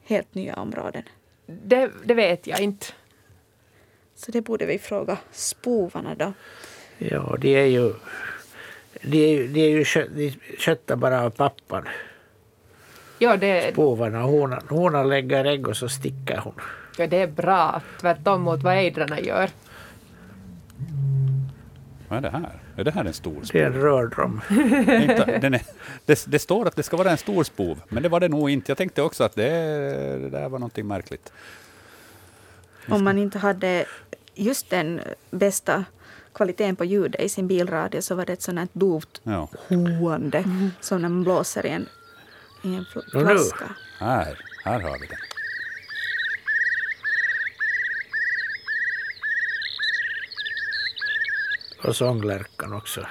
helt 0.05 0.35
nya 0.35 0.55
områden? 0.55 1.03
Det, 1.47 1.91
det 2.05 2.15
vet 2.15 2.47
jag 2.47 2.61
inte. 2.61 2.87
Så 4.17 4.31
det 4.31 4.41
borde 4.41 4.67
vi 4.67 4.79
fråga 4.79 5.19
spovarna 5.33 6.15
då. 6.15 6.33
Ja, 6.99 7.37
de 7.41 7.57
är 7.57 7.65
ju, 7.65 7.93
de 9.03 9.19
är 9.19 9.29
ju, 9.29 9.49
de 9.49 9.61
är 9.61 9.69
ju 9.69 9.85
kö, 9.85 10.07
de 10.09 10.35
kötta 10.59 10.97
bara 10.97 11.23
av 11.23 11.31
pappan. 11.31 11.89
Ja, 13.19 13.37
det... 13.37 13.73
Spovarna. 13.73 14.23
Honan, 14.23 14.63
honan 14.69 15.09
lägger 15.09 15.45
ägg 15.45 15.69
och 15.69 15.77
så 15.77 15.89
sticker 15.89 16.37
hon. 16.37 16.55
Ja, 16.99 17.07
det 17.07 17.17
är 17.17 17.27
bra. 17.27 17.81
Tvärtom 18.01 18.43
mot 18.43 18.63
vad 18.63 18.75
ejdrarna 18.75 19.21
gör. 19.21 19.51
Vad 22.09 22.19
är 22.19 22.23
det 22.23 22.31
här? 22.31 22.53
Är 22.77 22.85
det 22.85 22.91
här 22.91 23.05
en 23.05 23.13
stor 23.13 23.33
spov? 23.33 23.49
Det 23.53 23.61
är 23.61 23.67
en 23.67 23.73
rördrom. 23.73 24.41
det, 26.07 26.27
det, 26.27 26.39
står 26.39 26.67
att 26.67 26.77
det 26.77 26.83
ska 26.83 26.97
vara 26.97 27.11
en 27.11 27.19
stor 27.19 27.45
spov, 27.45 27.81
men 27.89 28.03
det 28.03 28.09
var 28.09 28.21
det 28.21 28.29
nog 28.29 28.51
inte. 28.51 28.71
Jag 28.71 28.79
tänkte 28.79 29.03
också 29.03 29.25
att 29.25 29.35
det, 29.35 29.49
det 30.19 30.31
där 30.31 30.49
var 30.49 30.59
någonting 30.59 30.87
märkligt. 30.87 31.33
Om 32.89 33.05
man 33.05 33.19
inte 33.19 33.39
hade 33.39 33.87
just 34.35 34.71
den 34.71 35.01
bästa 35.31 35.85
kvaliteten 36.35 36.77
på 36.77 36.85
ljudet 36.85 37.21
i 37.21 37.29
sin 37.29 37.47
bilradio 37.47 38.01
så 38.03 38.15
var 38.15 38.27
det 38.27 38.33
ett 38.33 38.43
sånt 38.43 38.59
här 38.59 38.69
dovt 38.73 39.21
ja. 39.23 39.49
hoande 39.69 40.39
mm. 40.39 40.71
som 40.81 41.03
när 41.03 41.09
man 41.09 41.23
blåser 41.23 41.67
i 41.67 41.69
en, 41.69 41.89
i 42.63 42.75
en 42.75 42.85
flaska. 43.11 43.71
Här, 43.99 44.39
här 44.65 44.81
har 44.81 44.99
vi 44.99 45.07
det. 45.07 45.19
Och 51.89 51.97
sånglärkan 51.97 52.73
också. 52.73 53.07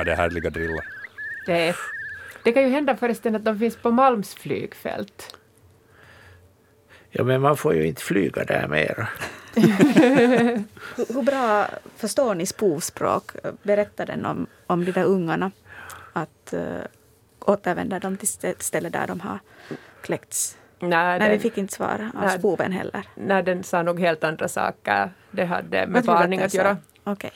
Ja, 0.00 0.04
det 0.04 0.12
är 0.12 0.16
härliga 0.16 0.50
drillar. 0.50 0.84
Det, 1.46 1.68
är, 1.68 1.76
det 2.44 2.52
kan 2.52 2.62
ju 2.62 2.68
hända 2.68 2.96
förresten 2.96 3.36
att 3.36 3.44
de 3.44 3.58
finns 3.58 3.76
på 3.76 3.90
Malms 3.90 4.34
flygfält. 4.34 5.36
Ja, 7.10 7.24
men 7.24 7.40
man 7.40 7.56
får 7.56 7.74
ju 7.74 7.86
inte 7.86 8.02
flyga 8.02 8.44
där 8.44 8.68
mer. 8.68 9.08
Hur, 9.54 11.14
hur 11.14 11.22
bra 11.22 11.66
förstår 11.96 12.34
ni 12.34 12.46
spovspråk? 12.46 13.30
Berättar 13.62 14.06
den 14.06 14.26
om, 14.26 14.46
om 14.66 14.84
de 14.84 14.92
där 14.92 15.04
ungarna? 15.04 15.50
Att 16.12 16.54
uh, 16.54 16.62
återvänder 17.40 18.00
de 18.00 18.16
till 18.16 18.28
stä- 18.28 18.54
stället 18.58 18.92
där 18.92 19.06
de 19.06 19.20
har 19.20 19.38
kläckts? 20.02 20.56
Nej, 20.78 20.88
Nej, 20.88 21.18
den, 21.18 21.30
vi 21.30 21.38
fick 21.38 21.58
inte 21.58 21.74
svar 21.74 22.10
av 22.14 22.24
Nej. 22.24 22.38
spoven 22.38 22.72
heller. 22.72 23.06
nej, 23.14 23.42
den 23.42 23.62
sa 23.64 23.82
nog 23.82 24.00
helt 24.00 24.24
andra 24.24 24.48
saker. 24.48 25.10
Det 25.30 25.44
hade 25.44 25.86
med 25.86 26.04
varning 26.04 26.40
att 26.40 26.54
göra. 26.54 26.76
Okej. 27.04 27.32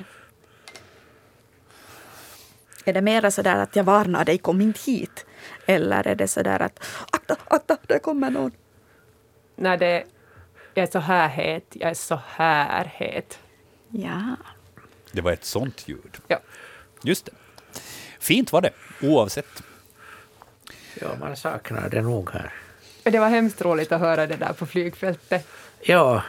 Är 2.84 2.92
det 2.92 3.00
mera 3.02 3.30
sådär 3.30 3.56
att 3.56 3.76
jag 3.76 3.84
varnar 3.84 4.24
dig, 4.24 4.38
kom 4.38 4.60
inte 4.60 4.80
hit? 4.90 5.26
Eller 5.66 6.06
är 6.06 6.14
det 6.14 6.28
sådär 6.28 6.62
att 6.62 6.84
akta, 7.12 7.36
akta, 7.48 7.76
det 7.86 7.98
kommer 7.98 8.30
någon? 8.30 8.50
Nej, 9.56 9.78
det, 9.78 10.04
jag 10.74 10.82
är 10.82 10.90
så 10.90 10.98
här 10.98 11.28
het, 11.28 11.64
jag 11.70 11.90
är 11.90 11.94
så 11.94 12.20
här 12.26 12.84
het. 12.94 13.38
Ja. 13.88 14.36
Det 15.12 15.20
var 15.20 15.32
ett 15.32 15.44
sånt 15.44 15.88
ljud. 15.88 16.18
Ja. 16.28 16.38
Just 17.02 17.24
det. 17.26 17.32
Fint 18.18 18.52
var 18.52 18.60
det, 18.60 18.70
oavsett. 19.02 19.62
Ja, 21.00 21.08
man 21.20 21.36
saknar 21.36 21.88
det 21.88 22.02
nog 22.02 22.30
här. 22.30 22.52
Det 23.02 23.18
var 23.18 23.28
hemskt 23.28 23.62
roligt 23.62 23.92
att 23.92 24.00
höra 24.00 24.26
det 24.26 24.36
där 24.36 24.52
på 24.52 24.66
flygfältet. 24.66 25.48
Ja, 25.80 26.22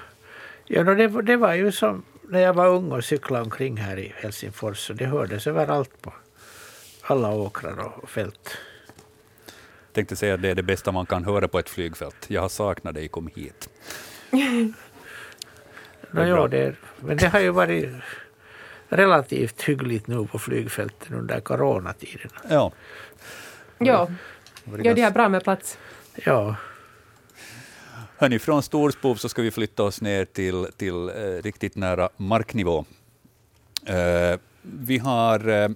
ja 0.65 0.83
det, 0.83 1.07
var- 1.07 1.21
det 1.21 1.37
var 1.37 1.53
ju 1.53 1.71
som 1.71 2.03
när 2.21 2.39
jag 2.39 2.53
var 2.53 2.67
ung 2.67 2.91
och 2.91 3.03
cyklade 3.03 3.43
omkring 3.43 3.77
här 3.77 3.97
i 3.99 4.13
Helsingfors. 4.17 4.79
Så 4.87 4.93
det 4.93 5.05
hördes 5.05 5.47
överallt 5.47 6.01
på 6.01 6.13
alla 7.07 7.31
åkrar 7.31 7.97
och 8.03 8.09
fält. 8.09 8.57
Tänkte 9.93 10.15
säga 10.15 10.33
att 10.33 10.41
det 10.41 10.49
är 10.49 10.55
det 10.55 10.63
bästa 10.63 10.91
man 10.91 11.05
kan 11.05 11.23
höra 11.23 11.47
på 11.47 11.59
ett 11.59 11.69
flygfält. 11.69 12.25
Jag 12.27 12.41
har 12.41 12.49
saknat 12.49 12.95
dig, 12.95 13.07
kom 13.07 13.29
hit. 13.35 13.69
Det 16.11 16.27
ja, 16.27 16.47
det, 16.47 16.75
men 16.99 17.17
det 17.17 17.27
har 17.27 17.39
ju 17.39 17.49
varit 17.49 17.89
relativt 18.89 19.61
hyggligt 19.61 20.07
nu 20.07 20.27
på 20.27 20.39
flygfälten 20.39 21.15
under 21.15 21.39
coronatiden. 21.39 22.29
Ja, 22.49 22.71
Ja, 23.77 24.07
ja 24.65 24.93
det 24.93 25.01
är 25.01 25.11
bra 25.11 25.29
med 25.29 25.43
plats. 25.43 25.77
Ja, 26.15 26.55
Hörni, 28.17 28.39
från 28.39 28.63
Storspov 28.63 29.15
så 29.15 29.29
ska 29.29 29.41
vi 29.41 29.51
flytta 29.51 29.83
oss 29.83 30.01
ner 30.01 30.25
till, 30.25 30.67
till 30.77 31.09
eh, 31.09 31.43
riktigt 31.43 31.75
nära 31.75 32.09
marknivå. 32.17 32.85
Eh, 33.85 34.39
vi 34.61 34.97
har 34.97 35.47
eh, 35.47 35.69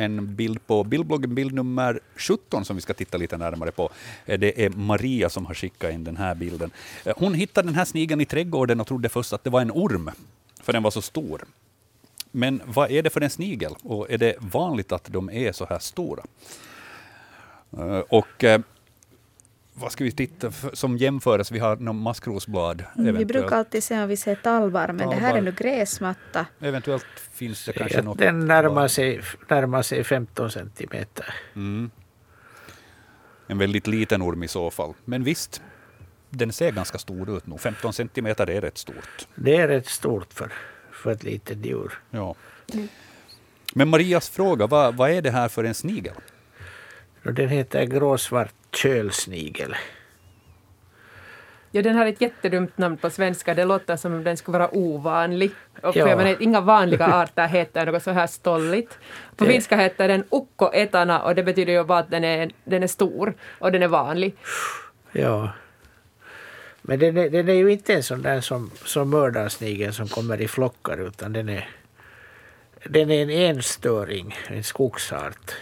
en 0.00 0.34
bild 0.34 0.66
på 0.66 0.84
bildbloggen, 0.84 1.34
bild 1.34 1.54
nummer 1.54 2.00
17, 2.16 2.64
som 2.64 2.76
vi 2.76 2.82
ska 2.82 2.94
titta 2.94 3.18
lite 3.18 3.36
närmare 3.36 3.70
på. 3.70 3.90
Eh, 4.26 4.38
det 4.38 4.64
är 4.64 4.70
Maria 4.70 5.28
som 5.28 5.46
har 5.46 5.54
skickat 5.54 5.92
in 5.92 6.04
den 6.04 6.16
här 6.16 6.34
bilden. 6.34 6.70
Eh, 7.04 7.14
hon 7.16 7.34
hittade 7.34 7.68
den 7.68 7.74
här 7.74 7.84
snigeln 7.84 8.20
i 8.20 8.24
trädgården 8.24 8.80
och 8.80 8.86
trodde 8.86 9.08
först 9.08 9.32
att 9.32 9.44
det 9.44 9.50
var 9.50 9.60
en 9.60 9.70
orm, 9.70 10.10
för 10.62 10.72
den 10.72 10.82
var 10.82 10.90
så 10.90 11.02
stor. 11.02 11.44
Men 12.30 12.62
vad 12.64 12.90
är 12.90 13.02
det 13.02 13.10
för 13.10 13.20
en 13.20 13.30
snigel? 13.30 13.72
Och 13.82 14.10
är 14.10 14.18
det 14.18 14.34
vanligt 14.38 14.92
att 14.92 15.04
de 15.04 15.30
är 15.30 15.52
så 15.52 15.66
här 15.66 15.78
stora? 15.78 16.22
Eh, 17.78 17.98
och 17.98 18.44
vad 19.80 19.92
ska 19.92 20.04
vi 20.04 20.12
titta 20.12 20.50
för, 20.50 20.70
som 20.74 20.96
jämförelse? 20.96 21.54
Vi 21.54 21.60
har 21.60 21.76
någon 21.76 21.96
maskrosblad. 21.96 22.84
Vi 22.94 23.02
eventuellt. 23.02 23.28
brukar 23.28 23.56
alltid 23.56 23.84
säga 23.84 24.02
om 24.02 24.08
vi 24.08 24.16
ser 24.16 24.34
talbar, 24.34 24.88
men 24.88 25.08
det 25.08 25.16
här 25.16 25.28
är 25.28 25.32
Talbar. 25.32 25.42
nu 25.42 25.52
gräsmatta. 25.52 26.46
Eventuellt 26.60 27.06
finns 27.32 27.64
det 27.64 27.72
kanske 27.72 27.98
ja, 27.98 28.02
något. 28.02 28.18
den 28.18 28.46
närmar 28.46 28.88
sig, 28.88 29.20
närmar 29.48 29.82
sig 29.82 30.04
15 30.04 30.50
centimeter. 30.50 31.34
Mm. 31.54 31.90
En 33.46 33.58
väldigt 33.58 33.86
liten 33.86 34.22
orm 34.22 34.42
i 34.42 34.48
så 34.48 34.70
fall. 34.70 34.94
Men 35.04 35.24
visst, 35.24 35.62
den 36.30 36.52
ser 36.52 36.72
ganska 36.72 36.98
stor 36.98 37.36
ut 37.36 37.46
nu. 37.46 37.58
15 37.58 37.92
centimeter 37.92 38.50
är 38.50 38.60
rätt 38.60 38.78
stort. 38.78 39.28
Det 39.34 39.56
är 39.56 39.68
rätt 39.68 39.86
stort 39.86 40.32
för, 40.32 40.52
för 40.92 41.12
ett 41.12 41.22
litet 41.22 41.66
djur. 41.66 41.92
Ja. 42.10 42.34
Men 43.74 43.88
Marias 43.88 44.28
fråga, 44.28 44.66
vad, 44.66 44.96
vad 44.96 45.10
är 45.10 45.22
det 45.22 45.30
här 45.30 45.48
för 45.48 45.64
en 45.64 45.74
snigel? 45.74 46.14
Den 47.22 47.48
heter 47.48 47.84
gråsvart 47.84 48.54
kölsnigel. 48.72 49.74
Ja, 51.72 51.82
den 51.82 51.96
har 51.96 52.06
ett 52.06 52.20
jättedumt 52.20 52.78
namn 52.78 52.96
på 52.96 53.10
svenska. 53.10 53.54
Det 53.54 53.64
låter 53.64 53.96
som 53.96 54.14
om 54.14 54.24
den 54.24 54.36
skulle 54.36 54.58
vara 54.58 54.74
ovanlig. 54.76 55.50
Och 55.82 55.96
Ja. 55.96 56.08
jag 56.08 56.18
menar, 56.18 56.36
inga 56.42 56.60
vanliga 56.60 57.06
arter 57.06 57.46
heter 57.46 57.86
något 57.86 58.02
så 58.02 58.10
här 58.10 58.26
stolligt. 58.26 58.98
På 59.36 59.44
Det- 59.44 59.50
finska 59.50 59.76
heter 59.76 60.08
den 60.08 60.24
ukko 60.30 60.70
etana 60.74 61.22
och 61.22 61.34
det 61.34 61.42
betyder 61.42 61.72
ju 61.72 61.84
bara 61.84 61.98
att 61.98 62.10
den 62.10 62.24
är, 62.24 62.50
den 62.64 62.82
är 62.82 62.86
stor 62.86 63.34
och 63.58 63.72
den 63.72 63.82
är 63.82 63.88
vanlig. 63.88 64.34
Ja. 65.12 65.50
Men 66.82 66.98
den 66.98 67.16
är, 67.16 67.30
den 67.30 67.48
är 67.48 67.52
ju 67.54 67.72
inte 67.72 67.94
en 67.94 68.02
sån 68.02 68.22
där 68.22 68.40
som, 68.40 68.70
som 68.84 69.10
mördarsnigeln 69.10 69.92
som 69.92 70.08
kommer 70.08 70.40
i 70.40 70.48
flockar 70.48 70.96
utan 71.06 71.32
den 71.32 71.48
är, 71.48 71.68
den 72.84 73.10
är 73.10 73.22
en 73.22 73.30
enstöring, 73.30 74.36
en 74.46 74.64
skogsart. 74.64 75.54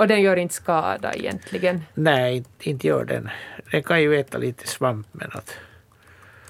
Och 0.00 0.08
den 0.08 0.22
gör 0.22 0.36
inte 0.36 0.54
skada 0.54 1.14
egentligen. 1.14 1.84
Nej, 1.94 2.44
inte, 2.60 2.86
gör 2.86 3.04
den. 3.04 3.30
Den 3.70 3.82
kan 3.82 4.02
ju 4.02 4.20
äta 4.20 4.38
lite 4.38 4.66
svamp 4.66 5.06
men 5.12 5.30
att 5.32 5.54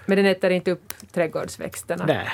Men 0.06 0.16
den 0.16 0.26
äter 0.26 0.50
inte 0.50 0.70
upp 0.70 0.92
trädgårdsväxterna. 1.12 2.06
nej. 2.06 2.28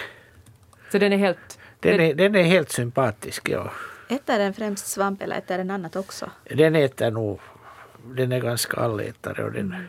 Så 0.92 0.98
den 0.98 1.12
är 1.12 1.16
helt... 1.16 1.58
Den 1.80 2.00
är, 2.00 2.14
den 2.14 2.34
är 2.34 2.42
helt 2.42 2.70
sympatisk, 2.70 3.48
ja. 3.48 3.72
Äter 4.08 4.38
den 4.38 4.54
främst 4.54 4.86
svamp 4.86 5.22
eller 5.22 5.38
äter 5.38 5.58
den 5.58 5.70
annat 5.70 5.96
också? 5.96 6.30
Den 6.44 6.76
äter 6.76 7.10
nog, 7.10 7.40
den 8.04 8.32
är 8.32 8.40
ganska 8.40 8.80
allätare 8.80 9.44
och 9.44 9.52
den, 9.52 9.88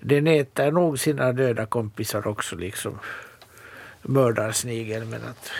den 0.00 0.26
äter 0.26 0.70
nog 0.70 0.98
sina 0.98 1.32
döda 1.32 1.66
kompisar 1.66 2.26
också 2.26 2.56
liksom 2.56 2.98
mördarsnigel 4.02 5.04
men 5.04 5.20
att 5.24 5.50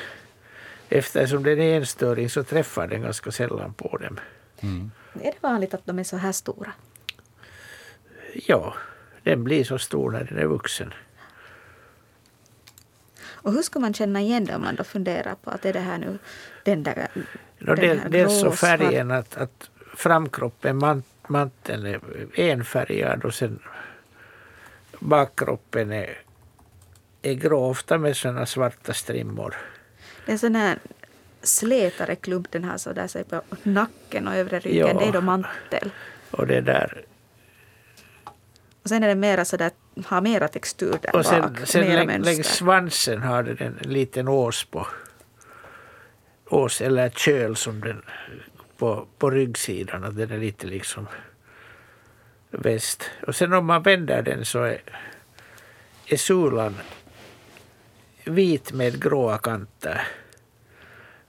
eftersom 0.89 1.43
den 1.43 1.60
är 1.60 1.76
enstöring 1.76 2.31
så 2.31 2.43
träffar 2.44 2.86
den 2.86 3.02
ganska 3.02 3.31
sällan 3.31 3.74
på 3.74 3.97
dem. 3.97 4.18
Är 5.15 5.32
det 5.32 5.39
vanligt 5.41 5.74
att 5.74 5.86
de 5.86 5.99
är 5.99 6.05
så 6.05 6.16
här 6.16 6.32
stora? 6.32 6.73
Ja, 8.35 8.74
den 9.23 9.45
blir 9.45 9.65
så 9.65 9.78
stor 9.78 10.11
när 10.11 10.24
den 10.24 10.39
är 10.39 10.47
vuxen. 10.47 10.95
Och 13.45 13.53
hur 13.53 13.62
ska 13.62 13.78
man 13.78 13.95
känna 13.95 14.20
igen 14.20 14.45
det 14.45 14.55
om 14.55 14.62
man 14.62 14.74
då 14.74 14.85
funderar 14.85 15.35
på 15.35 15.51
att 15.51 15.65
är 15.65 15.73
det 15.73 15.81
här 15.81 15.99
nu 15.99 16.19
den 16.65 16.82
där... 16.82 17.09
No, 17.59 17.74
den 17.74 17.99
här 17.99 18.09
dels 18.09 18.41
så 18.41 18.51
färgen 18.51 19.11
att, 19.11 19.36
att 19.36 19.70
framkroppen, 19.97 20.77
man, 20.77 21.03
manteln 21.27 21.86
är 21.86 22.01
enfärgad 22.35 23.24
och 23.24 23.35
sen 23.35 23.59
bakkroppen 24.99 25.93
är, 25.93 26.19
är 27.23 27.35
grå, 27.35 27.65
ofta 27.65 27.99
med 27.99 28.16
sådana 28.16 28.47
svarta 28.47 28.95
strimmor. 28.95 29.55
Det 30.27 30.32
är 30.32 30.36
sån 30.36 30.55
här 30.55 30.78
slätare 31.45 32.16
klump 32.16 32.51
den 32.51 32.65
har 32.65 32.79
så 32.79 32.93
där 32.93 33.07
sig 33.07 33.25
på 33.25 33.43
nacken 33.62 34.29
och 34.29 34.35
övre 34.35 34.59
ryggen. 34.59 34.87
Ja. 34.87 34.99
Det 34.99 35.05
är 35.05 35.12
då 35.12 35.21
mantel. 35.21 35.91
Och 36.31 36.47
det 36.47 36.61
där 36.61 37.05
Och 38.83 38.89
sen 38.89 39.03
är 39.03 39.09
det 39.09 39.15
mera 39.15 39.45
så 39.45 39.57
där, 39.57 39.71
har 40.07 40.21
mera 40.21 40.49
textur 40.49 40.99
där 41.03 41.16
Och 41.16 41.23
bak. 41.23 41.27
sen, 41.27 41.66
sen 41.66 41.89
mera 41.89 42.05
läng, 42.05 42.23
längs 42.23 42.47
svansen 42.47 43.23
har 43.23 43.43
den 43.43 43.79
en 43.85 43.93
liten 43.93 44.29
ås 44.29 44.65
på. 44.65 44.87
Ås 46.51 46.81
eller 46.81 47.09
köl 47.11 47.57
som 47.57 47.81
den 47.81 48.03
på, 48.77 49.07
på 49.19 49.31
ryggsidan. 49.31 50.05
Att 50.05 50.16
den 50.16 50.31
är 50.31 50.39
lite 50.39 50.66
liksom 50.66 51.07
väst. 52.51 53.11
Och 53.27 53.37
sen 53.37 53.53
om 53.53 53.66
man 53.66 53.83
vänder 53.83 54.23
den 54.23 54.45
så 54.45 54.62
är, 54.62 54.81
är 56.07 56.16
sulan 56.16 56.75
vit 58.25 58.73
med 58.73 59.03
gråa 59.03 59.39
kanter. 59.39 60.07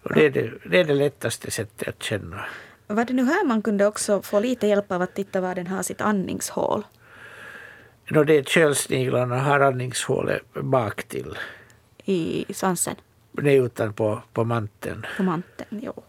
Och 0.06 0.14
det 0.16 0.26
är 0.26 0.30
det, 0.30 0.52
det 0.70 0.80
är 0.80 0.84
det 0.84 0.94
lättaste 0.94 1.52
sättet 1.52 1.88
att 1.88 2.04
känna. 2.04 2.46
Var 2.88 3.06
det 3.06 3.14
nu 3.14 3.24
här 3.26 3.46
man 3.46 3.62
kunde 3.62 3.86
också 3.88 4.22
få 4.22 4.40
lite 4.40 4.68
hjälp 4.68 4.92
av 4.92 5.02
att 5.02 5.16
titta 5.16 5.42
var 5.42 5.56
den 5.56 5.68
har 5.68 5.84
sitt 5.84 6.02
andningshål? 6.02 6.84
Nå, 8.10 8.24
det 8.24 8.38
är 8.38 8.44
kölsniglarna 8.44 9.40
har 9.40 9.60
andningshålet 9.60 10.54
bak 10.54 11.04
till. 11.04 11.38
I 12.06 12.46
svansen, 12.54 12.96
Nej, 13.32 13.56
utan 13.56 13.94
på, 13.94 14.22
på 14.34 14.44
manteln. 14.44 15.06
på 15.18 15.24
manteln. 15.24 15.82
Jo. 15.84 16.04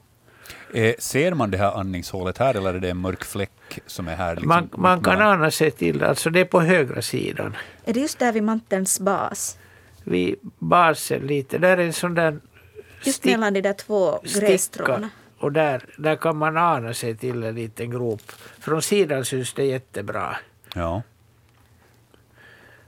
Eh, 0.74 0.94
ser 0.98 1.35
man 1.35 1.51
det 1.51 1.59
här 1.59 1.73
andningshålet 1.81 2.39
här 2.39 2.55
eller 2.55 2.74
är 2.74 2.78
det 2.78 2.90
en 2.90 2.97
mörk 2.97 3.24
fläck 3.24 3.78
som 3.86 4.09
är 4.09 4.14
här? 4.16 4.35
Liksom, 4.35 4.48
Man, 4.48 4.68
man 4.73 5.02
kan 5.02 5.18
man- 5.18 5.28
ana 5.32 5.51
sig 5.51 5.70
till, 5.70 6.02
alltså 6.02 6.31
det 6.31 6.40
är 6.40 6.44
på 6.44 6.60
högra 6.60 7.02
sidan. 7.02 7.56
Är 7.85 7.93
det 7.93 8.01
just 8.01 8.18
där 8.18 8.32
vid 8.32 8.43
mantelns 8.43 9.01
bas? 9.01 9.59
Vid 10.05 10.36
basen 10.59 11.27
lite, 11.27 11.59
där 11.59 11.77
är 11.77 11.85
en 11.86 11.93
sån 11.93 12.14
där 12.14 12.39
Just 13.02 13.24
mellan 13.24 13.52
de 13.52 13.60
där 13.60 13.73
två 13.73 14.20
grässtråna. 14.23 15.10
Och 15.39 15.52
där, 15.52 15.85
där 15.98 16.16
kan 16.16 16.36
man 16.36 16.56
ana 16.56 16.94
sig 16.94 17.16
till 17.16 17.43
en 17.43 17.55
liten 17.55 17.90
grop. 17.90 18.32
Från 18.59 18.82
sidan 18.82 19.24
syns 19.24 19.55
det 19.55 19.64
jättebra. 19.64 20.36
Ja. 20.74 21.02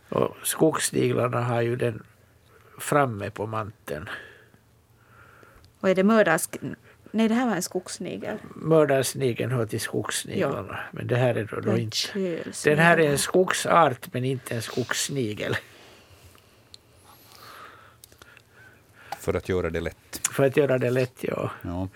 Och 0.08 0.36
skogssniglarna 0.42 1.40
har 1.40 1.60
ju 1.60 1.76
den 1.76 2.02
framme 2.78 3.30
på 3.30 3.46
manteln. 3.46 4.08
Och 5.80 5.88
är 5.88 5.94
det 5.94 6.04
mördarsk... 6.04 6.56
Nej, 7.10 7.28
det 7.28 7.34
här 7.34 7.46
var 7.46 7.56
en 7.56 7.62
skogssnigel. 7.62 8.38
Mördarsnigeln 8.54 9.52
hör 9.52 9.66
till 9.66 9.80
skogssniglarna. 9.80 10.78
Men 10.92 11.06
det 11.06 11.16
här 11.16 11.34
är 11.34 11.44
då, 11.44 11.60
då 11.60 11.78
inte. 11.78 12.38
Den 12.64 12.78
här 12.78 12.98
är 13.00 13.10
en 13.10 13.18
skogsart 13.18 14.08
men 14.12 14.24
inte 14.24 14.54
en 14.54 14.62
skogssnigel. 14.62 15.56
För 19.28 19.34
att 19.34 19.48
göra 19.48 19.70
det 19.70 19.80
lätt. 19.80 20.20
För 20.32 20.44
att 20.44 20.56
göra 20.56 20.78
det 20.78 20.90
lätt, 20.90 21.14
ja. 21.20 21.50
Ja, 21.62 21.88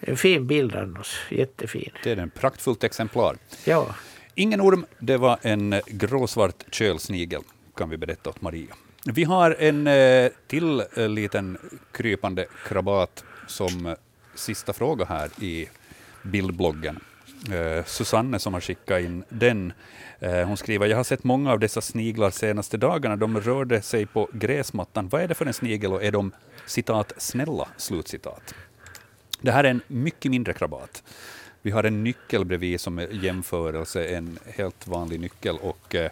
En 0.00 0.16
fin 0.16 0.46
bild 0.46 0.74
annars. 0.76 1.20
Jättefin. 1.30 1.90
det 2.02 2.10
är 2.10 2.26
ett 2.26 2.34
praktfullt 2.34 2.84
exemplar. 2.84 3.36
Ja. 3.64 3.94
Ingen 4.34 4.60
orm, 4.60 4.86
det 4.98 5.16
var 5.16 5.38
en 5.42 5.74
gråsvart 5.86 6.64
kölsnigel, 6.70 7.42
kan 7.76 7.90
vi 7.90 7.96
berätta 7.96 8.30
åt 8.30 8.40
Maria. 8.40 8.74
Vi 9.04 9.24
har 9.24 9.56
en 9.58 9.86
eh, 9.86 10.30
till 10.46 10.82
eh, 10.96 11.08
liten 11.08 11.58
krypande 11.92 12.46
krabat 12.68 13.24
som 13.46 13.86
eh, 13.86 13.94
sista 14.34 14.72
fråga 14.72 15.04
här 15.04 15.30
i 15.40 15.68
bildbloggen. 16.22 17.00
Eh, 17.48 17.84
Susanne 17.84 18.38
som 18.38 18.54
har 18.54 18.60
skickat 18.60 19.00
in 19.00 19.24
den. 19.28 19.72
Eh, 20.18 20.46
hon 20.46 20.56
skriver, 20.56 20.86
jag 20.86 20.96
har 20.96 21.04
sett 21.04 21.24
många 21.24 21.52
av 21.52 21.58
dessa 21.58 21.80
sniglar 21.80 22.30
senaste 22.30 22.76
dagarna. 22.76 23.16
De 23.16 23.40
rörde 23.40 23.82
sig 23.82 24.06
på 24.06 24.28
gräsmattan. 24.32 25.08
Vad 25.08 25.22
är 25.22 25.28
det 25.28 25.34
för 25.34 25.46
en 25.46 25.54
snigel 25.54 25.92
och 25.92 26.04
är 26.04 26.12
de 26.12 26.32
citat 26.66 27.12
snälla? 27.16 27.68
Slutcitat. 27.76 28.54
Det 29.40 29.52
här 29.52 29.64
är 29.64 29.70
en 29.70 29.82
mycket 29.86 30.30
mindre 30.30 30.52
krabat. 30.52 31.02
Vi 31.62 31.70
har 31.70 31.84
en 31.84 32.04
nyckel 32.04 32.44
bredvid 32.44 32.80
som 32.80 32.98
är 32.98 33.08
jämförelse, 33.24 34.04
en 34.04 34.38
helt 34.46 34.86
vanlig 34.86 35.20
nyckel. 35.20 35.58
Och, 35.58 35.94
eh, 35.94 36.10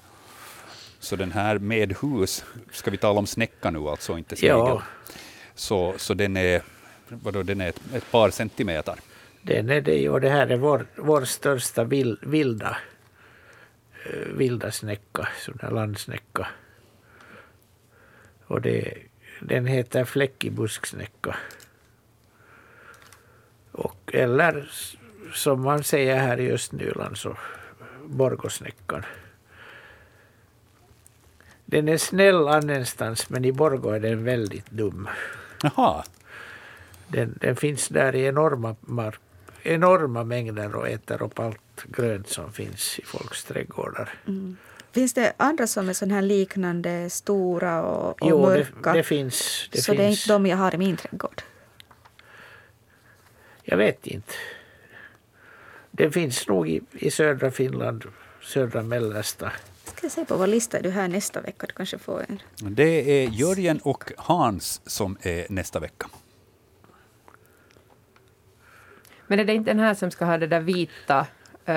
så 1.00 1.16
den 1.16 1.32
här 1.32 1.58
med 1.58 1.96
hus, 2.02 2.44
ska 2.72 2.90
vi 2.90 2.96
tala 2.96 3.18
om 3.18 3.26
snäcka 3.26 3.70
nu 3.70 3.78
alltså, 3.78 4.18
inte 4.18 4.36
snigel? 4.36 4.56
Ja. 4.56 4.82
Så, 5.54 5.94
så 5.96 6.14
den 6.14 6.36
är, 6.36 6.62
vadå, 7.08 7.42
den 7.42 7.60
är 7.60 7.68
ett, 7.68 7.80
ett 7.94 8.10
par 8.10 8.30
centimeter. 8.30 8.94
Den 9.48 9.70
är 9.70 9.80
det. 9.80 10.08
Och 10.08 10.20
det 10.20 10.28
här 10.28 10.46
är 10.46 10.56
vår, 10.56 10.86
vår 10.96 11.24
största 11.24 11.84
vil, 11.84 12.18
vilda, 12.22 12.76
eh, 14.04 14.28
vilda 14.36 14.70
snäcka, 14.70 15.28
sån 15.38 15.58
landsnäcka. 15.74 16.48
Och 18.46 18.60
det, 18.60 18.94
den 19.40 19.66
heter 19.66 20.04
fläckibusksnäcka. 20.04 21.36
Och, 23.72 24.10
eller 24.14 24.70
som 25.34 25.62
man 25.62 25.82
säger 25.82 26.16
här 26.16 26.40
i 26.40 26.52
Östnyland 26.52 27.18
så 27.18 27.36
Borgosnäckan. 28.04 29.04
Den 31.64 31.88
är 31.88 31.96
snäll 31.96 32.48
annanstans 32.48 33.30
men 33.30 33.44
i 33.44 33.52
Borgå 33.52 33.90
är 33.90 34.00
den 34.00 34.24
väldigt 34.24 34.70
dum. 34.70 35.08
Jaha, 35.62 36.04
Den, 37.08 37.38
den 37.40 37.56
finns 37.56 37.88
där 37.88 38.14
i 38.14 38.24
enorma, 38.26 38.76
mark, 38.80 39.20
enorma 39.68 40.24
mängder 40.24 40.76
och 40.76 40.88
äter 40.88 41.22
upp 41.22 41.38
allt 41.38 41.84
grönt 41.88 42.28
som 42.28 42.52
finns 42.52 42.98
i 42.98 43.02
folks 43.04 43.44
trädgårdar. 43.44 44.14
Finns 44.92 45.14
det 45.14 45.32
andra 45.36 45.66
som 45.66 45.88
är 45.88 45.92
sån 45.92 46.10
här 46.10 46.22
liknande 46.22 47.10
stora 47.10 47.82
och, 47.82 48.22
och 48.22 48.28
Jo, 48.30 48.46
det, 48.46 48.46
mörka? 48.46 48.92
det 48.92 49.02
finns. 49.02 49.68
Det 49.72 49.80
så 49.82 49.92
det 49.92 50.02
är 50.02 50.08
finns. 50.08 50.20
inte 50.24 50.32
de 50.32 50.46
jag 50.46 50.56
har 50.56 50.74
i 50.74 50.78
min 50.78 50.96
trädgård? 50.96 51.42
Jag 53.62 53.76
vet 53.76 54.06
inte. 54.06 54.32
Det 55.90 56.10
finns 56.10 56.48
nog 56.48 56.68
i, 56.68 56.80
i 56.92 57.10
södra 57.10 57.50
Finland, 57.50 58.04
södra 58.42 58.82
mellersta. 58.82 59.52
Ska 59.84 60.04
jag 60.04 60.12
se 60.12 60.24
på 60.24 60.36
vad 60.36 60.48
lista 60.48 60.78
är 60.78 60.82
du 60.82 60.90
här 60.90 61.08
nästa 61.08 61.40
vecka? 61.40 61.66
Du 61.66 61.72
kanske 61.72 61.98
får 61.98 62.24
en. 62.28 62.42
det 62.74 63.22
är 63.24 63.28
Jörgen 63.28 63.78
och 63.78 64.12
Hans 64.16 64.80
som 64.86 65.16
är 65.22 65.46
nästa 65.48 65.80
vecka. 65.80 66.08
Men 69.28 69.38
är 69.38 69.44
det 69.44 69.54
inte 69.54 69.70
den 69.70 69.80
här 69.80 69.94
som 69.94 70.10
ska 70.10 70.24
ha 70.24 70.38
det 70.38 70.46
där 70.46 70.60
vita 70.60 71.26
uh, 71.68 71.74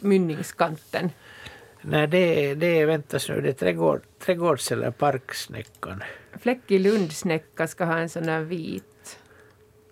mynningskanten? 0.00 1.10
Nej, 1.80 2.06
det 2.06 2.50
är, 2.50 2.54
det 2.54 2.66
är 2.66 2.86
väntas 2.86 3.28
nu, 3.28 3.40
det 3.40 3.48
är 3.48 3.52
trädgård, 3.52 4.02
trädgårds 4.18 4.72
eller 4.72 4.90
parksnäckan. 4.90 6.02
Fläckig 6.40 6.80
lundsnäcka 6.80 7.66
ska 7.66 7.84
ha 7.84 7.98
en 7.98 8.08
sån 8.08 8.22
där 8.26 8.40
vit 8.40 9.18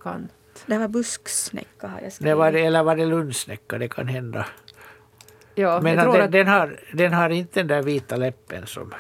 kant. 0.01 0.33
Det 0.67 0.79
var 0.79 0.89
busksnäcka 0.89 1.89
har 1.89 2.01
jag 2.01 2.13
skrivit. 2.13 2.37
var 2.37 2.53
det, 2.53 2.61
eller 2.61 2.83
var 2.83 2.97
det 2.97 3.07
lundsnäcka, 3.07 3.79
det 3.79 3.89
kan 3.89 4.09
hända. 4.09 4.47
Ja, 5.55 5.81
Men 5.83 5.95
jag 5.95 5.99
att 5.99 6.05
tror 6.05 6.13
den, 6.15 6.25
att, 6.25 6.33
den, 6.33 6.47
har, 6.47 6.81
den 6.93 7.13
har 7.13 7.31
inte 7.31 7.61
den 7.61 7.67
där 7.67 7.83
vita 7.83 8.17
läppen 8.17 8.67
som, 8.67 8.95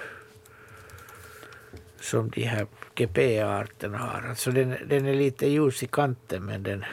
som 2.00 2.30
de 2.30 2.42
här 2.42 2.66
GP-arterna 2.96 3.98
har. 3.98 4.28
Alltså 4.28 4.50
den, 4.50 4.76
den 4.86 5.06
är 5.06 5.14
lite 5.14 5.46
ljus 5.46 5.82
i 5.82 5.86
kanten 5.86 6.44
men 6.44 6.62
den... 6.62 6.84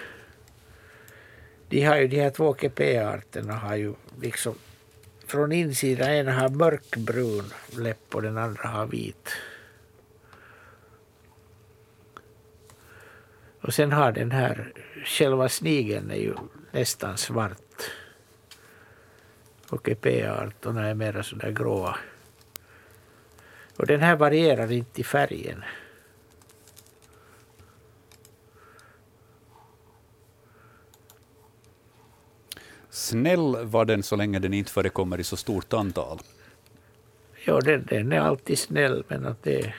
De, 1.70 1.84
har 1.84 1.96
ju, 1.96 2.08
de 2.08 2.22
här 2.22 2.30
två 2.30 2.54
kp-arterna 2.54 3.54
har 3.54 3.76
ju 3.76 3.94
liksom 4.22 4.56
från 5.28 5.52
insidan, 5.52 6.10
en 6.10 6.28
har 6.28 6.50
mörkbrun 6.50 7.54
läpp 7.78 8.16
och 8.16 8.22
den 8.22 8.38
andra 8.38 8.68
har 8.68 8.86
vit. 8.86 9.30
Och 13.62 13.74
sen 13.74 13.92
har 13.92 14.12
den 14.12 14.32
här, 14.32 14.74
själva 15.06 15.50
snigeln 15.50 16.12
är 16.12 16.16
ju 16.16 16.34
nästan 16.72 17.18
svart. 17.18 17.92
Och 19.70 19.84
GP-arterna 19.84 20.88
är 20.88 20.94
mera 20.94 21.24
sådär 21.24 21.52
gråa. 21.52 21.98
Och 23.78 23.88
den 23.88 24.02
här 24.02 24.16
varierar 24.16 24.72
inte 24.72 25.02
i 25.02 25.04
färgen. 25.04 25.64
Snäll 32.94 33.66
var 33.66 33.86
den 33.86 34.04
så 34.04 34.16
länge 34.16 34.40
den 34.40 34.54
inte 34.54 34.72
förekommer 34.72 35.20
i 35.20 35.24
så 35.24 35.38
stort 35.38 35.74
antal. 35.74 36.20
Ja, 37.46 37.60
den, 37.60 37.86
den 37.90 38.12
är 38.12 38.20
alltid 38.20 38.60
snäll 38.60 39.04
men 39.08 39.26
att 39.26 39.44
det, 39.44 39.74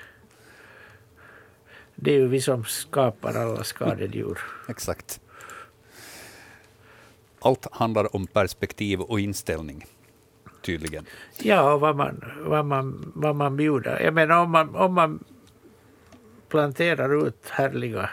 det 1.95 2.11
är 2.11 2.15
ju 2.15 2.29
vi 2.29 2.41
som 2.41 2.65
skapar 2.65 3.35
alla 3.35 3.65
skadedjur. 3.65 4.39
Exakt. 4.69 5.21
Allt 7.41 7.67
handlar 7.73 8.17
om 8.17 8.27
perspektiv 8.27 9.01
och 9.01 9.21
inställning, 9.21 9.87
tydligen. 10.63 11.07
Ja, 11.43 11.73
och 11.73 11.81
vad 11.81 11.97
man, 11.97 12.25
vad 12.39 12.65
man, 12.65 13.13
vad 13.15 13.37
man 13.37 13.57
bjuder. 13.57 14.01
Jag 14.01 14.15
menar 14.15 14.43
om 14.43 14.51
man, 14.51 14.75
om 14.75 14.95
man 14.95 15.25
planterar 16.49 17.27
ut 17.27 17.49
härliga 17.49 18.11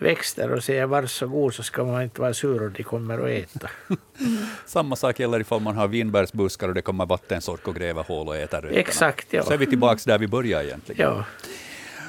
växter 0.00 0.52
och 0.52 0.64
säger 0.64 0.86
varsågod 0.86 1.54
så 1.54 1.62
ska 1.62 1.84
man 1.84 2.02
inte 2.02 2.20
vara 2.20 2.34
sur 2.34 2.62
och 2.62 2.70
de 2.70 2.82
kommer 2.82 3.18
att 3.18 3.28
äta. 3.28 3.70
Samma 4.66 4.96
sak 4.96 5.20
gäller 5.20 5.40
ifall 5.40 5.60
man 5.60 5.76
har 5.76 5.88
vinbärsbuskar 5.88 6.68
och 6.68 6.74
det 6.74 6.82
kommer 6.82 7.06
vattensork 7.06 7.68
och 7.68 7.74
gräver 7.74 8.02
hål 8.02 8.28
och 8.28 8.36
äter 8.36 8.60
rötterna. 8.60 8.80
Exakt, 8.80 9.32
ja. 9.32 9.42
Så 9.42 9.52
är 9.52 9.58
vi 9.58 9.66
tillbaka 9.66 10.00
där 10.04 10.18
vi 10.18 10.26
började 10.26 10.64
egentligen. 10.64 11.10
Ja, 11.10 11.24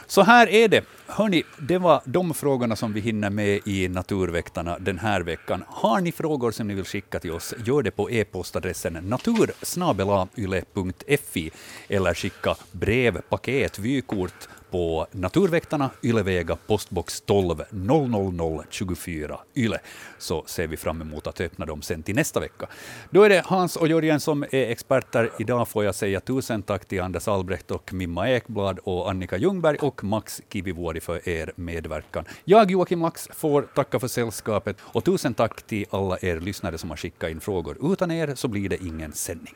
Så 0.07 0.21
här 0.21 0.49
är 0.49 0.67
det. 0.67 0.83
Hörni, 1.07 1.43
det 1.57 1.77
var 1.77 2.01
de 2.05 2.33
frågorna 2.33 2.75
som 2.75 2.93
vi 2.93 2.99
hinner 2.99 3.29
med 3.29 3.59
i 3.65 3.87
Naturväktarna 3.87 4.77
den 4.79 4.99
här 4.99 5.21
veckan. 5.21 5.63
Har 5.67 6.01
ni 6.01 6.11
frågor 6.11 6.51
som 6.51 6.67
ni 6.67 6.73
vill 6.73 6.85
skicka 6.85 7.19
till 7.19 7.31
oss, 7.31 7.53
gör 7.65 7.81
det 7.81 7.91
på 7.91 8.11
e-postadressen 8.11 8.93
natursnabelayle.fi 8.93 11.51
eller 11.87 12.13
skicka 12.13 12.55
brev, 12.71 13.21
paket, 13.29 13.79
vykort 13.79 14.47
på 14.71 15.07
Naturväktarna, 15.11 15.89
Ylevega, 16.03 16.57
postbox 16.67 17.21
12 17.21 17.63
00024 17.69 19.39
Yle, 19.55 19.79
så 20.17 20.43
ser 20.45 20.67
vi 20.67 20.77
fram 20.77 21.01
emot 21.01 21.27
att 21.27 21.41
öppna 21.41 21.65
dem 21.65 21.81
sen 21.81 22.03
till 22.03 22.15
nästa 22.15 22.39
vecka. 22.39 22.67
Då 23.09 23.23
är 23.23 23.29
det 23.29 23.43
Hans 23.45 23.75
och 23.75 23.87
Jörgen 23.87 24.19
som 24.19 24.43
är 24.43 24.71
experter. 24.71 25.29
Idag 25.39 25.67
får 25.67 25.85
jag 25.85 25.95
säga 25.95 26.19
tusen 26.19 26.63
tack 26.63 26.85
till 26.85 27.01
Anders 27.01 27.27
Albrecht 27.27 27.71
och 27.71 27.93
Mimma 27.93 28.29
Ekblad 28.29 28.79
och 28.79 29.09
Annika 29.09 29.37
Ljungberg 29.37 29.77
och 29.77 30.03
Max 30.03 30.41
Kivivuori 30.49 30.99
för 30.99 31.29
er 31.29 31.51
medverkan. 31.55 32.25
Jag, 32.45 32.71
Joakim 32.71 33.01
Lax, 33.01 33.29
får 33.33 33.61
tacka 33.61 33.99
för 33.99 34.07
sällskapet 34.07 34.77
och 34.81 35.03
tusen 35.03 35.33
tack 35.33 35.61
till 35.61 35.85
alla 35.89 36.17
er 36.21 36.39
lyssnare 36.39 36.77
som 36.77 36.89
har 36.89 36.97
skickat 36.97 37.29
in 37.29 37.39
frågor. 37.39 37.77
Utan 37.93 38.11
er 38.11 38.35
så 38.35 38.47
blir 38.47 38.69
det 38.69 38.83
ingen 38.83 39.13
sändning. 39.13 39.53